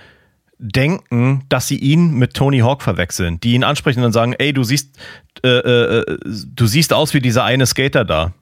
denken, 0.59 1.45
dass 1.49 1.69
sie 1.69 1.79
ihn 1.79 2.15
mit 2.15 2.35
Tony 2.35 2.61
Hawk 2.61 2.83
verwechseln, 2.83 3.41
die 3.41 3.53
ihn 3.53 3.65
ansprechen 3.65 4.03
und 4.05 4.13
sagen, 4.13 4.35
ey, 4.39 4.53
du 4.53 4.65
siehst, 4.65 4.97
äh, 5.45 5.49
äh, 5.49 6.19
du 6.25 6.67
siehst 6.67 6.93
aus 6.93 7.15
wie 7.15 7.21
dieser 7.21 7.45
eine 7.45 7.67
Skater 7.67 8.05
da. 8.05 8.33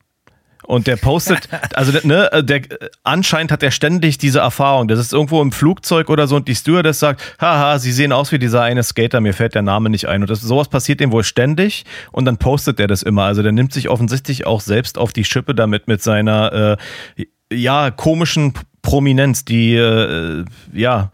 Und 0.67 0.87
der 0.87 0.97
postet, 0.97 1.49
also 1.75 1.93
ne, 2.07 2.31
der 2.43 2.63
anscheinend 3.03 3.53
hat 3.53 3.63
er 3.63 3.71
ständig 3.71 4.19
diese 4.19 4.41
Erfahrung. 4.41 4.89
Das 4.89 4.99
ist 4.99 5.13
irgendwo 5.13 5.43
im 5.43 5.53
Flugzeug 5.53 6.11
oder 6.11 6.27
so 6.27 6.37
und 6.37 6.49
die 6.49 6.55
Stewardess 6.55 6.99
sagt, 6.99 7.21
haha, 7.41 7.79
sie 7.79 7.93
sehen 7.93 8.13
aus 8.13 8.33
wie 8.33 8.39
dieser 8.39 8.63
eine 8.63 8.83
Skater, 8.83 9.21
mir 9.21 9.35
fällt 9.35 9.55
der 9.55 9.63
Name 9.63 9.91
nicht 9.91 10.09
ein. 10.09 10.23
Und 10.23 10.31
das, 10.31 10.41
sowas 10.41 10.69
passiert 10.69 11.01
ihm 11.01 11.13
wohl 11.13 11.25
ständig 11.25 11.85
und 12.13 12.25
dann 12.25 12.39
postet 12.39 12.81
er 12.81 12.87
das 12.87 13.03
immer. 13.03 13.25
Also 13.25 13.43
der 13.43 13.53
nimmt 13.53 13.73
sich 13.73 13.89
offensichtlich 13.89 14.47
auch 14.47 14.61
selbst 14.61 14.99
auf 14.99 15.13
die 15.13 15.25
Schippe 15.25 15.55
damit 15.55 15.89
mit 15.89 16.03
seiner 16.03 16.79
äh, 17.17 17.25
ja 17.53 17.91
komischen 17.91 18.55
Prominenz, 18.83 19.45
die 19.45 19.75
äh, 19.75 20.45
ja 20.73 21.11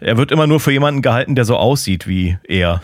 er 0.00 0.16
wird 0.16 0.30
immer 0.30 0.46
nur 0.46 0.60
für 0.60 0.72
jemanden 0.72 1.02
gehalten, 1.02 1.34
der 1.34 1.44
so 1.44 1.56
aussieht 1.56 2.06
wie 2.06 2.38
er. 2.44 2.80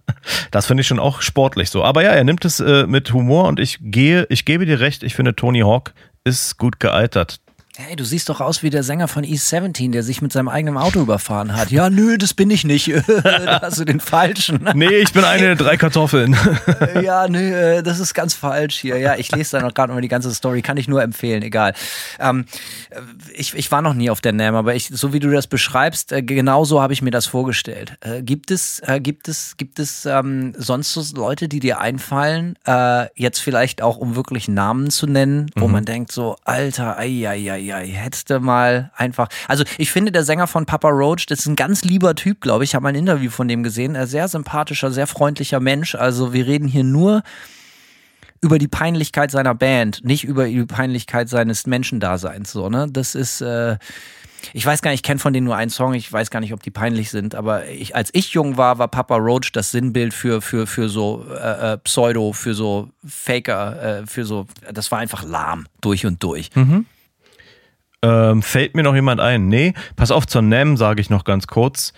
das 0.50 0.66
finde 0.66 0.80
ich 0.80 0.86
schon 0.86 0.98
auch 0.98 1.22
sportlich 1.22 1.70
so. 1.70 1.84
Aber 1.84 2.02
ja, 2.02 2.10
er 2.10 2.24
nimmt 2.24 2.44
es 2.44 2.60
äh, 2.60 2.86
mit 2.86 3.12
Humor 3.12 3.46
und 3.48 3.60
ich 3.60 3.78
gehe, 3.80 4.26
ich 4.30 4.44
gebe 4.44 4.66
dir 4.66 4.80
recht, 4.80 5.02
ich 5.02 5.14
finde 5.14 5.36
Tony 5.36 5.60
Hawk 5.60 5.94
ist 6.24 6.58
gut 6.58 6.80
gealtert. 6.80 7.40
Hey, 7.78 7.94
du 7.94 8.04
siehst 8.04 8.30
doch 8.30 8.40
aus 8.40 8.62
wie 8.62 8.70
der 8.70 8.82
Sänger 8.82 9.06
von 9.06 9.22
East 9.22 9.50
17, 9.50 9.92
der 9.92 10.02
sich 10.02 10.22
mit 10.22 10.32
seinem 10.32 10.48
eigenen 10.48 10.78
Auto 10.78 10.98
überfahren 10.98 11.54
hat. 11.54 11.70
Ja, 11.70 11.90
nö, 11.90 12.16
das 12.16 12.32
bin 12.32 12.48
ich 12.48 12.64
nicht. 12.64 12.90
da 13.22 13.60
hast 13.60 13.78
du 13.78 13.84
den 13.84 14.00
falschen. 14.00 14.66
nee, 14.74 14.96
ich 14.96 15.12
bin 15.12 15.24
eine 15.24 15.42
der 15.42 15.56
drei 15.56 15.76
Kartoffeln. 15.76 16.34
ja, 17.02 17.28
nö, 17.28 17.52
äh, 17.52 17.82
das 17.82 18.00
ist 18.00 18.14
ganz 18.14 18.32
falsch 18.32 18.78
hier. 18.78 18.96
Ja, 18.96 19.16
ich 19.16 19.30
lese 19.30 19.58
da 19.58 19.62
noch 19.62 19.74
gerade 19.74 19.92
mal 19.92 20.00
die 20.00 20.08
ganze 20.08 20.32
Story, 20.32 20.62
kann 20.62 20.78
ich 20.78 20.88
nur 20.88 21.02
empfehlen, 21.02 21.42
egal. 21.42 21.74
Ähm, 22.18 22.46
ich, 23.34 23.52
ich 23.52 23.70
war 23.70 23.82
noch 23.82 23.92
nie 23.92 24.08
auf 24.08 24.22
der 24.22 24.32
NAM, 24.32 24.54
aber 24.54 24.74
ich, 24.74 24.88
so 24.88 25.12
wie 25.12 25.20
du 25.20 25.30
das 25.30 25.46
beschreibst, 25.46 26.12
äh, 26.12 26.22
genau 26.22 26.64
so 26.64 26.80
habe 26.80 26.94
ich 26.94 27.02
mir 27.02 27.10
das 27.10 27.26
vorgestellt. 27.26 27.98
Äh, 28.00 28.22
gibt 28.22 28.50
es, 28.50 28.80
äh, 28.86 29.00
gibt 29.00 29.28
es, 29.28 29.58
gibt 29.58 29.80
es 29.80 30.06
ähm, 30.06 30.54
sonst 30.56 30.94
so 30.94 31.04
Leute, 31.14 31.46
die 31.46 31.60
dir 31.60 31.78
einfallen, 31.78 32.58
äh, 32.64 33.08
jetzt 33.16 33.40
vielleicht 33.40 33.82
auch 33.82 33.98
um 33.98 34.16
wirklich 34.16 34.48
Namen 34.48 34.88
zu 34.88 35.06
nennen, 35.06 35.50
wo 35.56 35.66
mhm. 35.66 35.72
man 35.74 35.84
denkt 35.84 36.10
so, 36.10 36.36
Alter, 36.42 36.96
ei, 36.96 37.28
ei, 37.28 37.52
ei 37.52 37.65
ja, 37.66 37.78
hättest 37.78 38.30
du 38.30 38.40
mal 38.40 38.90
einfach. 38.96 39.28
Also 39.48 39.64
ich 39.78 39.90
finde, 39.90 40.12
der 40.12 40.24
Sänger 40.24 40.46
von 40.46 40.66
Papa 40.66 40.88
Roach, 40.88 41.26
das 41.26 41.40
ist 41.40 41.46
ein 41.46 41.56
ganz 41.56 41.82
lieber 41.82 42.14
Typ, 42.14 42.40
glaube 42.40 42.64
ich. 42.64 42.70
Ich 42.70 42.74
habe 42.74 42.82
mal 42.84 42.90
ein 42.90 42.94
Interview 42.94 43.30
von 43.30 43.48
dem 43.48 43.62
gesehen. 43.62 43.96
Ein 43.96 44.06
sehr 44.06 44.28
sympathischer, 44.28 44.90
sehr 44.90 45.06
freundlicher 45.06 45.60
Mensch. 45.60 45.94
Also 45.94 46.32
wir 46.32 46.46
reden 46.46 46.68
hier 46.68 46.84
nur 46.84 47.22
über 48.40 48.58
die 48.58 48.68
Peinlichkeit 48.68 49.30
seiner 49.30 49.54
Band, 49.54 50.04
nicht 50.04 50.24
über 50.24 50.46
die 50.46 50.64
Peinlichkeit 50.64 51.28
seines 51.28 51.66
Menschendaseins. 51.66 52.52
So, 52.52 52.68
ne? 52.68 52.86
Das 52.90 53.14
ist. 53.14 53.40
Äh, 53.40 53.78
ich 54.52 54.64
weiß 54.64 54.82
gar 54.82 54.90
nicht, 54.90 54.98
ich 54.98 55.02
kenne 55.02 55.18
von 55.18 55.32
denen 55.32 55.46
nur 55.46 55.56
einen 55.56 55.70
Song, 55.70 55.94
ich 55.94 56.12
weiß 56.12 56.30
gar 56.30 56.40
nicht, 56.40 56.52
ob 56.52 56.62
die 56.62 56.70
peinlich 56.70 57.10
sind, 57.10 57.34
aber 57.34 57.66
ich, 57.66 57.96
als 57.96 58.10
ich 58.12 58.30
jung 58.32 58.56
war, 58.56 58.78
war 58.78 58.88
Papa 58.88 59.16
Roach 59.16 59.50
das 59.52 59.70
Sinnbild 59.70 60.14
für, 60.14 60.40
für, 60.40 60.66
für 60.66 60.88
so 60.88 61.26
äh, 61.30 61.72
äh 61.72 61.78
Pseudo, 61.78 62.32
für 62.32 62.54
so 62.54 62.90
Faker, 63.04 64.00
äh, 64.02 64.06
für 64.06 64.24
so, 64.24 64.46
das 64.72 64.90
war 64.92 64.98
einfach 64.98 65.24
lahm, 65.24 65.66
durch 65.80 66.06
und 66.06 66.22
durch. 66.22 66.54
Mhm. 66.54 66.86
Ähm, 68.06 68.40
fällt 68.42 68.76
mir 68.76 68.84
noch 68.84 68.94
jemand 68.94 69.20
ein? 69.20 69.48
Nee, 69.48 69.74
pass 69.96 70.12
auf, 70.12 70.26
zur 70.26 70.42
NEM 70.42 70.76
sage 70.76 71.00
ich 71.00 71.10
noch 71.10 71.24
ganz 71.24 71.48
kurz. 71.48 71.92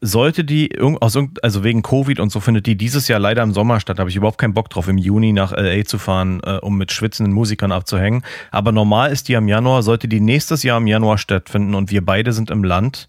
Sollte 0.00 0.44
die, 0.44 0.78
also 1.00 1.64
wegen 1.64 1.82
Covid 1.82 2.20
und 2.20 2.30
so 2.30 2.40
findet 2.40 2.66
die 2.66 2.76
dieses 2.76 3.08
Jahr 3.08 3.20
leider 3.20 3.42
im 3.42 3.54
Sommer 3.54 3.80
statt, 3.80 3.98
habe 3.98 4.10
ich 4.10 4.16
überhaupt 4.16 4.36
keinen 4.36 4.52
Bock 4.52 4.68
drauf, 4.68 4.88
im 4.88 4.98
Juni 4.98 5.32
nach 5.32 5.52
LA 5.52 5.84
zu 5.84 5.96
fahren, 5.98 6.42
äh, 6.44 6.58
um 6.58 6.76
mit 6.76 6.92
schwitzenden 6.92 7.32
Musikern 7.32 7.72
abzuhängen. 7.72 8.24
Aber 8.50 8.72
normal 8.72 9.10
ist 9.10 9.28
die 9.28 9.36
am 9.36 9.48
Januar, 9.48 9.82
sollte 9.82 10.06
die 10.06 10.20
nächstes 10.20 10.62
Jahr 10.64 10.76
im 10.78 10.86
Januar 10.86 11.16
stattfinden 11.16 11.74
und 11.74 11.90
wir 11.90 12.04
beide 12.04 12.34
sind 12.34 12.50
im 12.50 12.64
Land, 12.64 13.08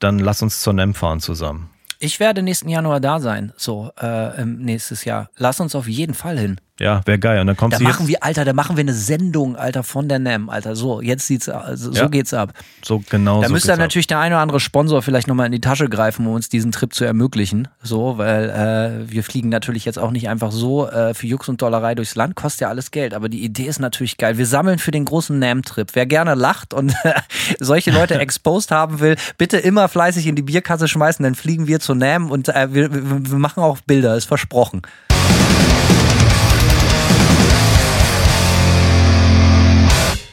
dann 0.00 0.18
lass 0.18 0.42
uns 0.42 0.60
zur 0.60 0.72
NEM 0.72 0.94
fahren 0.94 1.20
zusammen. 1.20 1.70
Ich 2.00 2.18
werde 2.18 2.42
nächsten 2.42 2.68
Januar 2.68 2.98
da 2.98 3.20
sein, 3.20 3.52
so 3.56 3.92
äh, 4.00 4.44
nächstes 4.44 5.04
Jahr. 5.04 5.30
Lass 5.36 5.60
uns 5.60 5.76
auf 5.76 5.86
jeden 5.86 6.14
Fall 6.14 6.36
hin. 6.36 6.60
Ja, 6.82 7.00
wäre 7.04 7.20
geil. 7.20 7.40
Und 7.40 7.46
dann 7.46 7.56
kommt 7.56 7.74
Da 7.74 7.78
sie 7.78 7.84
machen 7.84 8.08
wir, 8.08 8.24
Alter, 8.24 8.44
da 8.44 8.52
machen 8.52 8.76
wir 8.76 8.80
eine 8.80 8.92
Sendung, 8.92 9.54
Alter, 9.54 9.84
von 9.84 10.08
der 10.08 10.18
NAM, 10.18 10.50
Alter. 10.50 10.74
So, 10.74 11.00
jetzt 11.00 11.28
sieht's, 11.28 11.48
also, 11.48 11.92
so 11.92 11.96
Ja. 12.00 12.08
geht's 12.08 12.34
ab. 12.34 12.54
so 12.84 13.00
genau 13.08 13.40
Da 13.40 13.46
so 13.46 13.52
müsste 13.52 13.68
dann 13.68 13.78
ab. 13.78 13.84
natürlich 13.84 14.08
der 14.08 14.18
eine 14.18 14.34
oder 14.34 14.42
andere 14.42 14.58
Sponsor 14.58 15.00
vielleicht 15.00 15.28
nochmal 15.28 15.46
in 15.46 15.52
die 15.52 15.60
Tasche 15.60 15.88
greifen, 15.88 16.26
um 16.26 16.34
uns 16.34 16.48
diesen 16.48 16.72
Trip 16.72 16.92
zu 16.92 17.04
ermöglichen. 17.04 17.68
So, 17.84 18.18
weil 18.18 18.50
äh, 18.50 19.08
wir 19.08 19.22
fliegen 19.22 19.48
natürlich 19.48 19.84
jetzt 19.84 19.96
auch 20.00 20.10
nicht 20.10 20.28
einfach 20.28 20.50
so 20.50 20.88
äh, 20.88 21.14
für 21.14 21.28
Jux 21.28 21.48
und 21.48 21.62
Dollerei 21.62 21.94
durchs 21.94 22.16
Land, 22.16 22.34
kostet 22.34 22.62
ja 22.62 22.68
alles 22.68 22.90
Geld. 22.90 23.14
Aber 23.14 23.28
die 23.28 23.44
Idee 23.44 23.66
ist 23.66 23.78
natürlich 23.78 24.16
geil. 24.18 24.36
Wir 24.36 24.46
sammeln 24.46 24.80
für 24.80 24.90
den 24.90 25.04
großen 25.04 25.38
NAM-Trip. 25.38 25.88
Wer 25.92 26.06
gerne 26.06 26.34
lacht 26.34 26.74
und 26.74 26.94
solche 27.60 27.92
Leute 27.92 28.14
exposed 28.18 28.72
haben 28.72 28.98
will, 28.98 29.14
bitte 29.38 29.56
immer 29.58 29.86
fleißig 29.88 30.26
in 30.26 30.34
die 30.34 30.42
Bierkasse 30.42 30.88
schmeißen, 30.88 31.22
dann 31.22 31.36
fliegen 31.36 31.68
wir 31.68 31.78
zu 31.78 31.94
NAM 31.94 32.28
und 32.32 32.48
äh, 32.48 32.74
wir, 32.74 32.92
wir 32.92 33.38
machen 33.38 33.62
auch 33.62 33.78
Bilder, 33.86 34.16
ist 34.16 34.24
versprochen. 34.24 34.82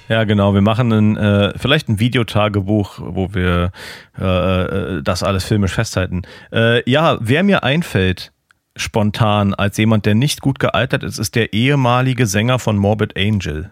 Ja, 0.10 0.23
genau. 0.23 0.56
Wir 0.56 0.61
machen 0.61 0.91
ein, 0.91 1.18
äh, 1.18 1.53
vielleicht 1.56 1.88
ein 1.88 1.99
Videotagebuch, 1.99 2.99
wo 2.99 3.34
wir 3.34 3.72
äh, 4.19 4.26
äh, 4.26 5.03
das 5.03 5.22
alles 5.22 5.45
filmisch 5.45 5.73
festhalten. 5.73 6.23
Äh, 6.52 6.90
ja, 6.90 7.18
wer 7.22 7.44
mir 7.44 7.64
einfällt, 7.64 8.34
spontan, 8.76 9.53
als 9.53 9.77
jemand, 9.77 10.07
der 10.07 10.15
nicht 10.15 10.41
gut 10.41 10.57
gealtert 10.60 11.03
ist, 11.03 11.19
ist 11.19 11.36
der 11.36 11.53
ehemalige 11.53 12.26
Sänger 12.26 12.57
von 12.57 12.76
Morbid 12.76 13.15
Angel. 13.18 13.69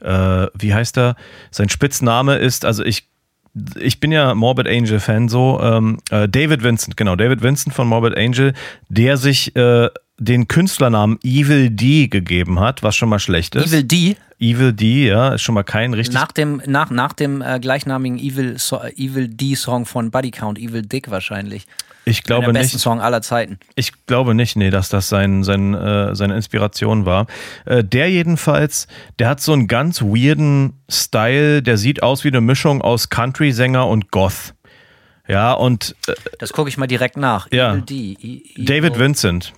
Äh, 0.00 0.46
wie 0.54 0.72
heißt 0.72 0.96
er? 0.96 1.16
Sein 1.50 1.68
Spitzname 1.68 2.36
ist, 2.36 2.64
also 2.64 2.84
ich 2.84 3.08
ich 3.78 4.00
bin 4.00 4.10
ja 4.10 4.34
Morbid 4.34 4.66
Angel 4.66 4.98
Fan 4.98 5.28
so. 5.28 5.60
Ähm, 5.62 5.98
äh, 6.10 6.28
David 6.28 6.64
Vincent, 6.64 6.96
genau, 6.96 7.14
David 7.14 7.40
Vincent 7.40 7.72
von 7.72 7.86
Morbid 7.86 8.16
Angel, 8.16 8.52
der 8.88 9.16
sich 9.16 9.54
äh, 9.54 9.90
den 10.18 10.48
Künstlernamen 10.48 11.18
Evil 11.22 11.70
D 11.70 12.08
gegeben 12.08 12.58
hat, 12.60 12.82
was 12.82 12.96
schon 12.96 13.08
mal 13.08 13.18
schlecht 13.18 13.54
ist. 13.54 13.68
Evil 13.68 13.84
D, 13.84 14.16
Evil 14.44 14.72
D, 14.72 15.08
ja, 15.08 15.34
ist 15.34 15.42
schon 15.42 15.54
mal 15.54 15.62
kein 15.62 15.94
richtig. 15.94 16.14
nach 16.14 16.30
dem, 16.32 16.60
nach, 16.66 16.90
nach 16.90 17.12
dem 17.14 17.40
äh, 17.40 17.58
gleichnamigen 17.60 18.18
Evil, 18.18 18.58
so 18.58 18.80
Evil 18.96 19.28
D-Song 19.28 19.86
von 19.86 20.10
Buddy 20.10 20.30
Count, 20.30 20.58
Evil 20.58 20.82
Dick 20.82 21.10
wahrscheinlich. 21.10 21.66
ich 22.04 22.22
glaube 22.24 22.46
der 22.46 22.52
besten 22.52 22.76
nicht. 22.76 22.82
Song 22.82 23.00
aller 23.00 23.22
Zeiten. 23.22 23.58
Ich 23.74 24.06
glaube 24.06 24.34
nicht, 24.34 24.56
nee, 24.56 24.70
dass 24.70 24.90
das 24.90 25.08
sein, 25.08 25.44
sein, 25.44 25.72
äh, 25.74 26.14
seine 26.14 26.36
Inspiration 26.36 27.06
war. 27.06 27.26
Äh, 27.64 27.82
der 27.82 28.10
jedenfalls, 28.10 28.86
der 29.18 29.28
hat 29.28 29.40
so 29.40 29.52
einen 29.54 29.66
ganz 29.66 30.02
weirden 30.02 30.74
Style, 30.90 31.62
der 31.62 31.78
sieht 31.78 32.02
aus 32.02 32.24
wie 32.24 32.28
eine 32.28 32.40
Mischung 32.42 32.82
aus 32.82 33.08
Country-Sänger 33.08 33.86
und 33.86 34.10
Goth. 34.10 34.54
Ja, 35.26 35.52
und 35.54 35.96
äh, 36.06 36.12
Das 36.38 36.52
gucke 36.52 36.68
ich 36.68 36.76
mal 36.76 36.86
direkt 36.86 37.16
nach. 37.16 37.48
Ja. 37.50 37.72
Evil 37.72 37.82
D. 37.82 37.94
E 37.94 38.42
Evil 38.56 38.64
David 38.66 38.98
Vincent. 38.98 39.52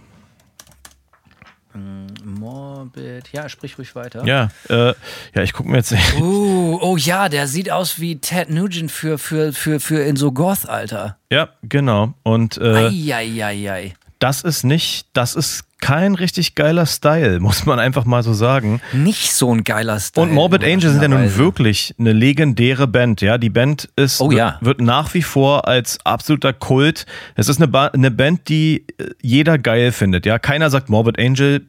Morbid. 2.24 3.32
Ja, 3.32 3.48
sprich 3.48 3.78
ruhig 3.78 3.94
weiter. 3.94 4.24
Ja, 4.24 4.50
äh, 4.68 4.94
ja, 5.34 5.42
ich 5.42 5.52
gucke 5.52 5.68
mir 5.68 5.78
jetzt. 5.78 5.94
Uh, 6.20 6.78
oh 6.80 6.96
ja, 6.96 7.28
der 7.28 7.46
sieht 7.46 7.70
aus 7.70 8.00
wie 8.00 8.18
Ted 8.18 8.50
Nugent 8.50 8.90
für, 8.90 9.18
für, 9.18 9.52
für, 9.52 9.80
für 9.80 10.02
in 10.04 10.16
so 10.16 10.32
Goth, 10.32 10.68
Alter. 10.68 11.18
ja, 11.30 11.48
genau. 11.62 12.14
Und 12.22 12.58
äh, 12.58 12.88
Eieieiei. 12.88 13.94
Das 14.18 14.42
ist 14.42 14.64
nicht, 14.64 15.06
das 15.12 15.34
ist 15.34 15.64
kein 15.78 16.14
richtig 16.14 16.54
geiler 16.54 16.86
Style, 16.86 17.40
muss 17.40 17.66
man 17.66 17.78
einfach 17.78 18.04
mal 18.04 18.22
so 18.22 18.32
sagen. 18.32 18.80
Nicht 18.92 19.32
so 19.32 19.54
ein 19.54 19.62
geiler 19.64 20.00
Style. 20.00 20.26
Und 20.26 20.32
Morbid 20.32 20.64
Angel 20.64 20.90
sind 20.90 21.02
ja 21.02 21.08
nun 21.08 21.36
wirklich 21.36 21.94
eine 21.98 22.12
legendäre 22.12 22.86
Band, 22.86 23.20
ja. 23.20 23.38
Die 23.38 23.50
Band 23.50 23.88
ist, 23.96 24.20
Oh 24.20 24.30
ja. 24.30 24.58
wird 24.62 24.80
nach 24.80 25.12
wie 25.14 25.22
vor 25.22 25.68
als 25.68 25.98
absoluter 26.04 26.52
Kult. 26.52 27.06
Es 27.34 27.48
ist 27.48 27.58
eine, 27.58 27.68
ba 27.68 27.86
eine 27.88 28.10
Band, 28.10 28.48
die 28.48 28.86
äh, 28.98 29.10
jeder 29.20 29.58
geil 29.58 29.92
findet, 29.92 30.24
ja. 30.26 30.38
Keiner 30.38 30.70
sagt 30.70 30.88
Morbid 30.88 31.18
Angel, 31.18 31.66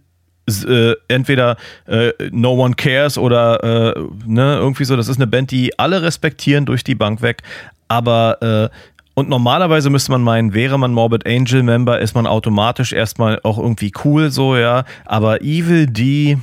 äh, 0.48 0.94
entweder 1.10 1.58
äh, 1.88 2.12
No 2.32 2.54
One 2.54 2.76
Cares 2.76 3.18
oder 3.18 3.96
äh, 3.98 4.00
ne, 4.26 4.56
irgendwie 4.56 4.86
so. 4.86 4.96
Das 4.96 5.10
ist 5.10 5.18
eine 5.18 5.28
Band, 5.28 5.52
die 5.52 5.78
alle 5.78 6.02
respektieren 6.02 6.66
durch 6.66 6.86
die 6.86 6.96
Bank 6.96 7.22
weg. 7.22 7.42
Aber 7.90 8.72
äh, 8.72 8.78
und 9.18 9.30
normalerweise 9.30 9.90
müsste 9.90 10.12
man 10.12 10.22
meinen, 10.22 10.54
wäre 10.54 10.78
man 10.78 10.94
Morbid 10.94 11.26
Angel 11.26 11.64
Member, 11.64 12.00
ist 12.00 12.14
man 12.14 12.28
automatisch 12.28 12.94
erstmal 12.94 13.40
auch 13.42 13.58
irgendwie 13.58 13.92
cool, 14.06 14.30
so, 14.30 14.56
ja. 14.56 14.84
Aber 15.06 15.42
Evil 15.42 15.88
D, 15.88 16.38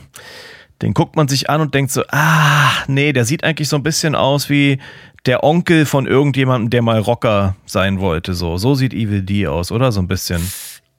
den 0.83 0.93
guckt 0.93 1.15
man 1.15 1.29
sich 1.29 1.49
an 1.49 1.61
und 1.61 1.73
denkt 1.73 1.93
so, 1.93 2.03
ah, 2.11 2.73
nee, 2.89 3.13
der 3.13 3.27
sieht 3.27 3.45
eigentlich 3.45 3.69
so 3.69 3.77
ein 3.77 3.85
bisschen 3.85 4.17
aus 4.17 4.51
wie 4.51 4.81
der 5.25 5.45
Onkel 5.45 5.87
von 5.87 6.09
irgendjemandem, 6.09 6.71
der 6.71 6.83
mal 6.83 6.99
Rocker 6.99 7.55
sein 7.65 8.01
wollte, 8.01 8.35
so. 8.35 8.57
So 8.57 8.75
sieht 8.75 8.93
Evil 8.93 9.23
D 9.23 9.47
aus, 9.47 9.71
oder? 9.71 9.93
So 9.93 10.01
ein 10.01 10.09
bisschen. 10.09 10.43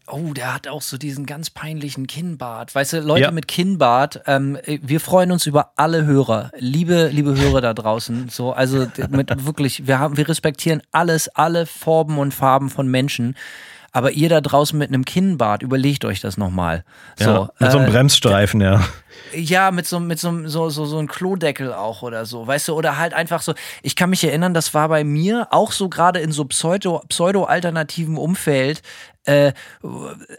Oh, 0.07 0.33
der 0.33 0.53
hat 0.53 0.67
auch 0.67 0.83
so 0.83 0.97
diesen 0.97 1.25
ganz 1.25 1.49
peinlichen 1.49 2.05
Kinnbart. 2.05 2.75
Weißt 2.75 2.93
du, 2.93 2.99
Leute 2.99 3.23
Ja. 3.23 3.31
mit 3.31 3.47
Kinnbart, 3.47 4.21
ähm, 4.27 4.57
wir 4.65 4.99
freuen 4.99 5.31
uns 5.31 5.47
über 5.47 5.71
alle 5.77 6.05
Hörer. 6.05 6.51
Liebe, 6.57 7.07
liebe 7.11 7.35
Hörer 7.35 7.61
da 7.61 7.73
draußen. 7.73 8.29
So, 8.29 8.51
also 8.53 8.85
mit 9.09 9.29
wirklich, 9.45 9.87
wir 9.87 9.97
haben, 9.97 10.15
wir 10.17 10.29
respektieren 10.29 10.83
alles, 10.91 11.27
alle 11.29 11.65
Formen 11.65 12.19
und 12.19 12.33
Farben 12.35 12.69
von 12.69 12.87
Menschen. 12.87 13.35
Aber 13.91 14.11
ihr 14.11 14.27
da 14.27 14.41
draußen 14.41 14.77
mit 14.77 14.89
einem 14.89 15.05
Kinnbart, 15.05 15.63
überlegt 15.63 16.03
euch 16.03 16.19
das 16.19 16.35
nochmal. 16.37 16.83
So, 17.17 17.25
ja, 17.29 17.49
mit 17.59 17.71
so 17.71 17.77
einem 17.79 17.87
äh, 17.87 17.91
Bremsstreifen, 17.91 18.59
ja. 18.59 18.85
ja, 19.33 19.71
mit 19.71 19.87
so, 19.87 20.01
mit 20.01 20.19
so, 20.19 20.27
einem- 20.27 20.49
so, 20.49 20.69
so, 20.69 20.85
so 20.85 20.97
einem 20.99 21.07
Klodeckel 21.07 21.73
auch 21.73 22.01
oder 22.01 22.25
so, 22.25 22.45
weißt 22.45 22.67
du, 22.67 22.73
oder 22.73 22.97
halt 22.97 23.13
einfach 23.13 23.41
so, 23.41 23.53
ich 23.83 23.95
kann 23.95 24.09
mich 24.09 24.21
erinnern, 24.25 24.53
das 24.53 24.73
war 24.73 24.89
bei 24.89 25.05
mir 25.05 25.47
auch 25.51 25.71
so 25.71 25.87
gerade 25.87 26.19
in 26.19 26.33
so 26.33 26.43
pseudo, 26.43 27.01
pseudo-alternativen 27.07 28.17
Umfeld, 28.17 28.81
äh, 29.25 29.53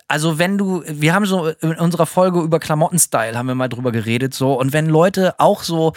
also 0.08 0.38
wenn 0.38 0.58
du, 0.58 0.82
wir 0.86 1.14
haben 1.14 1.26
so 1.26 1.48
in 1.48 1.74
unserer 1.74 2.06
Folge 2.06 2.40
über 2.40 2.58
Klamottenstyle 2.58 3.36
haben 3.36 3.46
wir 3.46 3.54
mal 3.54 3.68
drüber 3.68 3.92
geredet, 3.92 4.34
so, 4.34 4.58
und 4.58 4.72
wenn 4.72 4.86
Leute 4.86 5.34
auch 5.38 5.62
so, 5.62 5.92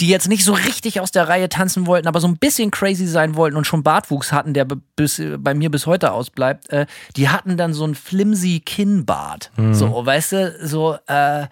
die 0.00 0.08
jetzt 0.08 0.28
nicht 0.28 0.44
so 0.44 0.52
richtig 0.52 1.00
aus 1.00 1.10
der 1.10 1.28
Reihe 1.28 1.48
tanzen 1.48 1.86
wollten, 1.86 2.06
aber 2.06 2.20
so 2.20 2.28
ein 2.28 2.36
bisschen 2.36 2.70
crazy 2.70 3.06
sein 3.06 3.34
wollten 3.34 3.56
und 3.56 3.66
schon 3.66 3.82
Bartwuchs 3.82 4.30
hatten, 4.30 4.52
der 4.52 4.66
bis, 4.96 5.22
bei 5.38 5.54
mir 5.54 5.70
bis 5.70 5.86
heute 5.86 6.12
ausbleibt, 6.12 6.70
äh, 6.70 6.86
die 7.16 7.28
hatten 7.28 7.56
dann 7.56 7.72
so 7.72 7.86
ein 7.86 7.94
flimsy 7.94 8.60
Kinnbart. 8.64 9.50
So, 9.74 10.04
weißt 10.04 10.32
du, 10.32 10.58
so, 10.62 10.98
äh, 11.08 11.46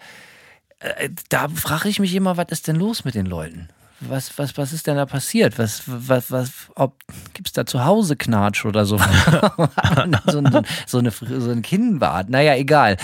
äh, 0.79 1.09
da 1.29 1.47
frage 1.49 1.89
ich 1.89 1.99
mich 1.99 2.13
immer, 2.13 2.37
was 2.37 2.47
ist 2.49 2.67
denn 2.67 2.75
los 2.75 3.05
mit 3.05 3.15
den 3.15 3.25
Leuten? 3.25 3.69
Was, 4.01 4.37
was, 4.37 4.57
was 4.57 4.73
ist 4.73 4.87
denn 4.87 4.97
da 4.97 5.05
passiert? 5.05 5.57
Was, 5.57 5.83
was, 5.85 6.29
was, 6.29 6.51
ob, 6.75 6.95
gibt's 7.33 7.53
da 7.53 7.65
zu 7.65 7.85
Hause 7.85 8.15
Knatsch 8.17 8.65
oder 8.65 8.85
so? 8.85 8.97
so, 10.27 10.39
ein, 10.39 10.65
so, 10.85 10.99
eine, 10.99 11.11
so 11.11 11.49
ein 11.51 11.61
Kinnbart. 11.61 12.29
Naja, 12.29 12.55
egal. 12.55 12.97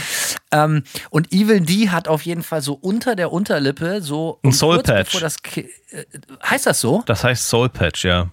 Ähm, 0.51 0.83
und 1.09 1.31
Evil 1.31 1.61
D 1.61 1.89
hat 1.89 2.07
auf 2.07 2.23
jeden 2.23 2.43
Fall 2.43 2.61
so 2.61 2.73
unter 2.73 3.15
der 3.15 3.31
Unterlippe 3.31 4.01
so. 4.01 4.39
Ein 4.43 4.51
Soul 4.51 4.83
Patch. 4.83 5.19
Das 5.19 5.37
äh, 5.55 5.65
heißt 6.45 6.65
das 6.65 6.81
so? 6.81 7.03
Das 7.05 7.23
heißt 7.23 7.47
Soul 7.47 7.69
Patch, 7.69 8.03
ja. 8.05 8.29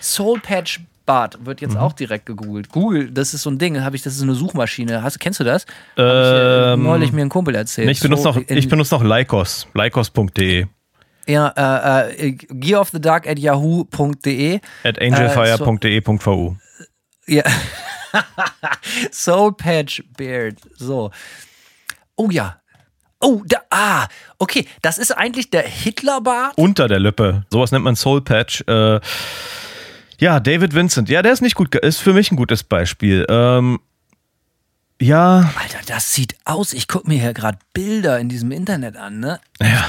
Soul 0.00 0.38
Patch 0.40 0.80
Bart 1.04 1.44
wird 1.44 1.60
Mhm. 1.60 1.68
jetzt 1.68 1.76
auch 1.76 1.92
direkt 1.94 2.26
gegoogelt. 2.26 2.68
Google, 2.70 3.10
das 3.10 3.34
ist 3.34 3.42
so 3.42 3.50
ein 3.50 3.58
Ding, 3.58 3.80
habe 3.82 3.96
ich, 3.96 4.02
das 4.02 4.14
ist 4.14 4.22
eine 4.22 4.34
Suchmaschine. 4.34 5.02
Hast, 5.02 5.18
kennst 5.18 5.40
du 5.40 5.44
das? 5.44 5.62
Hab 5.96 5.98
ich, 5.98 6.02
äh, 6.04 6.72
Ähm, 6.74 6.82
neulich 6.84 7.12
mir 7.12 7.22
ein 7.22 7.28
Kumpel 7.28 7.54
erzählt. 7.56 7.90
Ich 7.90 8.00
benutze 8.00 8.22
So 8.22 8.30
noch, 8.30 8.42
ich 8.48 8.68
benutze 8.68 8.94
noch 8.94 9.02
Lycos, 9.02 9.66
lycos.de, 9.74 10.66
Ja, 11.26 12.06
äh, 12.08 12.28
äh, 12.28 12.32
gearofthedark 12.32 13.28
at 13.28 13.38
yahoo.de. 13.38 14.60
at 14.84 15.00
angelfire.de.vu. 15.00 16.56
Ja. 17.26 17.44
Soul 19.12 19.52
Patch 19.54 20.02
Beard. 20.16 20.58
So. 20.76 21.10
Oh 22.16 22.28
ja. 22.30 22.60
Oh, 23.20 23.42
da, 23.46 23.58
ah, 23.70 24.08
okay. 24.38 24.66
Das 24.82 24.98
ist 24.98 25.12
eigentlich 25.12 25.50
der 25.50 25.62
Hitlerbart. 25.62 26.58
Unter 26.58 26.88
der 26.88 26.98
Lippe. 26.98 27.44
Sowas 27.50 27.70
nennt 27.70 27.84
man 27.84 27.94
Soul 27.94 28.20
Patch. 28.20 28.64
Äh, 28.66 29.00
ja, 30.18 30.40
David 30.40 30.74
Vincent. 30.74 31.08
Ja, 31.08 31.22
der 31.22 31.32
ist 31.32 31.40
nicht 31.40 31.54
gut, 31.54 31.74
ist 31.76 31.98
für 31.98 32.12
mich 32.12 32.32
ein 32.32 32.36
gutes 32.36 32.64
Beispiel. 32.64 33.24
Ähm, 33.28 33.78
ja, 35.00 35.52
Alter, 35.60 35.78
das 35.86 36.14
sieht 36.14 36.36
aus. 36.44 36.72
Ich 36.72 36.86
gucke 36.86 37.08
mir 37.08 37.20
hier 37.20 37.32
gerade 37.32 37.58
Bilder 37.72 38.18
in 38.18 38.28
diesem 38.28 38.52
Internet 38.52 38.96
an, 38.96 39.20
ne? 39.20 39.40
ja. 39.60 39.84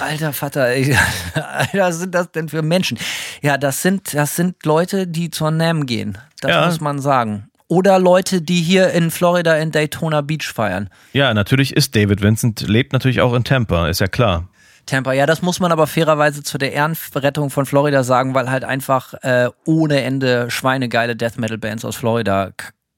Alter 0.00 0.32
Vater, 0.32 0.68
ey, 0.68 0.96
Alter, 1.34 1.78
was 1.78 1.98
sind 1.98 2.14
das 2.14 2.30
denn 2.30 2.48
für 2.48 2.62
Menschen? 2.62 2.98
Ja, 3.42 3.58
das 3.58 3.82
sind, 3.82 4.14
das 4.14 4.36
sind 4.36 4.64
Leute, 4.64 5.06
die 5.06 5.30
zur 5.30 5.50
NAM 5.50 5.86
gehen. 5.86 6.16
Das 6.40 6.50
Ja. 6.50 6.66
muss 6.66 6.80
man 6.80 6.98
sagen. 7.00 7.48
Oder 7.66 7.98
Leute, 7.98 8.42
die 8.42 8.60
hier 8.60 8.90
in 8.90 9.10
Florida 9.10 9.56
in 9.56 9.72
Daytona 9.72 10.20
Beach 10.20 10.52
feiern. 10.52 10.90
Ja, 11.12 11.32
natürlich 11.34 11.74
ist 11.74 11.96
David 11.96 12.22
Vincent, 12.22 12.60
lebt 12.68 12.92
natürlich 12.92 13.20
auch 13.20 13.34
in 13.34 13.42
Tampa, 13.42 13.88
ist 13.88 14.00
ja 14.00 14.06
klar. 14.06 14.48
Tampa, 14.86 15.12
ja, 15.14 15.24
das 15.24 15.40
muss 15.40 15.60
man 15.60 15.72
aber 15.72 15.86
fairerweise 15.86 16.42
zu 16.42 16.58
der 16.58 16.72
Ehrenrettung 16.74 17.48
von 17.48 17.64
Florida 17.64 18.04
sagen, 18.04 18.34
weil 18.34 18.50
halt 18.50 18.64
einfach 18.64 19.14
äh, 19.22 19.48
ohne 19.64 20.02
Ende 20.02 20.50
schweinegeile 20.50 21.16
Death 21.16 21.38
Metal 21.38 21.56
Bands 21.56 21.86
aus 21.86 21.96
Florida 21.96 22.52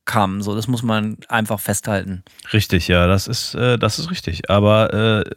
kamen. 0.04 0.42
So, 0.42 0.56
das 0.56 0.66
muss 0.66 0.82
man 0.82 1.16
einfach 1.28 1.60
festhalten. 1.60 2.24
Richtig, 2.52 2.88
ja, 2.88 3.06
das 3.06 3.28
ist, 3.28 3.54
äh, 3.54 3.78
das 3.78 4.00
ist 4.00 4.10
richtig. 4.10 4.50
Aber 4.50 4.92
äh, 5.24 5.30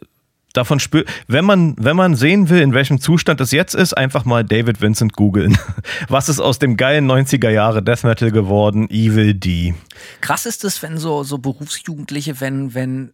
davon 0.52 0.80
spürt, 0.80 1.08
wenn 1.26 1.44
man, 1.44 1.74
wenn 1.78 1.96
man 1.96 2.16
sehen 2.16 2.48
will, 2.48 2.60
in 2.60 2.74
welchem 2.74 3.00
Zustand 3.00 3.40
es 3.40 3.50
jetzt 3.50 3.74
ist, 3.74 3.94
einfach 3.94 4.24
mal 4.24 4.44
David 4.44 4.80
Vincent 4.80 5.12
googeln. 5.14 5.56
Was 6.08 6.28
ist 6.28 6.40
aus 6.40 6.58
dem 6.58 6.76
geilen 6.76 7.10
90er 7.10 7.50
Jahre 7.50 7.82
Death 7.82 8.04
Metal 8.04 8.30
geworden? 8.30 8.88
Evil 8.90 9.34
D. 9.34 9.74
Krass 10.20 10.46
ist 10.46 10.64
es, 10.64 10.82
wenn 10.82 10.98
so, 10.98 11.22
so 11.22 11.38
Berufsjugendliche, 11.38 12.40
wenn, 12.40 12.74
wenn, 12.74 13.12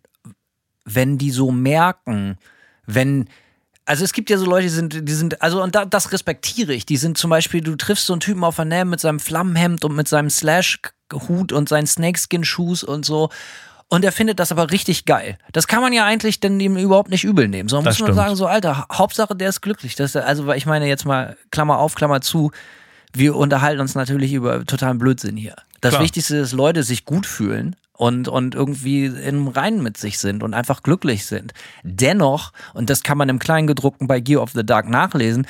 wenn 0.85 1.19
die 1.19 1.31
so 1.31 1.51
merken, 1.51 2.39
wenn, 2.87 3.29
also 3.85 4.05
es 4.05 4.13
gibt 4.13 4.31
ja 4.31 4.39
so 4.39 4.47
Leute, 4.47 4.65
die 4.65 4.71
sind, 4.71 5.09
die 5.09 5.13
sind, 5.13 5.43
also 5.43 5.63
und 5.63 5.75
da, 5.75 5.85
das 5.85 6.13
respektiere 6.13 6.73
ich. 6.73 6.87
Die 6.87 6.97
sind 6.97 7.19
zum 7.19 7.31
Beispiel, 7.31 7.61
du 7.61 7.77
triffst 7.77 8.07
so 8.07 8.15
einen 8.15 8.21
Typen 8.21 8.45
auf 8.45 8.57
der 8.57 8.65
Nähe 8.65 8.85
mit 8.85 9.01
seinem 9.01 9.21
Flammenhemd 9.21 9.85
und 9.85 9.95
mit 9.95 10.09
seinem 10.09 10.31
Slash-Hut 10.31 11.53
und 11.53 11.69
seinen 11.69 11.87
Snakeskin-Shoes 11.87 12.83
und 12.83 13.05
so. 13.05 13.31
Und 13.89 14.05
er 14.05 14.11
findet 14.11 14.41
das 14.41 14.51
aber 14.51 14.73
richtig 14.73 15.05
geil. 15.05 15.39
Das 15.53 15.69
kann 15.69 15.81
man 15.81 15.93
ja 15.93 16.05
eigentlich 16.05 16.41
dann 16.41 16.59
ihm 16.59 16.77
überhaupt 16.77 17.11
nicht 17.11 17.23
übel 17.23 17.47
nehmen. 17.47 17.69
Sondern 17.69 17.93
muss 17.93 18.01
man 18.01 18.07
stimmt. 18.09 18.17
sagen, 18.17 18.37
so, 18.37 18.47
Alter, 18.47 18.87
Hauptsache 18.93 19.37
der 19.37 19.49
ist 19.49 19.61
glücklich. 19.61 19.95
Das, 19.95 20.17
also, 20.17 20.51
ich 20.53 20.67
meine 20.67 20.89
jetzt 20.89 21.05
mal, 21.05 21.37
Klammer 21.51 21.79
auf, 21.79 21.95
Klammer 21.95 22.21
zu, 22.21 22.51
wir 23.13 23.37
unterhalten 23.37 23.81
uns 23.81 23.95
natürlich 23.95 24.33
über 24.33 24.65
totalen 24.65 24.99
Blödsinn 24.99 25.37
hier. 25.37 25.55
Das 25.81 25.93
Klar. 25.93 26.03
Wichtigste 26.03 26.37
ist, 26.37 26.53
Leute 26.53 26.83
sich 26.83 27.05
gut 27.05 27.27
fühlen 27.27 27.77
und, 27.93 28.29
und 28.29 28.55
irgendwie 28.55 29.07
im 29.07 29.49
Reinen 29.49 29.83
mit 29.83 29.97
sich 29.97 30.19
sind 30.19 30.43
und 30.43 30.53
einfach 30.53 30.83
glücklich 30.83 31.27
sind. 31.27 31.55
Dennoch, 31.83 32.53
und 32.75 32.91
das 32.91 33.03
kann 33.03 33.17
man 33.17 33.29
im 33.29 33.39
Kleingedruckten 33.39 34.09
bei 34.09 34.21
Gear 34.21 34.43
of 34.43 34.51
the 34.53 34.67
Dark 34.67 34.89
nachlesen, 34.89 35.47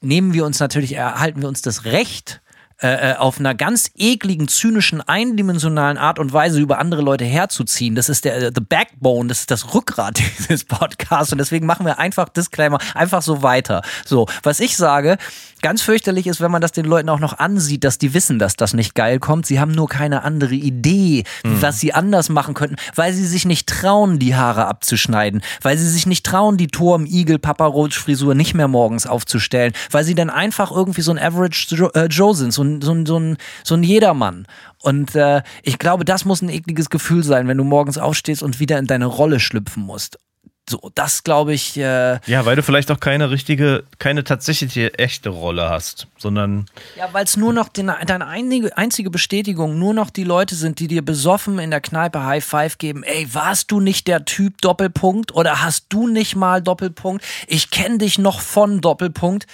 nehmen 0.00 0.34
wir 0.34 0.44
uns 0.44 0.60
natürlich, 0.60 0.94
erhalten 0.94 1.40
wir 1.40 1.48
uns 1.48 1.62
das 1.62 1.86
Recht, 1.86 2.42
äh, 2.82 3.12
äh, 3.12 3.14
auf 3.16 3.38
einer 3.38 3.54
ganz 3.54 3.90
ekligen, 3.94 4.48
zynischen, 4.48 5.00
eindimensionalen 5.00 5.96
Art 5.96 6.18
und 6.18 6.32
Weise 6.32 6.60
über 6.60 6.78
andere 6.78 7.02
Leute 7.02 7.24
herzuziehen. 7.24 7.94
Das 7.94 8.08
ist 8.08 8.24
der 8.24 8.36
äh, 8.36 8.52
the 8.52 8.60
Backbone, 8.60 9.28
das 9.28 9.40
ist 9.40 9.50
das 9.52 9.74
Rückgrat 9.74 10.18
dieses 10.38 10.64
Podcasts 10.64 11.30
und 11.32 11.38
deswegen 11.38 11.66
machen 11.66 11.86
wir 11.86 12.00
einfach 12.00 12.28
Disclaimer, 12.28 12.78
einfach 12.94 13.22
so 13.22 13.42
weiter. 13.42 13.82
So, 14.04 14.26
was 14.42 14.58
ich 14.58 14.76
sage, 14.76 15.18
ganz 15.64 15.80
fürchterlich 15.80 16.26
ist, 16.26 16.42
wenn 16.42 16.50
man 16.50 16.60
das 16.60 16.72
den 16.72 16.84
Leuten 16.84 17.08
auch 17.08 17.20
noch 17.20 17.38
ansieht, 17.38 17.84
dass 17.84 17.96
die 17.96 18.12
wissen, 18.12 18.38
dass 18.38 18.54
das 18.54 18.74
nicht 18.74 18.94
geil 18.94 19.18
kommt. 19.18 19.46
Sie 19.46 19.58
haben 19.60 19.72
nur 19.72 19.88
keine 19.88 20.22
andere 20.22 20.54
Idee, 20.54 21.24
was 21.42 21.80
sie 21.80 21.94
anders 21.94 22.28
machen 22.28 22.52
könnten, 22.52 22.76
weil 22.94 23.14
sie 23.14 23.24
sich 23.24 23.46
nicht 23.46 23.66
trauen, 23.66 24.18
die 24.18 24.36
Haare 24.36 24.66
abzuschneiden, 24.66 25.40
weil 25.62 25.78
sie 25.78 25.88
sich 25.88 26.04
nicht 26.04 26.26
trauen, 26.26 26.58
die 26.58 26.66
Turm 26.66 27.06
Igel 27.06 27.38
Papa 27.38 27.64
Roach 27.64 27.94
Frisur 27.94 28.34
nicht 28.34 28.52
mehr 28.52 28.68
morgens 28.68 29.06
aufzustellen, 29.06 29.72
weil 29.90 30.04
sie 30.04 30.14
dann 30.14 30.28
einfach 30.28 30.70
irgendwie 30.70 31.00
so 31.00 31.12
ein 31.12 31.18
Average 31.18 31.74
Joe, 31.74 31.90
äh, 31.94 32.08
Joe 32.08 32.34
sind, 32.34 32.52
so 32.52 32.62
ein, 32.62 32.82
so 32.82 32.92
ein, 32.92 33.06
so 33.06 33.18
ein, 33.18 33.38
so 33.62 33.74
ein 33.74 33.82
Jedermann. 33.82 34.46
Und 34.82 35.14
äh, 35.14 35.40
ich 35.62 35.78
glaube, 35.78 36.04
das 36.04 36.26
muss 36.26 36.42
ein 36.42 36.50
ekliges 36.50 36.90
Gefühl 36.90 37.24
sein, 37.24 37.48
wenn 37.48 37.56
du 37.56 37.64
morgens 37.64 37.96
aufstehst 37.96 38.42
und 38.42 38.60
wieder 38.60 38.78
in 38.78 38.86
deine 38.86 39.06
Rolle 39.06 39.40
schlüpfen 39.40 39.82
musst. 39.82 40.18
So, 40.68 40.90
das 40.94 41.24
glaube 41.24 41.52
ich, 41.52 41.76
äh, 41.76 42.18
Ja, 42.26 42.46
weil 42.46 42.56
du 42.56 42.62
vielleicht 42.62 42.90
auch 42.90 42.98
keine 42.98 43.30
richtige, 43.30 43.84
keine 43.98 44.24
tatsächliche 44.24 44.98
echte 44.98 45.28
Rolle 45.28 45.68
hast, 45.68 46.06
sondern 46.16 46.66
Ja, 46.96 47.10
weil 47.12 47.24
es 47.24 47.36
nur 47.36 47.52
noch 47.52 47.68
den, 47.68 47.92
deine 48.06 48.26
einzige, 48.26 48.76
einzige 48.76 49.10
Bestätigung 49.10 49.78
nur 49.78 49.92
noch 49.92 50.08
die 50.08 50.24
Leute 50.24 50.54
sind, 50.54 50.78
die 50.80 50.88
dir 50.88 51.04
besoffen 51.04 51.58
in 51.58 51.70
der 51.70 51.82
Kneipe 51.82 52.24
High 52.24 52.44
Five 52.44 52.78
geben. 52.78 53.02
Ey, 53.02 53.28
warst 53.34 53.70
du 53.72 53.80
nicht 53.80 54.08
der 54.08 54.24
Typ 54.24 54.62
Doppelpunkt 54.62 55.34
oder 55.34 55.62
hast 55.62 55.86
du 55.90 56.08
nicht 56.08 56.34
mal 56.34 56.62
Doppelpunkt? 56.62 57.22
Ich 57.46 57.70
kenne 57.70 57.98
dich 57.98 58.18
noch 58.18 58.40
von 58.40 58.80
Doppelpunkt. 58.80 59.46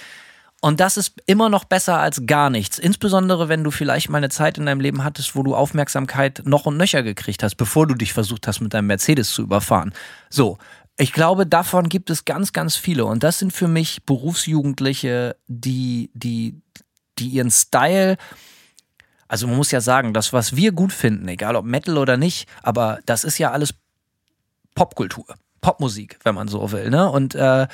Und 0.63 0.79
das 0.79 0.95
ist 0.95 1.15
immer 1.25 1.49
noch 1.49 1.63
besser 1.63 1.97
als 1.97 2.27
gar 2.27 2.51
nichts. 2.51 2.77
Insbesondere, 2.77 3.49
wenn 3.49 3.63
du 3.63 3.71
vielleicht 3.71 4.09
mal 4.09 4.19
eine 4.19 4.29
Zeit 4.29 4.59
in 4.59 4.67
deinem 4.67 4.79
Leben 4.79 5.03
hattest, 5.03 5.35
wo 5.35 5.41
du 5.41 5.55
Aufmerksamkeit 5.55 6.43
noch 6.45 6.67
und 6.67 6.77
nöcher 6.77 7.01
gekriegt 7.01 7.41
hast, 7.41 7.55
bevor 7.55 7.87
du 7.87 7.95
dich 7.95 8.13
versucht 8.13 8.47
hast, 8.47 8.61
mit 8.61 8.71
deinem 8.73 8.85
Mercedes 8.87 9.31
zu 9.31 9.41
überfahren. 9.41 9.91
So. 10.29 10.57
Ich 10.97 11.13
glaube, 11.13 11.47
davon 11.47 11.89
gibt 11.89 12.09
es 12.09 12.25
ganz, 12.25 12.53
ganz 12.53 12.75
viele. 12.75 13.05
Und 13.05 13.23
das 13.23 13.39
sind 13.39 13.53
für 13.53 13.67
mich 13.67 14.03
Berufsjugendliche, 14.05 15.35
die, 15.47 16.11
die, 16.13 16.61
die 17.17 17.29
ihren 17.29 17.51
Style 17.51 18.17
also 19.31 19.47
man 19.47 19.55
muss 19.55 19.71
ja 19.71 19.79
sagen, 19.79 20.13
das, 20.13 20.33
was 20.33 20.57
wir 20.57 20.73
gut 20.73 20.91
finden, 20.91 21.25
egal 21.29 21.55
ob 21.55 21.63
Metal 21.63 21.97
oder 21.97 22.17
nicht, 22.17 22.49
aber 22.63 22.99
das 23.05 23.23
ist 23.23 23.37
ja 23.37 23.51
alles 23.51 23.73
Popkultur, 24.75 25.23
Popmusik, 25.61 26.19
wenn 26.23 26.35
man 26.35 26.49
so 26.49 26.73
will, 26.73 26.89
ne? 26.89 27.09
Und 27.09 27.33
äh, 27.35 27.67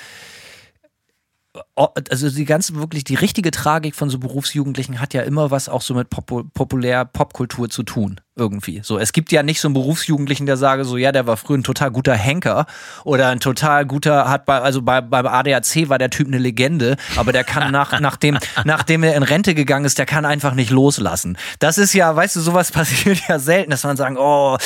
also 1.75 2.29
die 2.29 2.45
ganze 2.45 2.75
wirklich 2.75 3.05
die 3.05 3.15
richtige 3.15 3.49
Tragik 3.49 3.95
von 3.95 4.11
so 4.11 4.19
Berufsjugendlichen 4.19 5.01
hat 5.01 5.15
ja 5.15 5.23
immer 5.23 5.49
was 5.49 5.67
auch 5.67 5.81
so 5.81 5.95
mit 5.95 6.11
Popu 6.11 6.43
populär 6.43 7.05
Popkultur 7.05 7.71
zu 7.71 7.81
tun 7.81 8.21
irgendwie. 8.37 8.81
So 8.83 8.97
es 8.99 9.13
gibt 9.13 9.31
ja 9.31 9.43
nicht 9.43 9.59
so 9.59 9.67
einen 9.67 9.75
Berufsjugendlichen, 9.75 10.45
der 10.45 10.57
sage 10.57 10.85
so 10.85 10.97
ja, 10.97 11.11
der 11.11 11.27
war 11.27 11.37
früher 11.37 11.57
ein 11.57 11.63
total 11.63 11.91
guter 11.91 12.15
Henker 12.15 12.65
oder 13.03 13.29
ein 13.29 13.39
total 13.39 13.85
guter 13.85 14.29
hat 14.29 14.45
bei 14.45 14.59
also 14.59 14.81
bei 14.81 15.01
beim 15.01 15.27
ADAC 15.27 15.89
war 15.89 15.97
der 15.97 16.09
Typ 16.09 16.27
eine 16.27 16.37
Legende, 16.37 16.97
aber 17.15 17.31
der 17.31 17.43
kann 17.43 17.71
nach 17.71 17.99
nachdem 17.99 18.37
nachdem 18.65 19.03
er 19.03 19.15
in 19.15 19.23
Rente 19.23 19.55
gegangen 19.55 19.85
ist, 19.85 19.97
der 19.97 20.05
kann 20.05 20.25
einfach 20.25 20.53
nicht 20.53 20.69
loslassen. 20.69 21.37
Das 21.59 21.77
ist 21.77 21.93
ja, 21.93 22.15
weißt 22.15 22.35
du, 22.35 22.39
sowas 22.39 22.71
passiert 22.77 23.21
ja 23.27 23.39
selten, 23.39 23.71
dass 23.71 23.83
man 23.83 23.97
sagen, 23.97 24.17
oh, 24.17 24.57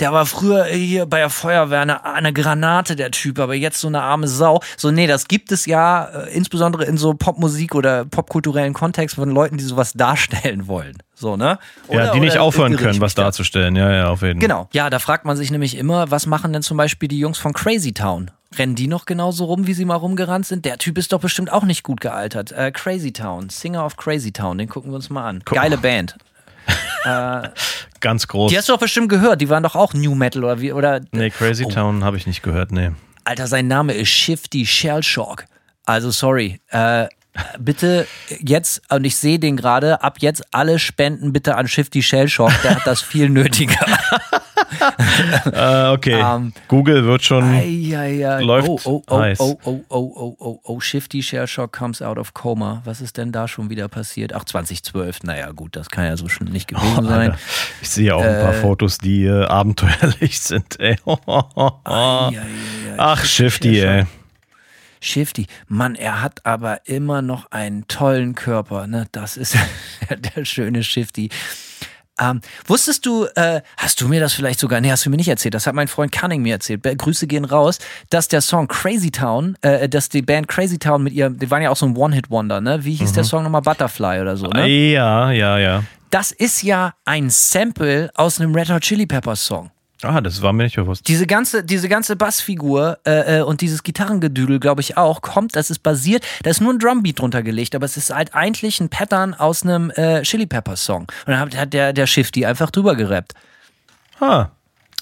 der 0.00 0.12
war 0.12 0.26
früher 0.26 0.64
hier 0.64 1.06
bei 1.06 1.18
der 1.18 1.30
Feuerwehr 1.30 1.80
eine, 1.80 2.04
eine 2.04 2.32
Granate, 2.32 2.96
der 2.96 3.10
Typ, 3.10 3.38
aber 3.38 3.54
jetzt 3.54 3.80
so 3.80 3.88
eine 3.88 4.02
arme 4.02 4.28
Sau. 4.28 4.60
So, 4.76 4.90
nee, 4.90 5.06
das 5.06 5.28
gibt 5.28 5.52
es 5.52 5.66
ja, 5.66 6.04
äh, 6.04 6.34
insbesondere 6.34 6.84
in 6.84 6.96
so 6.96 7.14
Popmusik 7.14 7.74
oder 7.74 8.04
popkulturellen 8.04 8.74
Kontext 8.74 9.16
von 9.16 9.30
Leuten, 9.30 9.56
die 9.56 9.64
sowas 9.64 9.92
darstellen 9.92 10.66
wollen. 10.66 10.98
So, 11.18 11.36
ne? 11.36 11.58
ja, 11.90 11.94
Oder- 11.94 12.12
die 12.12 12.20
nicht 12.20 12.38
aufhören 12.38 12.76
können, 12.76 13.00
was 13.00 13.14
darzustellen. 13.14 13.74
Ja, 13.74 13.90
ja, 13.92 14.08
auf 14.08 14.22
jeden 14.22 14.40
Fall. 14.40 14.48
Genau. 14.48 14.68
Ja, 14.72 14.88
da 14.88 14.98
fragt 15.00 15.24
man 15.24 15.36
sich 15.36 15.50
nämlich 15.50 15.76
immer, 15.76 16.10
was 16.12 16.26
machen 16.26 16.52
denn 16.52 16.62
zum 16.62 16.76
Beispiel 16.76 17.08
die 17.08 17.18
Jungs 17.18 17.38
von 17.38 17.52
Crazy 17.52 17.92
Town? 17.92 18.30
Rennen 18.56 18.76
die 18.76 18.86
noch 18.86 19.04
genauso 19.04 19.44
rum, 19.46 19.66
wie 19.66 19.74
sie 19.74 19.84
mal 19.84 19.96
rumgerannt 19.96 20.46
sind? 20.46 20.64
Der 20.64 20.78
Typ 20.78 20.96
ist 20.96 21.12
doch 21.12 21.20
bestimmt 21.20 21.52
auch 21.52 21.64
nicht 21.64 21.82
gut 21.82 22.00
gealtert. 22.00 22.52
Äh, 22.52 22.70
Crazy 22.72 23.12
Town, 23.12 23.48
Singer 23.50 23.84
of 23.84 23.96
Crazy 23.96 24.32
Town, 24.32 24.56
den 24.58 24.68
gucken 24.68 24.90
wir 24.92 24.96
uns 24.96 25.10
mal 25.10 25.26
an. 25.28 25.42
Geile 25.44 25.76
Band. 25.76 26.16
Ganz 28.00 28.28
groß. 28.28 28.50
Die 28.50 28.56
hast 28.58 28.68
du 28.68 28.72
doch 28.74 28.80
bestimmt 28.80 29.08
gehört, 29.08 29.40
die 29.40 29.48
waren 29.48 29.62
doch 29.62 29.74
auch 29.74 29.94
New 29.94 30.14
Metal 30.14 30.44
oder 30.44 30.60
wie, 30.60 30.72
oder? 30.72 31.00
Nee, 31.12 31.30
Crazy 31.30 31.64
Oh. 31.66 31.70
Town 31.70 32.04
habe 32.04 32.16
ich 32.16 32.26
nicht 32.26 32.42
gehört, 32.42 32.70
nee. 32.72 32.90
Alter, 33.24 33.46
sein 33.46 33.66
Name 33.68 33.92
ist 33.94 34.08
Shifty 34.08 34.64
Shellshock. 34.64 35.44
Also 35.84 36.10
sorry. 36.10 36.60
Äh, 36.70 37.06
bitte 37.58 38.06
jetzt, 38.40 38.82
und 38.90 39.04
ich 39.04 39.16
sehe 39.16 39.38
den 39.38 39.56
gerade, 39.56 40.02
ab 40.02 40.16
jetzt 40.20 40.42
alle 40.52 40.78
Spenden 40.78 41.32
bitte 41.32 41.56
an 41.56 41.68
Shifty 41.68 42.02
Shellshock, 42.02 42.52
der 42.62 42.76
hat 42.76 42.86
das 42.86 43.00
viel 43.00 43.28
nötiger. 43.28 43.86
Äh, 45.52 45.88
okay. 45.88 46.20
Ähm, 46.20 46.52
Google 46.68 47.04
wird 47.04 47.24
schon. 47.24 47.44
Eieiei. 47.44 48.40
Läuft 48.42 48.68
oh, 48.68 48.80
oh, 48.84 49.02
oh, 49.08 49.18
heiß. 49.18 49.40
oh, 49.40 49.58
oh, 49.64 49.80
oh, 49.88 50.12
oh, 50.14 50.36
oh, 50.38 50.60
oh, 50.62 50.80
Shifty 50.80 51.22
Shellshock 51.22 51.72
comes 51.72 52.02
out 52.02 52.18
of 52.18 52.34
coma. 52.34 52.82
Was 52.84 53.00
ist 53.00 53.16
denn 53.16 53.32
da 53.32 53.48
schon 53.48 53.70
wieder 53.70 53.88
passiert? 53.88 54.34
Ach, 54.34 54.44
2012. 54.44 55.22
Naja, 55.22 55.50
gut, 55.52 55.74
das 55.74 55.88
kann 55.88 56.04
ja 56.04 56.16
so 56.16 56.28
schon 56.28 56.48
nicht 56.48 56.68
gewesen 56.68 57.04
sein. 57.04 57.30
Alter, 57.30 57.38
ich 57.80 57.88
sehe 57.88 58.14
auch 58.14 58.22
ein 58.22 58.40
paar 58.40 58.52
Fotos, 58.52 58.98
die 58.98 59.24
äh, 59.24 59.44
abenteuerlich 59.44 60.40
sind, 60.40 60.78
ey. 60.80 60.96
Ach, 62.96 63.24
Shifty, 63.24 63.80
ey. 63.80 64.06
Shifty, 65.00 65.46
Mann, 65.66 65.94
er 65.94 66.22
hat 66.22 66.44
aber 66.44 66.86
immer 66.86 67.22
noch 67.22 67.50
einen 67.50 67.86
tollen 67.88 68.34
Körper, 68.34 68.86
ne? 68.86 69.06
Das 69.12 69.36
ist 69.36 69.56
der 70.36 70.44
schöne 70.44 70.82
Shifty. 70.82 71.30
Ähm, 72.20 72.40
wusstest 72.66 73.06
du, 73.06 73.26
äh, 73.36 73.60
hast 73.76 74.00
du 74.00 74.08
mir 74.08 74.20
das 74.20 74.32
vielleicht 74.32 74.58
sogar, 74.58 74.80
nee, 74.80 74.90
hast 74.90 75.06
du 75.06 75.10
mir 75.10 75.16
nicht 75.16 75.28
erzählt, 75.28 75.54
das 75.54 75.66
hat 75.66 75.74
mein 75.74 75.88
Freund 75.88 76.10
Cunning 76.10 76.42
mir 76.42 76.54
erzählt, 76.54 76.82
Grüße 76.82 77.26
gehen 77.26 77.44
raus, 77.44 77.78
dass 78.10 78.26
der 78.28 78.40
Song 78.40 78.66
Crazy 78.66 79.10
Town, 79.10 79.56
äh, 79.60 79.88
dass 79.88 80.08
die 80.08 80.22
Band 80.22 80.48
Crazy 80.48 80.78
Town 80.78 81.04
mit 81.04 81.12
ihr, 81.12 81.30
die 81.30 81.50
waren 81.50 81.62
ja 81.62 81.70
auch 81.70 81.76
so 81.76 81.86
ein 81.86 81.96
One-Hit-Wonder, 81.96 82.60
ne? 82.60 82.84
Wie 82.84 82.94
hieß 82.94 83.12
der 83.12 83.24
Song 83.24 83.44
nochmal? 83.44 83.62
Butterfly 83.62 84.20
oder 84.20 84.36
so, 84.36 84.48
ne? 84.48 84.66
Ja, 84.66 85.30
ja, 85.30 85.58
ja. 85.58 85.84
Das 86.10 86.32
ist 86.32 86.62
ja 86.62 86.94
ein 87.04 87.30
Sample 87.30 88.10
aus 88.14 88.40
einem 88.40 88.54
Red 88.54 88.70
Hot 88.70 88.82
Chili 88.82 89.06
Peppers 89.06 89.44
Song. 89.44 89.70
Ah, 90.02 90.20
das 90.20 90.42
war 90.42 90.52
mir 90.52 90.62
nicht 90.64 90.76
bewusst. 90.76 91.08
Diese 91.08 91.26
ganze, 91.26 91.64
diese 91.64 91.88
ganze 91.88 92.14
Bassfigur 92.14 92.98
äh, 93.04 93.38
äh, 93.38 93.42
und 93.42 93.60
dieses 93.62 93.82
Gitarrengedüdel, 93.82 94.60
glaube 94.60 94.80
ich 94.80 94.96
auch, 94.96 95.22
kommt, 95.22 95.56
das 95.56 95.70
ist 95.70 95.80
basiert, 95.82 96.24
da 96.44 96.50
ist 96.50 96.60
nur 96.60 96.72
ein 96.72 96.78
Drumbeat 96.78 97.18
drunter 97.18 97.42
gelegt, 97.42 97.74
aber 97.74 97.84
es 97.84 97.96
ist 97.96 98.10
halt 98.14 98.32
eigentlich 98.34 98.80
ein 98.80 98.90
Pattern 98.90 99.34
aus 99.34 99.64
einem 99.64 99.90
äh, 99.90 100.22
Chili 100.22 100.46
Peppers 100.46 100.84
Song. 100.84 101.02
Und 101.02 101.32
dann 101.32 101.40
hat, 101.40 101.56
hat 101.56 101.72
der, 101.72 101.92
der 101.92 102.06
Shifty 102.06 102.46
einfach 102.46 102.70
drüber 102.70 102.94
gerappt. 102.94 103.34
Ah, 104.20 104.50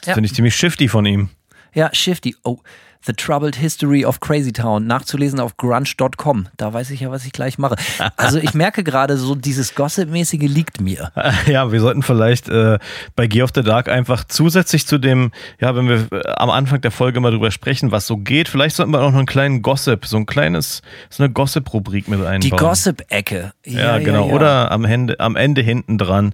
Ja. 0.07 0.15
finde 0.15 0.27
ich 0.29 0.35
ziemlich 0.35 0.57
shifty 0.57 0.89
von 0.89 1.05
ihm. 1.05 1.29
Ja, 1.75 1.91
Shifty. 1.93 2.35
Oh, 2.43 2.59
The 3.07 3.13
Troubled 3.13 3.57
History 3.57 4.05
of 4.05 4.21
Crazy 4.21 4.53
Town. 4.53 4.87
Nachzulesen 4.87 5.39
auf 5.39 5.57
grunge.com. 5.57 6.49
Da 6.57 6.73
weiß 6.73 6.91
ich 6.91 7.01
ja, 7.01 7.11
was 7.11 7.25
ich 7.25 7.33
gleich 7.33 7.59
mache. 7.59 7.77
Also 8.17 8.39
ich 8.39 8.55
merke 8.55 8.83
gerade 8.83 9.17
so, 9.17 9.35
dieses 9.35 9.75
Gossip-mäßige 9.75 10.49
liegt 10.49 10.81
mir. 10.81 11.13
Ja, 11.47 11.71
wir 11.71 11.81
sollten 11.81 12.03
vielleicht 12.03 12.49
äh, 12.49 12.79
bei 13.15 13.27
Gear 13.27 13.45
of 13.45 13.51
the 13.55 13.63
Dark 13.63 13.89
einfach 13.89 14.25
zusätzlich 14.25 14.87
zu 14.87 14.99
dem, 14.99 15.31
ja, 15.61 15.77
wenn 15.77 15.89
wir 15.89 16.09
äh, 16.11 16.29
am 16.37 16.51
Anfang 16.51 16.81
der 16.81 16.91
Folge 16.91 17.21
mal 17.21 17.31
drüber 17.31 17.51
sprechen, 17.51 17.93
was 17.93 18.07
so 18.07 18.17
geht, 18.17 18.49
vielleicht 18.49 18.77
sollten 18.77 18.93
wir 18.93 19.01
auch 19.01 19.11
noch 19.11 19.19
einen 19.19 19.27
kleinen 19.27 19.63
Gossip, 19.63 20.07
so 20.07 20.17
ein 20.17 20.27
kleines, 20.27 20.83
so 21.11 21.23
eine 21.23 21.33
Gossip-Rubrik 21.33 22.09
mit 22.09 22.21
einbauen. 22.21 22.41
Die 22.41 22.51
Gossip-Ecke. 22.51 23.53
Ja, 23.65 23.99
genau. 23.99 24.29
Oder 24.31 24.73
am 24.73 24.85
Ende, 24.85 25.21
am 25.21 25.37
Ende 25.37 25.63
hinten 25.63 25.99
dran. 25.99 26.33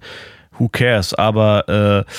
Who 0.59 0.69
cares? 0.69 1.13
Aber 1.13 2.05
äh, 2.07 2.11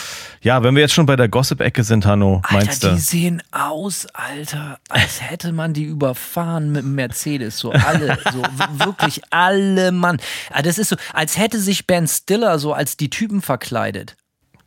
ja, 0.42 0.62
wenn 0.62 0.74
wir 0.74 0.82
jetzt 0.82 0.94
schon 0.94 1.06
bei 1.06 1.16
der 1.16 1.28
Gossip-Ecke 1.28 1.84
sind, 1.84 2.06
Hanno, 2.06 2.42
meinst 2.50 2.84
Alter, 2.84 2.88
du? 2.90 2.94
die 2.96 3.00
sehen 3.00 3.42
aus, 3.52 4.06
Alter, 4.12 4.78
als 4.88 5.22
hätte 5.22 5.52
man 5.52 5.72
die 5.72 5.84
überfahren 5.84 6.72
mit 6.72 6.82
dem 6.82 6.94
Mercedes. 6.94 7.58
So 7.58 7.72
alle, 7.72 8.18
so 8.32 8.42
wirklich 8.84 9.20
alle 9.30 9.92
Mann. 9.92 10.18
Ah, 10.50 10.62
Das 10.62 10.78
ist 10.78 10.88
so, 10.90 10.96
als 11.12 11.38
hätte 11.38 11.58
sich 11.58 11.86
Ben 11.86 12.06
Stiller 12.06 12.58
so 12.58 12.72
als 12.72 12.96
die 12.96 13.10
Typen 13.10 13.42
verkleidet. 13.42 14.16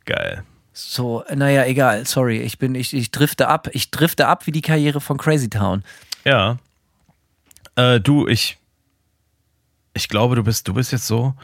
Geil. 0.04 0.42
So, 0.72 1.24
naja, 1.34 1.64
egal, 1.64 2.06
sorry, 2.06 2.38
ich 2.40 2.58
bin, 2.58 2.74
ich, 2.76 2.94
ich 2.94 3.10
drifte 3.10 3.48
ab. 3.48 3.68
Ich 3.72 3.90
drifte 3.90 4.28
ab 4.28 4.46
wie 4.46 4.52
die 4.52 4.62
Karriere 4.62 5.00
von 5.00 5.18
Crazy 5.18 5.50
Town. 5.50 5.82
Ja. 6.24 6.58
Äh, 7.74 7.98
du, 8.00 8.28
ich. 8.28 8.58
Ich 9.94 10.08
glaube, 10.08 10.36
du 10.36 10.44
bist, 10.44 10.68
du 10.68 10.74
bist 10.74 10.92
jetzt 10.92 11.06
so, 11.06 11.34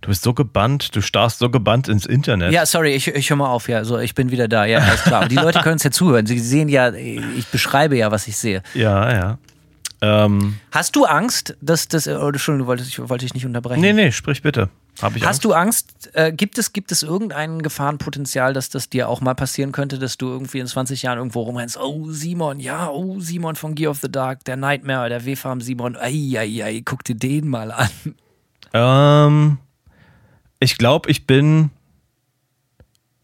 du 0.00 0.08
bist 0.08 0.22
so 0.22 0.34
gebannt, 0.34 0.94
du 0.94 1.00
starrst 1.00 1.38
so 1.38 1.48
gebannt 1.48 1.88
ins 1.88 2.04
Internet. 2.04 2.52
Ja, 2.52 2.66
sorry, 2.66 2.92
ich, 2.92 3.08
ich 3.08 3.30
höre 3.30 3.36
mal 3.36 3.48
auf, 3.48 3.68
ja, 3.68 3.84
so, 3.84 3.98
ich 3.98 4.14
bin 4.14 4.30
wieder 4.30 4.48
da, 4.48 4.64
ja, 4.64 4.78
alles 4.80 5.02
klar. 5.02 5.20
Aber 5.20 5.28
die 5.28 5.36
Leute 5.36 5.60
können 5.62 5.76
es 5.76 5.82
ja 5.82 5.90
zuhören. 5.90 6.26
Sie 6.26 6.38
sehen 6.38 6.68
ja, 6.68 6.92
ich 6.92 7.46
beschreibe 7.46 7.96
ja, 7.96 8.10
was 8.10 8.28
ich 8.28 8.36
sehe. 8.36 8.62
Ja, 8.74 9.12
ja. 9.12 9.38
Ähm, 10.02 10.58
Hast 10.72 10.96
du 10.96 11.04
Angst, 11.04 11.56
dass 11.60 11.86
das, 11.86 12.08
oh, 12.08 12.28
Entschuldigung, 12.28 12.58
du 12.58 12.66
wolltest, 12.66 12.90
ich 12.90 12.98
wollte 12.98 13.24
dich 13.24 13.34
nicht 13.34 13.46
unterbrechen. 13.46 13.80
nee, 13.80 13.92
nee, 13.92 14.10
sprich 14.10 14.42
bitte. 14.42 14.68
Hab 15.00 15.16
ich 15.16 15.22
Hast 15.22 15.36
Angst? 15.36 15.44
du 15.44 15.52
Angst? 15.54 16.10
Äh, 16.14 16.32
gibt, 16.32 16.58
es, 16.58 16.72
gibt 16.72 16.90
es 16.92 17.02
irgendein 17.02 17.62
Gefahrenpotenzial, 17.62 18.52
dass 18.52 18.68
das 18.68 18.90
dir 18.90 19.08
auch 19.08 19.20
mal 19.20 19.34
passieren 19.34 19.70
könnte, 19.72 19.98
dass 20.00 20.18
du 20.18 20.26
irgendwie 20.28 20.58
in 20.58 20.66
20 20.66 21.02
Jahren 21.02 21.18
irgendwo 21.18 21.42
rumrennst? 21.42 21.78
Oh, 21.78 22.10
Simon, 22.10 22.58
ja, 22.60 22.90
oh, 22.90 23.20
Simon 23.20 23.54
von 23.54 23.74
Gear 23.76 23.92
of 23.92 24.00
the 24.02 24.10
Dark, 24.10 24.44
der 24.44 24.56
Nightmare, 24.56 25.08
der 25.08 25.24
W-Farm 25.24 25.60
Simon, 25.60 25.96
ei, 25.96 26.34
ei, 26.36 26.64
ei, 26.64 26.82
guck 26.84 27.04
dir 27.04 27.14
den 27.14 27.48
mal 27.48 27.70
an. 27.70 27.88
Ähm, 28.74 29.58
ich 30.58 30.78
glaube, 30.78 31.10
ich 31.10 31.26
bin. 31.26 31.70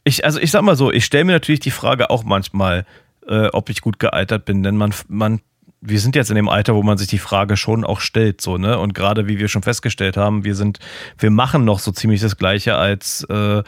Ich, 0.05 0.24
also 0.24 0.38
ich 0.40 0.50
sag 0.50 0.62
mal 0.62 0.76
so, 0.76 0.90
ich 0.92 1.05
stelle 1.05 1.24
mir 1.24 1.32
natürlich 1.32 1.60
die 1.60 1.70
Frage 1.70 2.09
auch 2.10 2.24
manchmal, 2.24 2.86
äh, 3.26 3.48
ob 3.48 3.68
ich 3.68 3.80
gut 3.80 3.98
gealtert 3.98 4.44
bin, 4.44 4.62
denn 4.62 4.76
man, 4.76 4.94
man, 5.09 5.40
wir 5.80 6.00
sind 6.00 6.16
jetzt 6.16 6.30
in 6.30 6.36
dem 6.36 6.48
Alter, 6.48 6.74
wo 6.74 6.82
man 6.82 6.98
sich 6.98 7.09
die 7.09 7.18
Frage 7.18 7.56
schon 7.56 7.84
auch 7.84 8.00
stellt, 8.00 8.40
so, 8.40 8.59
ne? 8.59 8.78
Und 8.78 8.94
gerade 8.94 9.28
wie 9.28 9.38
wir 9.38 9.48
schon 9.48 9.62
festgestellt 9.62 10.16
haben, 10.16 10.44
wir 10.44 10.55
sind, 10.55 10.78
wir 11.18 11.30
machen 11.30 11.64
noch 11.64 11.78
so 11.78 11.92
ziemlich 11.92 12.20
das 12.20 12.36
Gleiche 12.36 12.76
als, 12.76 13.26
äh, 13.30 13.62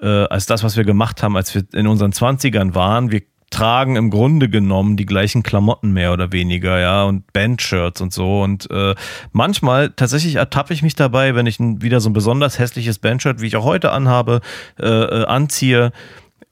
äh, 0.00 0.26
als 0.26 0.46
das, 0.46 0.62
was 0.62 0.76
wir 0.76 0.84
gemacht 0.84 1.22
haben, 1.22 1.36
als 1.36 1.54
wir 1.54 1.64
in 1.72 1.86
unseren 1.86 2.12
Zwanzigern 2.12 2.74
waren. 2.74 3.10
Wir 3.10 3.22
tragen 3.50 3.96
im 3.96 4.10
Grunde 4.10 4.48
genommen 4.48 4.96
die 4.96 5.04
gleichen 5.06 5.42
Klamotten 5.42 5.92
mehr 5.92 6.12
oder 6.12 6.32
weniger, 6.32 6.78
ja, 6.80 7.04
und 7.04 7.32
Bandshirts 7.32 8.00
und 8.00 8.12
so. 8.12 8.42
Und 8.42 8.70
äh, 8.70 8.94
manchmal 9.32 9.90
tatsächlich 9.90 10.36
ertappe 10.36 10.72
ich 10.72 10.82
mich 10.82 10.94
dabei, 10.94 11.34
wenn 11.34 11.46
ich 11.46 11.58
wieder 11.60 12.00
so 12.00 12.08
ein 12.08 12.14
besonders 12.14 12.58
hässliches 12.58 12.98
Bandshirt, 12.98 13.40
wie 13.40 13.46
ich 13.46 13.56
auch 13.56 13.64
heute 13.64 13.92
anhabe, 13.92 14.40
äh, 14.80 14.86
äh, 14.86 15.24
anziehe 15.26 15.92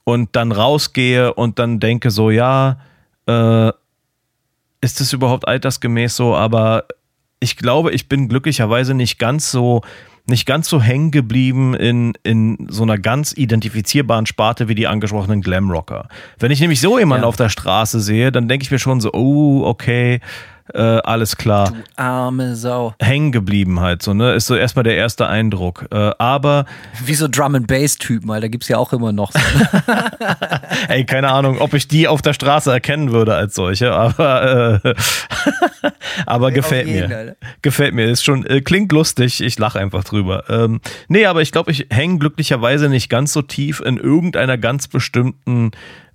und 0.04 0.36
dann 0.36 0.52
rausgehe 0.52 1.32
und 1.32 1.58
dann 1.58 1.80
denke 1.80 2.10
so, 2.10 2.30
ja, 2.30 2.78
äh, 3.26 3.72
ist 4.80 5.00
es 5.00 5.12
überhaupt 5.12 5.46
altersgemäß 5.48 6.16
so? 6.16 6.34
Aber 6.34 6.84
ich 7.40 7.56
glaube, 7.56 7.92
ich 7.92 8.08
bin 8.08 8.28
glücklicherweise 8.28 8.94
nicht 8.94 9.18
ganz 9.18 9.50
so 9.50 9.82
nicht 10.26 10.46
ganz 10.46 10.68
so 10.68 10.80
hängen 10.80 11.10
geblieben 11.10 11.74
in, 11.74 12.12
in 12.22 12.68
so 12.70 12.84
einer 12.84 12.98
ganz 12.98 13.32
identifizierbaren 13.36 14.26
Sparte 14.26 14.68
wie 14.68 14.76
die 14.76 14.86
angesprochenen 14.86 15.40
Glamrocker. 15.40 16.08
Wenn 16.38 16.52
ich 16.52 16.60
nämlich 16.60 16.80
so 16.80 16.98
jemanden 17.00 17.22
Ja. 17.24 17.28
auf 17.28 17.36
der 17.36 17.48
Straße 17.48 17.98
sehe, 18.00 18.30
dann 18.30 18.46
denke 18.46 18.62
ich 18.62 18.70
mir 18.70 18.78
schon 18.78 19.00
so, 19.00 19.12
oh, 19.12 19.64
okay, 19.64 20.20
äh, 20.74 20.80
alles 20.80 21.36
klar. 21.36 21.72
Arme 21.96 22.56
Sau. 22.56 22.94
Hängen 23.00 23.32
geblieben 23.32 23.80
halt 23.80 24.02
so, 24.02 24.14
ne? 24.14 24.34
Ist 24.34 24.46
so 24.46 24.54
erstmal 24.54 24.82
der 24.82 24.96
erste 24.96 25.26
Eindruck. 25.26 25.86
Äh, 25.90 26.12
aber, 26.18 26.66
Wie 27.04 27.14
so 27.14 27.28
Drum 27.28 27.54
and 27.54 27.66
Bass 27.66 27.96
Typen, 27.96 28.28
weil 28.28 28.40
da 28.40 28.48
gibt's 28.48 28.68
ja 28.68 28.78
auch 28.78 28.92
immer 28.92 29.12
noch. 29.12 29.32
So. 29.32 29.38
ey, 30.88 31.04
keine 31.04 31.30
Ahnung, 31.30 31.58
ob 31.58 31.74
ich 31.74 31.88
die 31.88 32.08
auf 32.08 32.22
der 32.22 32.32
Straße 32.32 32.70
erkennen 32.70 33.12
würde 33.12 33.34
als 33.34 33.54
solche, 33.54 33.92
aber, 33.92 34.80
äh, 34.84 34.94
aber 36.26 36.52
gefällt 36.52 36.86
jeden, 36.86 37.08
mir. 37.08 37.16
Alter. 37.16 37.36
Gefällt 37.62 37.94
mir. 37.94 38.06
Ist 38.06 38.24
schon, 38.24 38.46
äh, 38.46 38.60
klingt 38.60 38.92
lustig, 38.92 39.40
ich 39.40 39.58
lache 39.58 39.78
einfach 39.78 40.04
drüber. 40.04 40.44
Ähm, 40.48 40.80
nee, 41.08 41.26
aber 41.26 41.42
ich 41.42 41.52
glaube, 41.52 41.70
ich 41.70 41.86
hänge 41.90 42.18
glücklicherweise 42.18 42.88
nicht 42.88 43.08
ganz 43.08 43.32
so 43.32 43.42
tief 43.42 43.80
in 43.80 43.96
irgendeiner 43.96 44.58
ganz 44.58 44.88
bestimmten 44.88 45.70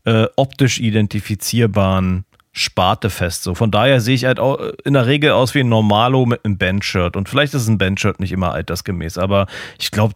äh, 0.05 0.27
optisch 0.35 0.79
identifizierbaren 0.79 2.25
Sparte 2.57 3.09
fest. 3.09 3.43
So. 3.43 3.53
Von 3.53 3.69
daher 3.69 3.99
sehe 3.99 4.15
ich 4.15 4.25
halt 4.25 4.39
auch 4.39 4.57
in 4.85 4.93
der 4.93 5.05
Regel 5.05 5.31
aus 5.31 5.53
wie 5.53 5.59
ein 5.59 5.69
Normalo 5.69 6.25
mit 6.25 6.45
einem 6.45 6.57
Bandshirt. 6.57 7.17
Und 7.17 7.27
vielleicht 7.27 7.53
ist 7.53 7.67
ein 7.67 7.77
Bandshirt 7.77 8.21
nicht 8.21 8.31
immer 8.31 8.53
altersgemäß, 8.53 9.17
aber 9.17 9.47
ich 9.77 9.91
glaube, 9.91 10.15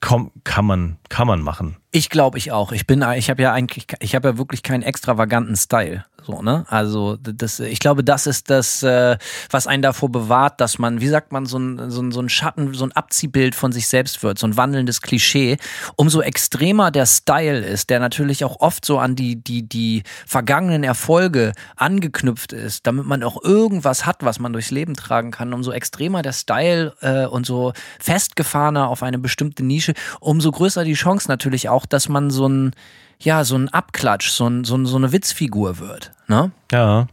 kann 0.00 0.64
man, 0.64 0.98
kann 1.08 1.26
man 1.26 1.40
machen. 1.40 1.76
Ich 1.92 2.08
glaube 2.08 2.38
ich 2.38 2.52
auch. 2.52 2.70
Ich 2.70 2.86
bin, 2.86 3.04
ich 3.16 3.30
habe 3.30 3.42
ja 3.42 3.52
eigentlich, 3.52 3.86
ich 3.98 4.14
habe 4.14 4.28
ja 4.28 4.38
wirklich 4.38 4.62
keinen 4.62 4.82
extravaganten 4.82 5.56
Style. 5.56 6.04
So, 6.24 6.42
ne? 6.42 6.64
Also 6.68 7.16
das, 7.16 7.60
ich 7.60 7.78
glaube, 7.80 8.04
das 8.04 8.26
ist 8.26 8.50
das, 8.50 8.82
äh, 8.82 9.16
was 9.50 9.66
einen 9.66 9.82
davor 9.82 10.10
bewahrt, 10.10 10.60
dass 10.60 10.78
man, 10.78 11.00
wie 11.00 11.08
sagt 11.08 11.32
man, 11.32 11.46
so 11.46 11.58
ein, 11.58 11.90
so 11.90 12.00
ein, 12.02 12.12
so 12.12 12.20
ein 12.20 12.28
Schatten, 12.28 12.74
so 12.74 12.84
ein 12.84 12.92
Abziehbild 12.92 13.54
von 13.54 13.72
sich 13.72 13.88
selbst 13.88 14.22
wird, 14.22 14.38
so 14.38 14.46
ein 14.46 14.56
wandelndes 14.56 15.00
Klischee. 15.00 15.56
Umso 15.96 16.20
extremer 16.20 16.90
der 16.90 17.06
Style 17.06 17.60
ist, 17.60 17.90
der 17.90 18.00
natürlich 18.00 18.44
auch 18.44 18.60
oft 18.60 18.84
so 18.84 18.98
an 18.98 19.16
die, 19.16 19.36
die, 19.42 19.68
die 19.68 20.02
vergangenen 20.26 20.84
Erfolge 20.84 21.52
angeknüpft 21.76 22.52
ist, 22.52 22.86
damit 22.86 23.06
man 23.06 23.22
auch 23.22 23.42
irgendwas 23.42 24.06
hat, 24.06 24.24
was 24.24 24.38
man 24.38 24.52
durchs 24.52 24.70
Leben 24.70 24.94
tragen 24.94 25.30
kann. 25.30 25.52
Umso 25.52 25.72
extremer 25.72 26.22
der 26.22 26.32
Style 26.32 26.94
äh, 27.00 27.26
und 27.26 27.46
so 27.46 27.72
festgefahrener 27.98 28.88
auf 28.88 29.02
eine 29.02 29.18
bestimmte 29.18 29.64
Nische, 29.64 29.94
umso 30.20 30.50
größer 30.50 30.84
die 30.84 30.94
Chance 30.94 31.28
natürlich 31.28 31.68
auch, 31.68 31.79
dass 31.86 32.08
man 32.08 32.30
so 32.30 32.48
ein, 32.48 32.72
ja, 33.18 33.44
so 33.44 33.56
ein 33.56 33.68
Abklatsch, 33.68 34.30
so, 34.30 34.46
ein, 34.48 34.64
so, 34.64 34.76
ein, 34.76 34.86
so 34.86 34.96
eine 34.96 35.12
Witzfigur 35.12 35.78
wird. 35.78 36.12
Ne? 36.28 36.50
Ja. 36.72 37.06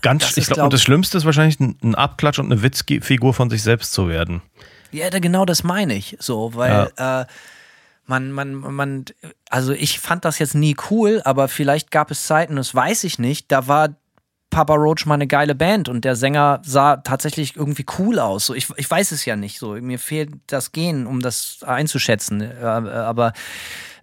Ganz, 0.00 0.22
Das 0.22 0.36
ich 0.36 0.44
glaube, 0.46 0.54
glaub 0.56 0.64
und 0.66 0.72
das 0.72 0.82
Schlimmste 0.82 1.18
ist 1.18 1.24
wahrscheinlich 1.24 1.58
ein, 1.60 1.94
Abklatsch 1.94 2.38
und 2.38 2.52
eine 2.52 2.62
Witzfigur 2.62 3.34
von 3.34 3.50
sich 3.50 3.62
selbst 3.62 3.92
zu 3.92 4.08
werden. 4.08 4.40
Ja, 4.92 5.10
da- 5.10 5.18
genau 5.18 5.44
das 5.44 5.64
meine 5.64 5.94
ich. 5.94 6.16
So, 6.20 6.54
weil 6.54 6.90
äh, 6.96 7.24
man, 8.06 8.30
man, 8.32 8.54
man, 8.54 9.04
also 9.50 9.72
ich 9.72 9.98
fand 9.98 10.24
das 10.24 10.38
jetzt 10.38 10.54
nie 10.54 10.76
cool, 10.90 11.20
aber 11.24 11.48
vielleicht 11.48 11.90
gab 11.90 12.10
es 12.10 12.26
Zeiten, 12.26 12.56
das 12.56 12.74
weiß 12.74 13.04
ich 13.04 13.18
nicht, 13.18 13.50
da 13.50 13.66
war 13.68 13.88
Papa 14.50 14.74
Roach 14.74 15.06
mal 15.06 15.14
eine 15.14 15.26
geile 15.26 15.54
Band 15.54 15.88
und 15.88 16.04
der 16.04 16.14
Sänger 16.14 16.60
sah 16.62 16.98
tatsächlich 16.98 17.56
irgendwie 17.56 17.86
cool 17.98 18.18
aus. 18.18 18.46
So, 18.46 18.54
ich, 18.54 18.68
ich 18.76 18.88
weiß 18.90 19.10
es 19.12 19.24
ja 19.24 19.34
nicht 19.34 19.58
so. 19.58 19.72
Mir 19.72 19.98
fehlt 19.98 20.30
das 20.46 20.72
Gen, 20.72 21.06
um 21.06 21.20
das 21.20 21.62
einzuschätzen. 21.66 22.42
Äh, 22.42 22.62
aber 22.62 23.32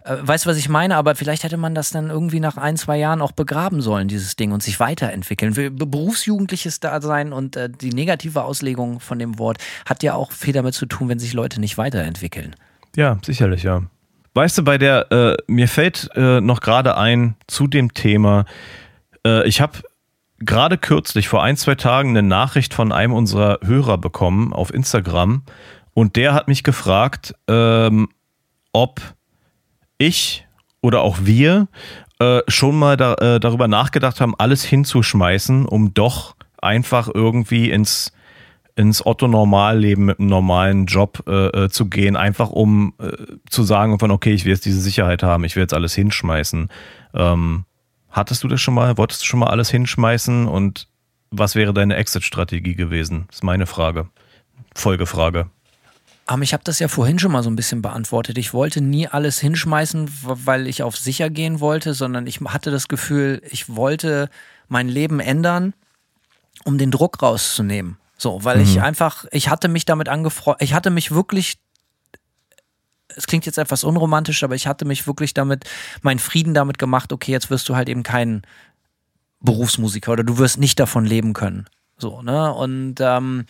äh, 0.04 0.16
weißt 0.20 0.46
du, 0.46 0.50
was 0.50 0.56
ich 0.56 0.68
meine? 0.68 0.96
Aber 0.96 1.14
vielleicht 1.14 1.44
hätte 1.44 1.56
man 1.56 1.74
das 1.74 1.90
dann 1.90 2.10
irgendwie 2.10 2.40
nach 2.40 2.56
ein, 2.56 2.76
zwei 2.76 2.98
Jahren 2.98 3.20
auch 3.22 3.32
begraben 3.32 3.80
sollen, 3.80 4.08
dieses 4.08 4.36
Ding, 4.36 4.52
und 4.52 4.62
sich 4.62 4.80
weiterentwickeln. 4.80 5.54
Be- 5.54 5.70
Berufsjugendliches 5.70 6.80
Dasein 6.80 7.32
und 7.32 7.56
äh, 7.56 7.68
die 7.68 7.90
negative 7.90 8.42
Auslegung 8.42 9.00
von 9.00 9.18
dem 9.18 9.38
Wort 9.38 9.58
hat 9.86 10.02
ja 10.02 10.14
auch 10.14 10.32
viel 10.32 10.52
damit 10.52 10.74
zu 10.74 10.86
tun, 10.86 11.08
wenn 11.08 11.18
sich 11.18 11.32
Leute 11.32 11.60
nicht 11.60 11.78
weiterentwickeln. 11.78 12.56
Ja, 12.96 13.18
sicherlich, 13.24 13.62
ja. 13.62 13.82
Weißt 14.34 14.58
du, 14.58 14.62
bei 14.62 14.78
der, 14.78 15.10
äh, 15.10 15.36
mir 15.48 15.68
fällt 15.68 16.08
äh, 16.14 16.40
noch 16.40 16.60
gerade 16.60 16.96
ein 16.96 17.34
zu 17.46 17.66
dem 17.66 17.94
Thema, 17.94 18.44
äh, 19.26 19.46
ich 19.48 19.60
habe 19.60 19.78
gerade 20.38 20.78
kürzlich 20.78 21.28
vor 21.28 21.42
ein, 21.42 21.56
zwei 21.56 21.74
Tagen 21.74 22.10
eine 22.10 22.22
Nachricht 22.22 22.72
von 22.72 22.92
einem 22.92 23.12
unserer 23.12 23.58
Hörer 23.62 23.98
bekommen 23.98 24.52
auf 24.52 24.72
Instagram 24.72 25.42
und 25.92 26.16
der 26.16 26.32
hat 26.32 26.48
mich 26.48 26.62
gefragt, 26.62 27.34
ähm, 27.48 28.08
ob 28.72 29.00
ich 30.00 30.46
oder 30.82 31.02
auch 31.02 31.18
wir 31.22 31.68
äh, 32.18 32.40
schon 32.48 32.78
mal 32.78 32.96
da, 32.96 33.14
äh, 33.14 33.40
darüber 33.40 33.68
nachgedacht 33.68 34.20
haben, 34.20 34.34
alles 34.38 34.64
hinzuschmeißen, 34.64 35.66
um 35.66 35.94
doch 35.94 36.36
einfach 36.60 37.08
irgendwie 37.12 37.70
ins, 37.70 38.12
ins 38.76 39.04
Otto-Normalleben 39.04 40.04
mit 40.04 40.18
einem 40.18 40.28
normalen 40.28 40.86
Job 40.86 41.22
äh, 41.26 41.64
äh, 41.64 41.68
zu 41.68 41.86
gehen, 41.86 42.16
einfach 42.16 42.50
um 42.50 42.94
äh, 42.98 43.12
zu 43.48 43.62
sagen 43.62 43.98
von, 43.98 44.10
okay, 44.10 44.32
ich 44.32 44.44
will 44.44 44.52
jetzt 44.52 44.64
diese 44.64 44.80
Sicherheit 44.80 45.22
haben, 45.22 45.44
ich 45.44 45.56
will 45.56 45.62
jetzt 45.62 45.74
alles 45.74 45.94
hinschmeißen. 45.94 46.68
Ähm, 47.14 47.64
hattest 48.10 48.42
du 48.42 48.48
das 48.48 48.60
schon 48.60 48.74
mal? 48.74 48.96
Wolltest 48.98 49.22
du 49.22 49.26
schon 49.26 49.40
mal 49.40 49.48
alles 49.48 49.70
hinschmeißen? 49.70 50.46
Und 50.46 50.88
was 51.30 51.54
wäre 51.54 51.72
deine 51.72 51.96
Exit-Strategie 51.96 52.74
gewesen? 52.74 53.24
Das 53.28 53.36
ist 53.36 53.44
meine 53.44 53.66
Frage. 53.66 54.08
Folgefrage. 54.74 55.50
Aber 56.30 56.44
ich 56.44 56.52
habe 56.52 56.62
das 56.62 56.78
ja 56.78 56.86
vorhin 56.86 57.18
schon 57.18 57.32
mal 57.32 57.42
so 57.42 57.50
ein 57.50 57.56
bisschen 57.56 57.82
beantwortet. 57.82 58.38
Ich 58.38 58.54
wollte 58.54 58.80
nie 58.80 59.08
alles 59.08 59.40
hinschmeißen, 59.40 60.08
weil 60.22 60.68
ich 60.68 60.84
auf 60.84 60.96
sicher 60.96 61.28
gehen 61.28 61.58
wollte, 61.58 61.92
sondern 61.92 62.28
ich 62.28 62.40
hatte 62.40 62.70
das 62.70 62.86
Gefühl, 62.86 63.42
ich 63.50 63.74
wollte 63.74 64.30
mein 64.68 64.88
Leben 64.88 65.18
ändern, 65.18 65.74
um 66.62 66.78
den 66.78 66.92
Druck 66.92 67.20
rauszunehmen. 67.20 67.96
So, 68.16 68.44
weil 68.44 68.60
ich 68.60 68.80
einfach, 68.80 69.24
ich 69.32 69.48
hatte 69.48 69.66
mich 69.66 69.86
damit 69.86 70.08
angefreundet, 70.08 70.62
ich 70.62 70.72
hatte 70.72 70.90
mich 70.90 71.10
wirklich, 71.10 71.58
es 73.08 73.26
klingt 73.26 73.44
jetzt 73.44 73.58
etwas 73.58 73.82
unromantisch, 73.82 74.44
aber 74.44 74.54
ich 74.54 74.68
hatte 74.68 74.84
mich 74.84 75.08
wirklich 75.08 75.34
damit, 75.34 75.64
meinen 76.02 76.20
Frieden 76.20 76.54
damit 76.54 76.78
gemacht, 76.78 77.12
okay, 77.12 77.32
jetzt 77.32 77.50
wirst 77.50 77.68
du 77.68 77.74
halt 77.74 77.88
eben 77.88 78.04
kein 78.04 78.42
Berufsmusiker 79.40 80.12
oder 80.12 80.22
du 80.22 80.38
wirst 80.38 80.60
nicht 80.60 80.78
davon 80.78 81.06
leben 81.06 81.32
können. 81.32 81.66
So, 82.00 82.22
ne? 82.22 82.52
Und 82.54 82.96
ähm, 83.00 83.46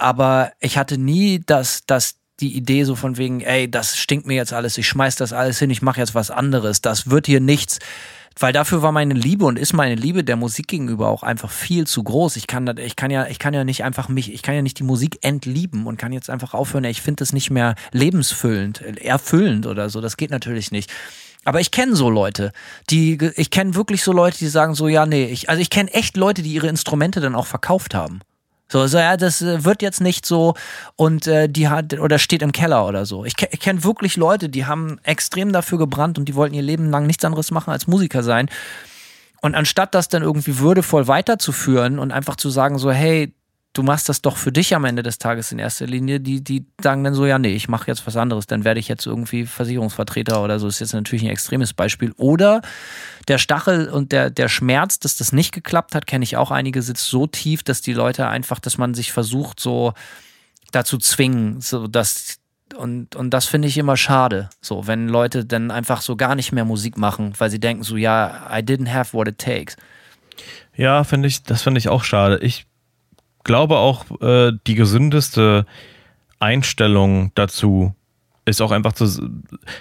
aber 0.00 0.52
ich 0.60 0.78
hatte 0.78 0.98
nie 0.98 1.42
das, 1.44 1.82
das, 1.86 2.16
die 2.40 2.56
Idee 2.56 2.84
so 2.84 2.96
von 2.96 3.16
wegen, 3.16 3.40
ey, 3.40 3.70
das 3.70 3.98
stinkt 3.98 4.26
mir 4.26 4.34
jetzt 4.34 4.52
alles, 4.52 4.78
ich 4.78 4.88
schmeiß 4.88 5.16
das 5.16 5.32
alles 5.32 5.58
hin, 5.58 5.70
ich 5.70 5.82
mache 5.82 6.00
jetzt 6.00 6.14
was 6.14 6.30
anderes, 6.30 6.80
das 6.80 7.10
wird 7.10 7.26
hier 7.26 7.40
nichts. 7.40 7.78
Weil 8.38 8.52
dafür 8.52 8.80
war 8.80 8.92
meine 8.92 9.12
Liebe 9.12 9.44
und 9.44 9.58
ist 9.58 9.72
meine 9.72 9.96
Liebe 9.96 10.24
der 10.24 10.36
Musik 10.36 10.68
gegenüber 10.68 11.08
auch 11.08 11.22
einfach 11.22 11.50
viel 11.50 11.86
zu 11.86 12.02
groß. 12.02 12.36
Ich 12.36 12.46
kann, 12.46 12.74
ich 12.78 12.96
kann 12.96 13.10
ja, 13.10 13.26
ich 13.26 13.38
kann 13.38 13.52
ja 13.52 13.64
nicht 13.64 13.84
einfach 13.84 14.08
mich, 14.08 14.32
ich 14.32 14.42
kann 14.42 14.54
ja 14.54 14.62
nicht 14.62 14.78
die 14.78 14.84
Musik 14.84 15.18
entlieben 15.22 15.86
und 15.86 15.98
kann 15.98 16.12
jetzt 16.12 16.30
einfach 16.30 16.54
aufhören. 16.54 16.84
Ich 16.84 17.02
finde 17.02 17.16
das 17.16 17.32
nicht 17.32 17.50
mehr 17.50 17.74
lebensfüllend, 17.92 18.80
erfüllend 18.98 19.66
oder 19.66 19.90
so. 19.90 20.00
Das 20.00 20.16
geht 20.16 20.30
natürlich 20.30 20.70
nicht. 20.70 20.90
Aber 21.44 21.60
ich 21.60 21.70
kenne 21.70 21.96
so 21.96 22.08
Leute, 22.08 22.52
die, 22.88 23.18
ich 23.36 23.50
kenne 23.50 23.74
wirklich 23.74 24.02
so 24.02 24.12
Leute, 24.12 24.38
die 24.38 24.48
sagen 24.48 24.74
so, 24.74 24.88
ja, 24.88 25.06
nee, 25.06 25.24
ich, 25.24 25.50
also 25.50 25.60
ich 25.60 25.68
kenne 25.68 25.92
echt 25.92 26.16
Leute, 26.16 26.42
die 26.42 26.52
ihre 26.52 26.68
Instrumente 26.68 27.20
dann 27.20 27.34
auch 27.34 27.46
verkauft 27.46 27.94
haben. 27.94 28.20
So, 28.70 28.86
so 28.86 28.98
ja, 28.98 29.16
das 29.16 29.42
äh, 29.42 29.64
wird 29.64 29.82
jetzt 29.82 30.00
nicht 30.00 30.24
so 30.24 30.54
und 30.94 31.26
äh, 31.26 31.48
die 31.48 31.68
hat 31.68 31.98
oder 31.98 32.18
steht 32.20 32.40
im 32.40 32.52
Keller 32.52 32.86
oder 32.86 33.04
so. 33.04 33.24
Ich, 33.24 33.34
ich 33.50 33.60
kenne 33.60 33.82
wirklich 33.82 34.16
Leute, 34.16 34.48
die 34.48 34.64
haben 34.64 35.00
extrem 35.02 35.52
dafür 35.52 35.78
gebrannt 35.78 36.18
und 36.18 36.26
die 36.26 36.36
wollten 36.36 36.54
ihr 36.54 36.62
Leben 36.62 36.88
lang 36.88 37.06
nichts 37.06 37.24
anderes 37.24 37.50
machen 37.50 37.70
als 37.70 37.88
Musiker 37.88 38.22
sein. 38.22 38.48
Und 39.42 39.56
anstatt 39.56 39.94
das 39.94 40.08
dann 40.08 40.22
irgendwie 40.22 40.58
würdevoll 40.58 41.08
weiterzuführen 41.08 41.98
und 41.98 42.12
einfach 42.12 42.36
zu 42.36 42.48
sagen 42.48 42.78
so, 42.78 42.92
hey, 42.92 43.34
du 43.72 43.82
machst 43.82 44.08
das 44.08 44.20
doch 44.20 44.36
für 44.36 44.50
dich 44.50 44.74
am 44.74 44.84
Ende 44.84 45.02
des 45.02 45.18
Tages 45.18 45.52
in 45.52 45.58
erster 45.58 45.86
Linie, 45.86 46.20
die, 46.20 46.42
die 46.42 46.66
sagen 46.82 47.04
dann 47.04 47.14
so, 47.14 47.24
ja, 47.24 47.38
nee, 47.38 47.54
ich 47.54 47.68
mache 47.68 47.86
jetzt 47.86 48.06
was 48.06 48.16
anderes, 48.16 48.46
dann 48.46 48.64
werde 48.64 48.80
ich 48.80 48.88
jetzt 48.88 49.06
irgendwie 49.06 49.46
Versicherungsvertreter 49.46 50.42
oder 50.42 50.58
so, 50.58 50.66
ist 50.66 50.80
jetzt 50.80 50.92
natürlich 50.92 51.22
ein 51.22 51.30
extremes 51.30 51.72
Beispiel. 51.72 52.12
Oder 52.16 52.62
der 53.28 53.38
Stachel 53.38 53.88
und 53.88 54.12
der, 54.12 54.30
der 54.30 54.48
Schmerz, 54.48 54.98
dass 54.98 55.16
das 55.16 55.32
nicht 55.32 55.52
geklappt 55.52 55.94
hat, 55.94 56.06
kenne 56.06 56.24
ich 56.24 56.36
auch 56.36 56.50
einige, 56.50 56.82
sitzt 56.82 57.06
so 57.06 57.26
tief, 57.26 57.62
dass 57.62 57.80
die 57.80 57.92
Leute 57.92 58.26
einfach, 58.26 58.58
dass 58.58 58.76
man 58.76 58.94
sich 58.94 59.12
versucht, 59.12 59.60
so 59.60 59.94
dazu 60.72 60.98
zwingen, 60.98 61.60
so 61.60 61.86
dass 61.86 62.36
und, 62.76 63.16
und 63.16 63.30
das 63.30 63.46
finde 63.46 63.66
ich 63.66 63.76
immer 63.78 63.96
schade, 63.96 64.48
so, 64.60 64.86
wenn 64.86 65.08
Leute 65.08 65.44
dann 65.44 65.72
einfach 65.72 66.00
so 66.02 66.14
gar 66.16 66.36
nicht 66.36 66.52
mehr 66.52 66.64
Musik 66.64 66.96
machen, 66.96 67.32
weil 67.38 67.50
sie 67.50 67.58
denken 67.58 67.82
so, 67.82 67.96
ja, 67.96 68.48
I 68.48 68.62
didn't 68.62 68.92
have 68.92 69.12
what 69.12 69.26
it 69.26 69.38
takes. 69.38 69.76
Ja, 70.76 71.02
finde 71.02 71.26
ich, 71.26 71.42
das 71.42 71.62
finde 71.62 71.78
ich 71.78 71.88
auch 71.88 72.04
schade. 72.04 72.38
Ich 72.38 72.66
glaube 73.44 73.76
auch, 73.76 74.04
äh, 74.20 74.52
die 74.66 74.74
gesündeste 74.74 75.66
Einstellung 76.38 77.32
dazu 77.34 77.94
ist 78.44 78.60
auch 78.60 78.72
einfach 78.72 78.92
zu. 78.92 79.06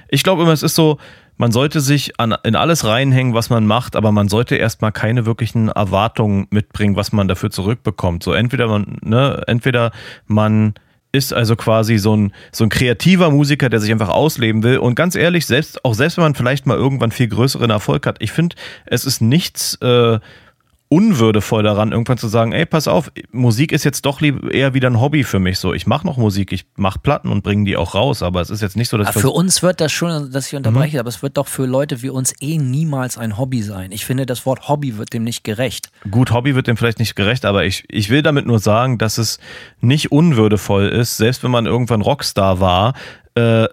Ich 0.10 0.24
glaube 0.24 0.44
immer, 0.44 0.52
es 0.52 0.64
ist 0.64 0.76
so, 0.76 0.98
man 1.38 1.52
sollte 1.52 1.80
sich 1.80 2.20
an, 2.20 2.36
in 2.44 2.56
alles 2.56 2.86
reinhängen, 2.86 3.34
was 3.34 3.50
man 3.50 3.66
macht, 3.66 3.96
aber 3.96 4.12
man 4.12 4.28
sollte 4.28 4.56
erstmal 4.56 4.92
keine 4.92 5.26
wirklichen 5.26 5.70
Erwartungen 5.70 6.48
mitbringen, 6.50 6.98
was 6.98 7.12
man 7.14 7.28
dafür 7.28 7.50
zurückbekommt. 7.50 8.24
So 8.24 8.34
entweder 8.34 8.68
man, 8.68 8.98
ne, 9.02 9.44
entweder 9.48 9.92
man 10.28 10.74
ist 11.12 11.34
also 11.34 11.56
quasi 11.56 11.98
so 11.98 12.16
ein, 12.16 12.34
so 12.52 12.66
ein 12.66 12.70
kreativer 12.70 13.32
Musiker, 13.32 13.70
der 13.70 13.80
sich 13.80 13.92
einfach 13.92 14.10
ausleben 14.10 14.64
will. 14.64 14.78
Und 14.78 14.96
ganz 14.96 15.16
ehrlich, 15.16 15.46
selbst, 15.46 15.84
auch 15.84 15.94
selbst 15.94 16.18
wenn 16.18 16.24
man 16.24 16.36
vielleicht 16.36 16.66
mal 16.68 16.78
irgendwann 16.78 17.12
viel 17.12 17.28
größeren 17.28 17.70
Erfolg 17.70 18.06
hat, 18.06 18.18
ich 18.20 18.32
finde, 18.32 18.56
es 18.86 19.06
ist 19.06 19.22
nichts, 19.22 19.76
äh, 19.82 20.20
unwürdevoll 20.90 21.62
daran, 21.62 21.92
irgendwann 21.92 22.18
zu 22.18 22.28
sagen, 22.28 22.52
ey, 22.52 22.66
pass 22.66 22.88
auf, 22.88 23.12
Musik 23.32 23.72
ist 23.72 23.84
jetzt 23.84 24.08
doch 24.08 24.22
eher 24.22 24.74
wieder 24.74 24.90
ein 24.90 25.00
Hobby 25.00 25.24
für 25.24 25.38
mich. 25.38 25.60
So, 25.60 25.72
ich 25.74 25.86
mache 25.86 26.06
noch 26.06 26.18
Musik, 26.18 26.52
ich 26.52 26.66
mache 26.78 26.98
Platten 26.98 27.30
und 27.30 27.44
bringe 27.44 27.64
die 27.66 27.78
auch 27.78 27.94
raus, 27.94 28.24
aber 28.24 28.42
es 28.42 28.50
ist 28.50 28.62
jetzt 28.62 28.76
nicht 28.76 28.90
so, 28.90 28.98
dass 28.98 29.12
für 29.12 29.30
uns 29.30 29.62
wird 29.62 29.82
das 29.82 29.92
schon, 29.92 30.32
dass 30.32 30.48
ich 30.48 30.56
unterbreche, 30.56 30.98
mhm. 30.98 31.02
aber 31.02 31.10
es 31.10 31.22
wird 31.22 31.38
doch 31.38 31.48
für 31.48 31.68
Leute 31.68 32.02
wie 32.02 32.10
uns 32.10 32.34
eh 32.42 32.58
niemals 32.58 33.20
ein 33.20 33.38
Hobby 33.38 33.62
sein. 33.62 33.92
Ich 33.92 34.04
finde, 34.04 34.26
das 34.26 34.48
Wort 34.48 34.68
Hobby 34.68 34.98
wird 34.98 35.14
dem 35.14 35.24
nicht 35.24 35.44
gerecht. 35.44 35.92
Gut, 36.10 36.32
Hobby 36.32 36.56
wird 36.56 36.66
dem 36.66 36.76
vielleicht 36.76 36.98
nicht 36.98 37.16
gerecht, 37.16 37.46
aber 37.46 37.66
ich, 37.66 37.84
ich 37.88 38.10
will 38.10 38.24
damit 38.24 38.48
nur 38.48 38.58
sagen, 38.58 38.98
dass 38.98 39.20
es 39.20 39.40
nicht 39.82 40.12
unwürdevoll 40.12 40.88
ist, 40.88 41.18
selbst 41.18 41.44
wenn 41.44 41.52
man 41.52 41.68
irgendwann 41.68 42.02
Rockstar 42.02 42.60
war, 42.60 42.94
äh, 43.36 43.68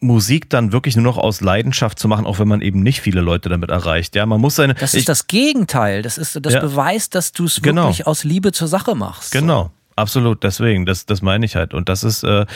Musik 0.00 0.48
dann 0.48 0.72
wirklich 0.72 0.96
nur 0.96 1.04
noch 1.04 1.18
aus 1.18 1.40
Leidenschaft 1.40 1.98
zu 1.98 2.08
machen, 2.08 2.26
auch 2.26 2.38
wenn 2.38 2.48
man 2.48 2.62
eben 2.62 2.82
nicht 2.82 3.00
viele 3.00 3.20
Leute 3.20 3.48
damit 3.48 3.70
erreicht. 3.70 4.16
Ja, 4.16 4.24
man 4.26 4.40
muss 4.40 4.56
seine. 4.56 4.74
Das 4.74 4.94
ist 4.94 5.00
ich, 5.00 5.04
das 5.04 5.26
Gegenteil. 5.26 6.02
Das 6.02 6.18
ist 6.18 6.38
das 6.42 6.54
ja. 6.54 6.60
beweist, 6.60 7.14
dass 7.14 7.32
du 7.32 7.44
es 7.44 7.60
genau. 7.60 7.84
wirklich 7.84 8.06
aus 8.06 8.24
Liebe 8.24 8.52
zur 8.52 8.68
Sache 8.68 8.94
machst. 8.94 9.32
Genau, 9.32 9.64
so. 9.64 9.70
absolut. 9.96 10.42
Deswegen, 10.42 10.86
das, 10.86 11.06
das 11.06 11.20
meine 11.20 11.44
ich 11.44 11.54
halt. 11.54 11.74
Und 11.74 11.88
das 11.90 12.02
ist, 12.02 12.24
äh, 12.24 12.46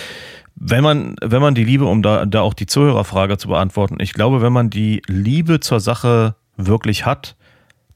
wenn 0.56 0.82
man, 0.82 1.16
wenn 1.20 1.42
man 1.42 1.54
die 1.54 1.64
Liebe, 1.64 1.84
um 1.84 2.02
da, 2.02 2.24
da 2.24 2.40
auch 2.40 2.54
die 2.54 2.66
Zuhörerfrage 2.66 3.36
zu 3.36 3.48
beantworten, 3.48 3.96
ich 4.00 4.14
glaube, 4.14 4.40
wenn 4.40 4.52
man 4.52 4.70
die 4.70 5.02
Liebe 5.06 5.60
zur 5.60 5.80
Sache 5.80 6.36
wirklich 6.56 7.04
hat, 7.04 7.36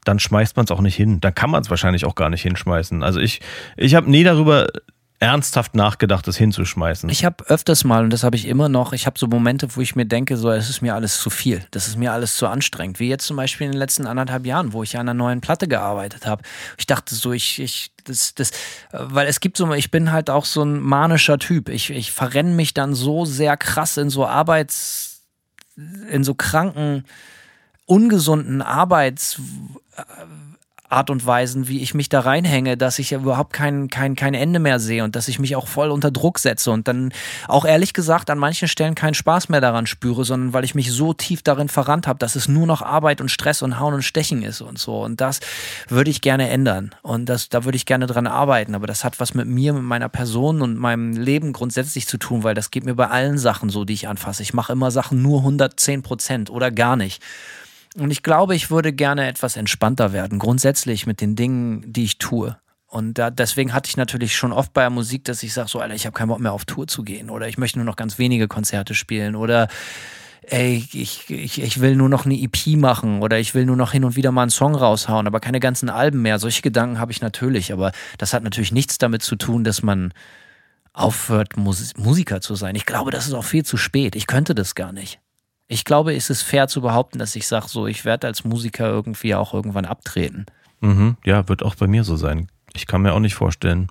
dann 0.03 0.19
schmeißt 0.19 0.57
man 0.57 0.65
es 0.65 0.71
auch 0.71 0.81
nicht 0.81 0.95
hin. 0.95 1.21
Dann 1.21 1.33
kann 1.33 1.49
man 1.49 1.61
es 1.61 1.69
wahrscheinlich 1.69 2.05
auch 2.05 2.15
gar 2.15 2.29
nicht 2.29 2.41
hinschmeißen. 2.41 3.03
Also 3.03 3.19
ich, 3.19 3.41
ich 3.77 3.95
habe 3.95 4.09
nie 4.09 4.23
darüber 4.23 4.67
ernsthaft 5.19 5.75
nachgedacht, 5.75 6.27
das 6.27 6.37
hinzuschmeißen? 6.37 7.09
Ich 7.09 7.25
habe 7.25 7.45
öfters 7.47 7.83
mal, 7.83 8.03
und 8.03 8.09
das 8.11 8.23
habe 8.23 8.37
ich 8.37 8.47
immer 8.47 8.69
noch, 8.69 8.93
ich 8.93 9.05
habe 9.05 9.19
so 9.19 9.27
Momente, 9.27 9.75
wo 9.75 9.81
ich 9.81 9.95
mir 9.95 10.05
denke, 10.05 10.37
so, 10.37 10.49
es 10.49 10.69
ist 10.69 10.81
mir 10.81 10.95
alles 10.95 11.19
zu 11.19 11.29
viel, 11.29 11.65
das 11.71 11.87
ist 11.87 11.97
mir 11.97 12.13
alles 12.13 12.37
zu 12.37 12.47
anstrengend. 12.47 12.99
Wie 12.99 13.09
jetzt 13.09 13.27
zum 13.27 13.35
Beispiel 13.35 13.65
in 13.65 13.73
den 13.73 13.79
letzten 13.79 14.07
anderthalb 14.07 14.45
Jahren, 14.45 14.71
wo 14.73 14.81
ich 14.83 14.95
an 14.95 15.01
einer 15.01 15.13
neuen 15.13 15.41
Platte 15.41 15.67
gearbeitet 15.67 16.25
habe. 16.25 16.43
Ich 16.77 16.87
dachte 16.87 17.15
so, 17.15 17.33
ich, 17.33 17.59
ich, 17.59 17.91
das, 18.05 18.33
das, 18.33 18.51
weil 18.91 19.27
es 19.27 19.41
gibt 19.41 19.57
so, 19.57 19.71
ich 19.73 19.91
bin 19.91 20.11
halt 20.11 20.29
auch 20.29 20.45
so 20.45 20.63
ein 20.63 20.79
manischer 20.79 21.37
Typ. 21.37 21.69
Ich, 21.69 21.89
ich 21.89 22.11
verrenne 22.11 22.53
mich 22.53 22.73
dann 22.73 22.95
so 22.95 23.25
sehr 23.25 23.57
krass 23.57 23.97
in 23.97 24.09
so 24.09 24.25
Arbeits, 24.25 25.21
in 25.75 26.23
so 26.23 26.33
kranken, 26.33 27.03
ungesunden 27.85 28.61
Arbeits, 28.61 29.41
Art 30.89 31.09
und 31.11 31.25
Weisen, 31.25 31.67
wie 31.67 31.81
ich 31.81 31.93
mich 31.93 32.09
da 32.09 32.21
reinhänge, 32.21 32.75
dass 32.75 32.97
ich 32.97 33.11
überhaupt 33.11 33.53
kein, 33.53 33.89
kein, 33.89 34.15
kein 34.15 34.33
Ende 34.33 34.59
mehr 34.59 34.79
sehe 34.79 35.03
und 35.03 35.15
dass 35.15 35.27
ich 35.27 35.37
mich 35.37 35.55
auch 35.55 35.67
voll 35.67 35.91
unter 35.91 36.09
Druck 36.09 36.39
setze 36.39 36.71
und 36.71 36.87
dann 36.87 37.13
auch 37.47 37.63
ehrlich 37.63 37.93
gesagt 37.93 38.29
an 38.29 38.39
manchen 38.39 38.67
Stellen 38.67 38.95
keinen 38.95 39.13
Spaß 39.13 39.49
mehr 39.49 39.61
daran 39.61 39.85
spüre, 39.85 40.25
sondern 40.25 40.51
weil 40.53 40.63
ich 40.63 40.73
mich 40.73 40.91
so 40.91 41.13
tief 41.13 41.43
darin 41.43 41.69
verrannt 41.69 42.07
habe, 42.07 42.17
dass 42.17 42.35
es 42.35 42.47
nur 42.47 42.65
noch 42.65 42.81
Arbeit 42.81 43.21
und 43.21 43.29
Stress 43.29 43.61
und 43.61 43.79
Hauen 43.79 43.93
und 43.93 44.01
Stechen 44.01 44.41
ist 44.41 44.61
und 44.61 44.79
so. 44.79 45.03
Und 45.03 45.21
das 45.21 45.39
würde 45.87 46.09
ich 46.09 46.21
gerne 46.21 46.49
ändern 46.49 46.95
und 47.03 47.27
das, 47.27 47.49
da 47.49 47.65
würde 47.65 47.75
ich 47.75 47.85
gerne 47.85 48.07
dran 48.07 48.25
arbeiten. 48.25 48.73
Aber 48.73 48.87
das 48.87 49.03
hat 49.03 49.19
was 49.19 49.35
mit 49.35 49.47
mir, 49.47 49.73
mit 49.73 49.83
meiner 49.83 50.09
Person 50.09 50.61
und 50.61 50.75
meinem 50.75 51.13
Leben 51.13 51.53
grundsätzlich 51.53 52.07
zu 52.07 52.17
tun, 52.17 52.43
weil 52.43 52.55
das 52.55 52.71
geht 52.71 52.85
mir 52.85 52.95
bei 52.95 53.09
allen 53.09 53.37
Sachen 53.37 53.69
so, 53.69 53.85
die 53.85 53.93
ich 53.93 54.07
anfasse. 54.07 54.41
Ich 54.41 54.53
mache 54.53 54.73
immer 54.73 54.89
Sachen 54.89 55.21
nur 55.21 55.39
110 55.39 56.01
Prozent 56.01 56.49
oder 56.49 56.71
gar 56.71 56.95
nicht. 56.95 57.21
Und 57.99 58.11
ich 58.11 58.23
glaube, 58.23 58.55
ich 58.55 58.71
würde 58.71 58.93
gerne 58.93 59.27
etwas 59.27 59.57
entspannter 59.57 60.13
werden, 60.13 60.39
grundsätzlich 60.39 61.05
mit 61.05 61.21
den 61.21 61.35
Dingen, 61.35 61.83
die 61.91 62.03
ich 62.03 62.17
tue. 62.17 62.57
Und 62.87 63.19
da, 63.19 63.29
deswegen 63.29 63.73
hatte 63.73 63.87
ich 63.87 63.97
natürlich 63.97 64.35
schon 64.35 64.51
oft 64.51 64.73
bei 64.73 64.81
der 64.81 64.89
Musik, 64.89 65.23
dass 65.25 65.43
ich 65.43 65.53
sage, 65.53 65.69
so, 65.69 65.79
Alter, 65.79 65.93
ich 65.93 66.05
habe 66.05 66.15
keinen 66.15 66.29
Bock 66.29 66.39
mehr 66.39 66.53
auf 66.53 66.65
Tour 66.65 66.87
zu 66.87 67.03
gehen 67.03 67.29
oder 67.29 67.47
ich 67.47 67.59
möchte 67.59 67.77
nur 67.77 67.85
noch 67.85 67.95
ganz 67.95 68.17
wenige 68.17 68.47
Konzerte 68.47 68.95
spielen 68.95 69.35
oder 69.35 69.67
ey, 70.41 70.83
ich, 70.93 71.29
ich, 71.29 71.61
ich 71.61 71.81
will 71.81 71.95
nur 71.95 72.09
noch 72.09 72.25
eine 72.25 72.33
EP 72.33 72.77
machen 72.77 73.21
oder 73.21 73.37
ich 73.37 73.53
will 73.53 73.65
nur 73.65 73.75
noch 73.75 73.91
hin 73.91 74.03
und 74.03 74.15
wieder 74.15 74.31
mal 74.31 74.41
einen 74.43 74.51
Song 74.51 74.73
raushauen, 74.73 75.27
aber 75.27 75.39
keine 75.39 75.59
ganzen 75.59 75.89
Alben 75.89 76.23
mehr. 76.23 76.39
Solche 76.39 76.63
Gedanken 76.63 76.99
habe 76.99 77.11
ich 77.11 77.21
natürlich, 77.21 77.71
aber 77.71 77.91
das 78.17 78.33
hat 78.33 78.43
natürlich 78.43 78.71
nichts 78.71 78.97
damit 78.97 79.21
zu 79.21 79.35
tun, 79.35 79.63
dass 79.63 79.83
man 79.83 80.11
aufhört, 80.93 81.57
Mus 81.57 81.93
Musiker 81.95 82.41
zu 82.41 82.55
sein. 82.55 82.75
Ich 82.75 82.87
glaube, 82.87 83.11
das 83.11 83.27
ist 83.27 83.33
auch 83.33 83.43
viel 83.43 83.63
zu 83.63 83.77
spät. 83.77 84.15
Ich 84.15 84.25
könnte 84.25 84.55
das 84.55 84.73
gar 84.73 84.91
nicht. 84.91 85.19
Ich 85.71 85.85
glaube, 85.85 86.15
ist 86.15 86.31
es 86.31 86.41
fair 86.41 86.67
zu 86.67 86.81
behaupten, 86.81 87.19
dass 87.19 87.35
ich 87.35 87.47
sage, 87.47 87.67
so, 87.67 87.85
ich 87.85 88.03
werde 88.03 88.25
als 88.25 88.43
Musiker 88.43 88.87
irgendwie 88.87 89.35
auch 89.35 89.53
irgendwann 89.53 89.85
abtreten. 89.85 90.47
Mhm, 90.81 91.15
ja, 91.23 91.47
wird 91.47 91.61
auch 91.63 91.75
bei 91.75 91.85
mir 91.85 92.03
so 92.03 92.15
sein. 92.15 92.49
Ich 92.73 92.87
kann 92.87 93.03
mir 93.03 93.13
auch 93.13 93.19
nicht 93.19 93.35
vorstellen, 93.35 93.87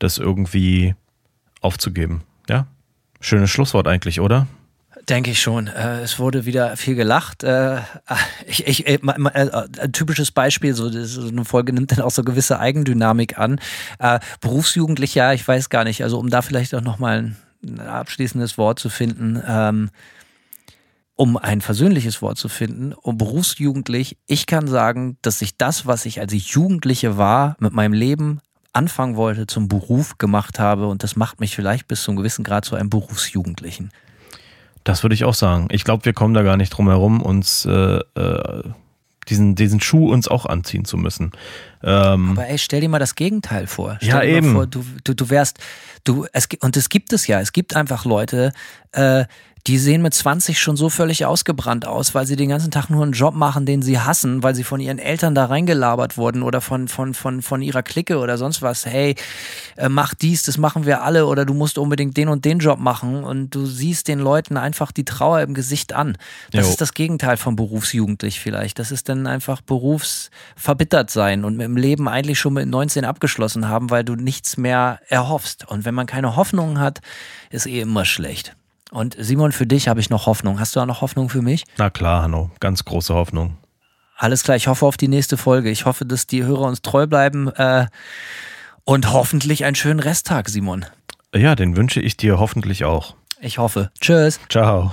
das 0.00 0.18
irgendwie 0.18 0.96
aufzugeben. 1.60 2.24
Ja, 2.48 2.66
schönes 3.20 3.50
Schlusswort 3.50 3.86
eigentlich, 3.86 4.20
oder? 4.20 4.48
Denke 5.08 5.30
ich 5.30 5.40
schon. 5.40 5.68
Äh, 5.68 6.00
es 6.00 6.18
wurde 6.18 6.44
wieder 6.44 6.76
viel 6.76 6.96
gelacht. 6.96 7.44
Äh, 7.44 7.78
ich, 8.46 8.66
ich, 8.66 8.88
äh, 8.88 8.98
ein 9.02 9.92
typisches 9.92 10.32
Beispiel, 10.32 10.74
so, 10.74 10.88
so 10.90 11.28
eine 11.28 11.44
Folge 11.44 11.72
nimmt 11.72 11.92
dann 11.92 12.00
auch 12.00 12.10
so 12.10 12.24
gewisse 12.24 12.58
Eigendynamik 12.58 13.38
an. 13.38 13.60
Berufsjugendlich, 14.40 15.14
ja, 15.14 15.32
ich 15.32 15.46
weiß 15.46 15.70
gar 15.70 15.84
nicht. 15.84 16.02
Also 16.02 16.18
um 16.18 16.30
da 16.30 16.42
vielleicht 16.42 16.74
auch 16.74 16.80
nochmal 16.80 17.32
ein 17.64 17.80
abschließendes 17.80 18.58
Wort 18.58 18.80
zu 18.80 18.90
finden. 18.90 19.40
Um 21.22 21.36
ein 21.36 21.60
versöhnliches 21.60 22.20
Wort 22.20 22.36
zu 22.36 22.48
finden, 22.48 22.92
um 22.94 23.16
berufsjugendlich, 23.16 24.16
ich 24.26 24.46
kann 24.46 24.66
sagen, 24.66 25.18
dass 25.22 25.40
ich 25.40 25.56
das, 25.56 25.86
was 25.86 26.04
ich 26.04 26.18
als 26.18 26.32
Jugendliche 26.32 27.16
war, 27.16 27.54
mit 27.60 27.72
meinem 27.72 27.92
Leben 27.92 28.40
anfangen 28.72 29.14
wollte, 29.14 29.46
zum 29.46 29.68
Beruf 29.68 30.18
gemacht 30.18 30.58
habe 30.58 30.88
und 30.88 31.04
das 31.04 31.14
macht 31.14 31.38
mich 31.38 31.54
vielleicht 31.54 31.86
bis 31.86 32.02
zu 32.02 32.10
einem 32.10 32.18
gewissen 32.18 32.42
Grad 32.42 32.64
zu 32.64 32.74
einem 32.74 32.90
Berufsjugendlichen. 32.90 33.92
Das 34.82 35.04
würde 35.04 35.14
ich 35.14 35.22
auch 35.22 35.34
sagen. 35.34 35.68
Ich 35.70 35.84
glaube, 35.84 36.04
wir 36.06 36.12
kommen 36.12 36.34
da 36.34 36.42
gar 36.42 36.56
nicht 36.56 36.70
drum 36.70 36.88
herum, 36.88 37.22
uns 37.22 37.66
äh, 37.66 38.00
äh, 38.16 38.62
diesen, 39.28 39.54
diesen 39.54 39.80
Schuh 39.80 40.10
uns 40.10 40.26
auch 40.26 40.46
anziehen 40.46 40.84
zu 40.84 40.96
müssen. 40.96 41.30
Ähm, 41.84 42.32
Aber 42.32 42.48
ey, 42.48 42.58
stell 42.58 42.80
dir 42.80 42.88
mal 42.88 42.98
das 42.98 43.14
Gegenteil 43.14 43.68
vor. 43.68 43.98
Stell 43.98 44.08
Ja, 44.08 44.20
dir 44.22 44.26
mal 44.26 44.36
eben. 44.38 44.52
Vor, 44.54 44.66
du, 44.66 44.84
du, 45.04 45.14
du 45.14 45.30
wärst, 45.30 45.58
du, 46.02 46.26
es, 46.32 46.48
und 46.60 46.76
es 46.76 46.88
gibt 46.88 47.12
es 47.12 47.28
ja, 47.28 47.40
es 47.40 47.52
gibt 47.52 47.76
einfach 47.76 48.04
Leute, 48.04 48.52
äh, 48.90 49.24
die 49.68 49.78
sehen 49.78 50.02
mit 50.02 50.12
20 50.12 50.58
schon 50.58 50.76
so 50.76 50.90
völlig 50.90 51.24
ausgebrannt 51.24 51.86
aus, 51.86 52.14
weil 52.14 52.26
sie 52.26 52.34
den 52.34 52.48
ganzen 52.48 52.72
Tag 52.72 52.90
nur 52.90 53.04
einen 53.04 53.12
Job 53.12 53.34
machen, 53.34 53.64
den 53.64 53.80
sie 53.80 54.00
hassen, 54.00 54.42
weil 54.42 54.56
sie 54.56 54.64
von 54.64 54.80
ihren 54.80 54.98
Eltern 54.98 55.36
da 55.36 55.44
reingelabert 55.44 56.16
wurden 56.16 56.42
oder 56.42 56.60
von, 56.60 56.88
von, 56.88 57.14
von, 57.14 57.42
von 57.42 57.62
ihrer 57.62 57.84
Clique 57.84 58.18
oder 58.18 58.38
sonst 58.38 58.60
was. 58.60 58.86
Hey, 58.86 59.14
äh, 59.76 59.88
mach 59.88 60.14
dies, 60.14 60.42
das 60.42 60.58
machen 60.58 60.84
wir 60.84 61.02
alle 61.02 61.26
oder 61.26 61.44
du 61.44 61.54
musst 61.54 61.78
unbedingt 61.78 62.16
den 62.16 62.28
und 62.28 62.44
den 62.44 62.58
Job 62.58 62.80
machen 62.80 63.22
und 63.22 63.54
du 63.54 63.64
siehst 63.64 64.08
den 64.08 64.18
Leuten 64.18 64.56
einfach 64.56 64.90
die 64.90 65.04
Trauer 65.04 65.42
im 65.42 65.54
Gesicht 65.54 65.92
an. 65.92 66.18
Das 66.50 66.66
Jo. 66.66 66.70
ist 66.72 66.80
das 66.80 66.92
Gegenteil 66.92 67.36
von 67.36 67.54
berufsjugendlich 67.54 68.40
vielleicht. 68.40 68.80
Das 68.80 68.90
ist 68.90 69.08
dann 69.08 69.28
einfach 69.28 69.60
berufsverbittert 69.60 71.10
sein 71.10 71.44
und 71.44 71.56
mit 71.56 71.66
dem 71.66 71.76
Leben 71.76 72.08
eigentlich 72.08 72.40
schon 72.40 72.54
mit 72.54 72.66
19 72.66 73.04
abgeschlossen 73.04 73.68
haben, 73.68 73.90
weil 73.90 74.02
du 74.02 74.16
nichts 74.16 74.56
mehr 74.56 74.98
erhoffst. 75.08 75.68
Und 75.68 75.84
wenn 75.84 75.94
man 75.94 76.06
keine 76.06 76.34
Hoffnung 76.34 76.80
hat, 76.80 77.00
ist 77.50 77.66
eh 77.66 77.80
immer 77.80 78.04
schlecht. 78.04 78.56
Und 78.92 79.16
Simon, 79.18 79.52
für 79.52 79.66
dich 79.66 79.88
habe 79.88 80.00
ich 80.00 80.10
noch 80.10 80.26
Hoffnung. 80.26 80.60
Hast 80.60 80.76
du 80.76 80.80
auch 80.80 80.86
noch 80.86 81.00
Hoffnung 81.00 81.30
für 81.30 81.40
mich? 81.40 81.64
na 81.78 81.88
klar, 81.88 82.22
Hanno, 82.22 82.50
ganz 82.60 82.84
große 82.84 83.14
Hoffnung. 83.14 83.56
Alles 84.16 84.42
klar, 84.42 84.56
ich 84.56 84.68
hoffe 84.68 84.84
auf 84.84 84.98
die 84.98 85.08
nächste 85.08 85.36
Folge. 85.38 85.70
Ich 85.70 85.86
hoffe, 85.86 86.04
dass 86.04 86.26
die 86.26 86.44
Hörer 86.44 86.66
uns 86.66 86.82
treu 86.82 87.06
bleiben 87.06 87.48
äh, 87.48 87.86
und 88.84 89.10
hoffentlich 89.12 89.64
einen 89.64 89.74
schönen 89.74 89.98
Resttag, 89.98 90.48
Simon. 90.50 90.84
Ja, 91.34 91.54
den 91.54 91.76
wünsche 91.76 92.00
ich 92.00 92.18
dir 92.18 92.38
hoffentlich 92.38 92.84
auch. 92.84 93.16
Ich 93.40 93.58
hoffe. 93.58 93.90
Tschüss. 93.98 94.38
Ciao. 94.50 94.92